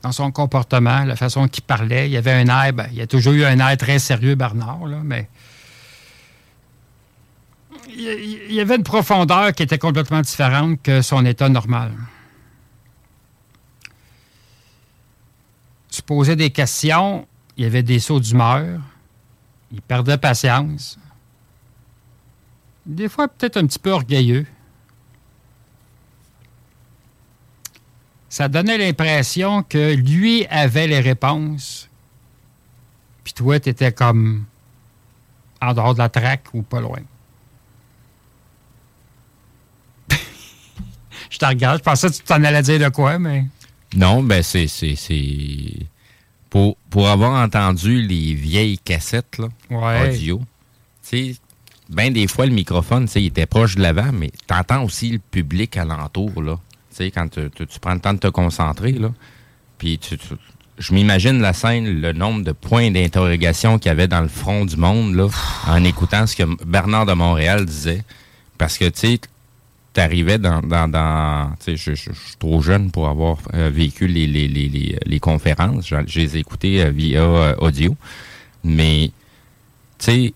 Dans 0.03 0.13
son 0.13 0.31
comportement, 0.31 1.07
la 1.07 1.17
façon 1.17 1.49
qu'il 1.49 1.65
parlait, 1.65 2.11
il 2.11 2.13
y 2.13 2.19
avait 2.19 2.33
un 2.33 2.49
air, 2.49 2.75
ben, 2.75 2.89
il 2.91 2.99
y 2.99 3.01
a 3.01 3.07
toujours 3.07 3.33
eu 3.33 3.45
un 3.47 3.59
air 3.59 3.75
très 3.79 3.99
sérieux, 3.99 4.35
Bernard, 4.35 4.87
là, 4.87 4.99
mais 5.03 5.31
il 7.97 8.53
y- 8.55 8.61
avait 8.61 8.77
une 8.77 8.83
profondeur 8.83 9.53
qui 9.53 9.63
était 9.63 9.79
complètement 9.79 10.21
différente 10.21 10.81
que 10.83 11.03
son 11.03 11.25
état 11.25 11.49
normal. 11.49 11.93
Se 15.89 16.03
posait 16.03 16.37
des 16.37 16.51
questions, 16.51 17.27
il 17.57 17.65
y 17.65 17.67
avait 17.67 17.83
des 17.83 17.99
sauts 17.99 18.21
d'humeur, 18.21 18.81
il 19.73 19.83
perdait 19.83 20.19
patience. 20.19 20.99
Des 22.87 23.09
fois, 23.09 23.29
peut-être 23.29 23.57
un 23.57 23.67
petit 23.67 23.79
peu 23.79 23.91
orgueilleux. 23.91 24.47
Ça 28.29 28.49
donnait 28.49 28.79
l'impression 28.79 29.63
que 29.65 29.95
lui 29.95 30.47
avait 30.47 30.87
les 30.87 31.01
réponses, 31.01 31.89
puis 33.25 33.33
toi, 33.33 33.59
tu 33.59 33.69
étais 33.69 33.93
comme 33.93 34.45
en 35.61 35.75
dehors 35.75 35.95
de 35.95 35.99
la 35.99 36.09
traque 36.09 36.47
ou 36.55 36.63
pas 36.63 36.81
loin. 36.81 37.01
Je 41.31 41.39
te 41.39 41.45
regarde, 41.47 41.79
je 41.79 41.83
pensais 41.85 42.09
que 42.09 42.15
tu 42.15 42.23
t'en 42.23 42.43
allais 42.45 42.63
dire 42.63 42.79
de 42.79 42.89
quoi, 42.89 43.19
mais. 43.19 43.45
Non, 43.97 44.23
ben 44.23 44.43
c'est 44.43 44.67
c'est 44.69 44.95
c'est 44.97 45.87
pour 46.49 46.77
pour 46.91 47.09
avoir 47.09 47.43
entendu 47.43 48.03
les 48.03 48.35
vieilles 48.35 48.79
cassettes 48.79 49.39
là, 49.39 49.49
Ouais. 49.71 50.11
audio. 50.11 50.41
Tu 51.09 51.33
sais, 51.33 51.37
ben 51.89 52.13
des 52.13 52.27
fois 52.29 52.47
le 52.47 52.53
microphone, 52.53 53.07
tu 53.07 53.13
sais, 53.13 53.23
il 53.23 53.27
était 53.27 53.47
proche 53.47 53.75
de 53.77 53.83
l'avant, 53.83 54.13
mais 54.13 54.31
t'entends 54.47 54.85
aussi 54.85 55.11
le 55.11 55.19
public 55.19 55.77
alentour 55.77 56.43
là. 56.43 56.59
Tu 56.91 56.97
sais 56.97 57.11
quand 57.11 57.29
tu, 57.29 57.49
tu- 57.55 57.67
tu 57.67 57.81
prends 57.81 57.95
le 57.95 58.01
temps 58.01 58.15
de 58.15 58.19
te 58.19 58.29
concentrer 58.29 58.93
là, 58.93 59.11
puis 59.79 59.99
tu, 59.99 60.19
tu- 60.19 60.35
je 60.79 60.95
m'imagine 60.95 61.41
la 61.41 61.53
scène, 61.53 62.01
le 62.01 62.13
nombre 62.13 62.43
de 62.45 62.53
points 62.53 62.91
d'interrogation 62.91 63.79
qu'il 63.79 63.89
y 63.89 63.93
avait 63.93 64.09
dans 64.09 64.21
le 64.23 64.29
front 64.29 64.65
du 64.65 64.77
monde 64.77 65.15
là, 65.15 65.29
en 65.67 65.83
écoutant 65.85 66.27
ce 66.27 66.37
que 66.37 66.65
Bernard 66.65 67.07
de 67.07 67.13
Montréal 67.13 67.67
disait, 67.67 68.03
parce 68.57 68.79
que 68.79 68.85
tu 68.89 69.01
sais 69.01 69.21
t'arrivais 69.93 70.39
dans, 70.39 70.61
dans, 70.61 70.89
dans 70.89 71.51
tu 71.65 71.77
sais, 71.77 71.77
je, 71.77 71.95
je- 71.95 72.13
je 72.13 72.27
suis 72.29 72.37
trop 72.39 72.63
jeune 72.63 72.91
pour 72.91 73.09
avoir 73.09 73.39
euh, 73.55 73.71
vécu 73.73 74.07
les, 74.07 74.27
les, 74.27 74.47
les, 74.49 74.69
les, 74.69 74.99
les 75.05 75.21
conférences. 75.21 75.89
Je, 75.89 75.97
je 76.07 76.21
les 76.21 76.37
ai 76.37 76.41
écoutées 76.41 76.83
euh, 76.85 76.91
via 76.91 77.23
euh, 77.23 77.55
audio. 77.59 77.97
Mais, 78.63 79.11
tu 79.99 80.05
sais, 80.05 80.35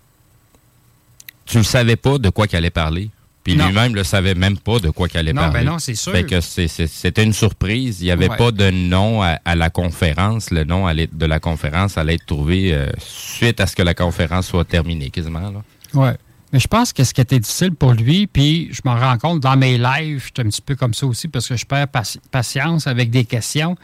tu 1.47 1.59
ne 1.59 1.63
savais 1.63 1.97
pas 1.97 2.19
de 2.19 2.31
quoi 2.31 2.47
qu'il 2.47 2.57
allait 2.57 2.71
parler. 2.71 3.11
Puis 3.45 3.53
lui-même 3.55 3.93
ne 3.93 3.97
le 3.97 4.05
savait 4.05 4.35
même 4.35 4.57
pas 4.57 4.79
de 4.79 4.89
quoi 4.89 5.07
qu'il 5.07 5.19
allait 5.21 5.35
Non, 5.35 5.43
parler. 5.43 5.61
ben 5.61 5.73
non, 5.73 5.79
c'est 5.79 5.95
sûr. 5.95 6.13
Fait 6.13 6.25
que 6.25 6.41
c'était 6.41 7.23
une 7.23 7.35
surprise. 7.35 8.01
Il 8.01 8.05
n'y 8.05 8.11
avait 8.11 8.31
Ouais. 8.31 8.37
pas 8.39 8.51
de 8.51 8.71
nom 8.71 9.23
à, 9.23 9.39
à 9.45 9.55
la 9.55 9.69
conférence. 9.69 10.51
Le 10.51 10.65
nom 10.65 10.87
allait- 10.87 11.11
de 11.13 11.27
la 11.27 11.41
conférence 11.41 11.99
allait 11.99 12.15
être 12.15 12.25
trouvé 12.25 12.75
suite 12.99 13.61
à 13.61 13.67
ce 13.67 13.77
que 13.77 13.83
la 13.83 13.93
conférence 13.93 14.47
soit 14.47 14.65
terminée, 14.65 15.11
quasiment. 15.11 15.51
Là. 15.51 15.63
Oui. 15.93 16.09
Mais 16.55 16.61
je 16.61 16.69
pense 16.69 16.93
que 16.93 17.03
ce 17.03 17.13
qui 17.13 17.21
était 17.21 17.41
difficile 17.41 17.73
pour 17.73 17.95
lui, 17.95 18.29
puis 18.29 18.69
je 18.71 18.81
m'en 18.85 18.95
rends 18.95 19.19
compte 19.19 19.41
dans 19.41 19.57
mes 19.57 19.77
lives, 19.77 20.21
je 20.21 20.27
suis 20.27 20.33
un 20.39 20.45
petit 20.45 20.63
peu 20.63 20.77
comme 20.77 20.95
ça 20.95 21.05
aussi 21.05 21.27
parce 21.27 21.49
que 21.49 21.57
je 21.57 21.67
perds 21.67 21.89
patience 22.31 22.87
avec 22.87 23.11
des 23.11 23.25
questions, 23.25 23.77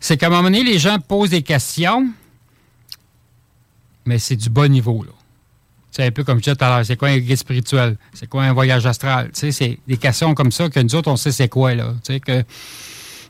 c'est 0.00 0.16
qu'à 0.16 0.26
un 0.26 0.30
moment 0.30 0.42
donné, 0.42 0.64
les 0.64 0.80
gens 0.80 0.98
posent 0.98 1.30
des 1.30 1.42
questions, 1.42 2.08
mais 4.04 4.18
c'est 4.18 4.34
du 4.34 4.50
bas 4.50 4.66
niveau. 4.66 5.04
là. 5.04 5.12
C'est 5.92 6.06
un 6.06 6.10
peu 6.10 6.24
comme 6.24 6.38
je 6.38 6.42
disais 6.42 6.56
tout 6.56 6.64
à 6.64 6.70
l'heure, 6.70 6.84
c'est 6.84 6.96
quoi 6.96 7.06
un 7.06 7.18
guide 7.18 7.36
spirituel? 7.36 7.96
C'est 8.12 8.26
quoi 8.26 8.42
un 8.42 8.52
voyage 8.52 8.84
astral? 8.84 9.26
Tu 9.26 9.38
sais, 9.38 9.52
c'est 9.52 9.78
des 9.86 9.96
questions 9.96 10.34
comme 10.34 10.50
ça 10.50 10.68
que 10.68 10.80
nous 10.80 10.96
autres, 10.96 11.12
on 11.12 11.16
sait 11.16 11.30
c'est 11.30 11.48
quoi. 11.48 11.76
là. 11.76 11.94
Tu 12.04 12.14
sais, 12.14 12.18
que, 12.18 12.42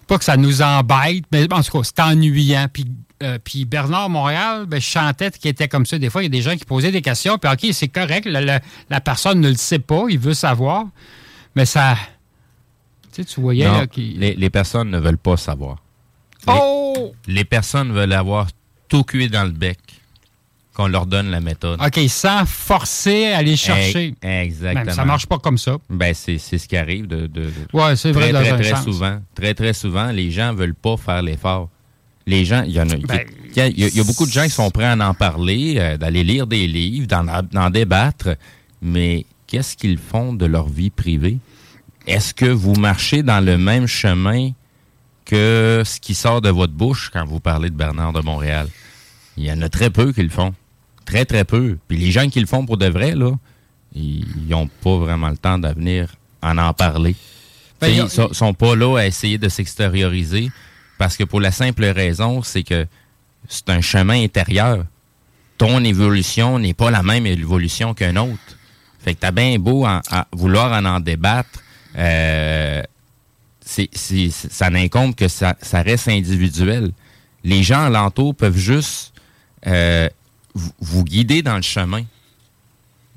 pas 0.07 0.17
que 0.17 0.25
ça 0.25 0.39
nous 0.39 0.63
embête, 0.63 1.27
mais 1.31 1.47
en 1.53 1.63
tout 1.63 1.79
cas, 1.79 1.85
c'est 1.85 2.01
ennuyant. 2.01 2.69
Puis, 2.73 2.87
euh, 3.23 3.39
puis 3.43 3.65
Bernard 3.65 4.09
Montréal, 4.11 4.67
ben, 4.67 4.81
je 4.81 4.87
chantais 4.87 5.31
qu'il 5.31 5.51
était 5.51 5.69
comme 5.69 5.87
ça. 5.87 5.99
Des 5.99 6.11
fois, 6.11 6.23
il 6.23 6.27
y 6.27 6.27
a 6.27 6.31
des 6.31 6.43
gens 6.43 6.57
qui 6.57 6.65
posaient 6.65 6.93
des 6.93 7.03
questions, 7.03 7.39
puis 7.39 7.51
OK, 7.51 7.73
c'est 7.75 7.89
correct, 7.89 8.27
la, 8.27 8.41
la- 8.41 8.61
la 8.91 9.01
personne 9.01 9.41
ne 9.41 9.49
le 9.49 9.57
sait 9.57 9.79
pas, 9.81 10.05
il 10.09 10.19
veut 10.19 10.35
savoir, 10.35 10.85
mais 11.55 11.67
ça... 11.67 11.97
Tu 13.13 13.23
sais, 13.23 13.25
tu 13.25 13.41
voyais 13.41 13.67
Non, 13.67 13.79
là, 13.81 13.87
qu'il... 13.87 14.19
les, 14.19 14.35
les 14.35 14.51
personnes 14.51 14.91
ne 14.91 14.99
veulent 14.99 15.19
pas 15.19 15.37
savoir. 15.37 15.79
Oh! 16.47 17.13
Les 17.27 17.45
personnes 17.45 17.93
veulent 17.93 18.13
avoir 18.13 18.47
tout 18.89 19.03
cuit 19.03 19.29
dans 19.29 19.45
le 19.45 19.51
bec, 19.51 19.79
qu'on 20.75 20.87
leur 20.87 21.07
donne 21.07 21.29
la 21.31 21.41
méthode. 21.41 21.81
OK, 21.85 21.99
sans 22.09 22.47
forcer 22.47 23.33
à 23.33 23.39
aller 23.39 23.57
chercher. 23.57 24.15
Exactement. 24.23 24.85
Même, 24.85 24.95
ça 24.95 25.05
marche 25.05 25.27
pas 25.27 25.39
comme 25.39 25.59
ça. 25.59 25.77
Ben, 25.91 26.15
c'est 26.15 26.39
c'est 26.39 26.57
ce 26.59 26.69
qui 26.69 26.77
arrive 26.77 27.07
de. 27.09 27.27
de- 27.27 27.47
de- 27.47 27.53
Ouais, 27.73 27.97
c'est 27.97 28.13
vrai, 28.13 28.31
Très, 28.33 28.45
très, 28.57 28.71
très 28.73 28.83
souvent. 28.83 29.19
Très, 29.35 29.55
très 29.55 29.73
souvent, 29.73 30.13
les 30.13 30.31
gens 30.31 30.55
veulent 30.55 30.75
pas 30.77 30.97
faire 30.97 31.21
l'effort. 31.23 31.69
Les 32.29 32.45
gens, 32.45 32.63
il 32.67 32.73
y 32.73 32.81
en 32.81 32.89
a. 32.91 32.97
Ben, 32.97 33.21
il 33.51 33.57
y 33.57 33.61
a, 33.61 33.67
il 33.69 33.79
y 33.81 33.85
a- 33.85 33.89
il 33.89 33.97
y 33.97 34.01
a 34.01 34.05
beaucoup 34.05 34.27
de 34.27 34.31
gens 34.31 34.45
qui 34.45 34.51
sont 34.51 34.71
prêts 34.71 34.85
à 34.85 34.97
en 35.09 35.15
parler, 35.15 35.77
euh, 35.79 35.97
d'aller 35.97 36.23
lire 36.23 36.47
des 36.47 36.67
livres, 36.67 37.07
d'en 37.07 37.71
débattre, 37.71 38.37
mais 38.83 39.25
qu'est-ce 39.47 39.77
qu'ils 39.77 39.99
font 39.99 40.35
de 40.35 40.45
leur 40.47 40.69
vie 40.69 40.91
privée? 40.91 41.39
Est-ce 42.07 42.35
que 42.35 42.45
vous 42.47 42.75
marchez 42.75 43.23
dans 43.23 43.41
le 43.45 43.57
même 43.59 43.87
chemin 43.87 44.51
que 45.25 45.83
ce 45.85 45.99
qui 46.01 46.15
sort 46.15 46.41
de 46.41 46.51
votre 46.51 46.73
bouche 46.73 47.11
quand 47.13 47.25
vous 47.25 47.41
parlez 47.41 47.71
de 47.71 47.75
Bernard 47.75 48.13
de 48.13 48.21
Montréal? 48.21 48.69
Il 49.37 49.45
y 49.45 49.53
en 49.53 49.61
a 49.63 49.69
très 49.69 49.91
peu 49.91 50.13
qui 50.13 50.23
le 50.23 50.29
font. 50.31 50.55
Très, 51.05 51.25
très 51.25 51.45
peu. 51.45 51.79
Puis 51.89 51.97
les 51.97 52.11
gens 52.11 52.29
qui 52.29 52.41
le 52.41 52.47
font 52.47 52.67
pour 52.67 52.77
de 52.77 52.87
vrai, 52.87 53.15
là, 53.15 53.33
ils 53.95 54.25
n'ont 54.49 54.69
pas 54.83 54.97
vraiment 54.99 55.31
le 55.31 55.37
temps 55.39 55.59
de 55.59 55.69
venir 55.69 56.15
en 56.43 56.59
en 56.59 56.73
parler. 56.75 57.17
Ben, 57.81 57.89
ils 57.89 58.11
sont, 58.11 58.33
sont 58.33 58.53
pas 58.55 58.75
là 58.77 58.99
à 58.99 59.07
essayer 59.07 59.39
de 59.39 59.49
s'extérioriser 59.49 60.51
parce 60.99 61.17
que 61.17 61.25
pour 61.25 61.41
la 61.41 61.53
simple 61.53 61.85
raison, 61.85 62.43
c'est 62.43 62.65
que 62.65 62.87
c'est 63.49 63.71
un 63.71 63.81
chemin 63.81 64.23
intérieur. 64.23 64.85
Ton 65.57 65.83
évolution 65.85 66.59
n'est 66.59 66.75
pas 66.75 66.91
la 66.91 67.03
même 67.03 67.27
évolution 67.27 67.95
qu'un 67.95 68.17
autre. 68.17 68.59
Fait 69.01 69.15
que 69.15 69.21
t'as 69.21 69.31
bien 69.31 69.59
beau 69.59 69.87
vouloir 70.33 70.73
en 70.73 70.85
en 70.85 71.01
débattre, 71.01 71.63
euh, 71.97 72.83
ça 73.65 74.71
n'incombe 74.71 75.15
que 75.15 75.29
ça, 75.29 75.57
ça 75.63 75.83
reste 75.83 76.09
individuel. 76.09 76.93
Les 77.45 77.63
gens 77.63 77.85
alentour 77.85 78.35
peuvent 78.35 78.57
juste 78.57 79.13
euh, 79.67 80.09
vous 80.81 81.05
guider 81.05 81.43
dans 81.43 81.57
le 81.57 81.63
chemin. 81.63 82.05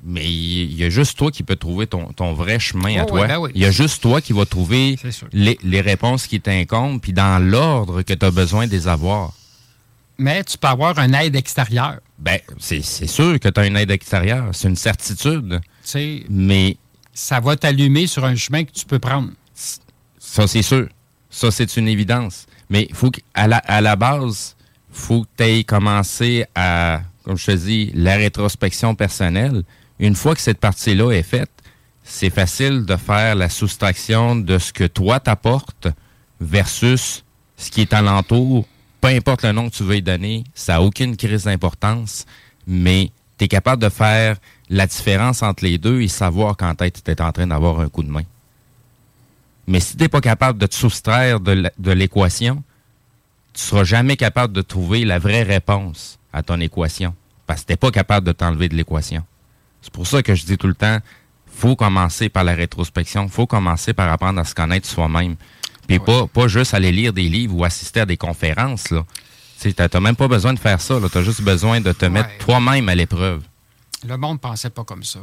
Mais 0.03 0.25
il 0.25 0.73
y 0.75 0.83
a 0.83 0.89
juste 0.89 1.17
toi 1.17 1.29
qui 1.31 1.43
peux 1.43 1.55
trouver 1.55 1.85
ton, 1.85 2.05
ton 2.13 2.33
vrai 2.33 2.57
chemin 2.59 2.99
à 2.99 3.03
Oh, 3.03 3.07
toi. 3.09 3.21
ouais, 3.21 3.27
ben 3.27 3.37
oui. 3.37 3.51
Il 3.53 3.61
y 3.61 3.65
a 3.65 3.71
juste 3.71 4.01
toi 4.01 4.19
qui 4.21 4.33
vas 4.33 4.45
trouver 4.45 4.97
les, 5.31 5.59
les 5.63 5.81
réponses 5.81 6.25
qui 6.27 6.41
t'incombent, 6.41 6.99
puis 6.99 7.13
dans 7.13 7.37
l'ordre 7.43 8.01
que 8.01 8.13
tu 8.13 8.25
as 8.25 8.31
besoin 8.31 8.65
de 8.65 8.71
les 8.71 8.87
avoir. 8.87 9.33
Mais 10.17 10.43
tu 10.43 10.57
peux 10.57 10.67
avoir 10.67 10.97
une 10.99 11.13
aide 11.15 11.35
extérieure. 11.35 11.99
Ben, 12.19 12.39
c'est 12.59 12.81
c'est 12.83 13.07
sûr 13.07 13.39
que 13.39 13.49
tu 13.49 13.59
as 13.59 13.65
une 13.65 13.77
aide 13.77 13.91
extérieure. 13.91 14.49
C'est 14.53 14.67
une 14.67 14.75
certitude. 14.75 15.61
Mais 16.29 16.77
ça 17.13 17.39
va 17.39 17.55
t'allumer 17.55 18.07
sur 18.07 18.25
un 18.25 18.35
chemin 18.35 18.63
que 18.63 18.71
tu 18.71 18.85
peux 18.85 18.99
prendre. 18.99 19.29
ça, 20.17 20.47
c'est 20.47 20.61
sûr. 20.61 20.87
Ça, 21.29 21.49
c'est 21.51 21.77
une 21.77 21.87
évidence. 21.87 22.45
Mais 22.69 22.87
faut 22.93 23.11
à 23.33 23.47
la, 23.47 23.57
à 23.57 23.81
la 23.81 23.95
base, 23.95 24.55
faut 24.91 25.23
que 25.23 25.27
tu 25.37 25.43
aies 25.43 25.63
commencé 25.63 26.45
à, 26.55 27.01
comme 27.23 27.37
je 27.37 27.45
te 27.45 27.51
dis, 27.51 27.91
la 27.95 28.15
rétrospection 28.15 28.95
personnelle. 28.95 29.63
Une 30.01 30.15
fois 30.15 30.33
que 30.33 30.41
cette 30.41 30.59
partie-là 30.59 31.11
est 31.11 31.21
faite, 31.23 31.51
c'est 32.03 32.31
facile 32.31 32.85
de 32.85 32.95
faire 32.95 33.35
la 33.35 33.49
soustraction 33.49 34.35
de 34.35 34.57
ce 34.57 34.73
que 34.73 34.85
toi 34.85 35.19
t'apportes 35.19 35.87
versus 36.39 37.23
ce 37.55 37.69
qui 37.69 37.81
est 37.81 37.93
alentour. 37.93 38.65
Peu 38.99 39.09
importe 39.09 39.43
le 39.43 39.51
nom 39.51 39.69
que 39.69 39.75
tu 39.75 39.83
veux 39.83 39.97
y 39.97 40.01
donner, 40.01 40.43
ça 40.55 40.73
n'a 40.73 40.81
aucune 40.81 41.15
crise 41.15 41.43
d'importance, 41.43 42.25
mais 42.65 43.11
tu 43.37 43.45
es 43.45 43.47
capable 43.47 43.83
de 43.83 43.89
faire 43.89 44.37
la 44.69 44.87
différence 44.87 45.43
entre 45.43 45.63
les 45.63 45.77
deux 45.77 46.01
et 46.01 46.07
savoir 46.07 46.57
quand 46.57 46.73
tu 46.75 46.83
es 46.83 47.21
en 47.21 47.31
train 47.31 47.45
d'avoir 47.45 47.79
un 47.79 47.87
coup 47.87 48.01
de 48.01 48.09
main. 48.09 48.23
Mais 49.67 49.79
si 49.79 49.95
tu 49.95 50.01
n'es 50.01 50.09
pas 50.09 50.21
capable 50.21 50.57
de 50.57 50.65
te 50.65 50.73
soustraire 50.73 51.39
de 51.39 51.91
l'équation, 51.91 52.63
tu 53.53 53.61
seras 53.61 53.83
jamais 53.83 54.17
capable 54.17 54.53
de 54.53 54.63
trouver 54.63 55.05
la 55.05 55.19
vraie 55.19 55.43
réponse 55.43 56.17
à 56.33 56.41
ton 56.41 56.59
équation. 56.59 57.13
Parce 57.45 57.61
que 57.61 57.67
tu 57.67 57.73
n'es 57.73 57.77
pas 57.77 57.91
capable 57.91 58.25
de 58.25 58.31
t'enlever 58.31 58.67
de 58.67 58.75
l'équation. 58.75 59.23
C'est 59.81 59.91
pour 59.91 60.07
ça 60.07 60.21
que 60.21 60.35
je 60.35 60.45
dis 60.45 60.57
tout 60.57 60.67
le 60.67 60.75
temps, 60.75 60.99
faut 61.47 61.75
commencer 61.75 62.29
par 62.29 62.43
la 62.43 62.53
rétrospection, 62.53 63.27
faut 63.27 63.47
commencer 63.47 63.93
par 63.93 64.11
apprendre 64.11 64.39
à 64.39 64.45
se 64.45 64.55
connaître 64.55 64.87
soi-même. 64.87 65.35
Puis 65.87 65.99
pas, 65.99 66.27
pas 66.27 66.47
juste 66.47 66.73
aller 66.73 66.91
lire 66.91 67.13
des 67.13 67.27
livres 67.27 67.55
ou 67.55 67.63
assister 67.63 68.01
à 68.01 68.05
des 68.05 68.17
conférences. 68.17 68.89
là. 68.89 69.03
Tu 69.59 69.73
n'as 69.77 69.99
même 69.99 70.15
pas 70.15 70.27
besoin 70.27 70.53
de 70.53 70.59
faire 70.59 70.81
ça. 70.81 70.97
Tu 71.11 71.17
as 71.17 71.21
juste 71.21 71.41
besoin 71.41 71.81
de 71.81 71.91
te 71.91 72.05
mettre 72.05 72.29
toi-même 72.39 72.89
à 72.89 72.95
l'épreuve. 72.95 73.43
Le 74.07 74.17
monde 74.17 74.33
ne 74.33 74.39
pensait 74.39 74.71
pas 74.71 74.83
comme 74.83 75.03
ça. 75.03 75.19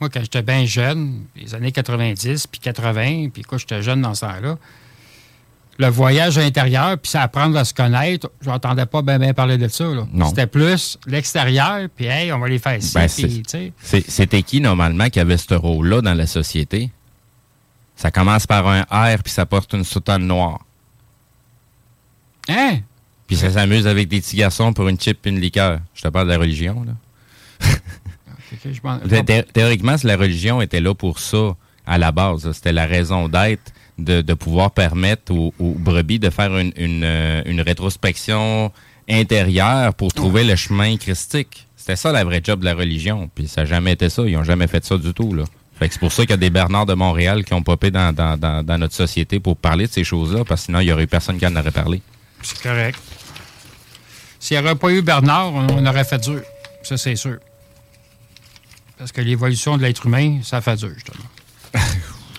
Moi, 0.00 0.10
quand 0.10 0.20
j'étais 0.20 0.42
bien 0.42 0.66
jeune, 0.66 1.24
les 1.36 1.54
années 1.54 1.72
90, 1.72 2.46
puis 2.48 2.60
80, 2.60 3.30
puis 3.30 3.42
quand 3.42 3.56
j'étais 3.56 3.82
jeune 3.82 4.02
dans 4.02 4.14
ce 4.14 4.22
temps-là, 4.22 4.58
le 5.78 5.88
voyage 5.88 6.38
intérieur, 6.38 6.96
puis 6.98 7.10
ça 7.10 7.22
apprendre 7.22 7.56
à 7.58 7.64
se 7.64 7.74
connaître, 7.74 8.30
je 8.40 8.48
n'entendais 8.48 8.86
pas 8.86 9.02
bien 9.02 9.18
bien 9.18 9.34
parler 9.34 9.58
de 9.58 9.68
ça. 9.68 9.84
C'était 10.28 10.46
plus 10.46 10.98
l'extérieur, 11.06 11.88
puis 11.94 12.06
hey, 12.06 12.32
on 12.32 12.38
va 12.38 12.48
les 12.48 12.58
faire 12.58 12.76
ici, 12.76 12.94
Ben, 12.94 13.08
C'était 14.08 14.42
qui 14.42 14.60
normalement 14.60 15.08
qui 15.08 15.20
avait 15.20 15.36
ce 15.36 15.54
rôle-là 15.54 16.00
dans 16.00 16.14
la 16.14 16.26
société? 16.26 16.90
Ça 17.94 18.10
commence 18.10 18.46
par 18.46 18.66
un 18.68 18.82
R 18.90 19.22
puis 19.22 19.32
ça 19.32 19.46
porte 19.46 19.72
une 19.72 19.84
soutane 19.84 20.26
noire. 20.26 20.60
Hein? 22.48 22.78
Puis 23.26 23.36
ça 23.36 23.50
s'amuse 23.50 23.86
avec 23.86 24.08
des 24.08 24.20
petits 24.20 24.36
garçons 24.36 24.72
pour 24.72 24.86
une 24.88 25.00
chip 25.00 25.26
et 25.26 25.30
une 25.30 25.40
liqueur. 25.40 25.80
Je 25.94 26.02
te 26.02 26.08
parle 26.08 26.26
de 26.28 26.32
la 26.32 26.38
religion, 26.38 26.84
là. 26.86 26.92
Je 28.64 29.08
Thé- 29.08 29.24
thé- 29.24 29.44
Théoriquement, 29.52 29.96
la 30.04 30.16
religion 30.16 30.60
était 30.62 30.80
là 30.80 30.94
pour 30.94 31.18
ça 31.18 31.56
à 31.86 31.98
la 31.98 32.12
base, 32.12 32.50
c'était 32.52 32.72
la 32.72 32.86
raison 32.86 33.28
d'être 33.28 33.72
de, 33.98 34.20
de 34.20 34.34
pouvoir 34.34 34.70
permettre 34.72 35.32
aux, 35.32 35.54
aux 35.58 35.72
brebis 35.72 36.18
de 36.18 36.30
faire 36.30 36.56
une, 36.56 36.72
une, 36.76 37.02
euh, 37.04 37.42
une 37.46 37.60
rétrospection 37.60 38.72
intérieure 39.08 39.94
pour 39.94 40.12
trouver 40.12 40.44
le 40.44 40.56
chemin 40.56 40.96
christique. 40.96 41.66
C'était 41.76 41.96
ça 41.96 42.12
la 42.12 42.24
vraie 42.24 42.40
job 42.42 42.60
de 42.60 42.64
la 42.64 42.74
religion. 42.74 43.30
Puis 43.34 43.46
ça 43.48 43.62
n'a 43.62 43.66
jamais 43.66 43.92
été 43.92 44.08
ça. 44.08 44.22
Ils 44.26 44.32
n'ont 44.32 44.44
jamais 44.44 44.66
fait 44.66 44.84
ça 44.84 44.96
du 44.98 45.14
tout. 45.14 45.32
Là. 45.32 45.44
Fait 45.78 45.88
que 45.88 45.94
c'est 45.94 46.00
pour 46.00 46.12
ça 46.12 46.22
qu'il 46.22 46.30
y 46.30 46.34
a 46.34 46.38
des 46.38 46.50
Bernards 46.50 46.86
de 46.86 46.94
Montréal 46.94 47.44
qui 47.44 47.54
ont 47.54 47.62
popé 47.62 47.90
dans, 47.90 48.12
dans, 48.12 48.36
dans, 48.38 48.64
dans 48.64 48.78
notre 48.78 48.94
société 48.94 49.40
pour 49.40 49.56
parler 49.56 49.86
de 49.86 49.92
ces 49.92 50.04
choses-là, 50.04 50.44
parce 50.44 50.62
que 50.62 50.66
sinon, 50.66 50.80
il 50.80 50.86
n'y 50.86 50.92
aurait 50.92 51.04
eu 51.04 51.06
personne 51.06 51.38
qui 51.38 51.46
en 51.46 51.54
aurait 51.54 51.70
parlé. 51.70 52.00
C'est 52.42 52.60
correct. 52.62 52.98
S'il 54.40 54.58
n'y 54.58 54.64
aurait 54.64 54.74
pas 54.74 54.90
eu 54.90 55.02
Bernard, 55.02 55.52
on, 55.52 55.66
on 55.70 55.86
aurait 55.86 56.04
fait 56.04 56.18
dur. 56.18 56.40
Ça, 56.82 56.96
c'est 56.96 57.16
sûr. 57.16 57.38
Parce 58.98 59.12
que 59.12 59.20
l'évolution 59.20 59.76
de 59.76 59.82
l'être 59.82 60.06
humain, 60.06 60.40
ça 60.42 60.60
fait 60.60 60.76
dur, 60.76 60.90
justement. 60.94 61.24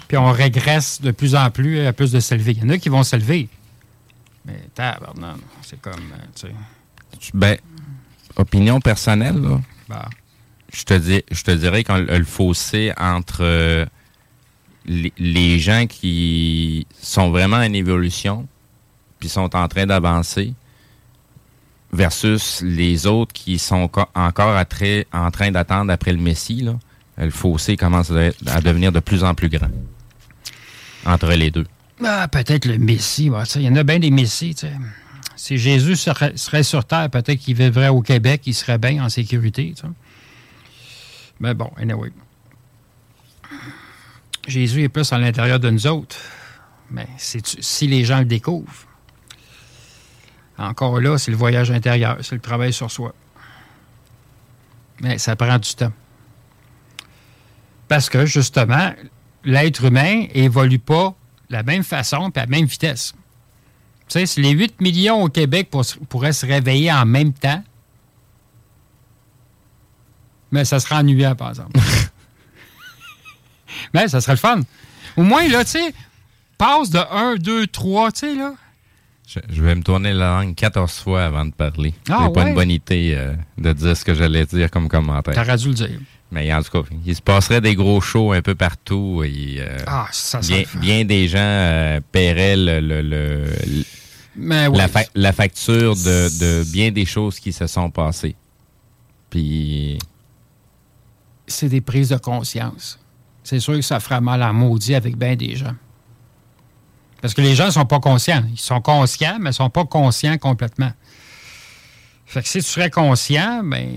Puis 0.08 0.18
on 0.18 0.32
régresse 0.32 1.02
de 1.02 1.12
plus 1.12 1.36
en 1.36 1.50
plus 1.52 1.86
à 1.86 1.94
plus 1.94 2.12
de 2.12 2.20
s'élever. 2.20 2.54
Il 2.54 2.64
y 2.64 2.66
en 2.66 2.70
a 2.70 2.78
qui 2.78 2.90
vont 2.90 3.04
s'élever. 3.04 3.50
Mais 4.46 4.62
tabarnak, 4.74 5.36
c'est 5.62 5.82
comme, 5.82 5.94
euh, 5.94 6.26
tu 6.34 6.48
sais. 6.48 7.32
Ben, 7.34 7.58
opinion 8.38 8.80
personnelle, 8.80 9.42
là. 9.42 9.60
Bah. 9.90 10.08
Je 10.74 10.84
te, 10.84 10.94
dis, 10.94 11.24
je 11.32 11.44
te 11.44 11.52
dirais 11.52 11.84
que 11.84 11.92
le 11.94 12.24
fossé 12.26 12.94
entre 12.98 13.40
euh, 13.42 13.86
les, 14.86 15.12
les 15.18 15.60
gens 15.60 15.86
qui 15.88 16.86
sont 17.02 17.30
vraiment 17.32 17.58
en 17.58 17.74
évolution, 17.74 18.48
puis 19.20 19.30
sont 19.30 19.56
en 19.56 19.68
train 19.68 19.86
d'avancer, 19.86 20.54
versus 21.92 22.62
les 22.64 23.08
autres 23.08 23.34
qui 23.34 23.58
sont 23.60 23.88
co- 23.88 24.06
encore 24.14 24.56
à 24.56 24.66
très- 24.66 25.08
en 25.14 25.32
train 25.32 25.52
d'attendre 25.52 25.92
après 25.92 26.12
le 26.12 26.20
Messie, 26.20 26.62
là, 26.62 26.76
le 27.18 27.32
fossé 27.32 27.78
commence 27.78 28.12
à 28.46 28.62
devenir 28.62 28.92
de 28.92 29.00
plus 29.00 29.24
en 29.24 29.34
plus 29.34 29.50
grand 29.50 29.70
entre 31.08 31.32
les 31.34 31.50
deux. 31.50 31.66
Ah, 32.04 32.28
peut-être 32.28 32.66
le 32.66 32.78
Messie. 32.78 33.32
il 33.56 33.62
y 33.62 33.70
en 33.70 33.76
a 33.76 33.84
bien 33.84 34.00
des 34.00 34.12
Messies. 34.12 34.56
Si 35.36 35.58
Jésus 35.58 35.96
serait, 35.96 36.64
sur 36.64 36.86
Terre, 36.86 37.10
peut-être 37.10 37.40
qu'il 37.40 37.56
vivrait 37.56 37.88
au 37.88 38.02
Québec, 38.02 38.42
il 38.46 38.54
serait 38.54 38.78
bien 38.78 39.04
en 39.04 39.10
sécurité. 39.10 39.74
Mais 41.40 41.54
bon, 41.54 41.72
anyway. 41.78 42.12
Jésus 44.48 44.84
est 44.84 44.90
plus 44.90 45.12
à 45.12 45.18
l'intérieur 45.18 45.60
de 45.60 45.70
nous 45.70 45.88
autres. 45.88 46.18
Mais 46.90 47.08
si 47.18 47.88
les 47.88 48.06
gens 48.06 48.20
le 48.20 48.26
découvrent, 48.26 48.88
encore 50.58 51.00
là, 51.00 51.18
c'est 51.18 51.32
le 51.32 51.38
voyage 51.38 51.70
intérieur, 51.70 52.18
c'est 52.22 52.36
le 52.36 52.42
travail 52.42 52.74
sur 52.74 52.90
soi. 52.90 53.14
Mais 55.02 55.18
ça 55.18 55.36
prend 55.36 55.60
du 55.60 55.76
temps. 55.76 55.92
Parce 57.88 58.10
que, 58.10 58.26
justement, 58.26 58.94
l'être 59.48 59.86
humain 59.86 60.26
évolue 60.34 60.78
pas 60.78 61.16
de 61.50 61.54
la 61.54 61.64
même 61.64 61.84
façon 61.84 62.30
et 62.36 62.40
à 62.40 62.42
la 62.42 62.48
même 62.48 62.66
vitesse. 62.66 63.14
Tu 64.08 64.20
sais, 64.20 64.26
si 64.26 64.42
les 64.42 64.52
8 64.52 64.82
millions 64.82 65.24
au 65.24 65.30
Québec 65.30 65.70
pourraient 66.10 66.34
se 66.34 66.46
réveiller 66.46 66.92
en 66.92 67.06
même 67.06 67.34
temps, 67.34 67.64
mais 70.52 70.66
ça 70.66 70.80
serait 70.80 70.96
ennuyant, 70.96 71.36
par 71.36 71.50
exemple. 71.50 71.80
mais 73.94 74.08
ça 74.08 74.22
serait 74.22 74.34
le 74.34 74.38
fun. 74.38 74.62
Au 75.16 75.24
moins, 75.24 75.48
là, 75.48 75.64
tu 75.64 75.72
sais, 75.72 75.94
passe 76.58 76.90
de 76.90 77.00
1, 77.00 77.36
2, 77.36 77.68
3, 77.68 78.12
tu 78.12 78.20
sais, 78.20 78.36
là. 78.36 78.54
Je, 79.28 79.62
vais 79.62 79.76
me 79.76 79.84
tourner 79.84 80.14
la 80.14 80.40
langue 80.40 80.56
14 80.56 81.00
fois 81.00 81.26
avant 81.26 81.44
de 81.44 81.52
parler. 81.52 81.94
Ah, 82.10 82.28
C'est 82.28 82.34
pas 82.34 82.48
une 82.48 82.56
bonne 82.56 82.72
idée 82.72 83.14
euh, 83.18 83.36
de 83.58 83.74
dire 83.74 83.98
ce 83.98 84.06
que 84.06 84.14
j'allais 84.14 84.46
dire 84.46 84.72
comme 84.72 84.88
commentaire. 84.88 85.34
T'aurais 85.34 85.58
dû 85.58 85.68
le 85.68 85.74
dire. 85.74 86.00
Mais 86.32 86.54
en 86.54 86.62
tout 86.62 86.72
cas, 86.72 86.90
il 87.06 87.16
se 87.16 87.22
passerait 87.22 87.62
des 87.62 87.76
gros 87.76 88.02
shows 88.02 88.34
un 88.34 88.42
peu 88.42 88.56
partout. 88.56 89.24
Et, 89.24 89.58
euh, 89.60 89.78
ah, 89.88 90.08
ça, 90.12 90.40
bien, 90.40 90.64
bien, 90.76 91.06
des 91.06 91.28
gens 91.28 91.38
euh, 91.40 92.02
paieraient 92.12 92.58
le, 92.58 92.82
le, 92.82 93.46
Mais 94.36 94.70
la, 94.70 94.88
la, 95.16 95.34
facture 95.34 95.96
de, 95.96 96.40
de, 96.40 96.64
bien 96.72 96.92
des 96.92 97.06
choses 97.06 97.40
qui 97.40 97.54
se 97.54 97.66
sont 97.68 97.90
passées. 97.90 98.36
Puis. 99.30 99.98
C'est 101.48 101.70
des 101.70 101.82
prises 101.82 102.10
de 102.10 102.18
conscience. 102.18 103.00
C'est 103.44 103.62
sûr 103.62 103.76
que 103.76 103.82
ça 103.82 104.02
fera 104.02 104.20
mal 104.20 104.44
à 104.44 104.52
maudit 104.52 104.96
avec 104.96 105.16
bien 105.16 105.38
des 105.38 105.56
gens. 105.56 105.76
Parce 107.22 107.34
que 107.34 107.42
les 107.42 107.56
gens 107.56 107.68
ne 107.68 107.72
sont 107.72 107.86
pas 107.86 108.02
conscients. 108.02 108.44
Ils 108.52 108.60
sont 108.60 108.82
conscients, 108.82 109.38
mais 109.40 109.46
ils 109.46 109.48
ne 109.48 109.52
sont 109.54 109.70
pas 109.70 109.86
conscients 109.86 110.38
complètement. 110.38 110.92
Fait 112.28 112.42
que 112.42 112.50
si 112.50 112.60
tu 112.60 112.66
serais 112.66 112.90
conscient, 112.90 113.64
ben, 113.64 113.88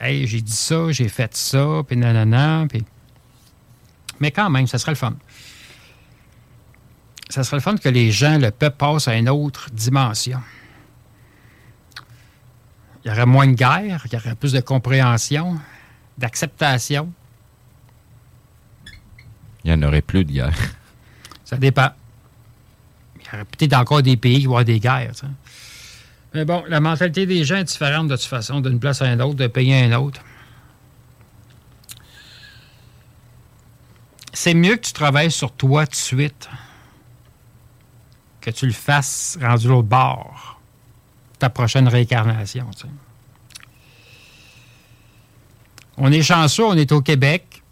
hey, 0.00 0.26
j'ai 0.26 0.40
dit 0.40 0.56
ça, 0.56 0.90
j'ai 0.90 1.08
fait 1.08 1.36
ça, 1.36 1.82
puis 1.86 1.98
nanana, 1.98 2.64
puis. 2.66 2.82
Mais 4.20 4.30
quand 4.30 4.48
même, 4.48 4.66
ça 4.66 4.78
serait 4.78 4.92
le 4.92 4.96
fun. 4.96 5.14
Ça 7.28 7.44
serait 7.44 7.58
le 7.58 7.62
fun 7.62 7.76
que 7.76 7.90
les 7.90 8.10
gens, 8.10 8.38
le 8.38 8.50
peuple, 8.50 8.76
passe 8.78 9.06
à 9.06 9.16
une 9.16 9.28
autre 9.28 9.68
dimension. 9.70 10.40
Il 13.04 13.08
y 13.08 13.10
aurait 13.10 13.26
moins 13.26 13.46
de 13.46 13.52
guerre, 13.52 14.02
il 14.06 14.12
y 14.14 14.16
aurait 14.16 14.34
plus 14.34 14.52
de 14.52 14.60
compréhension, 14.60 15.58
d'acceptation. 16.16 17.12
Il 19.62 19.72
n'y 19.74 19.84
en 19.84 19.86
aurait 19.86 20.02
plus 20.02 20.24
de 20.24 20.32
guerre. 20.32 20.56
Ça 21.44 21.58
dépend. 21.58 21.90
Il 23.20 23.26
y 23.26 23.34
aurait 23.34 23.44
peut-être 23.44 23.74
encore 23.74 24.02
des 24.02 24.16
pays 24.16 24.40
qui 24.40 24.46
vont 24.46 24.52
avoir 24.52 24.64
des 24.64 24.80
guerres. 24.80 25.12
Mais 26.34 26.44
bon, 26.44 26.64
la 26.68 26.80
mentalité 26.80 27.26
des 27.26 27.44
gens 27.44 27.56
est 27.56 27.64
différente 27.64 28.08
de 28.08 28.16
toute 28.16 28.24
façon, 28.24 28.60
d'une 28.60 28.80
place 28.80 29.02
à 29.02 29.12
une 29.12 29.20
autre, 29.20 29.34
de 29.34 29.46
pays 29.46 29.72
à 29.74 29.78
un 29.78 29.92
autre. 29.92 30.22
C'est 34.32 34.54
mieux 34.54 34.76
que 34.76 34.86
tu 34.86 34.92
travailles 34.92 35.30
sur 35.30 35.52
toi 35.52 35.86
tout 35.86 35.92
de 35.92 35.96
suite 35.96 36.48
que 38.40 38.50
tu 38.50 38.66
le 38.66 38.72
fasses 38.72 39.38
rendu 39.40 39.68
l'autre 39.68 39.88
bord, 39.88 40.60
ta 41.38 41.48
prochaine 41.48 41.86
réincarnation. 41.86 42.68
On 45.96 46.10
est 46.10 46.22
chanceux, 46.22 46.64
on 46.64 46.74
est 46.74 46.90
au 46.92 47.00
Québec. 47.00 47.62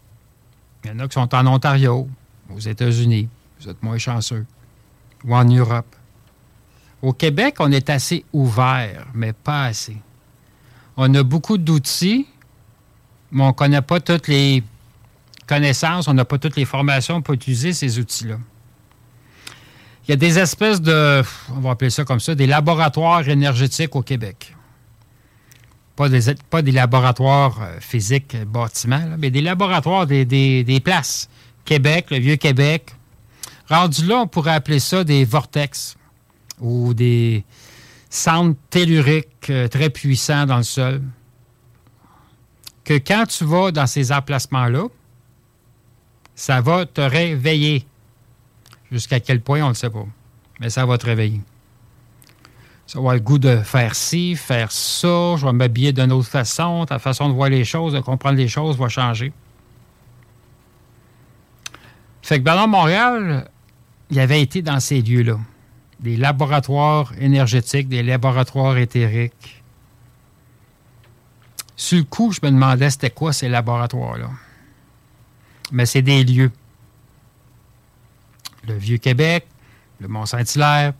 Il 0.85 0.91
y 0.91 0.95
en 0.95 1.01
a 1.01 1.09
qui 1.09 1.15
sont 1.15 1.35
en 1.35 1.47
Ontario, 1.47 2.09
aux 2.55 2.61
États-Unis. 2.61 3.29
Vous 3.61 3.69
êtes 3.69 3.83
moins 3.83 3.99
chanceux. 3.99 4.47
Ou 5.25 5.35
en 5.35 5.45
Europe. 5.45 5.97
Au 7.03 7.13
Québec, 7.13 7.57
on 7.61 7.73
est 7.73 7.89
assez 7.89 8.25
ouvert, 8.33 9.07
mais 9.15 9.33
pas 9.33 9.65
assez. 9.65 9.97
On 10.97 11.13
a 11.15 11.23
beaucoup 11.23 11.57
d'outils, 11.57 12.27
mais 13.33 13.43
on 13.43 13.49
ne 13.49 13.53
connaît 13.53 13.83
pas 13.83 14.01
toutes 14.01 14.29
les 14.29 14.63
connaissances, 15.47 16.09
on 16.09 16.15
n'a 16.15 16.25
pas 16.25 16.39
toutes 16.39 16.57
les 16.57 16.65
formations 16.65 17.23
pour 17.23 17.35
utiliser 17.35 17.73
ces 17.73 17.99
outils-là. 17.99 18.37
Il 20.07 20.11
y 20.11 20.13
a 20.13 20.17
des 20.17 20.39
espèces 20.39 20.81
de, 20.81 21.23
on 21.51 21.61
va 21.61 21.71
appeler 21.71 21.91
ça 21.91 22.05
comme 22.05 22.21
ça, 22.21 22.35
des 22.35 22.47
laboratoires 22.47 23.27
énergétiques 23.29 23.95
au 23.97 24.03
Québec. 24.03 24.55
Pas 25.97 26.09
des, 26.09 26.35
pas 26.51 26.63
des 26.63 26.73
laboratoires 26.73 27.59
euh, 27.63 27.81
physiques, 27.81 28.37
bâtiments, 28.47 29.17
mais 29.19 29.31
des 29.31 29.41
laboratoires, 29.41 30.07
des, 30.07 30.25
des 30.25 30.81
places. 30.81 31.29
Québec, 31.65 32.07
le 32.11 32.19
Vieux-Québec. 32.19 32.95
Rendu 33.69 34.07
là, 34.07 34.21
on 34.23 34.27
pourrait 34.27 34.55
appeler 34.55 34.81
ça 34.81 35.05
des 35.05 35.25
vortex 35.25 35.97
ou 36.61 36.95
des 36.95 37.45
centres 38.09 38.59
telluriques 38.71 39.51
euh, 39.51 39.69
très 39.69 39.91
puissants 39.91 40.47
dans 40.47 40.59
le 40.59 40.63
sol, 40.63 41.03
que 42.85 42.95
quand 42.95 43.25
tu 43.27 43.45
vas 43.45 43.71
dans 43.71 43.87
ces 43.87 44.13
emplacements-là, 44.13 44.85
ça 46.35 46.61
va 46.61 46.87
te 46.87 47.01
réveiller. 47.01 47.87
Jusqu'à 48.91 49.21
quel 49.21 49.41
point, 49.41 49.63
on 49.63 49.69
ne 49.69 49.75
sait 49.75 49.91
pas. 49.91 50.07
Mais 50.59 50.71
ça 50.71 50.85
va 50.85 50.99
te 50.99 51.07
réveiller. 51.07 51.41
Ça 52.87 52.95
va 52.95 53.01
avoir 53.01 53.15
le 53.15 53.21
goût 53.21 53.39
de 53.39 53.59
faire 53.59 53.95
ci, 53.95 54.35
faire 54.35 54.73
ça, 54.73 55.37
je 55.37 55.47
vais 55.47 55.53
m'habiller 55.53 55.93
d'une 55.93 56.11
autre 56.11 56.29
façon, 56.29 56.85
ta 56.87 56.99
façon 56.99 57.29
de 57.29 57.35
voir 57.35 57.49
les 57.49 57.65
choses, 57.65 57.93
de 57.93 58.01
comprendre 58.01 58.37
les 58.37 58.49
choses 58.49 58.77
va 58.77 58.89
changer. 58.89 59.33
Fait 62.23 62.39
que 62.39 62.45
Ballon 62.45 62.67
Montréal, 62.67 63.49
il 64.11 64.19
avait 64.19 64.43
été 64.43 64.63
dans 64.63 64.81
ces 64.81 65.01
lieux-là 65.01 65.39
des 66.01 66.17
laboratoires 66.17 67.13
énergétiques, 67.19 67.89
des 67.89 68.03
laboratoires 68.03 68.77
éthériques. 68.79 69.63
Sur 71.77 71.99
le 71.99 72.05
coup, 72.05 72.33
je 72.33 72.41
me 72.43 72.51
demandais 72.51 72.91
c'était 72.91 73.11
quoi 73.11 73.33
ces 73.33 73.49
laboratoires-là. 73.49 74.31
Mais 75.73 75.87
c'est 75.87 76.03
des 76.03 76.25
lieux. 76.25 76.51
Le 78.67 78.75
Vieux-Québec, 78.75 79.47
le 80.01 80.09
Mont-Saint-Hilaire, 80.09 80.95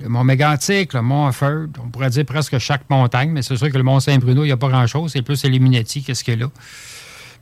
le 0.00 0.08
Mont 0.08 0.24
Mégantic, 0.24 0.92
le 0.94 1.02
Mont 1.02 1.28
Efford, 1.28 1.66
on 1.82 1.88
pourrait 1.88 2.10
dire 2.10 2.24
presque 2.24 2.58
chaque 2.58 2.88
montagne, 2.90 3.30
mais 3.30 3.42
c'est 3.42 3.56
sûr 3.56 3.70
que 3.70 3.76
le 3.76 3.82
Mont 3.82 4.00
Saint-Bruno, 4.00 4.42
il 4.44 4.48
n'y 4.48 4.52
a 4.52 4.56
pas 4.56 4.68
grand-chose, 4.68 5.12
c'est 5.12 5.22
plus 5.22 5.42
Illuminati 5.44 6.02
qu'est-ce 6.02 6.24
qu'il 6.24 6.34
y 6.34 6.42
a 6.42 6.46
là. 6.46 6.50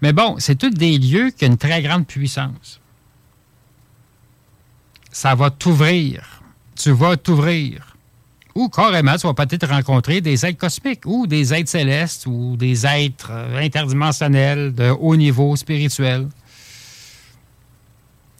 Mais 0.02 0.12
bon, 0.12 0.36
c'est 0.38 0.56
tous 0.56 0.70
des 0.70 0.98
lieux 0.98 1.30
qui 1.30 1.44
ont 1.44 1.48
une 1.48 1.58
très 1.58 1.82
grande 1.82 2.06
puissance. 2.06 2.80
Ça 5.12 5.34
va 5.34 5.50
t'ouvrir 5.50 6.39
tu 6.82 6.92
vas 6.92 7.16
t'ouvrir. 7.16 7.96
Ou 8.54 8.68
carrément, 8.68 9.16
tu 9.16 9.26
vas 9.26 9.34
peut-être 9.34 9.68
rencontrer 9.68 10.20
des 10.20 10.44
êtres 10.44 10.58
cosmiques 10.58 11.06
ou 11.06 11.26
des 11.26 11.54
êtres 11.54 11.70
célestes 11.70 12.26
ou 12.26 12.56
des 12.56 12.84
êtres 12.86 13.30
interdimensionnels 13.30 14.74
de 14.74 14.90
haut 14.90 15.16
niveau 15.16 15.54
spirituel 15.56 16.28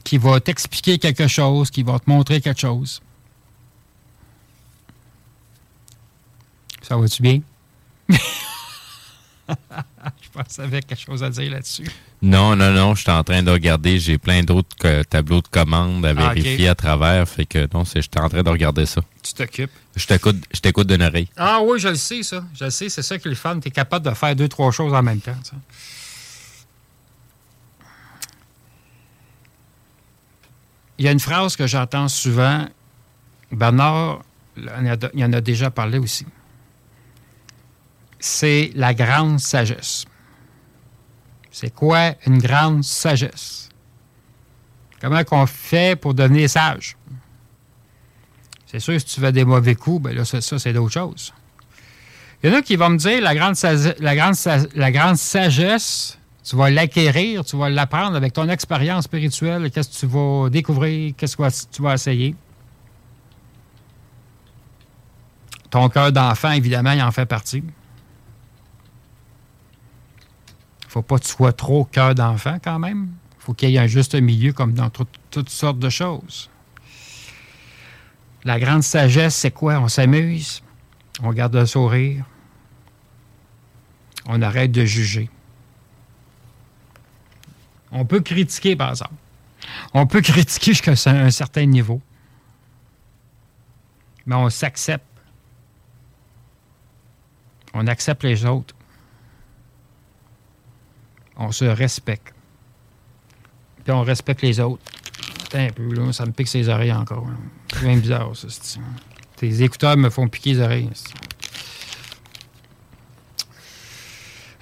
qui 0.03 0.19
vont 0.19 0.41
t'expliquer 0.41 0.99
quelque 0.99 1.29
chose, 1.29 1.71
qui 1.71 1.83
vont 1.83 1.99
te 1.99 2.11
montrer 2.11 2.41
quelque 2.41 2.61
chose. 2.61 3.01
Ça 6.83 6.97
va-tu 6.97 7.23
bien? 7.23 7.41
que 10.57 10.63
avait 10.63 10.83
quelque 10.83 11.01
chose 11.01 11.23
à 11.23 11.31
dire 11.31 11.51
là-dessus. 11.51 11.87
Non, 12.23 12.55
non, 12.57 12.71
non, 12.73 12.95
je 12.95 13.03
suis 13.03 13.11
en 13.11 13.25
train 13.25 13.43
de 13.43 13.51
regarder. 13.51 13.99
J'ai 13.99 14.19
plein 14.19 14.43
d'autres 14.43 15.03
tableaux 15.03 15.41
de 15.41 15.49
commandes 15.49 16.05
à 16.05 16.11
ah, 16.11 16.33
vérifier 16.35 16.69
à 16.69 16.75
travers. 16.75 17.29
Fait 17.29 17.47
que 17.47 17.69
non, 17.73 17.85
je 17.85 18.01
suis 18.01 18.11
en 18.17 18.29
train 18.29 18.43
de 18.43 18.51
regarder 18.51 18.87
ça. 18.87 19.01
Tu 19.23 19.33
t'occupes? 19.35 19.71
Je 19.97 20.07
t'écoute, 20.07 20.87
d'une 20.87 21.03
oreille. 21.03 21.29
Ah 21.37 21.61
oui, 21.63 21.79
je 21.79 21.89
le 21.89 21.95
sais, 21.97 22.23
ça. 22.23 22.45
Je 22.55 22.65
le 22.65 22.71
sais, 22.71 22.89
c'est 22.89 23.03
ça 23.03 23.19
qui 23.19 23.29
est 23.29 23.31
le 23.31 23.37
fun. 23.37 23.59
Tu 23.61 23.69
es 23.69 23.71
capable 23.71 24.07
de 24.07 24.15
faire 24.15 24.37
deux, 24.37 24.49
trois 24.49 24.71
choses 24.71 24.93
en 24.93 25.03
même 25.03 25.21
temps. 25.21 25.37
Il 30.99 31.05
y 31.07 31.09
a 31.09 31.13
une 31.13 31.21
phrase 31.21 31.57
que 31.57 31.67
j'entends 31.67 32.09
souvent. 32.09 32.67
Bernard, 33.51 34.21
il 34.57 35.25
en 35.25 35.33
a 35.33 35.41
déjà 35.41 35.71
parlé 35.71 35.99
aussi 35.99 36.27
c'est 38.21 38.71
la 38.75 38.95
grande 38.95 39.41
sagesse. 39.41 40.05
C'est 41.51 41.75
quoi 41.75 42.15
une 42.27 42.39
grande 42.39 42.85
sagesse? 42.85 43.69
Comment 45.01 45.25
qu'on 45.25 45.47
fait 45.47 45.99
pour 45.99 46.15
devenir 46.15 46.49
sage? 46.49 46.97
C'est 48.67 48.81
sûr, 48.81 49.01
si 49.01 49.07
tu 49.07 49.21
fais 49.21 49.33
des 49.33 49.45
mauvais 49.45 49.75
coups, 49.75 50.05
ben 50.05 50.15
là, 50.15 50.25
ça, 50.25 50.41
c'est 50.41 50.73
d'autres 50.73 50.93
choses. 50.93 51.33
Il 52.43 52.51
y 52.51 52.55
en 52.55 52.59
a 52.59 52.63
qui 52.63 52.77
vont 52.77 52.91
me 52.91 52.97
dire 52.97 53.21
la 53.21 53.35
grande, 53.35 53.57
la 53.99 54.17
grande, 54.17 54.37
la 54.75 54.93
grande 54.93 55.17
sagesse, 55.17 56.19
tu 56.45 56.57
vas 56.57 56.71
l'acquérir, 56.71 57.45
tu 57.45 57.57
vas 57.57 57.69
l'apprendre 57.69 58.17
avec 58.17 58.33
ton 58.33 58.49
expérience 58.49 59.05
spirituelle, 59.05 59.71
qu'est-ce 59.71 59.91
que 59.91 59.97
tu 59.97 60.07
vas 60.07 60.49
découvrir, 60.51 61.15
qu'est-ce 61.17 61.37
que 61.37 61.71
tu 61.71 61.83
vas 61.83 61.95
essayer. 61.95 62.35
Ton 65.71 65.89
cœur 65.89 66.13
d'enfant, 66.13 66.53
évidemment, 66.53 66.93
il 66.93 67.03
en 67.03 67.13
fait 67.13 67.27
partie. 67.27 67.63
Faut 70.91 71.03
pas 71.03 71.19
que 71.19 71.25
tu 71.25 71.31
sois 71.31 71.53
trop 71.53 71.85
cœur 71.85 72.15
d'enfant 72.15 72.59
quand 72.63 72.79
même. 72.79 73.11
faut 73.39 73.55
qu'il 73.55 73.71
y 73.71 73.77
ait 73.77 73.79
un 73.79 73.87
juste 73.87 74.15
milieu 74.15 74.53
comme 74.53 74.75
dans 74.75 74.91
tout- 74.91 75.07
toutes 75.31 75.49
sortes 75.49 75.79
de 75.79 75.89
choses. 75.89 76.51
La 78.45 78.59
grande 78.59 78.83
sagesse, 78.83 79.35
c'est 79.37 79.51
quoi? 79.51 79.79
On 79.81 79.89
s'amuse, 79.89 80.63
on 81.23 81.33
garde 81.33 81.55
un 81.57 81.65
sourire, 81.67 82.25
on 84.27 84.43
arrête 84.43 84.73
de 84.73 84.85
juger. 84.85 85.31
On 87.93 88.05
peut 88.05 88.21
critiquer, 88.21 88.77
par 88.77 88.91
exemple. 88.91 89.15
On 89.95 90.07
peut 90.07 90.21
critiquer 90.23 90.73
jusqu'à 90.73 90.93
un 91.11 91.31
certain 91.31 91.65
niveau. 91.67 92.01
Mais 94.27 94.35
on 94.35 94.51
s'accepte. 94.51 95.05
On 97.75 97.87
accepte 97.87 98.23
les 98.25 98.45
autres. 98.45 98.75
On 101.41 101.51
se 101.53 101.65
respecte. 101.65 102.33
Puis 103.83 103.93
on 103.93 104.03
respecte 104.03 104.43
les 104.43 104.61
autres. 104.61 104.83
Attends 105.47 105.59
un 105.67 105.71
peu, 105.71 105.93
là, 105.95 106.13
ça 106.13 106.25
me 106.27 106.33
pique 106.33 106.49
ses 106.49 106.69
oreilles 106.69 106.93
encore. 106.93 107.27
C'est 107.73 107.83
bien 107.83 107.97
bizarre, 107.97 108.31
ça. 108.37 108.47
Tes 109.37 109.63
écouteurs 109.63 109.97
me 109.97 110.11
font 110.11 110.29
piquer 110.29 110.53
les 110.53 110.61
oreilles. 110.61 110.91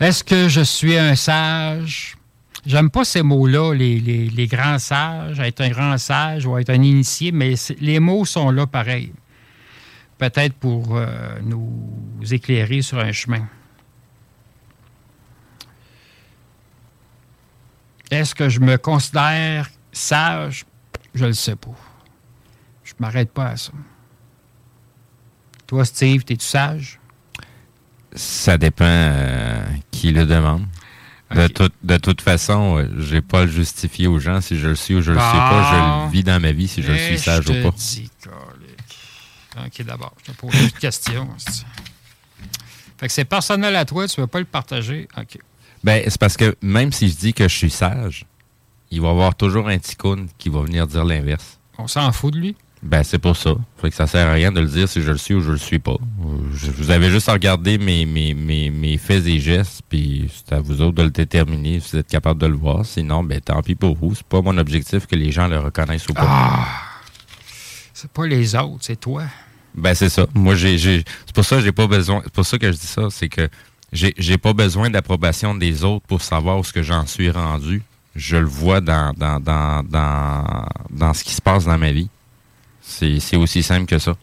Est-ce 0.01 0.23
que 0.23 0.49
je 0.49 0.61
suis 0.61 0.97
un 0.97 1.15
sage? 1.17 2.15
J'aime 2.65 2.91
pas 2.91 3.05
ces 3.05 3.23
mots-là, 3.23 3.73
les, 3.75 3.99
les- 3.99 4.29
les 4.29 4.47
grands 4.47 4.79
sages, 4.79 5.41
être 5.41 5.61
un 5.61 5.71
grand 5.71 5.99
sage 5.99 6.47
ou 6.47 6.57
être 6.59 6.71
un 6.71 6.83
initié, 6.83 7.33
mais 7.33 7.55
les 7.81 7.99
mots 7.99 8.25
sont 8.25 8.51
là 8.51 8.67
pareil. 8.67 9.13
Peut-être 10.19 10.55
pour 10.55 10.97
euh, 10.97 11.39
nous 11.43 11.73
éclairer 12.31 12.83
sur 12.83 12.99
un 12.99 13.13
chemin. 13.13 13.49
Est-ce 18.11 18.35
que 18.35 18.49
je 18.49 18.61
me 18.61 18.77
considère 18.79 19.69
sage? 19.93 20.65
Je 21.15 21.27
le 21.27 21.33
sais 21.35 21.57
pas. 21.57 21.75
Je 22.85 22.93
m'arrête 22.99 23.33
pas 23.33 23.47
à 23.49 23.57
ça. 23.57 23.73
Toi, 25.67 25.85
Steve, 25.85 26.23
es-tu 26.29 26.45
sage? 26.45 26.99
Ça 28.15 28.57
dépend 28.57 28.85
euh, 28.87 29.65
qui 29.91 30.13
le 30.13 30.25
demande. 30.25 30.67
De, 31.35 31.47
toute- 31.49 31.75
de 31.83 31.99
toute 31.99 32.23
façon, 32.23 32.79
euh, 32.79 32.89
j'ai 33.01 33.21
pas 33.21 33.45
le 33.45 33.51
justifier 33.51 34.07
aux 34.07 34.19
gens 34.19 34.41
si 34.41 34.59
je 34.59 34.69
le 34.69 34.75
suis 34.75 34.95
ou 34.95 35.03
je 35.03 35.13
le 35.13 35.19
suis 35.21 35.29
pas. 35.39 35.71
Je 35.73 35.77
le 36.07 36.11
vis 36.11 36.25
dans 36.25 36.41
ma 36.41 36.53
vie 36.53 36.69
si 36.69 36.83
je 36.83 36.91
le 36.91 36.97
Eh, 36.97 37.07
suis 37.07 37.19
sage 37.19 37.45
je 37.45 37.51
ou 37.51 37.55
te 37.55 37.63
pas. 37.65 37.71
dis. 37.77 38.11
OK, 39.67 39.83
d'abord, 39.85 40.15
je 40.25 40.33
te 40.33 40.37
pose 40.39 40.55
une 40.59 40.71
question. 40.71 41.29
c'est- 41.37 41.67
Fait 42.97 43.07
que 43.09 43.13
c'est 43.13 43.27
personnel 43.27 43.77
à 43.77 43.85
toi, 43.85 44.09
tu 44.09 44.19
ne 44.19 44.23
veux 44.25 44.27
pas 44.27 44.39
le 44.39 44.45
partager? 44.47 45.07
OK. 45.19 45.37
Ben, 45.89 46.03
c'est 46.07 46.19
parce 46.21 46.37
que 46.37 46.55
même 46.61 46.93
si 46.93 47.09
je 47.09 47.17
dis 47.17 47.33
que 47.33 47.49
je 47.49 47.57
suis 47.57 47.71
sage, 47.71 48.27
il 48.91 49.01
va 49.01 49.09
y 49.09 49.11
avoir 49.11 49.35
toujours 49.35 49.69
un 49.69 49.79
ticoun 49.79 50.29
qui 50.37 50.51
va 50.51 50.61
venir 50.61 50.87
dire 50.87 51.03
l'inverse. 51.03 51.59
On 51.79 51.87
s'en 51.87 52.13
fout 52.13 52.35
de 52.35 52.39
lui? 52.41 52.57
Ben, 52.83 53.03
c'est 53.03 53.19
pour 53.19 53.37
ça. 53.37 53.55
Fait 53.81 53.89
que 53.89 53.97
ça 53.97 54.07
sert 54.07 54.29
à 54.29 54.33
rien 54.35 54.53
de 54.53 54.61
le 54.61 54.67
dire 54.67 54.87
si 54.87 55.01
je 55.01 55.11
le 55.11 55.17
suis 55.17 55.33
ou 55.35 55.41
je 55.41 55.53
le 55.53 55.57
suis 55.57 55.79
pas. 55.79 55.97
Je- 56.53 56.71
vous 56.71 56.91
avez 56.91 57.09
juste 57.11 57.31
à 57.31 57.33
regarder 57.33 57.79
mes, 57.79 58.05
mes, 58.05 58.35
mes, 58.35 58.69
mes 58.69 58.99
faits 58.99 59.27
et 59.27 59.41
gestes, 59.41 59.81
puis 59.89 60.31
c'est 60.33 60.55
à 60.55 60.61
vous 60.61 60.83
autres 60.83 60.95
de 60.97 61.05
le 61.05 61.11
déterminer 61.11 61.81
si 61.81 61.93
vous 61.93 61.99
êtes 62.01 62.07
capable 62.09 62.39
de 62.41 62.47
le 62.49 62.55
voir. 62.57 62.85
Sinon, 62.85 63.25
ben, 63.25 63.41
tant 63.41 63.63
pis 63.63 63.75
pour 63.75 63.97
vous. 63.97 64.15
C'est 64.15 64.27
pas 64.27 64.43
mon 64.43 64.59
objectif 64.59 65.07
que 65.07 65.17
les 65.17 65.33
gens 65.33 65.49
le 65.49 65.59
reconnaissent 65.59 66.07
ou 66.09 66.13
pas. 66.13 66.23
Ah! 66.29 66.69
C'est 67.95 68.11
pas 68.13 68.27
les 68.27 68.55
autres, 68.55 68.79
c'est 68.83 69.01
toi. 69.01 69.25
Ben 69.75 69.95
c'est 69.95 70.09
ça. 70.11 70.27
Moi 70.35 70.55
j'ai 70.55 70.77
j'ai 70.79 71.03
c'est 71.27 71.35
pour 71.35 71.45
ça 71.45 71.57
que 71.57 71.63
j'ai 71.63 71.73
pas 71.73 71.87
besoin 71.87 72.21
c'est 72.25 72.33
pour 72.33 72.45
ça 72.47 72.59
que 72.59 72.71
je 72.71 72.77
dis 72.79 72.87
ça, 72.87 73.09
c'est 73.11 73.29
que 73.29 73.49
j'ai 73.93 74.39
pas 74.39 74.53
besoin 74.53 74.91
d'approbation 74.91 75.55
des 75.55 75.85
autres 75.85 76.07
pour 76.07 76.23
savoir 76.23 76.59
où 76.59 76.65
ce 76.65 76.73
que 76.73 76.83
j'en 76.83 77.07
suis 77.07 77.31
rendu. 77.31 77.83
Je 78.15 78.37
le 78.37 78.47
vois 78.47 78.81
dans 78.81 79.13
dans 79.17 79.41
dans 79.41 79.83
dans 79.83 80.67
dans 80.91 81.15
ce 81.15 81.25
qui 81.25 81.33
se 81.33 81.41
passe 81.41 81.65
dans 81.65 81.79
ma 81.79 81.93
vie. 81.93 82.09
C'est 82.83 83.37
aussi 83.37 83.63
simple 83.63 83.87
que 83.87 83.99
ça. 83.99 84.17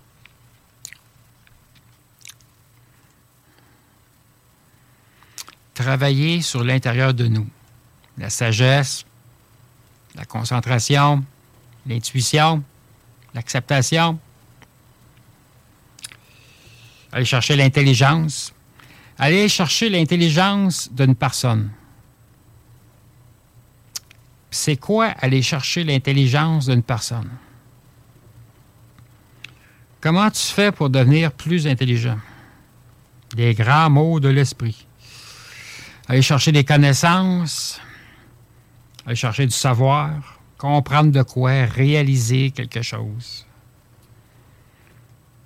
Travailler 5.74 6.42
sur 6.42 6.64
l'intérieur 6.64 7.14
de 7.14 7.28
nous. 7.28 7.48
La 8.18 8.30
sagesse, 8.30 9.06
la 10.16 10.26
concentration, 10.26 11.24
l'intuition, 11.86 12.64
l'acceptation. 13.34 14.18
Aller 17.12 17.26
chercher 17.26 17.56
l'intelligence. 17.56 18.55
Aller 19.18 19.48
chercher 19.48 19.90
l'intelligence 19.90 20.92
d'une 20.92 21.16
personne. 21.16 21.72
C'est 24.52 24.78
quoi 24.78 25.08
aller 25.20 25.42
chercher 25.42 25.84
l'intelligence 25.84 26.68
d'une 26.68 26.84
personne? 26.84 27.30
Comment 30.02 30.30
tu 30.30 30.42
fais 30.42 30.72
pour 30.72 30.90
devenir 30.90 31.32
plus 31.32 31.66
intelligent? 31.68 32.20
Des 33.36 33.54
grands 33.54 33.90
mots 33.90 34.20
de 34.20 34.30
l'esprit. 34.30 34.86
Aller 36.08 36.22
chercher 36.22 36.52
des 36.52 36.64
connaissances, 36.64 37.82
aller 39.06 39.16
chercher 39.16 39.46
du 39.46 39.52
savoir, 39.52 40.40
comprendre 40.58 41.12
de 41.12 41.24
quoi, 41.24 41.66
réaliser 41.66 42.52
quelque 42.52 42.82
chose. 42.82 43.46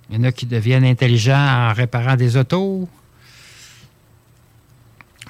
Il 0.08 0.16
y 0.16 0.18
en 0.18 0.24
a 0.24 0.32
qui 0.32 0.46
deviennent 0.46 0.84
intelligents 0.84 1.70
en 1.70 1.72
réparant 1.72 2.16
des 2.16 2.36
autos, 2.36 2.88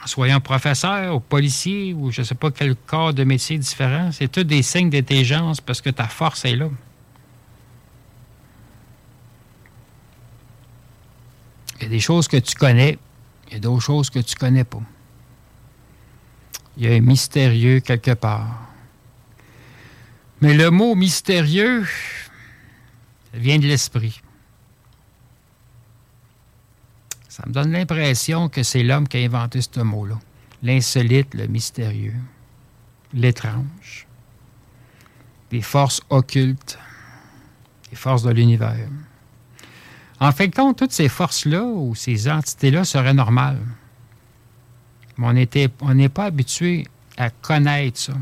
en 0.02 0.06
soyant 0.06 0.40
professeur 0.40 1.14
ou 1.14 1.20
policier 1.20 1.94
ou 1.94 2.10
je 2.10 2.20
ne 2.20 2.26
sais 2.26 2.34
pas 2.34 2.50
quel 2.50 2.74
corps 2.74 3.12
de 3.12 3.24
métier 3.24 3.58
différent. 3.58 4.10
C'est 4.12 4.30
tous 4.30 4.44
des 4.44 4.62
signes 4.62 4.90
d'intelligence 4.90 5.60
parce 5.60 5.80
que 5.80 5.90
ta 5.90 6.08
force 6.08 6.44
est 6.44 6.56
là. 6.56 6.68
Il 11.78 11.84
y 11.84 11.86
a 11.86 11.88
des 11.88 12.00
choses 12.00 12.28
que 12.28 12.36
tu 12.36 12.54
connais, 12.54 12.98
il 13.48 13.54
y 13.54 13.56
a 13.56 13.60
d'autres 13.60 13.82
choses 13.82 14.10
que 14.10 14.18
tu 14.18 14.34
connais 14.34 14.64
pas. 14.64 14.82
Il 16.76 16.84
y 16.84 16.92
a 16.92 16.96
un 16.96 17.00
mystérieux 17.00 17.80
quelque 17.80 18.12
part. 18.12 18.68
Mais 20.40 20.54
le 20.54 20.70
mot 20.70 20.94
mystérieux 20.94 21.86
vient 23.34 23.58
de 23.58 23.66
l'esprit. 23.66 24.22
Ça 27.40 27.48
me 27.48 27.54
donne 27.54 27.72
l'impression 27.72 28.50
que 28.50 28.62
c'est 28.62 28.82
l'homme 28.82 29.08
qui 29.08 29.16
a 29.16 29.20
inventé 29.20 29.60
ce 29.62 29.80
mot-là. 29.80 30.18
L'insolite, 30.62 31.32
le 31.32 31.46
mystérieux, 31.46 32.16
l'étrange, 33.14 34.06
les 35.50 35.62
forces 35.62 36.02
occultes, 36.10 36.78
les 37.90 37.96
forces 37.96 38.24
de 38.24 38.30
l'univers. 38.30 38.88
En 40.20 40.32
fait, 40.32 40.54
compte, 40.54 40.76
toutes 40.76 40.92
ces 40.92 41.08
forces-là 41.08 41.64
ou 41.64 41.94
ces 41.94 42.30
entités-là 42.30 42.84
seraient 42.84 43.14
normales. 43.14 43.64
Mais 45.16 45.48
on 45.80 45.94
n'est 45.94 46.08
pas 46.10 46.24
habitué 46.24 46.86
à 47.16 47.30
connaître 47.30 47.98
ça 47.98 48.12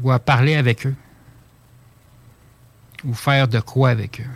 ou 0.00 0.12
à 0.12 0.20
parler 0.20 0.54
avec 0.54 0.86
eux 0.86 0.94
ou 3.04 3.12
faire 3.12 3.48
de 3.48 3.58
quoi 3.58 3.90
avec 3.90 4.20
eux. 4.20 4.30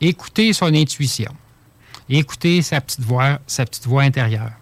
Écouter 0.00 0.52
son 0.52 0.74
intuition. 0.74 1.34
Écouter 2.08 2.62
sa 2.62 2.80
petite 2.80 3.00
voix, 3.00 4.02
intérieure. 4.02 4.52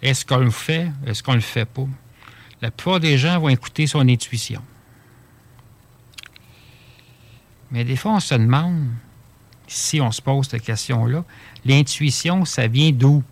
Est-ce 0.00 0.24
qu'on 0.24 0.38
le 0.38 0.50
fait? 0.50 0.90
Est-ce 1.06 1.22
qu'on 1.22 1.34
le 1.34 1.40
fait 1.40 1.64
pas? 1.64 1.86
La 2.62 2.70
plupart 2.70 3.00
des 3.00 3.18
gens 3.18 3.38
vont 3.38 3.48
écouter 3.48 3.86
son 3.86 4.08
intuition. 4.08 4.62
Mais 7.70 7.84
des 7.84 7.96
fois, 7.96 8.12
on 8.12 8.20
se 8.20 8.34
demande, 8.34 8.88
si 9.66 10.00
on 10.00 10.12
se 10.12 10.22
pose 10.22 10.48
cette 10.48 10.62
question-là, 10.62 11.24
l'intuition, 11.64 12.44
ça 12.44 12.68
vient 12.68 12.92
d'où? 12.92 13.22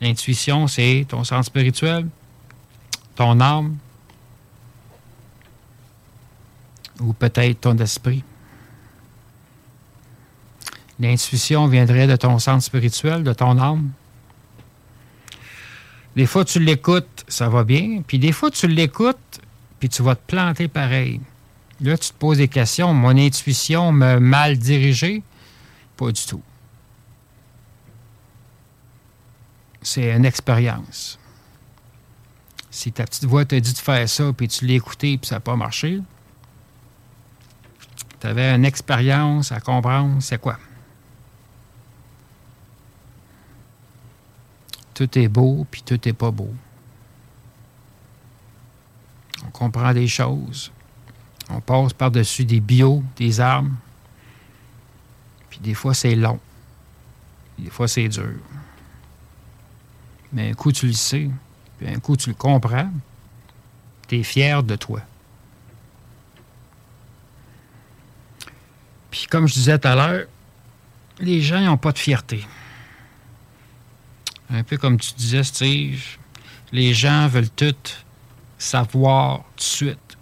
L'intuition, 0.00 0.66
c'est 0.66 1.06
ton 1.08 1.24
sens 1.24 1.46
spirituel, 1.46 2.06
ton 3.14 3.40
âme, 3.40 3.78
ou 7.00 7.12
peut-être 7.12 7.60
ton 7.60 7.76
esprit. 7.78 8.24
L'intuition 10.98 11.66
viendrait 11.66 12.06
de 12.06 12.16
ton 12.16 12.38
sens 12.38 12.64
spirituel, 12.64 13.22
de 13.22 13.32
ton 13.32 13.58
âme. 13.58 13.90
Des 16.14 16.24
fois, 16.24 16.44
tu 16.44 16.58
l'écoutes, 16.58 17.24
ça 17.28 17.48
va 17.50 17.64
bien. 17.64 18.02
Puis 18.06 18.18
des 18.18 18.32
fois, 18.32 18.50
tu 18.50 18.66
l'écoutes, 18.66 19.40
puis 19.78 19.90
tu 19.90 20.02
vas 20.02 20.14
te 20.14 20.26
planter 20.26 20.68
pareil. 20.68 21.20
Là, 21.82 21.98
tu 21.98 22.08
te 22.08 22.14
poses 22.14 22.38
des 22.38 22.48
questions. 22.48 22.94
Mon 22.94 23.16
intuition 23.18 23.92
m'a 23.92 24.18
mal 24.18 24.56
dirigé? 24.56 25.22
Pas 25.98 26.10
du 26.10 26.24
tout. 26.24 26.42
C'est 29.82 30.10
une 30.10 30.24
expérience. 30.24 31.18
Si 32.70 32.92
ta 32.92 33.04
petite 33.04 33.24
voix 33.24 33.44
t'a 33.44 33.60
dit 33.60 33.72
de 33.72 33.78
faire 33.78 34.08
ça, 34.08 34.32
puis 34.32 34.48
tu 34.48 34.66
l'as 34.66 34.74
écouté, 34.74 35.18
puis 35.18 35.28
ça 35.28 35.36
n'a 35.36 35.40
pas 35.40 35.56
marché, 35.56 36.00
tu 38.20 38.26
avais 38.26 38.54
une 38.54 38.64
expérience 38.64 39.52
à 39.52 39.60
comprendre, 39.60 40.22
c'est 40.22 40.40
quoi? 40.40 40.58
Tout 44.94 45.18
est 45.18 45.28
beau, 45.28 45.66
puis 45.70 45.82
tout 45.82 46.00
n'est 46.04 46.14
pas 46.14 46.30
beau. 46.30 46.54
On 49.44 49.50
comprend 49.50 49.92
des 49.92 50.08
choses. 50.08 50.72
On 51.50 51.60
passe 51.60 51.92
par-dessus 51.92 52.44
des 52.44 52.60
bios, 52.60 53.02
des 53.16 53.40
armes. 53.40 53.76
Puis 55.50 55.60
des 55.60 55.74
fois, 55.74 55.94
c'est 55.94 56.14
long. 56.14 56.40
Des 57.58 57.70
fois, 57.70 57.88
c'est 57.88 58.08
dur. 58.08 58.34
Mais 60.32 60.50
un 60.50 60.54
coup, 60.54 60.72
tu 60.72 60.86
le 60.86 60.92
sais. 60.92 61.30
Puis 61.78 61.88
un 61.88 61.98
coup, 62.00 62.16
tu 62.16 62.30
le 62.30 62.34
comprends. 62.34 62.90
Tu 64.08 64.18
es 64.18 64.22
fier 64.22 64.62
de 64.62 64.76
toi. 64.76 65.00
Puis 69.16 69.26
comme 69.28 69.48
je 69.48 69.54
disais 69.54 69.78
tout 69.78 69.88
à 69.88 69.94
l'heure, 69.94 70.26
les 71.20 71.40
gens 71.40 71.60
n'ont 71.60 71.78
pas 71.78 71.92
de 71.92 71.98
fierté. 71.98 72.46
Un 74.50 74.62
peu 74.62 74.76
comme 74.76 75.00
tu 75.00 75.14
disais, 75.14 75.42
Steve, 75.42 76.04
les 76.70 76.92
gens 76.92 77.26
veulent 77.26 77.48
tout 77.48 77.74
savoir 78.58 79.38
tout 79.38 79.56
de 79.56 79.62
suite. 79.62 80.18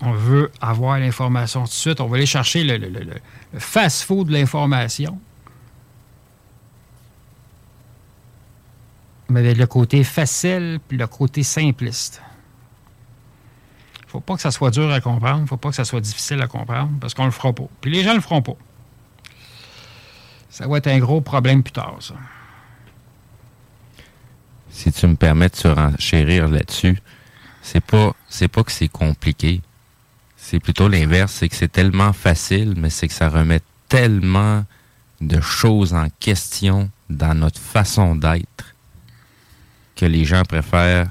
On 0.00 0.12
veut 0.12 0.50
avoir 0.62 0.98
l'information 0.98 1.64
tout 1.64 1.68
de 1.68 1.72
suite. 1.72 2.00
On 2.00 2.06
va 2.06 2.16
aller 2.16 2.24
chercher 2.24 2.64
le, 2.64 2.78
le 2.78 3.58
fast-food 3.58 4.28
de 4.28 4.32
l'information. 4.32 5.20
Mais 9.28 9.54
le 9.54 9.66
côté 9.66 10.04
facile 10.04 10.80
puis 10.88 10.96
le 10.96 11.06
côté 11.06 11.42
simpliste. 11.42 12.22
Faut 14.10 14.20
pas 14.20 14.34
que 14.34 14.42
ça 14.42 14.50
soit 14.50 14.70
dur 14.70 14.90
à 14.90 15.00
comprendre. 15.00 15.48
faut 15.48 15.56
pas 15.56 15.68
que 15.68 15.76
ça 15.76 15.84
soit 15.84 16.00
difficile 16.00 16.42
à 16.42 16.48
comprendre 16.48 16.90
parce 17.00 17.14
qu'on 17.14 17.26
le 17.26 17.30
fera 17.30 17.52
pas. 17.52 17.68
Puis 17.80 17.92
les 17.92 18.02
gens 18.02 18.14
le 18.14 18.20
feront 18.20 18.42
pas. 18.42 18.56
Ça 20.50 20.66
va 20.66 20.78
être 20.78 20.88
un 20.88 20.98
gros 20.98 21.20
problème 21.20 21.62
plus 21.62 21.72
tard, 21.72 21.96
ça. 22.00 22.14
Si 24.70 24.90
tu 24.90 25.06
me 25.06 25.14
permets 25.14 25.48
de 25.48 25.56
surenchérir 25.56 26.48
là-dessus, 26.48 27.00
c'est 27.62 27.84
pas 27.84 28.14
c'est 28.28 28.48
pas 28.48 28.64
que 28.64 28.72
c'est 28.72 28.88
compliqué. 28.88 29.60
C'est 30.36 30.58
plutôt 30.58 30.88
l'inverse, 30.88 31.32
c'est 31.32 31.48
que 31.48 31.54
c'est 31.54 31.70
tellement 31.70 32.12
facile, 32.12 32.74
mais 32.76 32.90
c'est 32.90 33.06
que 33.06 33.14
ça 33.14 33.28
remet 33.28 33.60
tellement 33.88 34.64
de 35.20 35.40
choses 35.40 35.94
en 35.94 36.08
question 36.18 36.90
dans 37.10 37.34
notre 37.34 37.60
façon 37.60 38.16
d'être 38.16 38.74
que 39.94 40.06
les 40.06 40.24
gens 40.24 40.42
préfèrent 40.42 41.10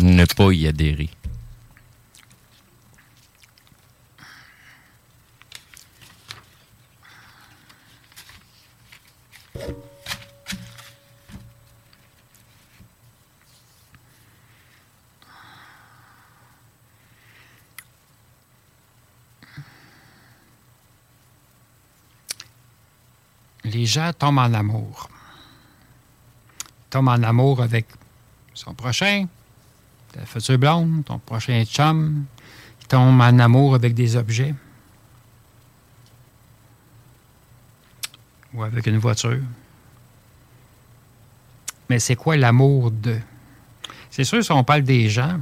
ne 0.00 0.24
pas 0.24 0.52
y 0.52 0.66
adhérer. 0.66 1.10
Les 23.64 23.86
gens 23.86 24.12
tombent 24.12 24.38
en 24.38 24.54
amour. 24.54 25.08
tombent 26.90 27.08
en 27.08 27.22
amour 27.22 27.62
avec 27.62 27.86
son 28.54 28.74
prochain, 28.74 29.26
ta 30.12 30.26
future 30.26 30.58
blonde, 30.58 31.04
ton 31.04 31.18
prochain 31.18 31.64
chum. 31.64 32.26
Ils 32.80 32.86
tombent 32.86 33.20
en 33.20 33.38
amour 33.38 33.74
avec 33.74 33.94
des 33.94 34.16
objets. 34.16 34.54
Ou 38.52 38.62
avec 38.62 38.86
une 38.86 38.98
voiture. 38.98 39.40
Mais 41.88 41.98
c'est 41.98 42.16
quoi 42.16 42.36
l'amour 42.36 42.90
de? 42.90 43.18
C'est 44.10 44.24
sûr, 44.24 44.44
si 44.44 44.52
on 44.52 44.64
parle 44.64 44.82
des 44.82 45.08
gens, 45.08 45.40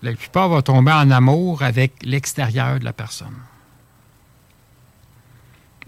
la 0.00 0.14
plupart 0.14 0.48
vont 0.48 0.62
tomber 0.62 0.92
en 0.92 1.10
amour 1.10 1.62
avec 1.62 2.02
l'extérieur 2.02 2.78
de 2.78 2.84
la 2.84 2.94
personne 2.94 3.36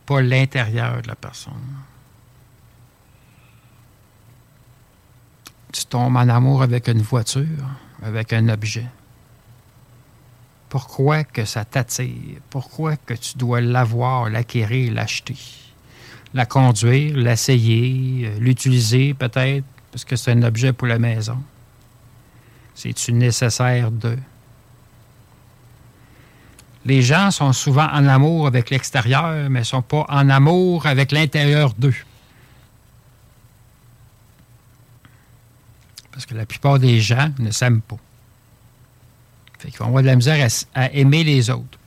pas 0.06 0.20
l'intérieur 0.20 1.02
de 1.02 1.08
la 1.08 1.14
personne. 1.14 1.52
Tu 5.72 5.84
tombes 5.86 6.16
en 6.16 6.28
amour 6.28 6.62
avec 6.62 6.88
une 6.88 7.02
voiture, 7.02 7.68
avec 8.02 8.32
un 8.32 8.48
objet. 8.48 8.86
Pourquoi 10.68 11.24
que 11.24 11.44
ça 11.44 11.64
t'attire? 11.64 12.38
Pourquoi 12.50 12.96
que 12.96 13.14
tu 13.14 13.38
dois 13.38 13.60
l'avoir, 13.60 14.30
l'acquérir, 14.30 14.92
l'acheter? 14.92 15.36
La 16.32 16.46
conduire, 16.46 17.16
l'essayer, 17.16 18.26
euh, 18.26 18.38
l'utiliser 18.40 19.14
peut-être, 19.14 19.64
parce 19.92 20.04
que 20.04 20.16
c'est 20.16 20.32
un 20.32 20.42
objet 20.42 20.72
pour 20.72 20.88
la 20.88 20.98
maison. 20.98 21.38
C'est-tu 22.74 23.12
nécessaire 23.12 23.92
de? 23.92 24.18
Les 26.84 27.02
gens 27.02 27.30
sont 27.30 27.52
souvent 27.52 27.86
en 27.86 28.06
amour 28.06 28.46
avec 28.46 28.70
l'extérieur, 28.70 29.48
mais 29.48 29.60
ne 29.60 29.64
sont 29.64 29.82
pas 29.82 30.04
en 30.08 30.28
amour 30.28 30.86
avec 30.86 31.12
l'intérieur 31.12 31.72
d'eux. 31.74 31.94
Parce 36.12 36.26
que 36.26 36.34
la 36.34 36.46
plupart 36.46 36.78
des 36.78 37.00
gens 37.00 37.32
ne 37.38 37.50
s'aiment 37.50 37.80
pas. 37.80 37.96
Fait 39.58 39.70
qu'ils 39.70 39.78
vont 39.78 39.86
avoir 39.86 40.02
de 40.02 40.08
la 40.08 40.16
misère 40.16 40.46
à, 40.74 40.92
aimer 40.92 41.24
les 41.24 41.48
autres. 41.50 41.78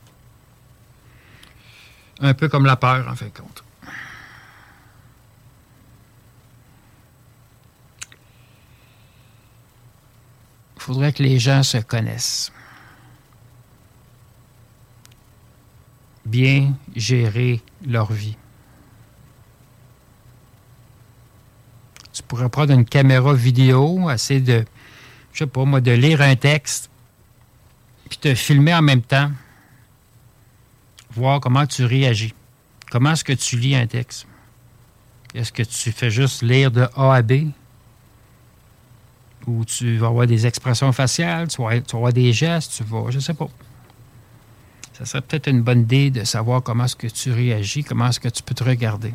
Un 2.20 2.34
peu 2.34 2.50
comme 2.50 2.66
la 2.66 2.76
peur, 2.76 3.08
en 3.08 3.16
fin 3.16 3.28
de 3.28 3.32
compte. 3.32 3.64
Il 10.76 10.82
faudrait 10.82 11.14
que 11.14 11.22
les 11.22 11.38
gens 11.38 11.62
se 11.62 11.78
connaissent. 11.78 12.52
Bien 16.28 16.76
gérer 16.96 17.62
leur 17.86 18.12
vie. 18.12 18.38
Tu 22.14 22.24
pourrais 22.24 22.50
prendre 22.50 22.74
une 22.74 22.86
caméra 22.86 23.34
vidéo, 23.34 24.10
essayer 24.10 24.42
de, 24.42 24.66
je 25.34 25.40
sais 25.40 25.48
pas 25.48 25.66
moi, 25.66 25.82
de 25.82 25.92
lire 25.92 26.22
un 26.22 26.36
texte, 26.36 26.90
puis 28.10 28.18
te 28.18 28.34
filmer 28.36 28.74
en 28.74 28.82
même 28.82 29.02
temps, 29.02 29.32
voir 31.12 31.40
comment 31.40 31.66
tu 31.66 31.86
réagis. 31.86 32.34
Comment 32.92 33.12
est-ce 33.12 33.24
que 33.24 33.34
tu 33.34 33.58
lis 33.58 33.76
un 33.76 33.88
texte? 33.88 34.28
Est-ce 35.34 35.52
que 35.52 35.64
tu 35.64 35.92
fais 35.92 36.10
juste 36.10 36.42
lire 36.42 36.72
de 36.72 36.88
A 36.96 37.16
à 37.16 37.22
B? 37.22 37.52
Ou 39.46 39.64
tu 39.64 39.98
vas 39.98 40.08
avoir 40.08 40.28
des 40.28 40.46
expressions 40.46 40.92
faciales, 40.92 41.48
tu 41.48 41.62
vas, 41.62 41.70
avoir 41.94 42.12
des 42.12 42.34
gestes, 42.34 42.74
tu 42.78 42.84
vas, 42.84 43.12
je 43.12 43.20
sais 43.20 43.34
pas 43.34 43.50
ça 44.98 45.06
serait 45.06 45.22
peut-être 45.22 45.48
une 45.48 45.62
bonne 45.62 45.82
idée 45.82 46.10
de 46.10 46.24
savoir 46.24 46.64
comment 46.64 46.86
est-ce 46.86 46.96
que 46.96 47.06
tu 47.06 47.32
réagis, 47.32 47.84
comment 47.84 48.08
est-ce 48.08 48.20
que 48.20 48.30
tu 48.30 48.42
peux 48.42 48.56
te 48.56 48.64
regarder. 48.64 49.14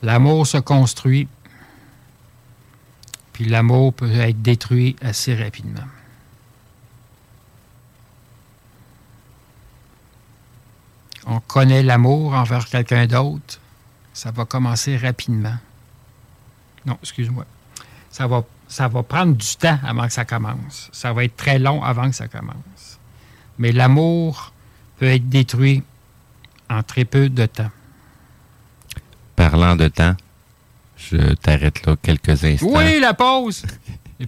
L'amour 0.00 0.46
se 0.46 0.56
construit, 0.56 1.28
puis 3.34 3.44
l'amour 3.44 3.92
peut 3.92 4.10
être 4.10 4.40
détruit 4.40 4.96
assez 5.02 5.34
rapidement. 5.34 5.84
On 11.26 11.40
connaît 11.40 11.82
l'amour 11.82 12.32
envers 12.32 12.64
quelqu'un 12.64 13.06
d'autre, 13.06 13.60
ça 14.14 14.30
va 14.30 14.46
commencer 14.46 14.96
rapidement. 14.96 15.56
Non, 16.86 16.98
excuse-moi. 17.02 17.44
Ça 18.10 18.26
va 18.26 18.42
ça 18.72 18.88
va 18.88 19.02
prendre 19.02 19.36
du 19.36 19.56
temps 19.56 19.78
avant 19.86 20.06
que 20.06 20.14
ça 20.14 20.24
commence. 20.24 20.88
Ça 20.92 21.12
va 21.12 21.24
être 21.24 21.36
très 21.36 21.58
long 21.58 21.82
avant 21.82 22.08
que 22.08 22.16
ça 22.16 22.26
commence. 22.26 22.98
Mais 23.58 23.70
l'amour 23.70 24.54
peut 24.98 25.08
être 25.08 25.28
détruit 25.28 25.82
en 26.70 26.82
très 26.82 27.04
peu 27.04 27.28
de 27.28 27.44
temps. 27.44 27.70
Parlant 29.36 29.76
de 29.76 29.88
temps, 29.88 30.16
je 30.96 31.34
t'arrête 31.34 31.84
là 31.84 31.96
quelques 32.00 32.44
instants. 32.44 32.66
Oui, 32.72 32.98
la 32.98 33.12
pause! 33.12 33.62
Il 34.20 34.26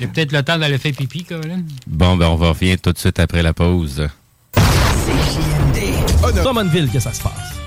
y 0.00 0.04
a 0.04 0.08
peut-être 0.08 0.32
le 0.32 0.42
temps 0.42 0.58
d'aller 0.58 0.78
faire 0.78 0.94
pipi, 0.94 1.24
Colin. 1.24 1.62
Bon, 1.86 2.16
ben 2.16 2.28
on 2.28 2.36
va 2.36 2.50
revenir 2.50 2.80
tout 2.80 2.92
de 2.92 2.98
suite 2.98 3.18
après 3.18 3.42
la 3.42 3.52
pause. 3.52 4.08
CJMD. 4.54 6.42
Drummondville 6.42 6.90
que 6.90 7.00
ça 7.00 7.12
se 7.12 7.20
passe. 7.20 7.58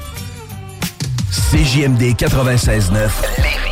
CJMD 1.51 2.15
96.9 2.15 3.66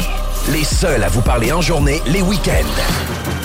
les 0.52 0.64
seuls 0.64 1.04
à 1.04 1.08
vous 1.08 1.22
parler 1.22 1.52
en 1.52 1.62
journée, 1.62 2.02
les 2.06 2.22
week-ends. 2.22 3.45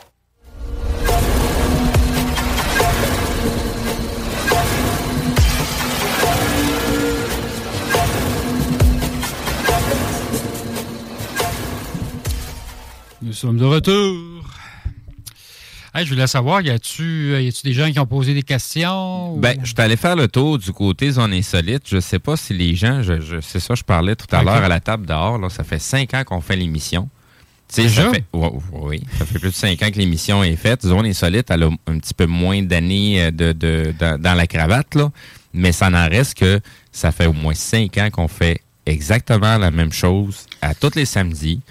Nous 13.31 13.35
sommes 13.37 13.55
de 13.57 13.63
retour. 13.63 14.43
Hey, 15.95 16.05
je 16.05 16.09
voulais 16.13 16.27
savoir, 16.27 16.59
y 16.63 16.69
a-tu 16.69 17.31
y 17.41 17.47
a-tu 17.47 17.61
des 17.63 17.71
gens 17.71 17.89
qui 17.89 17.97
ont 17.97 18.05
posé 18.05 18.33
des 18.33 18.43
questions? 18.43 19.35
ou- 19.35 19.39
Ben, 19.39 19.57
je 19.63 19.67
suis 19.67 19.75
allé 19.79 19.95
faire 19.95 20.17
le 20.17 20.27
tour 20.27 20.57
du 20.59 20.73
côté 20.73 21.09
zone 21.11 21.31
insolite. 21.31 21.83
Je 21.87 22.01
sais 22.01 22.19
pas 22.19 22.35
si 22.35 22.53
les 22.53 22.75
gens, 22.75 23.01
je, 23.01 23.21
je- 23.21 23.39
c'est 23.39 23.61
ça, 23.61 23.73
je 23.73 23.83
parlais 23.83 24.17
tout 24.17 24.25
à 24.35 24.43
l'heure 24.43 24.55
à 24.65 24.67
la 24.67 24.81
table 24.81 25.05
dehors. 25.05 25.37
Là, 25.37 25.47
ça 25.49 25.63
fait 25.63 25.79
cinq 25.79 26.13
ans 26.13 26.25
qu'on 26.25 26.41
fait 26.41 26.57
l'émission. 26.57 27.07
Déjà? 27.73 28.03
ça 28.03 28.11
fait, 28.11 28.25
oui, 28.73 29.01
ça 29.17 29.25
fait 29.25 29.39
plus 29.39 29.51
de 29.51 29.55
cinq 29.55 29.81
ans 29.81 29.89
que 29.89 29.97
l'émission 29.97 30.43
est 30.43 30.57
faite. 30.57 30.81
Zone 30.85 31.05
insolite, 31.05 31.49
elle 31.51 31.63
a 31.63 31.69
un 31.87 31.99
petit 31.99 32.13
peu 32.13 32.25
moins 32.25 32.61
d'années 32.61 33.23
euh, 33.23 33.31
de, 33.31 33.93
dans 34.17 34.33
la 34.33 34.45
cravate, 34.45 34.93
là. 34.95 35.09
Mais 35.53 35.71
ça 35.71 35.89
n'en 35.89 36.09
reste 36.09 36.33
que 36.37 36.59
ça 36.91 37.13
fait 37.13 37.27
au 37.27 37.33
moins 37.33 37.53
cinq 37.53 37.97
ans 37.97 38.09
qu'on 38.11 38.27
fait 38.27 38.59
exactement 38.85 39.57
la 39.57 39.71
même 39.71 39.93
chose 39.93 40.47
à 40.61 40.75
tous 40.75 40.95
les 40.95 41.05
samedis. 41.05 41.61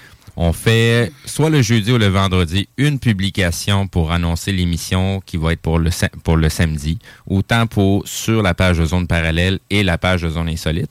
On 0.43 0.55
fait 0.55 1.13
soit 1.27 1.51
le 1.51 1.61
jeudi 1.61 1.93
ou 1.93 1.99
le 1.99 2.07
vendredi 2.07 2.67
une 2.79 2.99
publication 2.99 3.87
pour 3.87 4.11
annoncer 4.11 4.53
l'émission 4.53 5.21
qui 5.27 5.37
va 5.37 5.53
être 5.53 5.61
pour 5.61 5.79
le, 5.79 5.91
pour 6.25 6.39
le 6.39 6.49
samedi, 6.49 6.99
autant 7.27 7.67
pour 7.67 8.09
sur 8.09 8.41
la 8.43 8.55
page 8.55 8.79
de 8.79 8.87
Zone 8.87 9.07
Parallèle 9.07 9.59
et 9.69 9.83
la 9.83 9.99
page 9.99 10.23
de 10.23 10.31
Zone 10.31 10.49
Insolite. 10.49 10.89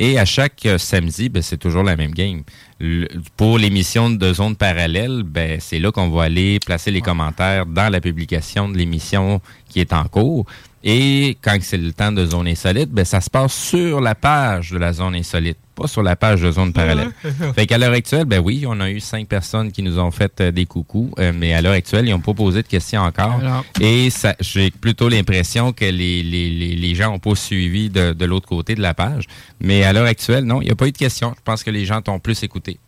Et 0.00 0.18
à 0.18 0.24
chaque 0.24 0.66
euh, 0.66 0.78
samedi, 0.78 1.28
ben, 1.28 1.42
c'est 1.42 1.56
toujours 1.58 1.84
la 1.84 1.94
même 1.94 2.10
game. 2.12 2.42
Le- 2.80 3.06
pour 3.36 3.56
l'émission 3.58 4.10
de 4.10 4.32
Zone 4.32 4.56
Parallèle, 4.56 5.22
ben, 5.24 5.58
c'est 5.60 5.78
là 5.78 5.92
qu'on 5.92 6.08
va 6.10 6.24
aller 6.24 6.58
placer 6.58 6.90
les 6.90 7.00
commentaires 7.00 7.66
dans 7.66 7.88
la 7.92 8.00
publication 8.00 8.68
de 8.68 8.76
l'émission 8.78 9.40
qui 9.68 9.78
est 9.80 9.92
en 9.92 10.04
cours. 10.04 10.44
Et 10.84 11.36
quand 11.42 11.58
c'est 11.60 11.76
le 11.76 11.92
temps 11.92 12.12
de 12.12 12.24
Zone 12.24 12.46
Insolite, 12.46 12.90
ben, 12.90 13.04
ça 13.04 13.20
se 13.20 13.28
passe 13.28 13.52
sur 13.52 14.00
la 14.00 14.14
page 14.14 14.70
de 14.70 14.78
la 14.78 14.92
Zone 14.92 15.16
Insolite, 15.16 15.58
pas 15.74 15.88
sur 15.88 16.04
la 16.04 16.14
page 16.14 16.40
de 16.40 16.52
Zone 16.52 16.72
Parallèle. 16.72 17.10
Fait 17.54 17.66
qu'à 17.66 17.78
l'heure 17.78 17.92
actuelle, 17.92 18.26
ben 18.26 18.38
oui, 18.38 18.64
on 18.66 18.78
a 18.80 18.88
eu 18.88 19.00
cinq 19.00 19.26
personnes 19.26 19.72
qui 19.72 19.82
nous 19.82 19.98
ont 19.98 20.12
fait 20.12 20.40
euh, 20.40 20.52
des 20.52 20.66
coucous, 20.66 21.10
euh, 21.18 21.32
mais 21.34 21.52
à 21.52 21.62
l'heure 21.62 21.72
actuelle, 21.72 22.06
ils 22.06 22.12
n'ont 22.12 22.20
pas 22.20 22.34
posé 22.34 22.62
de 22.62 22.68
questions 22.68 23.02
encore. 23.02 23.40
Alors. 23.40 23.64
Et 23.80 24.08
ça, 24.10 24.36
j'ai 24.38 24.70
plutôt 24.70 25.08
l'impression 25.08 25.72
que 25.72 25.84
les, 25.84 26.22
les, 26.22 26.48
les, 26.50 26.76
les 26.76 26.94
gens 26.94 27.10
n'ont 27.10 27.18
pas 27.18 27.34
suivi 27.34 27.90
de, 27.90 28.12
de 28.12 28.24
l'autre 28.24 28.48
côté 28.48 28.76
de 28.76 28.80
la 28.80 28.94
page. 28.94 29.24
Mais 29.60 29.82
à 29.82 29.92
l'heure 29.92 30.06
actuelle, 30.06 30.44
non, 30.44 30.62
il 30.62 30.66
n'y 30.66 30.70
a 30.70 30.76
pas 30.76 30.86
eu 30.86 30.92
de 30.92 30.98
questions. 30.98 31.34
Je 31.36 31.42
pense 31.42 31.64
que 31.64 31.70
les 31.70 31.86
gens 31.86 32.00
t'ont 32.02 32.20
plus 32.20 32.40
écouté. 32.44 32.78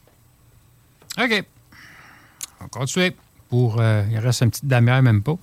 OK. 1.21 1.45
On 2.61 2.65
va 2.65 2.69
continuer. 2.71 3.17
Pour, 3.49 3.81
euh, 3.81 4.05
il 4.13 4.19
reste 4.19 4.43
une 4.43 4.51
petite 4.51 4.67
demi-heure, 4.67 5.03
même 5.03 5.23
pas. 5.23 5.37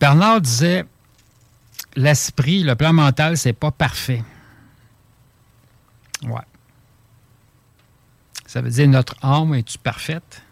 Bernard 0.00 0.40
disait 0.40 0.86
l'esprit, 1.94 2.62
le 2.62 2.74
plan 2.74 2.92
mental, 2.92 3.36
c'est 3.36 3.52
pas 3.52 3.70
parfait. 3.70 4.24
Ouais. 6.22 6.40
Ça 8.46 8.62
veut 8.62 8.70
dire 8.70 8.88
notre 8.88 9.14
âme 9.22 9.54
est-tu 9.54 9.78
parfaite? 9.78 10.42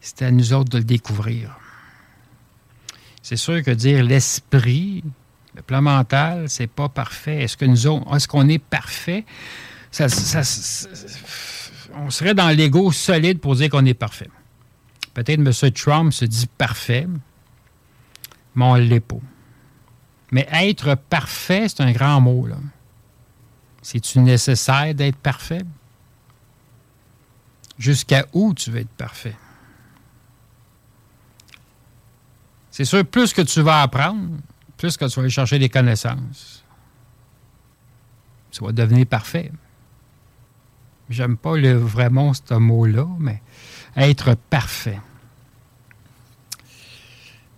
C'est 0.00 0.22
à 0.22 0.30
nous 0.30 0.52
autres 0.52 0.70
de 0.70 0.78
le 0.78 0.84
découvrir. 0.84 1.58
C'est 3.22 3.36
sûr 3.36 3.62
que 3.62 3.70
dire 3.70 4.04
l'esprit, 4.04 5.02
le 5.54 5.62
plan 5.62 5.82
mental, 5.82 6.48
c'est 6.48 6.66
pas 6.66 6.88
parfait. 6.88 7.42
Est-ce 7.42 7.56
que 7.56 7.64
nous 7.64 7.86
autres, 7.86 8.14
est-ce 8.14 8.28
qu'on 8.28 8.48
est 8.48 8.58
parfait? 8.58 9.24
On 11.94 12.10
serait 12.10 12.34
dans 12.34 12.50
l'ego 12.50 12.92
solide 12.92 13.40
pour 13.40 13.56
dire 13.56 13.70
qu'on 13.70 13.84
est 13.86 13.94
parfait. 13.94 14.28
Peut-être 15.14 15.40
M. 15.40 15.52
Trump 15.72 16.12
se 16.12 16.24
dit 16.24 16.48
parfait, 16.58 17.06
mais 18.54 18.64
on. 18.64 19.20
Mais 20.30 20.48
être 20.50 20.94
parfait, 20.94 21.68
c'est 21.68 21.80
un 21.80 21.92
grand 21.92 22.20
mot. 22.20 22.48
C'est-tu 23.82 24.18
nécessaire 24.18 24.94
d'être 24.94 25.16
parfait? 25.16 25.62
Jusqu'à 27.78 28.26
où 28.32 28.54
tu 28.54 28.70
veux 28.70 28.80
être 28.80 28.88
parfait? 28.88 29.36
C'est 32.70 32.84
sûr, 32.84 33.04
plus 33.04 33.32
que 33.32 33.42
tu 33.42 33.60
vas 33.60 33.82
apprendre, 33.82 34.38
plus 34.76 34.96
que 34.96 35.04
tu 35.04 35.14
vas 35.14 35.22
aller 35.22 35.30
chercher 35.30 35.58
des 35.58 35.68
connaissances, 35.68 36.64
tu 38.50 38.64
vas 38.64 38.72
devenir 38.72 39.06
parfait. 39.06 39.52
J'aime 41.08 41.36
pas 41.36 41.56
le, 41.56 41.74
vraiment 41.74 42.32
ce 42.34 42.54
mot-là, 42.54 43.06
mais 43.18 43.42
être 43.96 44.34
parfait. 44.50 44.98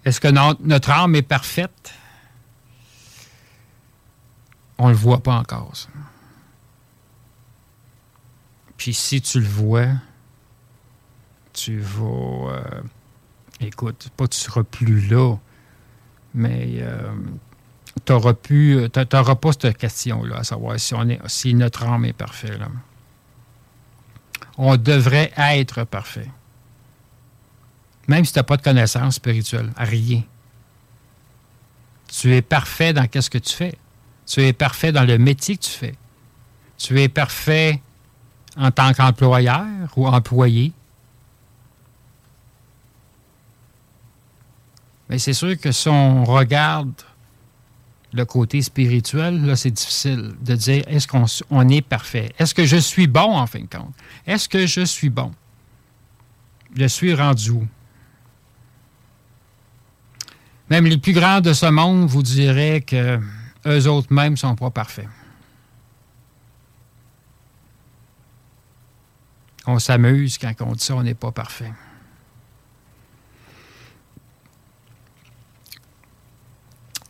Est-ce 0.06 0.20
que 0.20 0.28
notre, 0.28 0.90
âme 0.90 1.16
est 1.16 1.22
parfaite? 1.22 1.92
On 4.78 4.86
ne 4.86 4.92
le 4.92 4.96
voit 4.96 5.20
pas 5.20 5.34
encore, 5.34 5.74
ça. 5.74 5.88
Puis 8.76 8.94
si 8.94 9.20
tu 9.20 9.40
le 9.40 9.48
vois, 9.48 9.88
tu 11.52 11.80
vas... 11.80 12.52
euh, 12.52 12.82
écoute, 13.58 14.10
pas 14.16 14.28
tu 14.28 14.38
seras 14.38 14.62
plus 14.62 15.08
là, 15.08 15.34
mais 16.34 16.84
tu 18.04 18.12
n'auras 18.12 19.34
pas 19.34 19.50
cette 19.52 19.76
question-là, 19.76 20.36
à 20.36 20.44
savoir 20.44 20.78
si, 20.78 20.94
si 21.26 21.52
notre 21.54 21.82
âme 21.82 22.04
est 22.04 22.12
parfait. 22.12 22.56
Là. 22.56 22.68
On 24.56 24.76
devrait 24.76 25.32
être 25.36 25.82
parfait. 25.82 26.30
Même 28.08 28.24
si 28.24 28.32
tu 28.32 28.38
n'as 28.38 28.44
pas 28.44 28.56
de 28.56 28.62
connaissance 28.62 29.16
spirituelle, 29.16 29.72
rien. 29.76 30.22
Tu 32.08 32.34
es 32.34 32.42
parfait 32.42 32.92
dans 32.92 33.06
qu'est-ce 33.06 33.30
que 33.30 33.38
tu 33.38 33.52
fais. 33.52 33.76
Tu 34.26 34.40
es 34.42 34.52
parfait 34.52 34.92
dans 34.92 35.04
le 35.04 35.18
métier 35.18 35.56
que 35.56 35.62
tu 35.62 35.70
fais. 35.70 35.94
Tu 36.78 37.00
es 37.00 37.08
parfait 37.08 37.82
en 38.56 38.70
tant 38.70 38.92
qu'employeur 38.92 39.66
ou 39.96 40.06
employé. 40.06 40.72
Mais 45.08 45.18
c'est 45.18 45.32
sûr 45.32 45.58
que 45.58 45.72
si 45.72 45.88
on 45.88 46.24
regarde 46.24 46.92
le 48.12 48.24
côté 48.24 48.62
spirituel, 48.62 49.44
là, 49.44 49.56
c'est 49.56 49.70
difficile 49.70 50.34
de 50.40 50.54
dire 50.54 50.84
est-ce 50.88 51.06
qu'on 51.06 51.26
on 51.50 51.68
est 51.68 51.82
parfait? 51.82 52.32
Est-ce 52.38 52.54
que 52.54 52.64
je 52.64 52.76
suis 52.76 53.06
bon 53.06 53.36
en 53.36 53.46
fin 53.46 53.60
de 53.60 53.66
compte? 53.66 53.94
Est-ce 54.26 54.48
que 54.48 54.66
je 54.66 54.84
suis 54.84 55.10
bon? 55.10 55.32
Je 56.74 56.86
suis 56.86 57.14
rendu 57.14 57.50
où? 57.50 57.66
Même 60.68 60.86
les 60.86 60.98
plus 60.98 61.12
grands 61.12 61.40
de 61.40 61.52
ce 61.52 61.66
monde 61.66 62.08
vous 62.08 62.22
diraient 62.22 62.80
que 62.80 63.20
eux 63.66 63.88
autres 63.88 64.12
mêmes 64.12 64.36
sont 64.36 64.56
pas 64.56 64.70
parfaits. 64.70 65.08
On 69.66 69.78
s'amuse 69.78 70.38
quand 70.38 70.52
on 70.60 70.72
dit 70.72 70.84
ça, 70.84 70.94
on 70.94 71.02
n'est 71.02 71.14
pas 71.14 71.32
parfait. 71.32 71.72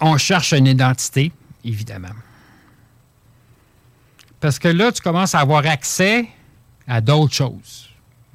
On 0.01 0.17
cherche 0.19 0.53
une 0.53 0.67
identité, 0.67 1.33
évidemment. 1.65 2.15
Parce 4.41 4.59
que 4.59 4.69
là, 4.69 4.93
tu 4.93 5.01
commences 5.01 5.35
à 5.35 5.41
avoir 5.41 5.67
accès 5.67 6.29
à 6.87 7.01
d'autres 7.01 7.35
choses, 7.35 7.89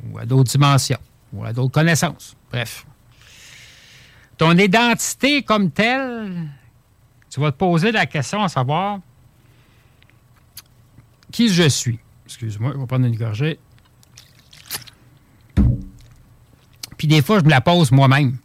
ou 0.03 0.17
à 0.17 0.25
d'autres 0.25 0.51
dimensions, 0.51 0.99
ou 1.31 1.45
à 1.45 1.53
d'autres 1.53 1.71
connaissances. 1.71 2.35
Bref. 2.51 2.85
Ton 4.41 4.57
identité 4.57 5.43
comme 5.43 5.69
telle, 5.69 6.49
tu 7.29 7.39
vas 7.39 7.51
te 7.51 7.57
poser 7.57 7.91
la 7.91 8.07
question 8.07 8.41
à 8.41 8.49
savoir 8.49 8.99
qui 11.31 11.47
je 11.47 11.69
suis. 11.69 11.99
Excuse-moi, 12.25 12.71
je 12.73 12.79
vais 12.79 12.87
prendre 12.87 13.05
une 13.05 13.15
gorgée. 13.15 13.59
Puis 16.97 17.07
des 17.07 17.21
fois, 17.21 17.37
je 17.37 17.43
me 17.43 17.51
la 17.51 17.61
pose 17.61 17.91
moi-même. 17.91 18.39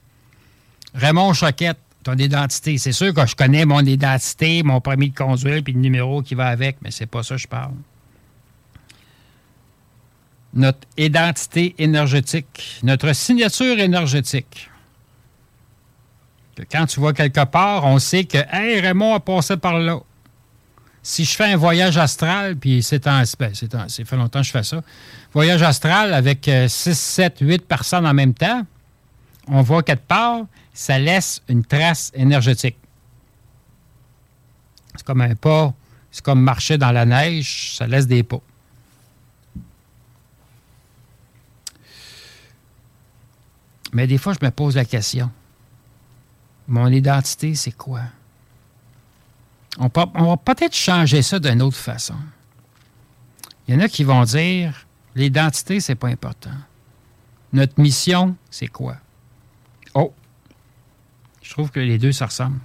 Raymond 0.93 1.33
Choquette, 1.33 1.79
ton 2.03 2.13
identité. 2.17 2.77
C'est 2.77 2.93
sûr 2.93 3.15
que 3.15 3.25
je 3.25 3.35
connais 3.35 3.65
mon 3.65 3.81
identité, 3.81 4.63
mon 4.63 4.83
permis 4.83 5.09
de 5.09 5.17
conduire, 5.17 5.63
puis 5.65 5.73
le 5.73 5.81
numéro 5.81 6.21
qui 6.21 6.35
va 6.35 6.49
avec, 6.49 6.77
mais 6.83 6.91
c'est 6.91 7.07
pas 7.07 7.23
ça 7.23 7.37
que 7.37 7.41
je 7.41 7.49
parle. 7.49 7.73
Notre 10.53 10.87
identité 10.99 11.75
énergétique, 11.79 12.81
notre 12.83 13.15
signature 13.15 13.79
énergétique. 13.79 14.69
Quand 16.71 16.87
tu 16.87 17.01
vas 17.01 17.13
quelque 17.13 17.45
part, 17.45 17.85
on 17.85 17.99
sait 17.99 18.25
que 18.25 18.39
Hey, 18.51 18.81
Raymond 18.81 19.15
a 19.15 19.21
passé 19.21 19.57
par 19.57 19.79
là. 19.79 19.99
Si 21.03 21.25
je 21.25 21.37
fais 21.37 21.53
un 21.53 21.57
voyage 21.57 21.99
astral, 21.99 22.57
puis 22.57 22.83
c'est 22.83 23.07
en, 23.07 23.23
ben, 23.39 23.53
c'est 23.55 24.05
fait 24.05 24.17
longtemps 24.17 24.41
que 24.41 24.47
je 24.47 24.51
fais 24.51 24.65
ça, 24.65 24.83
voyage 25.33 25.63
astral 25.63 26.13
avec 26.13 26.51
6, 26.69 26.99
7, 26.99 27.39
8 27.41 27.67
personnes 27.67 28.07
en 28.07 28.15
même 28.15 28.35
temps, 28.35 28.63
on 29.47 29.63
voit 29.63 29.83
quelque 29.83 30.07
part, 30.07 30.47
ça 30.75 30.99
laisse 30.99 31.43
une 31.49 31.65
trace 31.65 32.11
énergétique. 32.15 32.77
C'est 34.97 35.07
comme 35.07 35.21
un 35.21 35.35
pas, 35.37 35.73
c'est 36.11 36.25
comme 36.25 36.41
marcher 36.41 36.79
dans 36.79 36.91
la 36.91 37.05
neige, 37.05 37.77
ça 37.77 37.87
laisse 37.87 38.07
des 38.09 38.23
pas. 38.23 38.41
Mais 43.93 44.07
des 44.07 44.19
fois, 44.19 44.35
je 44.39 44.45
me 44.45 44.51
pose 44.51 44.75
la 44.75 44.85
question. 44.85 45.31
Mon 46.69 46.89
identité, 46.89 47.55
c'est 47.55 47.73
quoi? 47.73 48.03
On, 49.79 49.89
va 49.89 50.37
peut-être 50.37 50.75
changer 50.75 51.23
ça 51.23 51.39
d'une 51.39 51.63
autre 51.63 51.77
façon. 51.77 52.17
Il 53.69 53.75
y 53.75 53.77
en 53.77 53.81
a 53.81 53.89
qui 53.89 54.05
vont 54.05 54.25
dire 54.25 54.87
l'identité, 55.15 55.81
c'est 55.81 55.95
pas 55.95 56.09
important. 56.09 56.55
Notre 57.53 57.81
mission, 57.81 58.37
c'est 58.51 58.69
quoi? 58.69 58.97
Oh! 59.95 60.13
Je 61.43 61.51
trouve 61.51 61.71
que 61.71 61.81
les 61.81 61.99
deux, 61.99 62.13
ça 62.13 62.27
ressemble. 62.27 62.59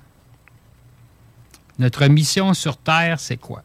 Notre 1.80 2.06
mission 2.07 2.53
sur 2.53 2.78
Terre, 2.78 3.19
c'est 3.19 3.38
quoi? 3.38 3.64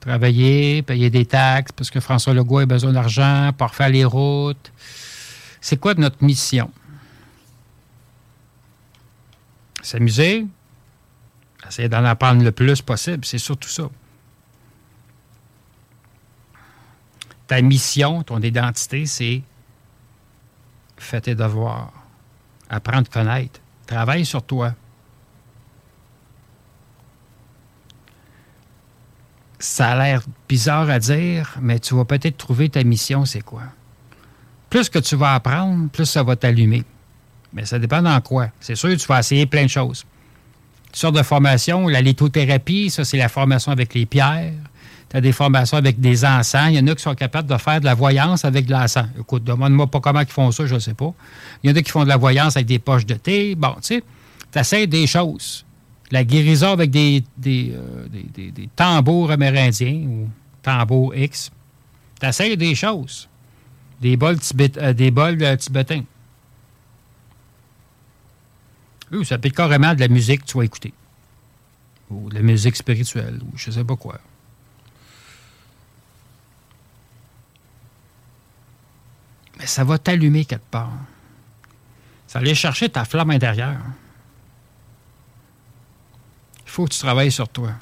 Travailler, 0.00 0.82
payer 0.82 1.10
des 1.10 1.26
taxes, 1.26 1.72
parce 1.72 1.90
que 1.90 2.00
François 2.00 2.34
Legault 2.34 2.58
a 2.58 2.66
besoin 2.66 2.92
d'argent 2.92 3.52
pour 3.56 3.74
faire 3.74 3.88
les 3.88 4.04
routes. 4.04 4.72
C'est 5.60 5.78
quoi 5.78 5.94
notre 5.94 6.22
mission? 6.24 6.70
S'amuser, 9.82 10.46
essayer 11.66 11.88
d'en 11.88 12.04
apprendre 12.04 12.42
le 12.42 12.52
plus 12.52 12.80
possible, 12.80 13.24
c'est 13.24 13.38
surtout 13.38 13.68
ça. 13.68 13.90
Ta 17.48 17.60
mission, 17.60 18.22
ton 18.22 18.40
identité, 18.40 19.04
c'est 19.06 19.42
fais 20.96 21.20
tes 21.20 21.34
devoirs, 21.34 21.92
apprendre 22.70 23.08
à 23.10 23.12
connaître, 23.12 23.60
travaille 23.86 24.24
sur 24.24 24.42
toi. 24.42 24.74
Ça 29.58 29.92
a 29.92 29.96
l'air 29.96 30.22
bizarre 30.48 30.90
à 30.90 30.98
dire, 30.98 31.56
mais 31.60 31.78
tu 31.78 31.94
vas 31.94 32.04
peut-être 32.04 32.36
trouver 32.36 32.68
ta 32.68 32.82
mission, 32.82 33.24
c'est 33.24 33.42
quoi. 33.42 33.62
Plus 34.70 34.88
que 34.88 34.98
tu 34.98 35.16
vas 35.16 35.34
apprendre, 35.34 35.90
plus 35.90 36.06
ça 36.06 36.22
va 36.22 36.34
t'allumer. 36.34 36.84
Mais 37.52 37.64
ça 37.66 37.78
dépend 37.78 38.00
dans 38.02 38.20
quoi. 38.20 38.48
C'est 38.60 38.74
sûr, 38.76 38.96
tu 38.96 39.06
vas 39.06 39.20
essayer 39.20 39.46
plein 39.46 39.64
de 39.64 39.68
choses. 39.70 40.04
Toutes 40.86 40.96
sortes 40.96 41.16
de 41.16 41.22
formations. 41.22 41.88
La 41.88 42.00
lithothérapie, 42.00 42.90
ça, 42.90 43.04
c'est 43.04 43.16
la 43.18 43.28
formation 43.28 43.72
avec 43.72 43.94
les 43.94 44.06
pierres. 44.06 44.52
Tu 45.10 45.16
as 45.16 45.20
des 45.20 45.32
formations 45.32 45.76
avec 45.76 46.00
des 46.00 46.24
encens. 46.24 46.70
Il 46.70 46.76
y 46.76 46.78
en 46.80 46.86
a 46.86 46.94
qui 46.94 47.02
sont 47.02 47.14
capables 47.14 47.48
de 47.48 47.56
faire 47.58 47.80
de 47.80 47.84
la 47.84 47.94
voyance 47.94 48.44
avec 48.46 48.64
de 48.66 48.72
l'encens. 48.72 49.06
Écoute, 49.18 49.44
demande-moi 49.44 49.86
pas 49.86 50.00
comment 50.00 50.20
ils 50.20 50.26
font 50.26 50.50
ça, 50.52 50.64
je 50.66 50.74
ne 50.74 50.80
sais 50.80 50.94
pas. 50.94 51.12
Il 51.62 51.70
y 51.70 51.72
en 51.72 51.76
a 51.76 51.82
qui 51.82 51.90
font 51.90 52.04
de 52.04 52.08
la 52.08 52.16
voyance 52.16 52.56
avec 52.56 52.66
des 52.66 52.78
poches 52.78 53.04
de 53.06 53.14
thé. 53.14 53.54
Bon, 53.54 53.72
tu 53.76 53.96
sais, 53.96 54.02
tu 54.52 54.58
essaies 54.58 54.86
des 54.86 55.06
choses. 55.06 55.64
La 56.10 56.24
guérison 56.24 56.72
avec 56.72 56.90
des, 56.90 57.22
des, 57.38 57.72
euh, 57.74 58.06
des- 58.34 58.50
des- 58.50 58.68
tambours 58.76 59.30
amérindiens 59.30 60.04
ou 60.06 60.28
tambours 60.62 61.14
X. 61.14 61.50
Tu 62.20 62.26
essaies 62.26 62.56
des 62.56 62.74
choses. 62.74 63.28
Des 64.00 64.16
bols, 64.16 64.36
tibét- 64.36 64.76
euh, 64.78 64.92
des 64.92 65.10
bols 65.10 65.38
euh, 65.42 65.56
tibétains. 65.56 66.02
Oui, 69.12 69.26
ça 69.26 69.38
peut 69.38 69.48
être 69.48 69.56
carrément 69.56 69.94
de 69.94 70.00
la 70.00 70.08
musique 70.08 70.40
que 70.42 70.46
tu 70.46 70.56
vas 70.56 70.64
écouter. 70.64 70.94
Ou 72.10 72.30
de 72.30 72.34
la 72.34 72.42
musique 72.42 72.76
spirituelle, 72.76 73.40
ou 73.42 73.56
je 73.56 73.70
sais 73.70 73.84
pas 73.84 73.96
quoi. 73.96 74.18
Mais 79.58 79.66
ça 79.66 79.84
va 79.84 79.98
t'allumer 79.98 80.44
quelque 80.44 80.70
part. 80.70 80.92
Ça 82.26 82.38
va 82.38 82.44
aller 82.44 82.54
chercher 82.54 82.88
ta 82.88 83.04
flamme 83.04 83.30
intérieure. 83.30 83.82
Il 86.64 86.70
faut 86.70 86.86
que 86.86 86.92
tu 86.92 86.98
travailles 86.98 87.30
sur 87.30 87.48
toi. 87.50 87.72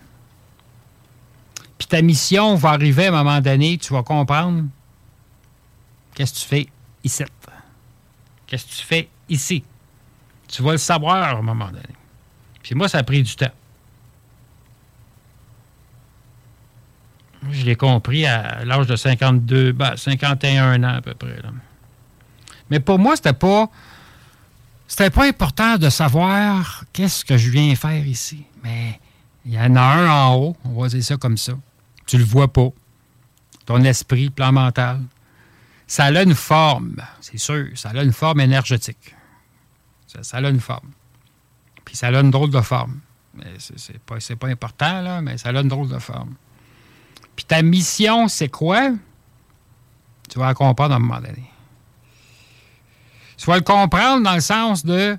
Puis 1.79 1.87
ta 1.87 2.03
mission 2.03 2.57
va 2.57 2.71
arriver 2.71 3.07
à 3.07 3.09
un 3.11 3.23
moment 3.23 3.41
donné, 3.41 3.79
tu 3.79 3.93
vas 3.93 4.03
comprendre 4.03 4.65
qu'est-ce 6.13 6.35
que 6.35 6.39
tu 6.41 6.47
fais 6.47 6.69
ici? 7.05 7.25
Qu'est-ce 8.49 8.67
que 8.67 8.71
tu 8.71 8.85
fais 8.85 9.09
ici? 9.29 9.63
Tu 10.51 10.63
vas 10.63 10.73
le 10.73 10.79
savoir 10.79 11.17
à 11.17 11.39
un 11.39 11.43
moment 11.43 11.69
donné. 11.69 11.95
Puis 12.63 12.75
moi, 12.75 12.89
ça 12.89 12.99
a 12.99 13.03
pris 13.03 13.23
du 13.23 13.35
temps. 13.37 13.53
Je 17.51 17.65
l'ai 17.65 17.77
compris 17.77 18.27
à 18.27 18.65
l'âge 18.65 18.87
de 18.87 18.97
52, 18.97 19.73
ben, 19.73 19.97
51 19.97 20.83
ans 20.83 20.97
à 20.97 21.01
peu 21.01 21.15
près. 21.15 21.41
Mais 22.69 22.81
pour 22.81 22.99
moi, 22.99 23.17
c'était 23.17 23.33
pas. 23.33 23.69
C'était 24.87 25.11
pas 25.11 25.27
important 25.27 25.77
de 25.77 25.89
savoir 25.89 26.85
qu'est-ce 26.93 27.25
que 27.25 27.37
je 27.37 27.49
viens 27.51 27.75
faire 27.77 28.07
ici. 28.07 28.45
Mais 28.65 29.01
il 29.47 29.55
y 29.55 29.59
en 29.59 29.77
a 29.77 29.81
un 29.81 30.11
en 30.11 30.35
haut, 30.35 30.57
on 30.65 30.83
va 30.83 30.89
dire 30.89 31.03
ça 31.03 31.17
comme 31.17 31.37
ça. 31.37 31.53
Tu 32.07 32.19
le 32.19 32.25
vois 32.25 32.53
pas. 32.53 32.71
Ton 33.67 33.85
esprit, 33.85 34.31
plan 34.31 34.51
mental. 34.51 35.01
Ça 35.87 36.07
a 36.07 36.23
une 36.23 36.35
forme, 36.35 36.97
c'est 37.21 37.39
sûr. 37.39 37.69
Ça 37.77 37.91
a 37.91 38.03
une 38.03 38.13
forme 38.13 38.41
énergétique. 38.41 39.15
Ça, 40.23 40.37
a 40.39 40.49
une 40.49 40.61
forme. 40.61 40.91
Puis 41.85 41.97
ça 41.97 42.09
a 42.09 42.21
une 42.21 42.31
drôle 42.31 42.51
de 42.51 42.61
forme. 42.61 43.01
Mais 43.35 43.45
c'est 43.59 43.99
pas, 44.01 44.17
pas 44.39 44.49
important, 44.49 45.01
là, 45.03 45.21
mais 45.21 45.39
ça 45.39 45.51
a 45.51 45.61
une 45.61 45.69
drôle 45.69 45.89
de 45.89 45.99
forme. 45.99 46.35
Puis 47.37 47.45
ta 47.45 47.63
mission, 47.63 48.29
c'est 48.29 48.49
quoi? 48.49 48.91
Tu 50.29 50.39
vas 50.39 50.47
la 50.47 50.55
comprendre 50.55 50.95
à 50.95 50.97
un 50.97 51.01
moment 51.01 51.21
donné. 51.21 51.51
Tu 53.37 53.47
vas 53.47 53.57
le 53.57 53.63
comprendre 53.63 54.23
dans 54.23 54.35
le 54.35 54.41
sens 54.41 54.85
de. 54.85 55.17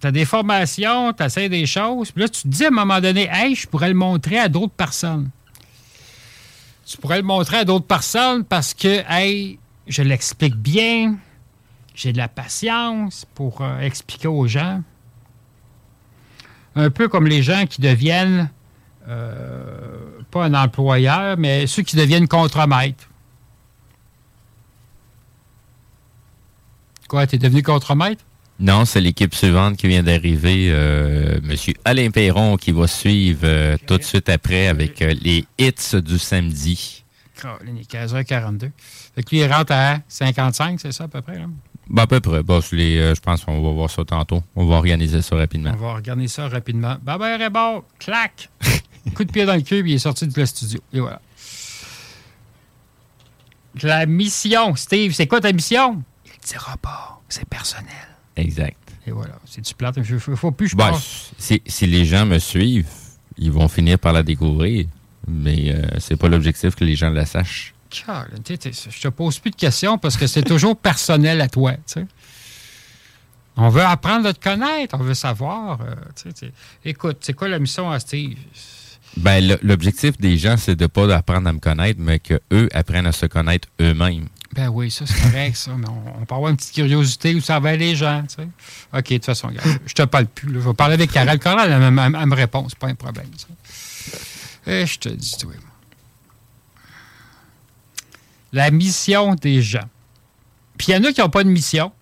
Tu 0.00 0.06
as 0.06 0.10
des 0.10 0.24
formations, 0.24 1.12
tu 1.12 1.22
essaies 1.22 1.48
des 1.48 1.66
choses, 1.66 2.10
puis 2.10 2.22
là, 2.22 2.28
tu 2.28 2.42
te 2.42 2.48
dis 2.48 2.64
à 2.64 2.68
un 2.68 2.70
moment 2.70 3.00
donné, 3.00 3.28
hey, 3.30 3.54
je 3.54 3.68
pourrais 3.68 3.88
le 3.88 3.94
montrer 3.94 4.38
à 4.38 4.48
d'autres 4.48 4.72
personnes. 4.72 5.30
Tu 6.84 6.96
pourrais 6.96 7.18
le 7.18 7.22
montrer 7.22 7.58
à 7.58 7.64
d'autres 7.64 7.86
personnes 7.86 8.44
parce 8.44 8.74
que, 8.74 9.04
hey, 9.08 9.58
je 9.86 10.02
l'explique 10.02 10.56
bien, 10.56 11.16
j'ai 11.94 12.12
de 12.12 12.18
la 12.18 12.28
patience 12.28 13.26
pour 13.34 13.60
euh, 13.60 13.80
expliquer 13.80 14.28
aux 14.28 14.46
gens. 14.46 14.82
Un 16.74 16.90
peu 16.90 17.08
comme 17.08 17.26
les 17.26 17.42
gens 17.42 17.66
qui 17.66 17.80
deviennent, 17.80 18.50
euh, 19.08 20.22
pas 20.30 20.44
un 20.44 20.54
employeur, 20.54 21.36
mais 21.36 21.66
ceux 21.66 21.82
qui 21.82 21.96
deviennent 21.96 22.28
contremaîtres. 22.28 23.08
Quoi, 27.08 27.26
t'es 27.26 27.36
devenu 27.36 27.62
contremaître? 27.62 28.24
Non, 28.58 28.84
c'est 28.84 29.00
l'équipe 29.00 29.34
suivante 29.34 29.76
qui 29.76 29.88
vient 29.88 30.02
d'arriver, 30.02 30.68
euh, 30.70 31.40
Monsieur 31.42 31.74
Alain 31.84 32.10
Perron, 32.10 32.56
qui 32.56 32.70
va 32.70 32.86
suivre 32.86 33.40
euh, 33.42 33.76
tout 33.86 33.98
de 33.98 34.02
suite 34.02 34.28
après 34.28 34.68
avec 34.68 35.00
les 35.00 35.44
hits 35.58 36.00
du 36.00 36.18
samedi. 36.18 37.04
Caroline, 37.40 37.76
il 37.76 37.82
est 37.82 37.92
15h42. 37.92 38.70
Fait 39.14 39.22
que 39.22 39.30
lui, 39.30 39.40
il 39.40 39.52
rentre 39.52 39.72
à 39.72 39.98
55, 40.06 40.80
c'est 40.80 40.92
ça 40.92 41.04
à 41.04 41.08
peu 41.08 41.20
près? 41.20 41.38
Là? 41.38 41.46
Ben, 41.88 42.02
à 42.02 42.06
peu 42.06 42.20
près. 42.20 42.42
Bon, 42.42 42.60
je 42.60 42.76
les, 42.76 42.96
euh, 42.98 43.14
je 43.14 43.20
pense 43.20 43.44
qu'on 43.44 43.60
va 43.60 43.70
voir 43.72 43.90
ça 43.90 44.04
tantôt. 44.04 44.42
On 44.56 44.66
va 44.66 44.76
organiser 44.76 45.20
ça 45.22 45.36
rapidement. 45.36 45.72
On 45.74 45.76
va 45.82 45.94
regarder 45.94 46.28
ça 46.28 46.48
rapidement. 46.48 46.96
Bye 47.02 47.18
bye, 47.18 47.36
Raymond! 47.36 47.82
Clac! 47.98 48.48
Coup 49.14 49.24
de 49.24 49.32
pied 49.32 49.44
dans 49.44 49.54
le 49.56 49.62
cul, 49.62 49.82
puis 49.82 49.92
il 49.92 49.94
est 49.96 49.98
sorti 49.98 50.26
du 50.26 50.46
studio. 50.46 50.80
Et 50.92 51.00
voilà. 51.00 51.20
La 53.82 54.06
mission, 54.06 54.76
Steve, 54.76 55.12
c'est 55.12 55.26
quoi 55.26 55.40
ta 55.40 55.52
mission? 55.52 56.02
Il 56.26 56.30
ne 56.30 56.46
dira 56.46 56.76
pas. 56.76 57.20
C'est 57.28 57.46
personnel. 57.48 57.90
Exact. 58.36 58.76
Et 59.06 59.10
voilà. 59.10 59.34
C'est 59.44 59.62
du 59.66 59.74
plate. 59.74 59.96
Il 59.96 60.14
ne 60.14 60.18
faut 60.36 60.50
plus 60.52 60.68
je 60.68 60.76
Ben, 60.76 60.90
pense. 60.90 61.32
si, 61.38 61.62
si 61.66 61.86
les 61.86 62.04
gens 62.04 62.26
me 62.26 62.38
suivent, 62.38 62.86
ils 63.38 63.50
vont 63.50 63.68
finir 63.68 63.98
par 63.98 64.12
la 64.12 64.22
découvrir. 64.22 64.86
Mais 65.26 65.72
euh, 65.72 65.82
c'est 65.98 66.16
pas 66.16 66.28
l'objectif 66.28 66.74
que 66.74 66.84
les 66.84 66.94
gens 66.96 67.10
la 67.10 67.26
sachent. 67.26 67.74
Je 67.94 69.00
te 69.00 69.08
pose 69.08 69.38
plus 69.38 69.50
de 69.50 69.56
questions 69.56 69.98
parce 69.98 70.16
que 70.16 70.26
c'est 70.26 70.42
toujours 70.42 70.76
personnel 70.76 71.40
à 71.40 71.48
toi. 71.48 71.72
On 73.56 73.68
veut 73.68 73.82
apprendre 73.82 74.26
à 74.28 74.32
te 74.32 74.42
connaître, 74.42 74.94
on 74.98 75.02
veut 75.02 75.14
savoir. 75.14 75.80
euh. 75.82 75.94
Écoute, 76.84 77.18
c'est 77.20 77.34
quoi 77.34 77.48
la 77.48 77.58
mission 77.58 77.90
à 77.90 78.00
Steve? 78.00 78.38
Ben, 79.18 79.58
l'objectif 79.62 80.16
des 80.18 80.38
gens, 80.38 80.56
c'est 80.56 80.74
de 80.74 80.86
pas 80.86 81.14
apprendre 81.14 81.46
à 81.46 81.52
me 81.52 81.58
connaître, 81.58 82.00
mais 82.00 82.18
qu'eux 82.18 82.68
apprennent 82.72 83.04
à 83.06 83.12
se 83.12 83.26
connaître 83.26 83.68
eux-mêmes. 83.78 84.26
Ben 84.54 84.68
oui, 84.68 84.90
ça 84.90 85.04
c'est 85.06 85.20
correct, 85.20 85.56
ça. 85.56 85.72
Mais 85.76 85.86
on, 85.88 86.22
on 86.22 86.24
peut 86.24 86.34
avoir 86.34 86.50
une 86.50 86.56
petite 86.56 86.74
curiosité 86.74 87.34
où 87.34 87.40
ça 87.42 87.60
va 87.60 87.76
les 87.76 87.94
gens, 87.94 88.22
tu 88.26 88.36
sais. 88.36 88.48
OK, 88.94 89.04
de 89.08 89.14
toute 89.16 89.24
façon, 89.26 89.48
regarde, 89.48 89.68
je 89.84 89.92
te 89.94 90.02
parle 90.02 90.26
plus. 90.26 90.50
là. 90.50 90.60
Je 90.62 90.68
vais 90.68 90.74
parler 90.74 90.94
avec 90.94 91.10
Carole. 91.10 91.38
Carole, 91.38 91.64
elle, 91.70 91.72
elle- 91.82 91.98
elle- 91.98 92.18
elle 92.20 92.26
me 92.26 92.34
répond, 92.34 92.66
c'est 92.70 92.78
pas 92.78 92.88
un 92.88 92.94
problème, 92.94 93.28
ça. 93.36 93.48
Et 94.70 94.86
je 94.86 94.98
te 94.98 95.08
dis, 95.10 95.36
vois. 95.44 95.54
La 98.52 98.70
mission 98.70 99.34
des 99.34 99.62
gens. 99.62 99.88
Puis 100.76 100.88
il 100.88 100.94
y 100.94 100.98
en 100.98 101.04
a 101.04 101.12
qui 101.12 101.20
n'ont 101.20 101.30
pas 101.30 101.44
de 101.44 101.48
mission, 101.48 101.92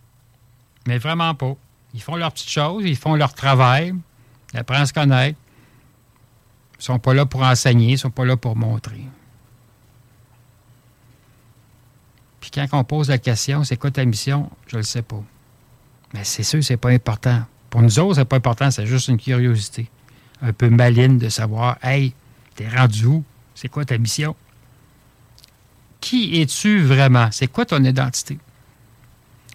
mais 0.86 0.98
vraiment 0.98 1.34
pas. 1.34 1.54
Ils 1.94 2.02
font 2.02 2.16
leurs 2.16 2.32
petites 2.32 2.50
choses, 2.50 2.84
ils 2.84 2.96
font 2.96 3.14
leur 3.14 3.34
travail, 3.34 3.94
ils 4.52 4.58
apprennent 4.58 4.82
à 4.82 4.86
se 4.86 4.92
connaître. 4.92 5.38
Ils 6.74 6.78
ne 6.78 6.82
sont 6.84 6.98
pas 6.98 7.14
là 7.14 7.26
pour 7.26 7.42
enseigner, 7.42 7.88
ils 7.88 7.92
ne 7.92 7.98
sont 7.98 8.10
pas 8.10 8.24
là 8.24 8.36
pour 8.36 8.56
montrer. 8.56 9.04
Puis 12.40 12.50
quand 12.50 12.66
on 12.72 12.84
pose 12.84 13.08
la 13.10 13.18
question, 13.18 13.64
c'est 13.64 13.76
quoi 13.76 13.90
ta 13.90 14.04
mission? 14.04 14.50
Je 14.66 14.76
ne 14.76 14.80
le 14.80 14.86
sais 14.86 15.02
pas. 15.02 15.22
Mais 16.14 16.24
c'est 16.24 16.42
sûr, 16.42 16.64
c'est 16.64 16.76
pas 16.76 16.90
important. 16.90 17.44
Pour 17.68 17.82
nous 17.82 17.98
autres, 17.98 18.16
c'est 18.16 18.24
pas 18.24 18.36
important, 18.36 18.70
c'est 18.70 18.86
juste 18.86 19.08
une 19.08 19.18
curiosité. 19.18 19.88
Un 20.42 20.52
peu 20.52 20.70
maligne 20.70 21.18
de 21.18 21.28
savoir, 21.28 21.76
hey, 21.82 22.14
t'es 22.56 22.68
rendu 22.68 23.04
où? 23.04 23.24
C'est 23.54 23.68
quoi 23.68 23.84
ta 23.84 23.98
mission? 23.98 24.34
Qui 26.00 26.40
es-tu 26.40 26.82
vraiment? 26.82 27.28
C'est 27.30 27.48
quoi 27.48 27.66
ton 27.66 27.82
identité? 27.84 28.38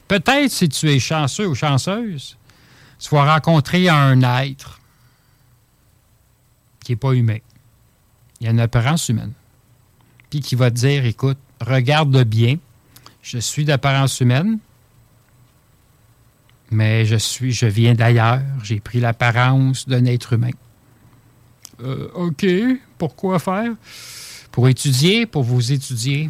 Peut-être 0.08 0.52
si 0.52 0.70
tu 0.70 0.90
es 0.90 1.00
chanceux 1.00 1.48
ou 1.48 1.56
chanceuse, 1.56 2.38
tu 3.00 3.10
vas 3.10 3.34
rencontrer 3.34 3.90
un 3.90 4.22
être 4.42 4.80
qui 6.84 6.92
n'est 6.92 6.98
pas 6.98 7.14
humain. 7.14 7.40
Il 8.40 8.46
y 8.46 8.48
a 8.48 8.52
une 8.52 8.60
apparence 8.60 9.10
humaine. 9.10 9.34
Puis 10.30 10.40
qui 10.42 10.56
va 10.56 10.70
te 10.70 10.76
dire, 10.76 11.06
écoute, 11.06 11.38
regarde 11.62 12.24
bien, 12.24 12.58
je 13.22 13.40
suis 13.40 13.66
d'apparence 13.66 14.20
humaine, 14.20 14.60
mais 16.70 17.06
je 17.06 17.16
suis, 17.16 17.52
je 17.52 17.66
viens 17.66 17.96
d'ailleurs, 17.96 18.42
j'ai 18.64 18.80
pris 18.80 19.00
l'apparence 19.00 19.88
d'un 19.88 20.06
être 20.06 20.34
humain. 20.34 20.52
Euh, 21.82 22.10
OK, 22.14 22.46
pourquoi 22.98 23.40
faire? 23.40 23.72
Pour 24.56 24.70
étudier, 24.70 25.26
pour 25.26 25.44
vous 25.44 25.74
étudier. 25.74 26.30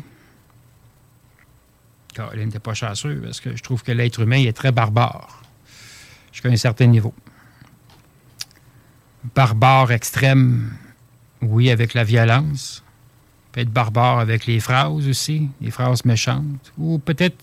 Caroline 2.16 2.46
n'était 2.46 2.58
pas 2.58 2.74
chanceux 2.74 3.22
parce 3.24 3.40
que 3.40 3.56
je 3.56 3.62
trouve 3.62 3.84
que 3.84 3.92
l'être 3.92 4.20
humain 4.20 4.44
est 4.44 4.58
très 4.58 4.72
barbare 4.72 5.44
jusqu'à 6.32 6.50
un 6.50 6.56
certain 6.56 6.88
niveau. 6.88 7.14
Barbare 9.36 9.92
extrême, 9.92 10.74
oui, 11.44 11.70
avec 11.70 11.94
la 11.94 12.04
violence. 12.04 12.84
Peut 13.52 13.62
être 13.62 13.70
barbare 13.70 14.18
avec 14.18 14.48
les 14.48 14.60
phrases 14.60 15.08
aussi, 15.08 15.48
les 15.62 15.70
phrases 15.70 16.04
méchantes. 16.04 16.74
Ou 16.80 16.98
peut-être 16.98 17.38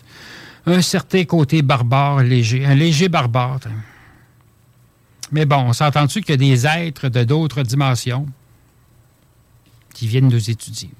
un 0.67 0.83
certain 0.83 1.25
côté 1.27 1.63
barbare 1.63 2.25
léger, 2.25 2.67
un 2.67 2.75
léger 2.75 3.09
barbare. 3.09 3.61
Mais 5.31 5.47
bon, 5.47 5.59
on 5.59 5.73
s'entend-tu 5.73 6.23
qu'il 6.23 6.35
y 6.35 6.39
des 6.39 6.67
êtres 6.67 7.09
de 7.09 7.23
d'autres 7.23 7.63
dimensions? 7.63 8.27
Qui 9.93 10.06
viennent 10.06 10.28
nous 10.28 10.51
étudier? 10.51 10.90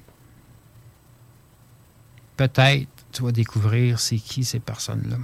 Peut-être 2.37 2.87
tu 3.11 3.23
vas 3.23 3.31
découvrir 3.31 3.99
c'est 3.99 4.17
qui 4.17 4.43
ces 4.43 4.59
personnes-là. 4.59 5.17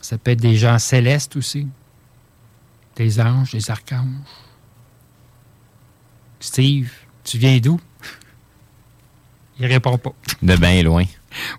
Ça 0.00 0.18
peut 0.18 0.30
être 0.30 0.40
des 0.40 0.56
gens 0.56 0.78
célestes 0.78 1.36
aussi, 1.36 1.68
des 2.96 3.20
anges, 3.20 3.52
des 3.52 3.70
archanges. 3.70 4.06
Steve, 6.40 6.90
tu 7.22 7.36
viens 7.38 7.58
d'où? 7.58 7.78
Il 9.58 9.66
répond 9.66 9.98
pas. 9.98 10.14
De 10.42 10.56
bien 10.56 10.82
loin. 10.82 11.04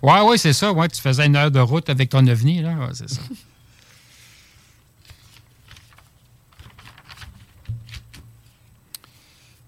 Ouais, 0.02 0.20
ouais, 0.22 0.36
c'est 0.36 0.52
ça. 0.52 0.72
Ouais, 0.72 0.88
tu 0.88 1.00
faisais 1.00 1.24
une 1.24 1.36
heure 1.36 1.50
de 1.50 1.60
route 1.60 1.88
avec 1.88 2.10
ton 2.10 2.26
ovni, 2.26 2.60
là. 2.60 2.74
Ouais, 2.74 2.90
c'est 2.92 3.08
ça. 3.08 3.22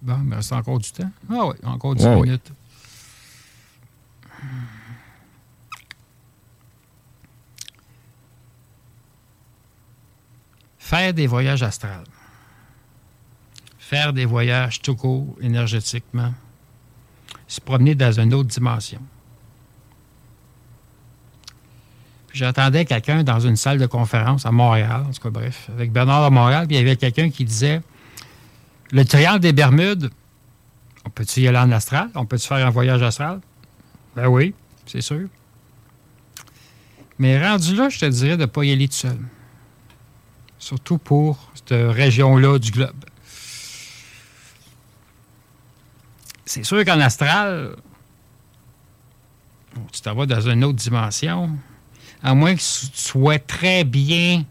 Bon, 0.05 0.19
il 0.19 0.25
me 0.25 0.37
reste 0.37 0.53
encore 0.53 0.79
du 0.79 0.93
temps. 0.93 1.11
Ah 1.31 1.47
oui, 1.47 1.55
encore 1.65 1.95
10 1.95 2.05
Ouais, 2.05 2.15
oui. 2.17 2.23
minutes. 2.29 2.53
Faire 10.79 11.15
des 11.15 11.27
voyages 11.27 11.63
astrales. 11.63 12.05
Faire 13.79 14.13
des 14.13 14.25
voyages 14.25 14.81
tout 14.81 14.97
court, 14.97 15.37
énergétiquement. 15.41 16.33
Se 17.47 17.61
promener 17.61 17.95
dans 17.95 18.19
une 18.21 18.35
autre 18.35 18.49
dimension. 18.49 19.01
Puis 22.29 22.39
J'entendais 22.39 22.85
quelqu'un 22.85 23.23
dans 23.23 23.41
une 23.41 23.57
salle 23.57 23.79
de 23.79 23.87
conférence 23.87 24.45
à 24.47 24.51
Montréal, 24.51 25.05
en 25.09 25.13
tout 25.13 25.23
cas, 25.23 25.31
bref, 25.31 25.69
avec 25.73 25.93
Bernard 25.93 26.29
de 26.31 26.35
Montréal, 26.35 26.67
puis 26.67 26.77
il 26.77 26.81
y 26.81 26.83
avait 26.83 26.97
quelqu'un 26.97 27.31
qui 27.31 27.45
disait 27.45 27.81
Le 28.95 29.05
triangle 29.05 29.41
des 29.41 29.53
Bermudes, 29.53 30.09
on 31.05 31.11
peut-tu 31.11 31.41
y 31.41 31.49
aller 31.49 31.59
en 31.59 31.73
astral? 31.73 32.11
On 32.15 32.27
peut-tu 32.27 32.47
faire 32.47 32.65
un 32.65 32.71
voyage 32.71 33.03
astral? 33.03 33.41
Ben 34.15 34.29
oui, 34.29 34.55
c'est 34.87 35.01
sûr. 35.01 35.27
Mais 37.19 37.45
rendu 37.45 37.75
là, 37.75 37.89
je 37.89 37.99
te 37.99 38.07
dirais 38.07 38.37
de 38.37 38.43
ne 38.43 38.47
pas 38.47 38.63
y 38.63 38.71
aller 38.71 38.87
tout 38.87 38.95
seul. 38.95 39.19
Surtout 40.61 40.99
pour 40.99 41.51
cette 41.57 41.73
région-là 41.73 42.61
du 42.61 42.71
globe. 42.71 43.05
C'est 46.45 46.63
sûr 46.63 46.85
qu'en 46.85 47.01
astral, 47.01 47.75
tu 49.91 50.03
t'en 50.03 50.15
vas 50.15 50.27
dans 50.27 50.49
une 50.49 50.63
autre 50.63 50.79
dimension, 50.79 51.51
à 52.23 52.33
moins 52.33 52.55
que 52.55 52.61
tu 52.61 52.91
sois 52.95 53.41
très 53.41 53.83
bien 53.83 54.45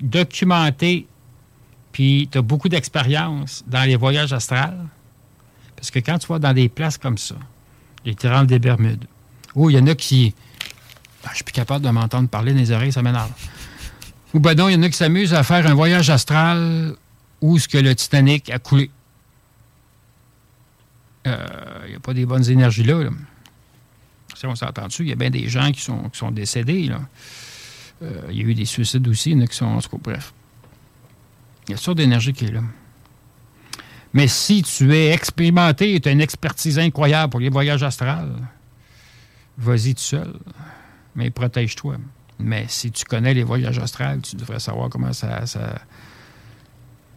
documenté, 0.00 1.08
puis 1.98 2.28
tu 2.30 2.38
as 2.38 2.42
beaucoup 2.42 2.68
d'expérience 2.68 3.64
dans 3.66 3.82
les 3.82 3.96
voyages 3.96 4.32
astrales. 4.32 4.86
Parce 5.74 5.90
que 5.90 5.98
quand 5.98 6.16
tu 6.16 6.28
vas 6.28 6.38
dans 6.38 6.52
des 6.52 6.68
places 6.68 6.96
comme 6.96 7.18
ça, 7.18 7.34
les 8.04 8.14
triangles 8.14 8.46
des 8.46 8.60
Bermudes, 8.60 9.04
où 9.56 9.68
il 9.68 9.76
y 9.76 9.80
en 9.80 9.86
a 9.88 9.96
qui. 9.96 10.32
Ah, 11.24 11.30
je 11.30 11.38
suis 11.38 11.44
plus 11.44 11.52
capable 11.52 11.84
de 11.84 11.90
m'entendre 11.90 12.28
parler 12.28 12.52
dans 12.52 12.60
les 12.60 12.70
oreilles, 12.70 12.92
ça 12.92 13.02
m'énerve. 13.02 13.32
Ou 14.32 14.38
ben 14.38 14.54
non, 14.54 14.68
il 14.68 14.74
y 14.74 14.76
en 14.76 14.82
a 14.84 14.88
qui 14.88 14.96
s'amusent 14.96 15.34
à 15.34 15.42
faire 15.42 15.66
un 15.66 15.74
voyage 15.74 16.08
astral 16.08 16.94
où 17.40 17.58
ce 17.58 17.66
que 17.66 17.78
le 17.78 17.96
Titanic 17.96 18.48
a 18.50 18.60
coulé. 18.60 18.92
Euh, 21.26 21.46
Il 21.86 21.90
n'y 21.90 21.96
a 21.96 22.00
pas 22.00 22.14
des 22.14 22.26
bonnes 22.26 22.48
énergies 22.48 22.84
là. 22.84 23.10
Si 24.36 24.46
on 24.46 24.54
s'entend 24.54 24.86
dessus, 24.86 25.02
il 25.02 25.08
y 25.08 25.12
a 25.12 25.16
bien 25.16 25.30
des 25.30 25.48
gens 25.48 25.72
qui 25.72 25.80
sont, 25.80 26.10
qui 26.10 26.18
sont 26.20 26.30
décédés. 26.30 26.92
Euh, 28.02 28.20
il 28.30 28.36
y 28.36 28.40
a 28.42 28.44
eu 28.44 28.54
des 28.54 28.66
suicides 28.66 29.08
aussi, 29.08 29.32
il 29.32 29.38
y 29.38 29.40
en 29.40 29.44
a 29.44 29.48
qui 29.48 29.56
sont. 29.56 29.66
En 29.66 29.80
bref. 30.00 30.32
Il 31.68 31.72
y 31.72 31.74
a 31.74 31.76
sortes 31.76 31.98
d'énergie 31.98 32.32
qui 32.32 32.46
est 32.46 32.52
là. 32.52 32.62
Mais 34.14 34.26
si 34.26 34.62
tu 34.62 34.94
es 34.94 35.10
expérimenté 35.12 35.94
et 35.94 36.00
tu 36.00 36.08
as 36.08 36.12
une 36.12 36.22
expertise 36.22 36.78
incroyable 36.78 37.30
pour 37.30 37.40
les 37.40 37.50
voyages 37.50 37.82
astrales, 37.82 38.34
vas-y 39.58 39.94
tout 39.94 40.00
seul. 40.00 40.32
Mais 41.14 41.30
protège-toi. 41.30 41.96
Mais 42.38 42.64
si 42.68 42.90
tu 42.90 43.04
connais 43.04 43.34
les 43.34 43.42
voyages 43.42 43.78
astrales, 43.78 44.22
tu 44.22 44.36
devrais 44.36 44.60
savoir 44.60 44.88
comment 44.88 45.12
ça, 45.12 45.44
ça, 45.44 45.82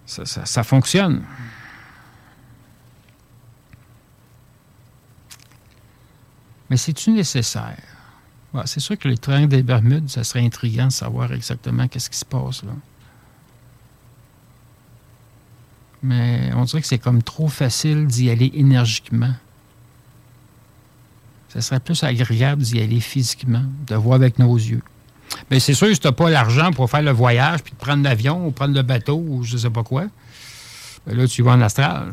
ça, 0.05 0.63
fonctionne. 0.63 1.23
Mais 6.69 6.77
c'est-tu 6.77 7.11
nécessaire? 7.11 7.77
C'est 8.65 8.79
sûr 8.81 8.97
que 8.97 9.07
les 9.07 9.17
triangles 9.17 9.49
des 9.49 9.63
Bermudes, 9.63 10.09
ça 10.09 10.25
serait 10.25 10.43
intriguant 10.43 10.87
de 10.87 10.91
savoir 10.91 11.31
exactement 11.31 11.87
qu'est-ce 11.87 12.09
qui 12.09 12.17
se 12.17 12.25
passe 12.25 12.63
là. 12.63 12.73
Mais 16.03 16.51
on 16.55 16.63
dirait 16.63 16.81
que 16.81 16.87
c'est 16.87 16.97
comme 16.97 17.21
trop 17.21 17.47
facile 17.47 18.07
d'y 18.07 18.29
aller 18.29 18.51
énergiquement. 18.55 19.33
Ça 21.49 21.61
serait 21.61 21.79
plus 21.79 22.03
agréable 22.03 22.61
d'y 22.61 22.79
aller 22.79 22.99
physiquement, 22.99 23.65
de 23.87 23.95
voir 23.95 24.15
avec 24.15 24.39
nos 24.39 24.55
yeux. 24.55 24.81
Mais 25.49 25.59
c'est 25.59 25.73
sûr 25.73 25.87
si 25.87 25.99
tu 25.99 26.07
n'as 26.07 26.13
pas 26.13 26.29
l'argent 26.29 26.71
pour 26.71 26.89
faire 26.89 27.01
le 27.01 27.11
voyage, 27.11 27.61
puis 27.63 27.73
de 27.73 27.77
prendre 27.77 28.03
l'avion, 28.03 28.47
ou 28.47 28.51
prendre 28.51 28.73
le 28.73 28.81
bateau, 28.81 29.17
ou 29.17 29.43
je 29.43 29.57
sais 29.57 29.69
pas 29.69 29.83
quoi, 29.83 30.05
ben 31.05 31.17
là, 31.17 31.27
tu 31.27 31.41
vas 31.41 31.51
en 31.51 31.61
astral. 31.61 32.11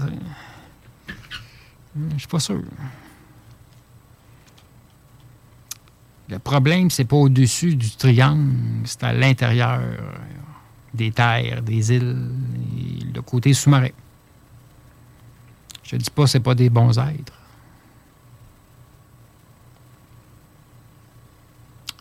Je 2.15 2.19
suis 2.19 2.29
pas 2.29 2.41
sûr. 2.41 2.63
Le 6.29 6.39
problème, 6.39 6.91
c'est 6.91 7.05
pas 7.05 7.17
au-dessus 7.17 7.75
du 7.75 7.91
triangle, 7.91 8.55
c'est 8.85 9.03
à 9.03 9.13
l'intérieur 9.13 9.81
des 10.93 11.11
terres, 11.11 11.63
des 11.63 11.93
îles, 11.93 12.31
côté 13.21 13.53
sous-marin. 13.55 13.91
Je 15.83 15.91
te 15.91 15.97
dis 15.97 16.11
pas, 16.11 16.27
c'est 16.27 16.41
pas 16.41 16.55
des 16.55 16.71
bons 16.71 16.99
êtres. 16.99 17.33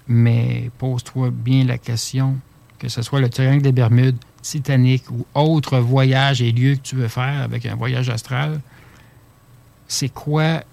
Mais 0.07 0.71
pose-toi 0.77 1.29
bien 1.31 1.65
la 1.65 1.77
question, 1.77 2.37
que 2.79 2.87
ce 2.87 3.01
soit 3.01 3.19
le 3.19 3.29
triangle 3.29 3.61
des 3.61 3.71
Bermudes, 3.71 4.17
Titanic 4.41 5.09
ou 5.11 5.25
autre 5.33 5.79
voyage 5.79 6.41
et 6.41 6.51
lieu 6.51 6.75
que 6.75 6.81
tu 6.81 6.95
veux 6.95 7.09
faire 7.09 7.41
avec 7.41 7.65
un 7.65 7.75
voyage 7.75 8.09
astral, 8.09 8.61
c'est 9.87 10.09
quoi 10.09 10.63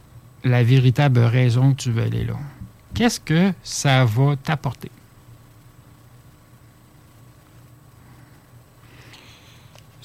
la 0.44 0.62
véritable 0.62 1.20
raison 1.20 1.72
que 1.72 1.82
tu 1.82 1.90
veux 1.90 2.02
aller 2.02 2.24
là? 2.24 2.36
Qu'est-ce 2.94 3.18
que 3.18 3.52
ça 3.62 4.04
va 4.04 4.36
t'apporter? 4.36 4.90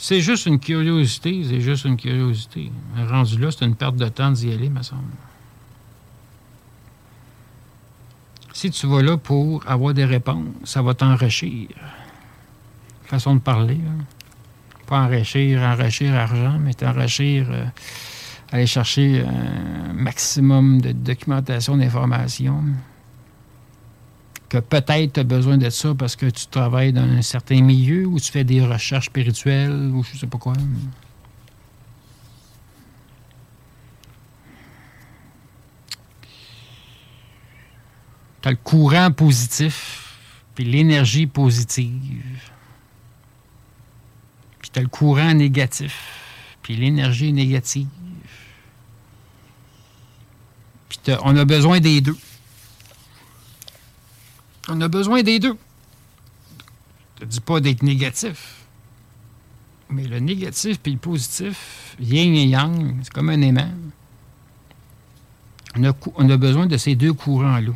C'est 0.01 0.21
juste 0.21 0.45
une 0.45 0.61
curiosité, 0.61 1.43
c'est 1.43 1.59
juste 1.59 1.83
une 1.83 1.97
curiosité. 1.97 2.71
Rendu 3.09 3.37
là, 3.37 3.51
c'est 3.51 3.65
une 3.65 3.75
perte 3.75 3.97
de 3.97 4.07
temps 4.07 4.31
d'y 4.31 4.49
aller, 4.49 4.69
me 4.69 4.81
semble. 4.81 5.03
Si 8.53 8.71
tu 8.71 8.87
vas 8.87 9.01
là 9.01 9.17
pour 9.17 9.61
avoir 9.67 9.93
des 9.93 10.05
réponses, 10.05 10.47
ça 10.63 10.81
va 10.81 10.93
t'enrichir. 10.93 11.67
façon 13.03 13.35
de 13.35 13.41
parler. 13.41 13.77
Pas 14.87 15.01
enrichir, 15.01 15.61
enrichir 15.61 16.15
argent, 16.15 16.57
mais 16.59 16.81
enrichir, 16.81 17.47
euh, 17.49 17.65
aller 18.53 18.67
chercher 18.67 19.25
un 19.25 19.91
maximum 19.91 20.79
de 20.79 20.93
documentation, 20.93 21.75
d'informations. 21.75 22.63
Que 24.49 24.57
peut-être 24.57 25.13
tu 25.13 25.19
as 25.19 25.23
besoin 25.23 25.57
de 25.57 25.69
ça 25.69 25.93
parce 25.93 26.15
que 26.15 26.25
tu 26.25 26.47
travailles 26.47 26.91
dans 26.91 27.03
un 27.03 27.21
certain 27.21 27.61
milieu 27.61 28.07
ou 28.07 28.19
tu 28.19 28.31
fais 28.31 28.43
des 28.43 28.65
recherches 28.65 29.05
spirituelles 29.05 29.91
ou 29.93 30.03
je 30.03 30.17
sais 30.17 30.27
pas 30.27 30.39
quoi. 30.39 30.53
Tu 38.41 38.47
as 38.47 38.51
le 38.51 38.57
courant 38.57 39.11
positif, 39.11 40.15
puis 40.55 40.63
l'énergie 40.63 41.27
positive. 41.27 42.41
Puis 44.59 44.69
tu 44.71 44.79
as 44.79 44.81
le 44.81 44.87
courant 44.87 45.33
négatif, 45.33 46.55
puis 46.63 46.75
l'énergie 46.75 47.33
négative. 47.33 47.87
Puis 50.87 50.99
on 51.23 51.35
a 51.35 51.45
besoin 51.45 51.79
des 51.79 52.01
deux. 52.01 52.17
On 54.69 54.81
a 54.81 54.87
besoin 54.87 55.23
des 55.23 55.39
deux. 55.39 55.57
Je 57.19 57.25
ne 57.25 57.29
dis 57.29 57.41
pas 57.41 57.59
d'être 57.59 57.83
négatif. 57.83 58.55
Mais 59.89 60.07
le 60.07 60.19
négatif 60.19 60.79
puis 60.79 60.93
le 60.93 60.99
positif, 60.99 61.95
yin 61.99 62.35
et 62.35 62.45
yang, 62.45 62.99
c'est 63.01 63.11
comme 63.11 63.29
un 63.29 63.41
aimant. 63.41 63.73
On 65.75 65.83
a, 65.83 65.93
on 66.15 66.29
a 66.29 66.37
besoin 66.37 66.67
de 66.67 66.77
ces 66.77 66.95
deux 66.95 67.13
courants-là. 67.13 67.73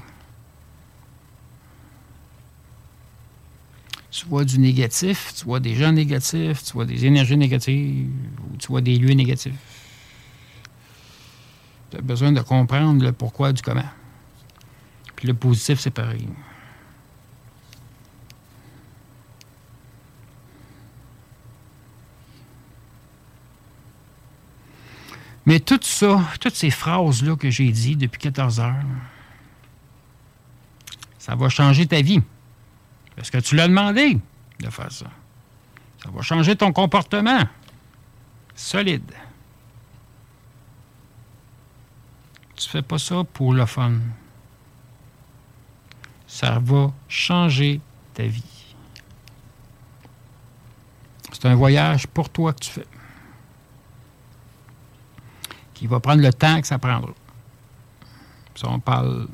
Tu 4.11 4.27
vois 4.27 4.45
du 4.45 4.59
négatif, 4.59 5.33
tu 5.35 5.45
vois 5.45 5.59
des 5.59 5.73
gens 5.73 5.91
négatifs, 5.91 6.63
tu 6.63 6.73
vois 6.73 6.85
des 6.85 7.05
énergies 7.05 7.35
négatives, 7.35 8.09
ou 8.43 8.57
tu 8.57 8.67
vois 8.67 8.81
des 8.81 8.95
lieux 8.97 9.13
négatifs. 9.13 9.55
Tu 11.89 11.97
as 11.97 12.01
besoin 12.01 12.31
de 12.31 12.41
comprendre 12.41 13.03
le 13.03 13.11
pourquoi 13.11 13.53
du 13.53 13.63
comment. 13.63 13.89
Puis 15.15 15.27
le 15.27 15.33
positif, 15.33 15.79
c'est 15.79 15.89
pareil. 15.89 16.27
Mais 25.45 25.59
tout 25.59 25.79
ça, 25.81 26.21
toutes 26.39 26.55
ces 26.55 26.69
phrases-là 26.69 27.35
que 27.35 27.49
j'ai 27.49 27.71
dites 27.71 27.99
depuis 27.99 28.19
14 28.19 28.59
heures, 28.59 28.85
ça 31.19 31.35
va 31.35 31.49
changer 31.49 31.85
ta 31.85 32.01
vie. 32.01 32.21
Parce 33.15 33.29
que 33.29 33.37
tu 33.37 33.55
l'as 33.55 33.67
demandé 33.67 34.19
de 34.59 34.69
faire 34.69 34.91
ça. 34.91 35.07
Ça 36.03 36.09
va 36.09 36.21
changer 36.21 36.55
ton 36.55 36.71
comportement. 36.71 37.43
Solide. 38.55 39.11
Tu 42.55 42.69
fais 42.69 42.81
pas 42.81 42.97
ça 42.97 43.23
pour 43.33 43.53
le 43.53 43.65
fun. 43.65 43.93
Ça 46.27 46.59
va 46.59 46.91
changer 47.07 47.81
ta 48.13 48.23
vie. 48.23 48.43
C'est 51.31 51.45
un 51.45 51.55
voyage 51.55 52.07
pour 52.07 52.29
toi 52.29 52.53
que 52.53 52.59
tu 52.59 52.69
fais. 52.71 52.87
Qui 55.84 55.88
va 55.88 55.99
prendre 55.99 56.22
le 56.22 56.31
temps 56.31 56.61
que 56.61 56.65
ça 56.65 56.80
prendra. 56.80 57.11
Ça, 58.55 58.69
on 58.69 58.80
parle 58.80 59.27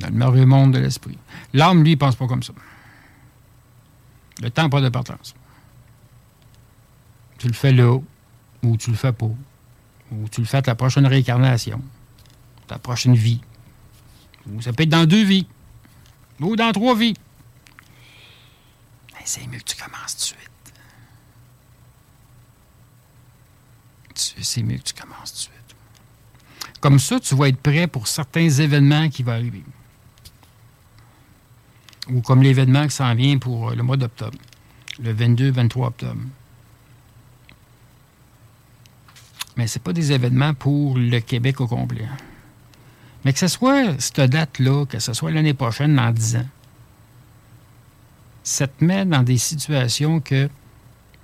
dans 0.00 0.08
le 0.08 0.14
merveilleux 0.14 0.46
monde 0.46 0.72
de 0.72 0.80
l'esprit. 0.80 1.16
L'âme, 1.52 1.84
lui, 1.84 1.92
ne 1.92 1.94
pense 1.94 2.16
pas 2.16 2.26
comme 2.26 2.42
ça. 2.42 2.52
Le 4.42 4.50
temps 4.50 4.64
n'a 4.64 4.68
pas 4.68 4.80
d'importance. 4.80 5.36
Tu 7.38 7.46
le 7.46 7.52
fais 7.52 7.70
là, 7.70 8.00
ou 8.64 8.76
tu 8.76 8.90
le 8.90 8.96
fais 8.96 9.12
pas. 9.12 9.30
Ou 10.10 10.28
tu 10.28 10.40
le 10.40 10.46
fais 10.48 10.56
à 10.56 10.62
ta 10.62 10.74
prochaine 10.74 11.06
réincarnation, 11.06 11.80
ta 12.66 12.80
prochaine 12.80 13.14
vie. 13.14 13.40
Ou 14.50 14.60
ça 14.60 14.72
peut 14.72 14.82
être 14.82 14.88
dans 14.88 15.06
deux 15.06 15.22
vies. 15.22 15.46
Ou 16.40 16.56
dans 16.56 16.72
trois 16.72 16.96
vies. 16.96 17.14
C'est 19.24 19.46
mieux 19.46 19.58
que 19.58 19.72
tu 19.72 19.76
commences 19.76 20.16
tout 20.16 20.34
de 20.34 20.40
suite. 20.40 20.49
C'est 24.40 24.62
mieux 24.62 24.78
que 24.78 24.82
tu 24.82 24.94
commences 24.94 25.32
tout 25.32 25.36
de 25.36 25.54
suite. 25.54 25.60
Comme 26.80 26.98
ça, 26.98 27.20
tu 27.20 27.34
vas 27.34 27.48
être 27.48 27.60
prêt 27.60 27.86
pour 27.86 28.08
certains 28.08 28.48
événements 28.48 29.08
qui 29.08 29.22
vont 29.22 29.32
arriver. 29.32 29.64
Ou 32.08 32.22
comme 32.22 32.42
l'événement 32.42 32.86
qui 32.86 32.94
s'en 32.94 33.14
vient 33.14 33.38
pour 33.38 33.70
euh, 33.70 33.74
le 33.74 33.82
mois 33.82 33.96
d'octobre, 33.96 34.38
le 35.02 35.14
22-23 35.14 35.86
octobre. 35.86 36.20
Mais 39.56 39.66
ce 39.66 39.78
pas 39.78 39.92
des 39.92 40.12
événements 40.12 40.54
pour 40.54 40.96
le 40.96 41.20
Québec 41.20 41.60
au 41.60 41.66
complet. 41.66 42.08
Mais 43.24 43.32
que 43.32 43.38
ce 43.38 43.48
soit 43.48 44.00
cette 44.00 44.20
date-là, 44.20 44.86
que 44.86 44.98
ce 44.98 45.12
soit 45.12 45.30
l'année 45.30 45.54
prochaine, 45.54 45.96
dans 45.96 46.10
10 46.10 46.36
ans, 46.36 46.46
ça 48.42 48.66
te 48.66 48.82
met 48.82 49.04
dans 49.04 49.22
des 49.22 49.36
situations 49.36 50.20
que 50.20 50.48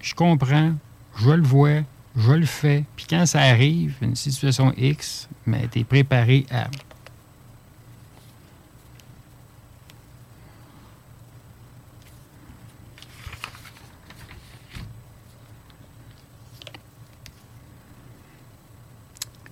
je 0.00 0.14
comprends, 0.14 0.74
je 1.16 1.30
le 1.30 1.42
vois, 1.42 1.80
je 2.16 2.32
le 2.32 2.46
fais, 2.46 2.84
puis 2.96 3.06
quand 3.08 3.26
ça 3.26 3.40
arrive, 3.40 3.94
une 4.00 4.16
situation 4.16 4.72
X, 4.76 5.28
mais 5.44 5.68
tu 5.68 5.80
es 5.80 5.84
préparé 5.84 6.46
à. 6.50 6.68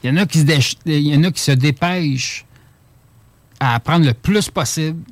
Il 0.02 0.08
y 0.08 0.12
en 0.12 0.16
a 0.16 0.26
qui 0.26 0.38
se, 0.38 0.76
il 0.84 0.98
y 0.98 1.16
en 1.16 1.24
a 1.24 1.30
qui 1.30 1.40
se 1.40 1.52
dépêchent 1.52 2.44
à 3.60 3.74
apprendre 3.74 4.06
le 4.06 4.12
plus 4.12 4.50
possible, 4.50 5.02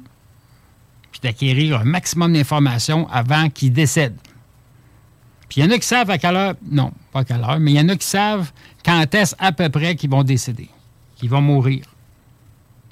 puis 1.11 1.21
d'acquérir 1.23 1.81
un 1.81 1.85
maximum 1.85 2.33
d'informations 2.33 3.09
avant 3.09 3.49
qu'ils 3.49 3.73
décèdent. 3.73 4.19
Puis 5.53 5.61
il 5.61 5.65
y 5.65 5.69
en 5.69 5.71
a 5.71 5.79
qui 5.79 5.87
savent 5.87 6.09
à 6.09 6.17
quelle 6.17 6.35
heure, 6.35 6.55
non, 6.71 6.95
pas 7.13 7.21
à 7.21 7.25
quelle 7.25 7.43
heure, 7.43 7.61
mais 7.61 7.73
il 7.73 7.77
y 7.77 7.81
en 7.81 7.89
a 7.91 7.97
qui 7.97 8.07
savent 8.07 8.51
quand 8.83 9.15
est-ce 9.15 9.35
à 9.39 9.53
peu 9.53 9.69
près 9.69 9.97
qu'ils 9.97 10.09
vont 10.09 10.23
décéder, 10.23 10.71
qu'ils 11.17 11.29
vont 11.29 11.43
mourir. 11.43 11.85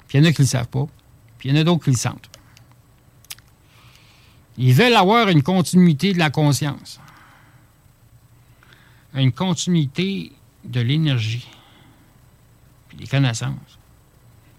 Puis 0.07 0.19
il 0.19 0.23
y 0.23 0.27
en 0.27 0.29
a 0.29 0.31
qui 0.31 0.41
ne 0.41 0.45
le 0.45 0.49
savent 0.49 0.67
pas, 0.67 0.85
puis 1.39 1.49
il 1.49 1.55
y 1.55 1.57
en 1.57 1.61
a 1.61 1.63
d'autres 1.63 1.83
qui 1.83 1.89
le 1.89 1.95
sentent. 1.97 2.29
Ils 4.59 4.75
veulent 4.75 4.93
avoir 4.93 5.27
une 5.29 5.41
continuité 5.41 6.13
de 6.13 6.19
la 6.19 6.29
conscience, 6.29 6.99
une 9.15 9.31
continuité 9.31 10.31
de 10.63 10.81
l'énergie, 10.81 11.47
puis 12.89 12.97
des 12.99 13.07
connaissances, 13.07 13.79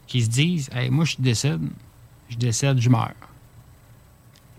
qui 0.09 0.23
se 0.23 0.29
disent 0.29 0.71
Hey, 0.73 0.91
moi, 0.91 1.05
je 1.05 1.15
décède, 1.21 1.63
je 2.31 2.37
décède, 2.37 2.81
je 2.81 2.91
meurs. 2.91 3.13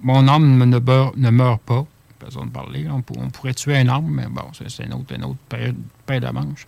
Mon 0.01 0.29
âme 0.29 0.57
ne, 0.65 0.79
meurt- 0.79 1.17
ne 1.17 1.29
meurt 1.29 1.61
pas. 1.61 1.85
De 2.29 2.49
parler. 2.49 2.87
On, 2.89 3.01
pour- 3.01 3.17
on 3.19 3.29
pourrait 3.29 3.53
tuer 3.53 3.77
un 3.77 3.89
âme, 3.89 4.07
mais 4.07 4.27
bon, 4.27 4.43
c'est 4.53 4.85
une 4.85 4.93
autre, 4.93 5.13
une 5.15 5.23
autre 5.25 5.37
paire, 5.49 6.21
de 6.21 6.27
manches. 6.29 6.65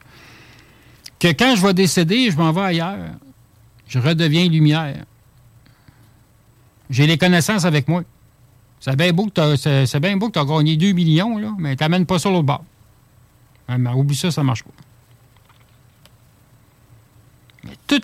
Que 1.19 1.30
quand 1.30 1.56
je 1.56 1.61
vais 1.65 1.73
décéder, 1.73 2.30
je 2.32 2.38
m'en 2.38 2.52
vais 2.52 2.61
ailleurs. 2.61 3.11
Je 3.88 3.99
redeviens 3.99 4.48
lumière. 4.49 5.03
J'ai 6.90 7.07
les 7.07 7.18
connaissances 7.18 7.65
avec 7.65 7.88
moi. 7.88 8.03
C'est 8.80 8.95
bien 8.95 9.11
beau 9.14 9.26
que 9.27 9.32
tu 10.32 10.40
as 10.40 10.45
gagné 10.45 10.77
2 10.77 10.91
millions, 10.91 11.38
là, 11.38 11.52
mais 11.57 11.76
tu 11.76 11.84
n'amènes 11.84 12.06
pas 12.06 12.19
ça 12.19 12.30
l'autre 12.30 12.44
bord. 12.44 12.64
Ouais, 13.69 13.77
mais 13.77 13.90
oublie 13.91 14.15
ça, 14.15 14.30
ça 14.30 14.41
ne 14.41 14.48
marche 14.48 14.64
pas. 14.64 14.72
Mais 17.64 17.73
tous 17.88 18.02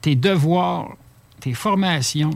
tes 0.00 0.14
devoirs, 0.14 0.96
tes 1.40 1.52
formations, 1.52 2.30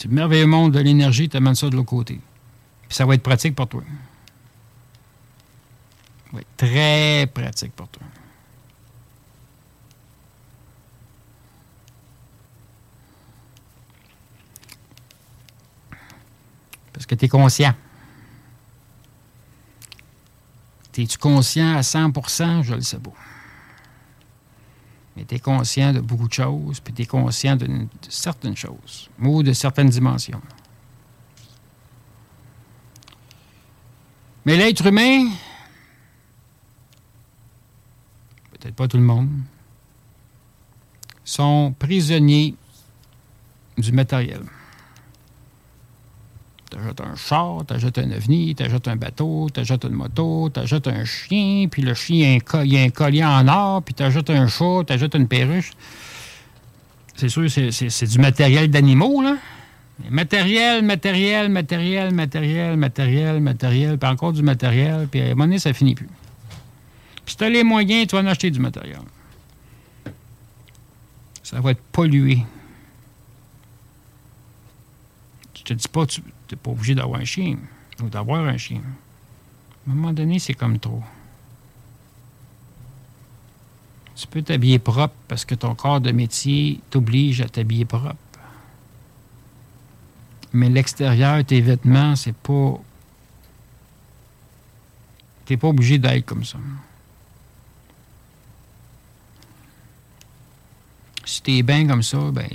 du 0.00 0.14
merveilleux 0.14 0.46
monde 0.46 0.72
de 0.72 0.80
l'énergie, 0.80 1.28
tu 1.28 1.36
amènes 1.36 1.54
ça 1.54 1.68
de 1.68 1.76
l'autre 1.76 1.88
côté. 1.88 2.20
Puis 2.88 2.96
ça 2.96 3.04
va 3.04 3.14
être 3.14 3.22
pratique 3.22 3.54
pour 3.54 3.68
toi. 3.68 3.82
Ça 6.26 6.30
va 6.32 6.40
être 6.40 6.56
très 6.56 7.26
pratique 7.32 7.72
pour 7.72 7.88
toi. 7.88 8.02
Parce 16.92 17.06
que 17.06 17.14
tu 17.14 17.24
es 17.26 17.28
conscient. 17.28 17.74
Es-tu 21.00 21.16
conscient 21.16 21.76
à 21.76 21.80
100% 21.80 22.62
Je 22.62 22.74
le 22.74 22.82
sais 22.82 22.98
pas. 22.98 23.12
Mais 25.16 25.24
tu 25.24 25.34
es 25.34 25.38
conscient 25.38 25.92
de 25.92 26.00
beaucoup 26.00 26.28
de 26.28 26.32
choses, 26.32 26.80
puis 26.80 26.92
tu 26.94 27.02
es 27.02 27.06
conscient 27.06 27.56
de, 27.56 27.66
de 27.66 27.88
certaines 28.08 28.56
choses, 28.56 29.10
ou 29.20 29.42
de 29.42 29.52
certaines 29.52 29.88
dimensions. 29.88 30.40
Mais 34.44 34.56
l'être 34.56 34.86
humain, 34.86 35.28
peut-être 38.52 38.74
pas 38.74 38.88
tout 38.88 38.96
le 38.96 39.02
monde, 39.02 39.28
sont 41.24 41.74
prisonniers 41.78 42.54
du 43.76 43.92
matériel. 43.92 44.42
T'achètes 46.80 47.00
un 47.02 47.14
char, 47.14 47.64
t'achètes 47.66 47.98
un 47.98 48.10
ovni, 48.10 48.54
t'achètes 48.54 48.88
un 48.88 48.96
bateau, 48.96 49.50
t'achètes 49.52 49.84
une 49.84 49.92
moto, 49.92 50.48
t'achètes 50.48 50.88
un 50.88 51.04
chien, 51.04 51.66
puis 51.70 51.82
le 51.82 51.92
chien, 51.92 52.38
il 52.64 52.76
a 52.76 52.82
un 52.82 52.88
collier 52.88 53.24
en 53.24 53.46
or, 53.48 53.82
puis 53.82 53.92
t'achètes 53.92 54.30
un 54.30 54.46
chat, 54.46 54.84
t'achètes 54.86 55.14
une 55.14 55.28
perruche. 55.28 55.72
C'est 57.16 57.28
sûr, 57.28 57.50
c'est 57.50 58.06
du 58.06 58.18
matériel 58.18 58.70
d'animaux, 58.70 59.20
là. 59.20 59.36
Matériel, 60.08 60.82
matériel, 60.82 61.50
matériel, 61.50 62.14
matériel, 62.14 62.78
matériel, 62.78 63.40
matériel, 63.40 63.98
puis 63.98 64.08
encore 64.08 64.32
du 64.32 64.42
matériel, 64.42 65.06
puis 65.10 65.20
à 65.20 65.24
un 65.24 65.28
moment 65.30 65.44
donné, 65.44 65.58
ça 65.58 65.74
finit 65.74 65.94
plus. 65.94 66.08
Puis 67.26 67.32
si 67.32 67.36
t'as 67.36 67.50
les 67.50 67.62
moyens, 67.62 68.06
tu 68.06 68.16
vas 68.16 68.22
en 68.22 68.26
acheter 68.26 68.50
du 68.50 68.60
matériel. 68.60 69.00
Ça 71.42 71.60
va 71.60 71.72
être 71.72 71.82
pollué. 71.92 72.38
Je 75.54 75.62
te 75.62 75.74
dis 75.74 75.88
pas, 75.88 76.06
tu 76.06 76.22
n'es 76.50 76.56
pas 76.56 76.70
obligé 76.70 76.94
d'avoir 76.94 77.20
un 77.20 77.24
chien 77.24 77.56
ou 78.02 78.08
d'avoir 78.08 78.44
un 78.44 78.56
chien. 78.56 78.80
À 79.86 79.90
un 79.90 79.94
moment 79.94 80.12
donné, 80.12 80.38
c'est 80.38 80.54
comme 80.54 80.78
trop. 80.78 81.02
Tu 84.14 84.26
peux 84.26 84.42
t'habiller 84.42 84.78
propre 84.78 85.14
parce 85.28 85.44
que 85.44 85.54
ton 85.54 85.74
corps 85.74 86.00
de 86.00 86.12
métier 86.12 86.80
t'oblige 86.90 87.40
à 87.40 87.48
t'habiller 87.48 87.86
propre. 87.86 88.16
Mais 90.52 90.68
l'extérieur, 90.68 91.44
tes 91.44 91.60
vêtements, 91.60 92.16
c'est 92.16 92.34
pas. 92.34 92.80
T'es 95.46 95.56
pas 95.56 95.68
obligé 95.68 95.98
d'être 95.98 96.26
comme 96.26 96.44
ça. 96.44 96.58
Si 101.24 101.42
t'es 101.42 101.62
bien 101.62 101.86
comme 101.86 102.02
ça, 102.02 102.18
ben. 102.30 102.48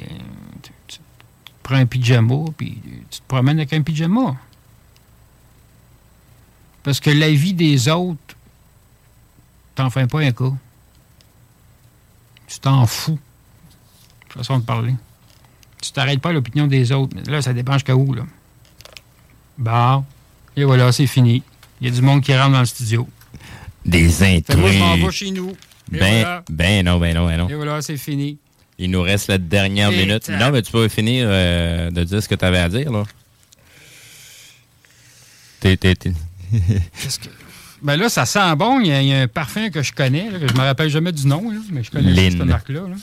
Prends 1.66 1.76
un 1.78 1.86
pyjama, 1.88 2.36
puis 2.56 2.78
tu 3.10 3.20
te 3.20 3.28
promènes 3.28 3.58
avec 3.58 3.74
un 3.74 3.82
pyjama. 3.82 4.36
Parce 6.84 7.00
que 7.00 7.10
la 7.10 7.30
vie 7.32 7.54
des 7.54 7.90
autres, 7.90 8.36
t'en 9.74 9.90
fais 9.90 10.06
pas 10.08 10.20
un 10.22 10.32
cas. 10.32 10.54
Tu 12.48 12.60
t'en 12.60 12.86
fous. 12.86 13.18
Façon 14.30 14.60
de 14.60 14.64
parler. 14.64 14.94
Tu 15.82 15.92
t'arrêtes 15.92 16.22
pas 16.22 16.30
à 16.30 16.34
l'opinion 16.34 16.68
des 16.68 16.92
autres. 16.92 17.16
Mais 17.16 17.24
là, 17.32 17.42
ça 17.42 17.54
dépend 17.54 17.74
jusqu'à 17.74 17.96
où, 17.96 18.14
là. 18.14 18.24
Bon. 19.58 20.06
Et 20.56 20.64
voilà, 20.64 20.92
c'est 20.92 21.08
fini. 21.08 21.42
Il 21.82 21.88
y 21.88 21.92
a 21.92 21.94
du 21.94 22.02
monde 22.02 22.22
qui 22.22 22.36
rentre 22.38 22.52
dans 22.52 22.60
le 22.60 22.66
studio. 22.66 23.08
Des 23.86 24.08
Fait 24.10 24.42
que 24.42 24.56
moi, 24.56 24.72
je 24.72 24.78
m'en 24.80 24.96
vais 24.96 25.02
intrus. 25.02 25.16
chez 25.16 25.32
nous. 25.32 25.50
Et 25.94 25.98
Ben, 26.00 26.22
voilà. 26.22 26.44
ben 26.50 26.86
non, 26.86 27.00
ben 27.00 27.16
non, 27.16 27.26
ben 27.28 27.38
non. 27.38 27.50
Et 27.50 27.56
voilà, 27.56 27.82
c'est 27.82 27.98
fini. 27.98 28.38
Il 28.78 28.92
nous 28.92 29.02
reste 29.02 29.28
la 29.30 29.38
dernière 29.38 29.90
minute. 29.92 30.28
Non, 30.30 30.52
mais 30.52 30.62
tu 30.62 30.72
peux 30.72 30.88
finir 30.90 31.28
euh, 31.30 31.90
de 31.92 32.04
dire 32.04 32.22
ce 32.22 32.28
que 32.28 32.36
tu 32.36 32.44
avais 32.46 32.60
à 32.60 32.68
dire, 32.70 32.92
là. 32.92 33.04
T'es, 35.60 35.78
t'es, 35.78 35.96
t'es- 35.96 36.14
Qu'est-ce 37.02 37.20
que. 37.20 37.30
Ben 37.82 37.96
là, 37.98 38.10
ça 38.10 38.26
sent 38.26 38.56
bon. 38.58 38.80
Il 38.80 38.88
y 38.88 38.92
a, 38.92 39.02
il 39.02 39.08
y 39.08 39.14
a 39.14 39.22
un 39.22 39.28
parfum 39.28 39.70
que 39.70 39.82
je 39.82 39.94
connais, 39.94 40.30
là, 40.30 40.40
que 40.40 40.48
je 40.48 40.54
me 40.54 40.60
rappelle 40.60 40.90
jamais 40.90 41.12
du 41.12 41.26
nom, 41.28 41.50
là, 41.52 41.58
mais 41.72 41.84
je 41.84 41.92
connais 41.92 42.14
cette 42.32 42.40
marque-là. 42.46 42.82
là. 42.82 42.96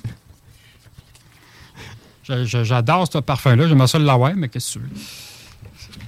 Je- 2.29 2.45
je- 2.45 2.65
J'adore 2.65 3.09
ce 3.11 3.19
parfum-là. 3.19 3.67
J'aimerais 3.69 3.89
ça 3.89 3.99
l'avoir, 3.99 4.35
mais 4.35 4.49
qu'est-ce 4.49 4.75
que 4.75 4.85
tu 4.85 4.85
veux? 4.85 4.91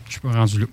Je 0.06 0.12
suis 0.12 0.20
pas 0.20 0.32
rendu 0.32 0.60
là. 0.60 0.66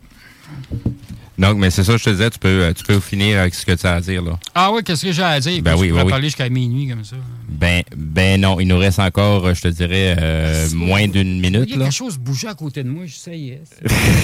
Donc, 1.37 1.57
mais 1.57 1.71
c'est 1.71 1.83
ça, 1.83 1.97
je 1.97 2.03
te 2.03 2.09
disais, 2.11 2.29
tu 2.29 2.37
peux, 2.39 2.47
euh, 2.47 2.73
tu 2.73 2.83
peux 2.83 2.99
finir 2.99 3.39
avec 3.39 3.55
ce 3.55 3.65
que 3.65 3.71
tu 3.71 3.87
as 3.87 3.93
à 3.95 4.01
dire, 4.01 4.21
là. 4.21 4.37
Ah 4.53 4.71
oui, 4.71 4.83
qu'est-ce 4.83 5.03
que 5.05 5.11
j'ai 5.11 5.23
à 5.23 5.39
dire? 5.39 5.61
Ben 5.63 5.71
Je 5.75 5.77
oui, 5.81 5.91
oui, 5.91 6.01
oui. 6.03 6.09
parler 6.09 6.25
jusqu'à 6.27 6.49
minuit 6.49 6.87
comme 6.89 7.03
ça? 7.03 7.15
Ben, 7.49 7.81
ben 7.95 8.39
non, 8.39 8.59
il 8.59 8.67
nous 8.67 8.77
reste 8.77 8.99
encore, 8.99 9.45
euh, 9.47 9.53
je 9.53 9.61
te 9.61 9.67
dirais, 9.69 10.15
euh, 10.19 10.67
moins 10.75 11.07
d'une 11.07 11.37
Il 11.37 11.41
minute, 11.41 11.69
y 11.69 11.73
a 11.73 11.77
là. 11.77 11.85
quelque 11.85 11.95
chose 11.95 12.17
bougeait 12.17 12.49
à 12.49 12.53
côté 12.53 12.83
de 12.83 12.89
moi, 12.89 13.03
je 13.07 13.15
sais, 13.15 13.37
yes. 13.39 13.59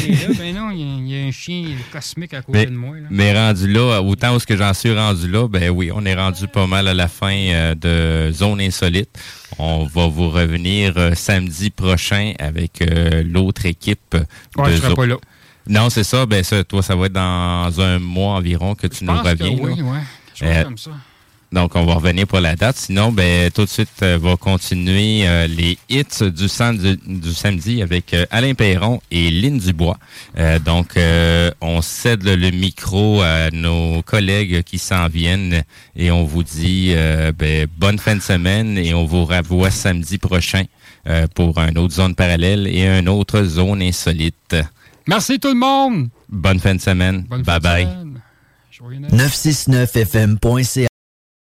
Il 0.06 0.14
est 0.14 0.28
là, 0.28 0.34
ben 0.38 0.56
non, 0.56 0.70
il 0.72 0.80
y, 0.80 0.84
a, 0.84 0.96
il 1.00 1.08
y 1.08 1.24
a 1.24 1.28
un 1.28 1.32
chien 1.32 1.64
cosmique 1.92 2.34
à 2.34 2.42
côté 2.42 2.60
Mais, 2.60 2.66
de 2.68 2.72
moi. 2.72 2.96
Là. 2.98 3.08
mais 3.10 3.34
rendu 3.34 3.68
là, 3.72 4.02
autant 4.02 4.36
où 4.36 4.40
ce 4.40 4.46
que 4.46 4.58
j'en 4.58 4.74
suis 4.74 4.94
rendu 4.94 5.28
là, 5.32 5.48
ben 5.48 5.70
oui, 5.70 5.90
on 5.94 6.06
est 6.06 6.16
rendu 6.16 6.48
pas 6.48 6.68
mal 6.68 6.88
à 6.88 6.94
la 6.94 7.08
fin 7.08 7.32
euh, 7.34 7.74
de 7.74 8.32
Zone 8.34 8.62
Insolite. 8.62 9.10
On 9.60 9.86
va 9.86 10.08
vous 10.08 10.30
revenir 10.30 10.94
euh, 10.98 11.14
samedi 11.16 11.70
prochain 11.72 12.34
avec 12.38 12.84
l'autre 13.26 13.66
équipe. 13.66 14.16
Ouais, 14.58 14.70
de 14.72 14.76
je 14.76 14.82
serai 14.82 14.94
pas 14.94 15.06
là. 15.06 15.16
Non, 15.70 15.90
c'est 15.90 16.04
ça. 16.04 16.26
Ben 16.26 16.44
ça, 16.44 16.64
toi, 16.64 16.82
ça 16.82 16.96
va 16.96 17.06
être 17.08 17.14
dans 17.14 17.82
un 17.82 18.00
mois 18.00 18.36
environ 18.36 18.76
que 18.76 18.88
tu 18.88 19.00
Je 19.02 19.06
nous 19.06 19.14
pense 19.14 19.24
que 19.24 19.30
reviens. 19.30 19.58
oui, 19.60 19.78
là. 19.78 19.84
ouais. 19.84 20.00
Je 20.36 20.44
pense 20.46 20.56
Euh, 20.56 20.64
comme 20.64 20.78
ça. 20.78 20.92
donc, 21.52 21.76
on 21.76 21.86
va 21.86 21.96
revenir 21.96 22.28
pour 22.28 22.40
la 22.40 22.56
date. 22.56 22.76
Sinon, 22.78 23.12
ben, 23.12 23.50
tout 23.52 23.64
de 23.66 23.70
suite, 23.70 23.90
euh, 24.04 24.18
va 24.22 24.36
continuer 24.38 25.28
euh, 25.28 25.48
les 25.48 25.78
hits 25.90 26.04
du, 26.32 26.48
sam- 26.48 26.78
du, 26.78 26.98
du 27.06 27.34
samedi 27.34 27.82
avec 27.82 28.14
euh, 28.14 28.26
Alain 28.32 28.54
Perron 28.54 29.02
et 29.12 29.32
Lynn 29.32 29.58
Dubois. 29.58 29.98
Euh, 30.38 30.60
donc, 30.60 30.96
euh, 30.98 31.50
on 31.62 31.82
cède 31.82 32.24
le 32.24 32.52
micro 32.52 33.22
à 33.22 33.50
nos 33.52 34.02
collègues 34.04 34.62
qui 34.64 34.78
s'en 34.78 35.08
viennent 35.08 35.64
et 35.96 36.12
on 36.12 36.24
vous 36.24 36.44
dit 36.44 36.94
ben, 37.38 37.66
bonne 37.78 37.98
fin 37.98 38.16
de 38.16 38.22
semaine 38.22 38.78
et 38.78 38.94
on 38.94 39.06
vous 39.06 39.26
revoit 39.26 39.72
samedi 39.72 40.18
prochain 40.18 40.64
euh, 41.08 41.26
pour 41.34 41.58
un 41.60 41.74
autre 41.78 41.94
zone 41.96 42.14
parallèle 42.16 42.68
et 42.68 42.86
un 42.88 43.08
autre 43.08 43.44
zone 43.44 43.82
insolite. 43.82 44.56
Merci 45.08 45.40
tout 45.40 45.50
le 45.50 45.56
monde! 45.56 46.10
Bonne 46.30 46.60
fin 46.60 46.76
de 46.76 46.82
semaine. 46.82 47.24
bye 47.30 47.60
bye. 47.60 47.88
Joyeux 48.72 49.00
Noël. 49.00 49.14
969fm.ca 49.14 50.88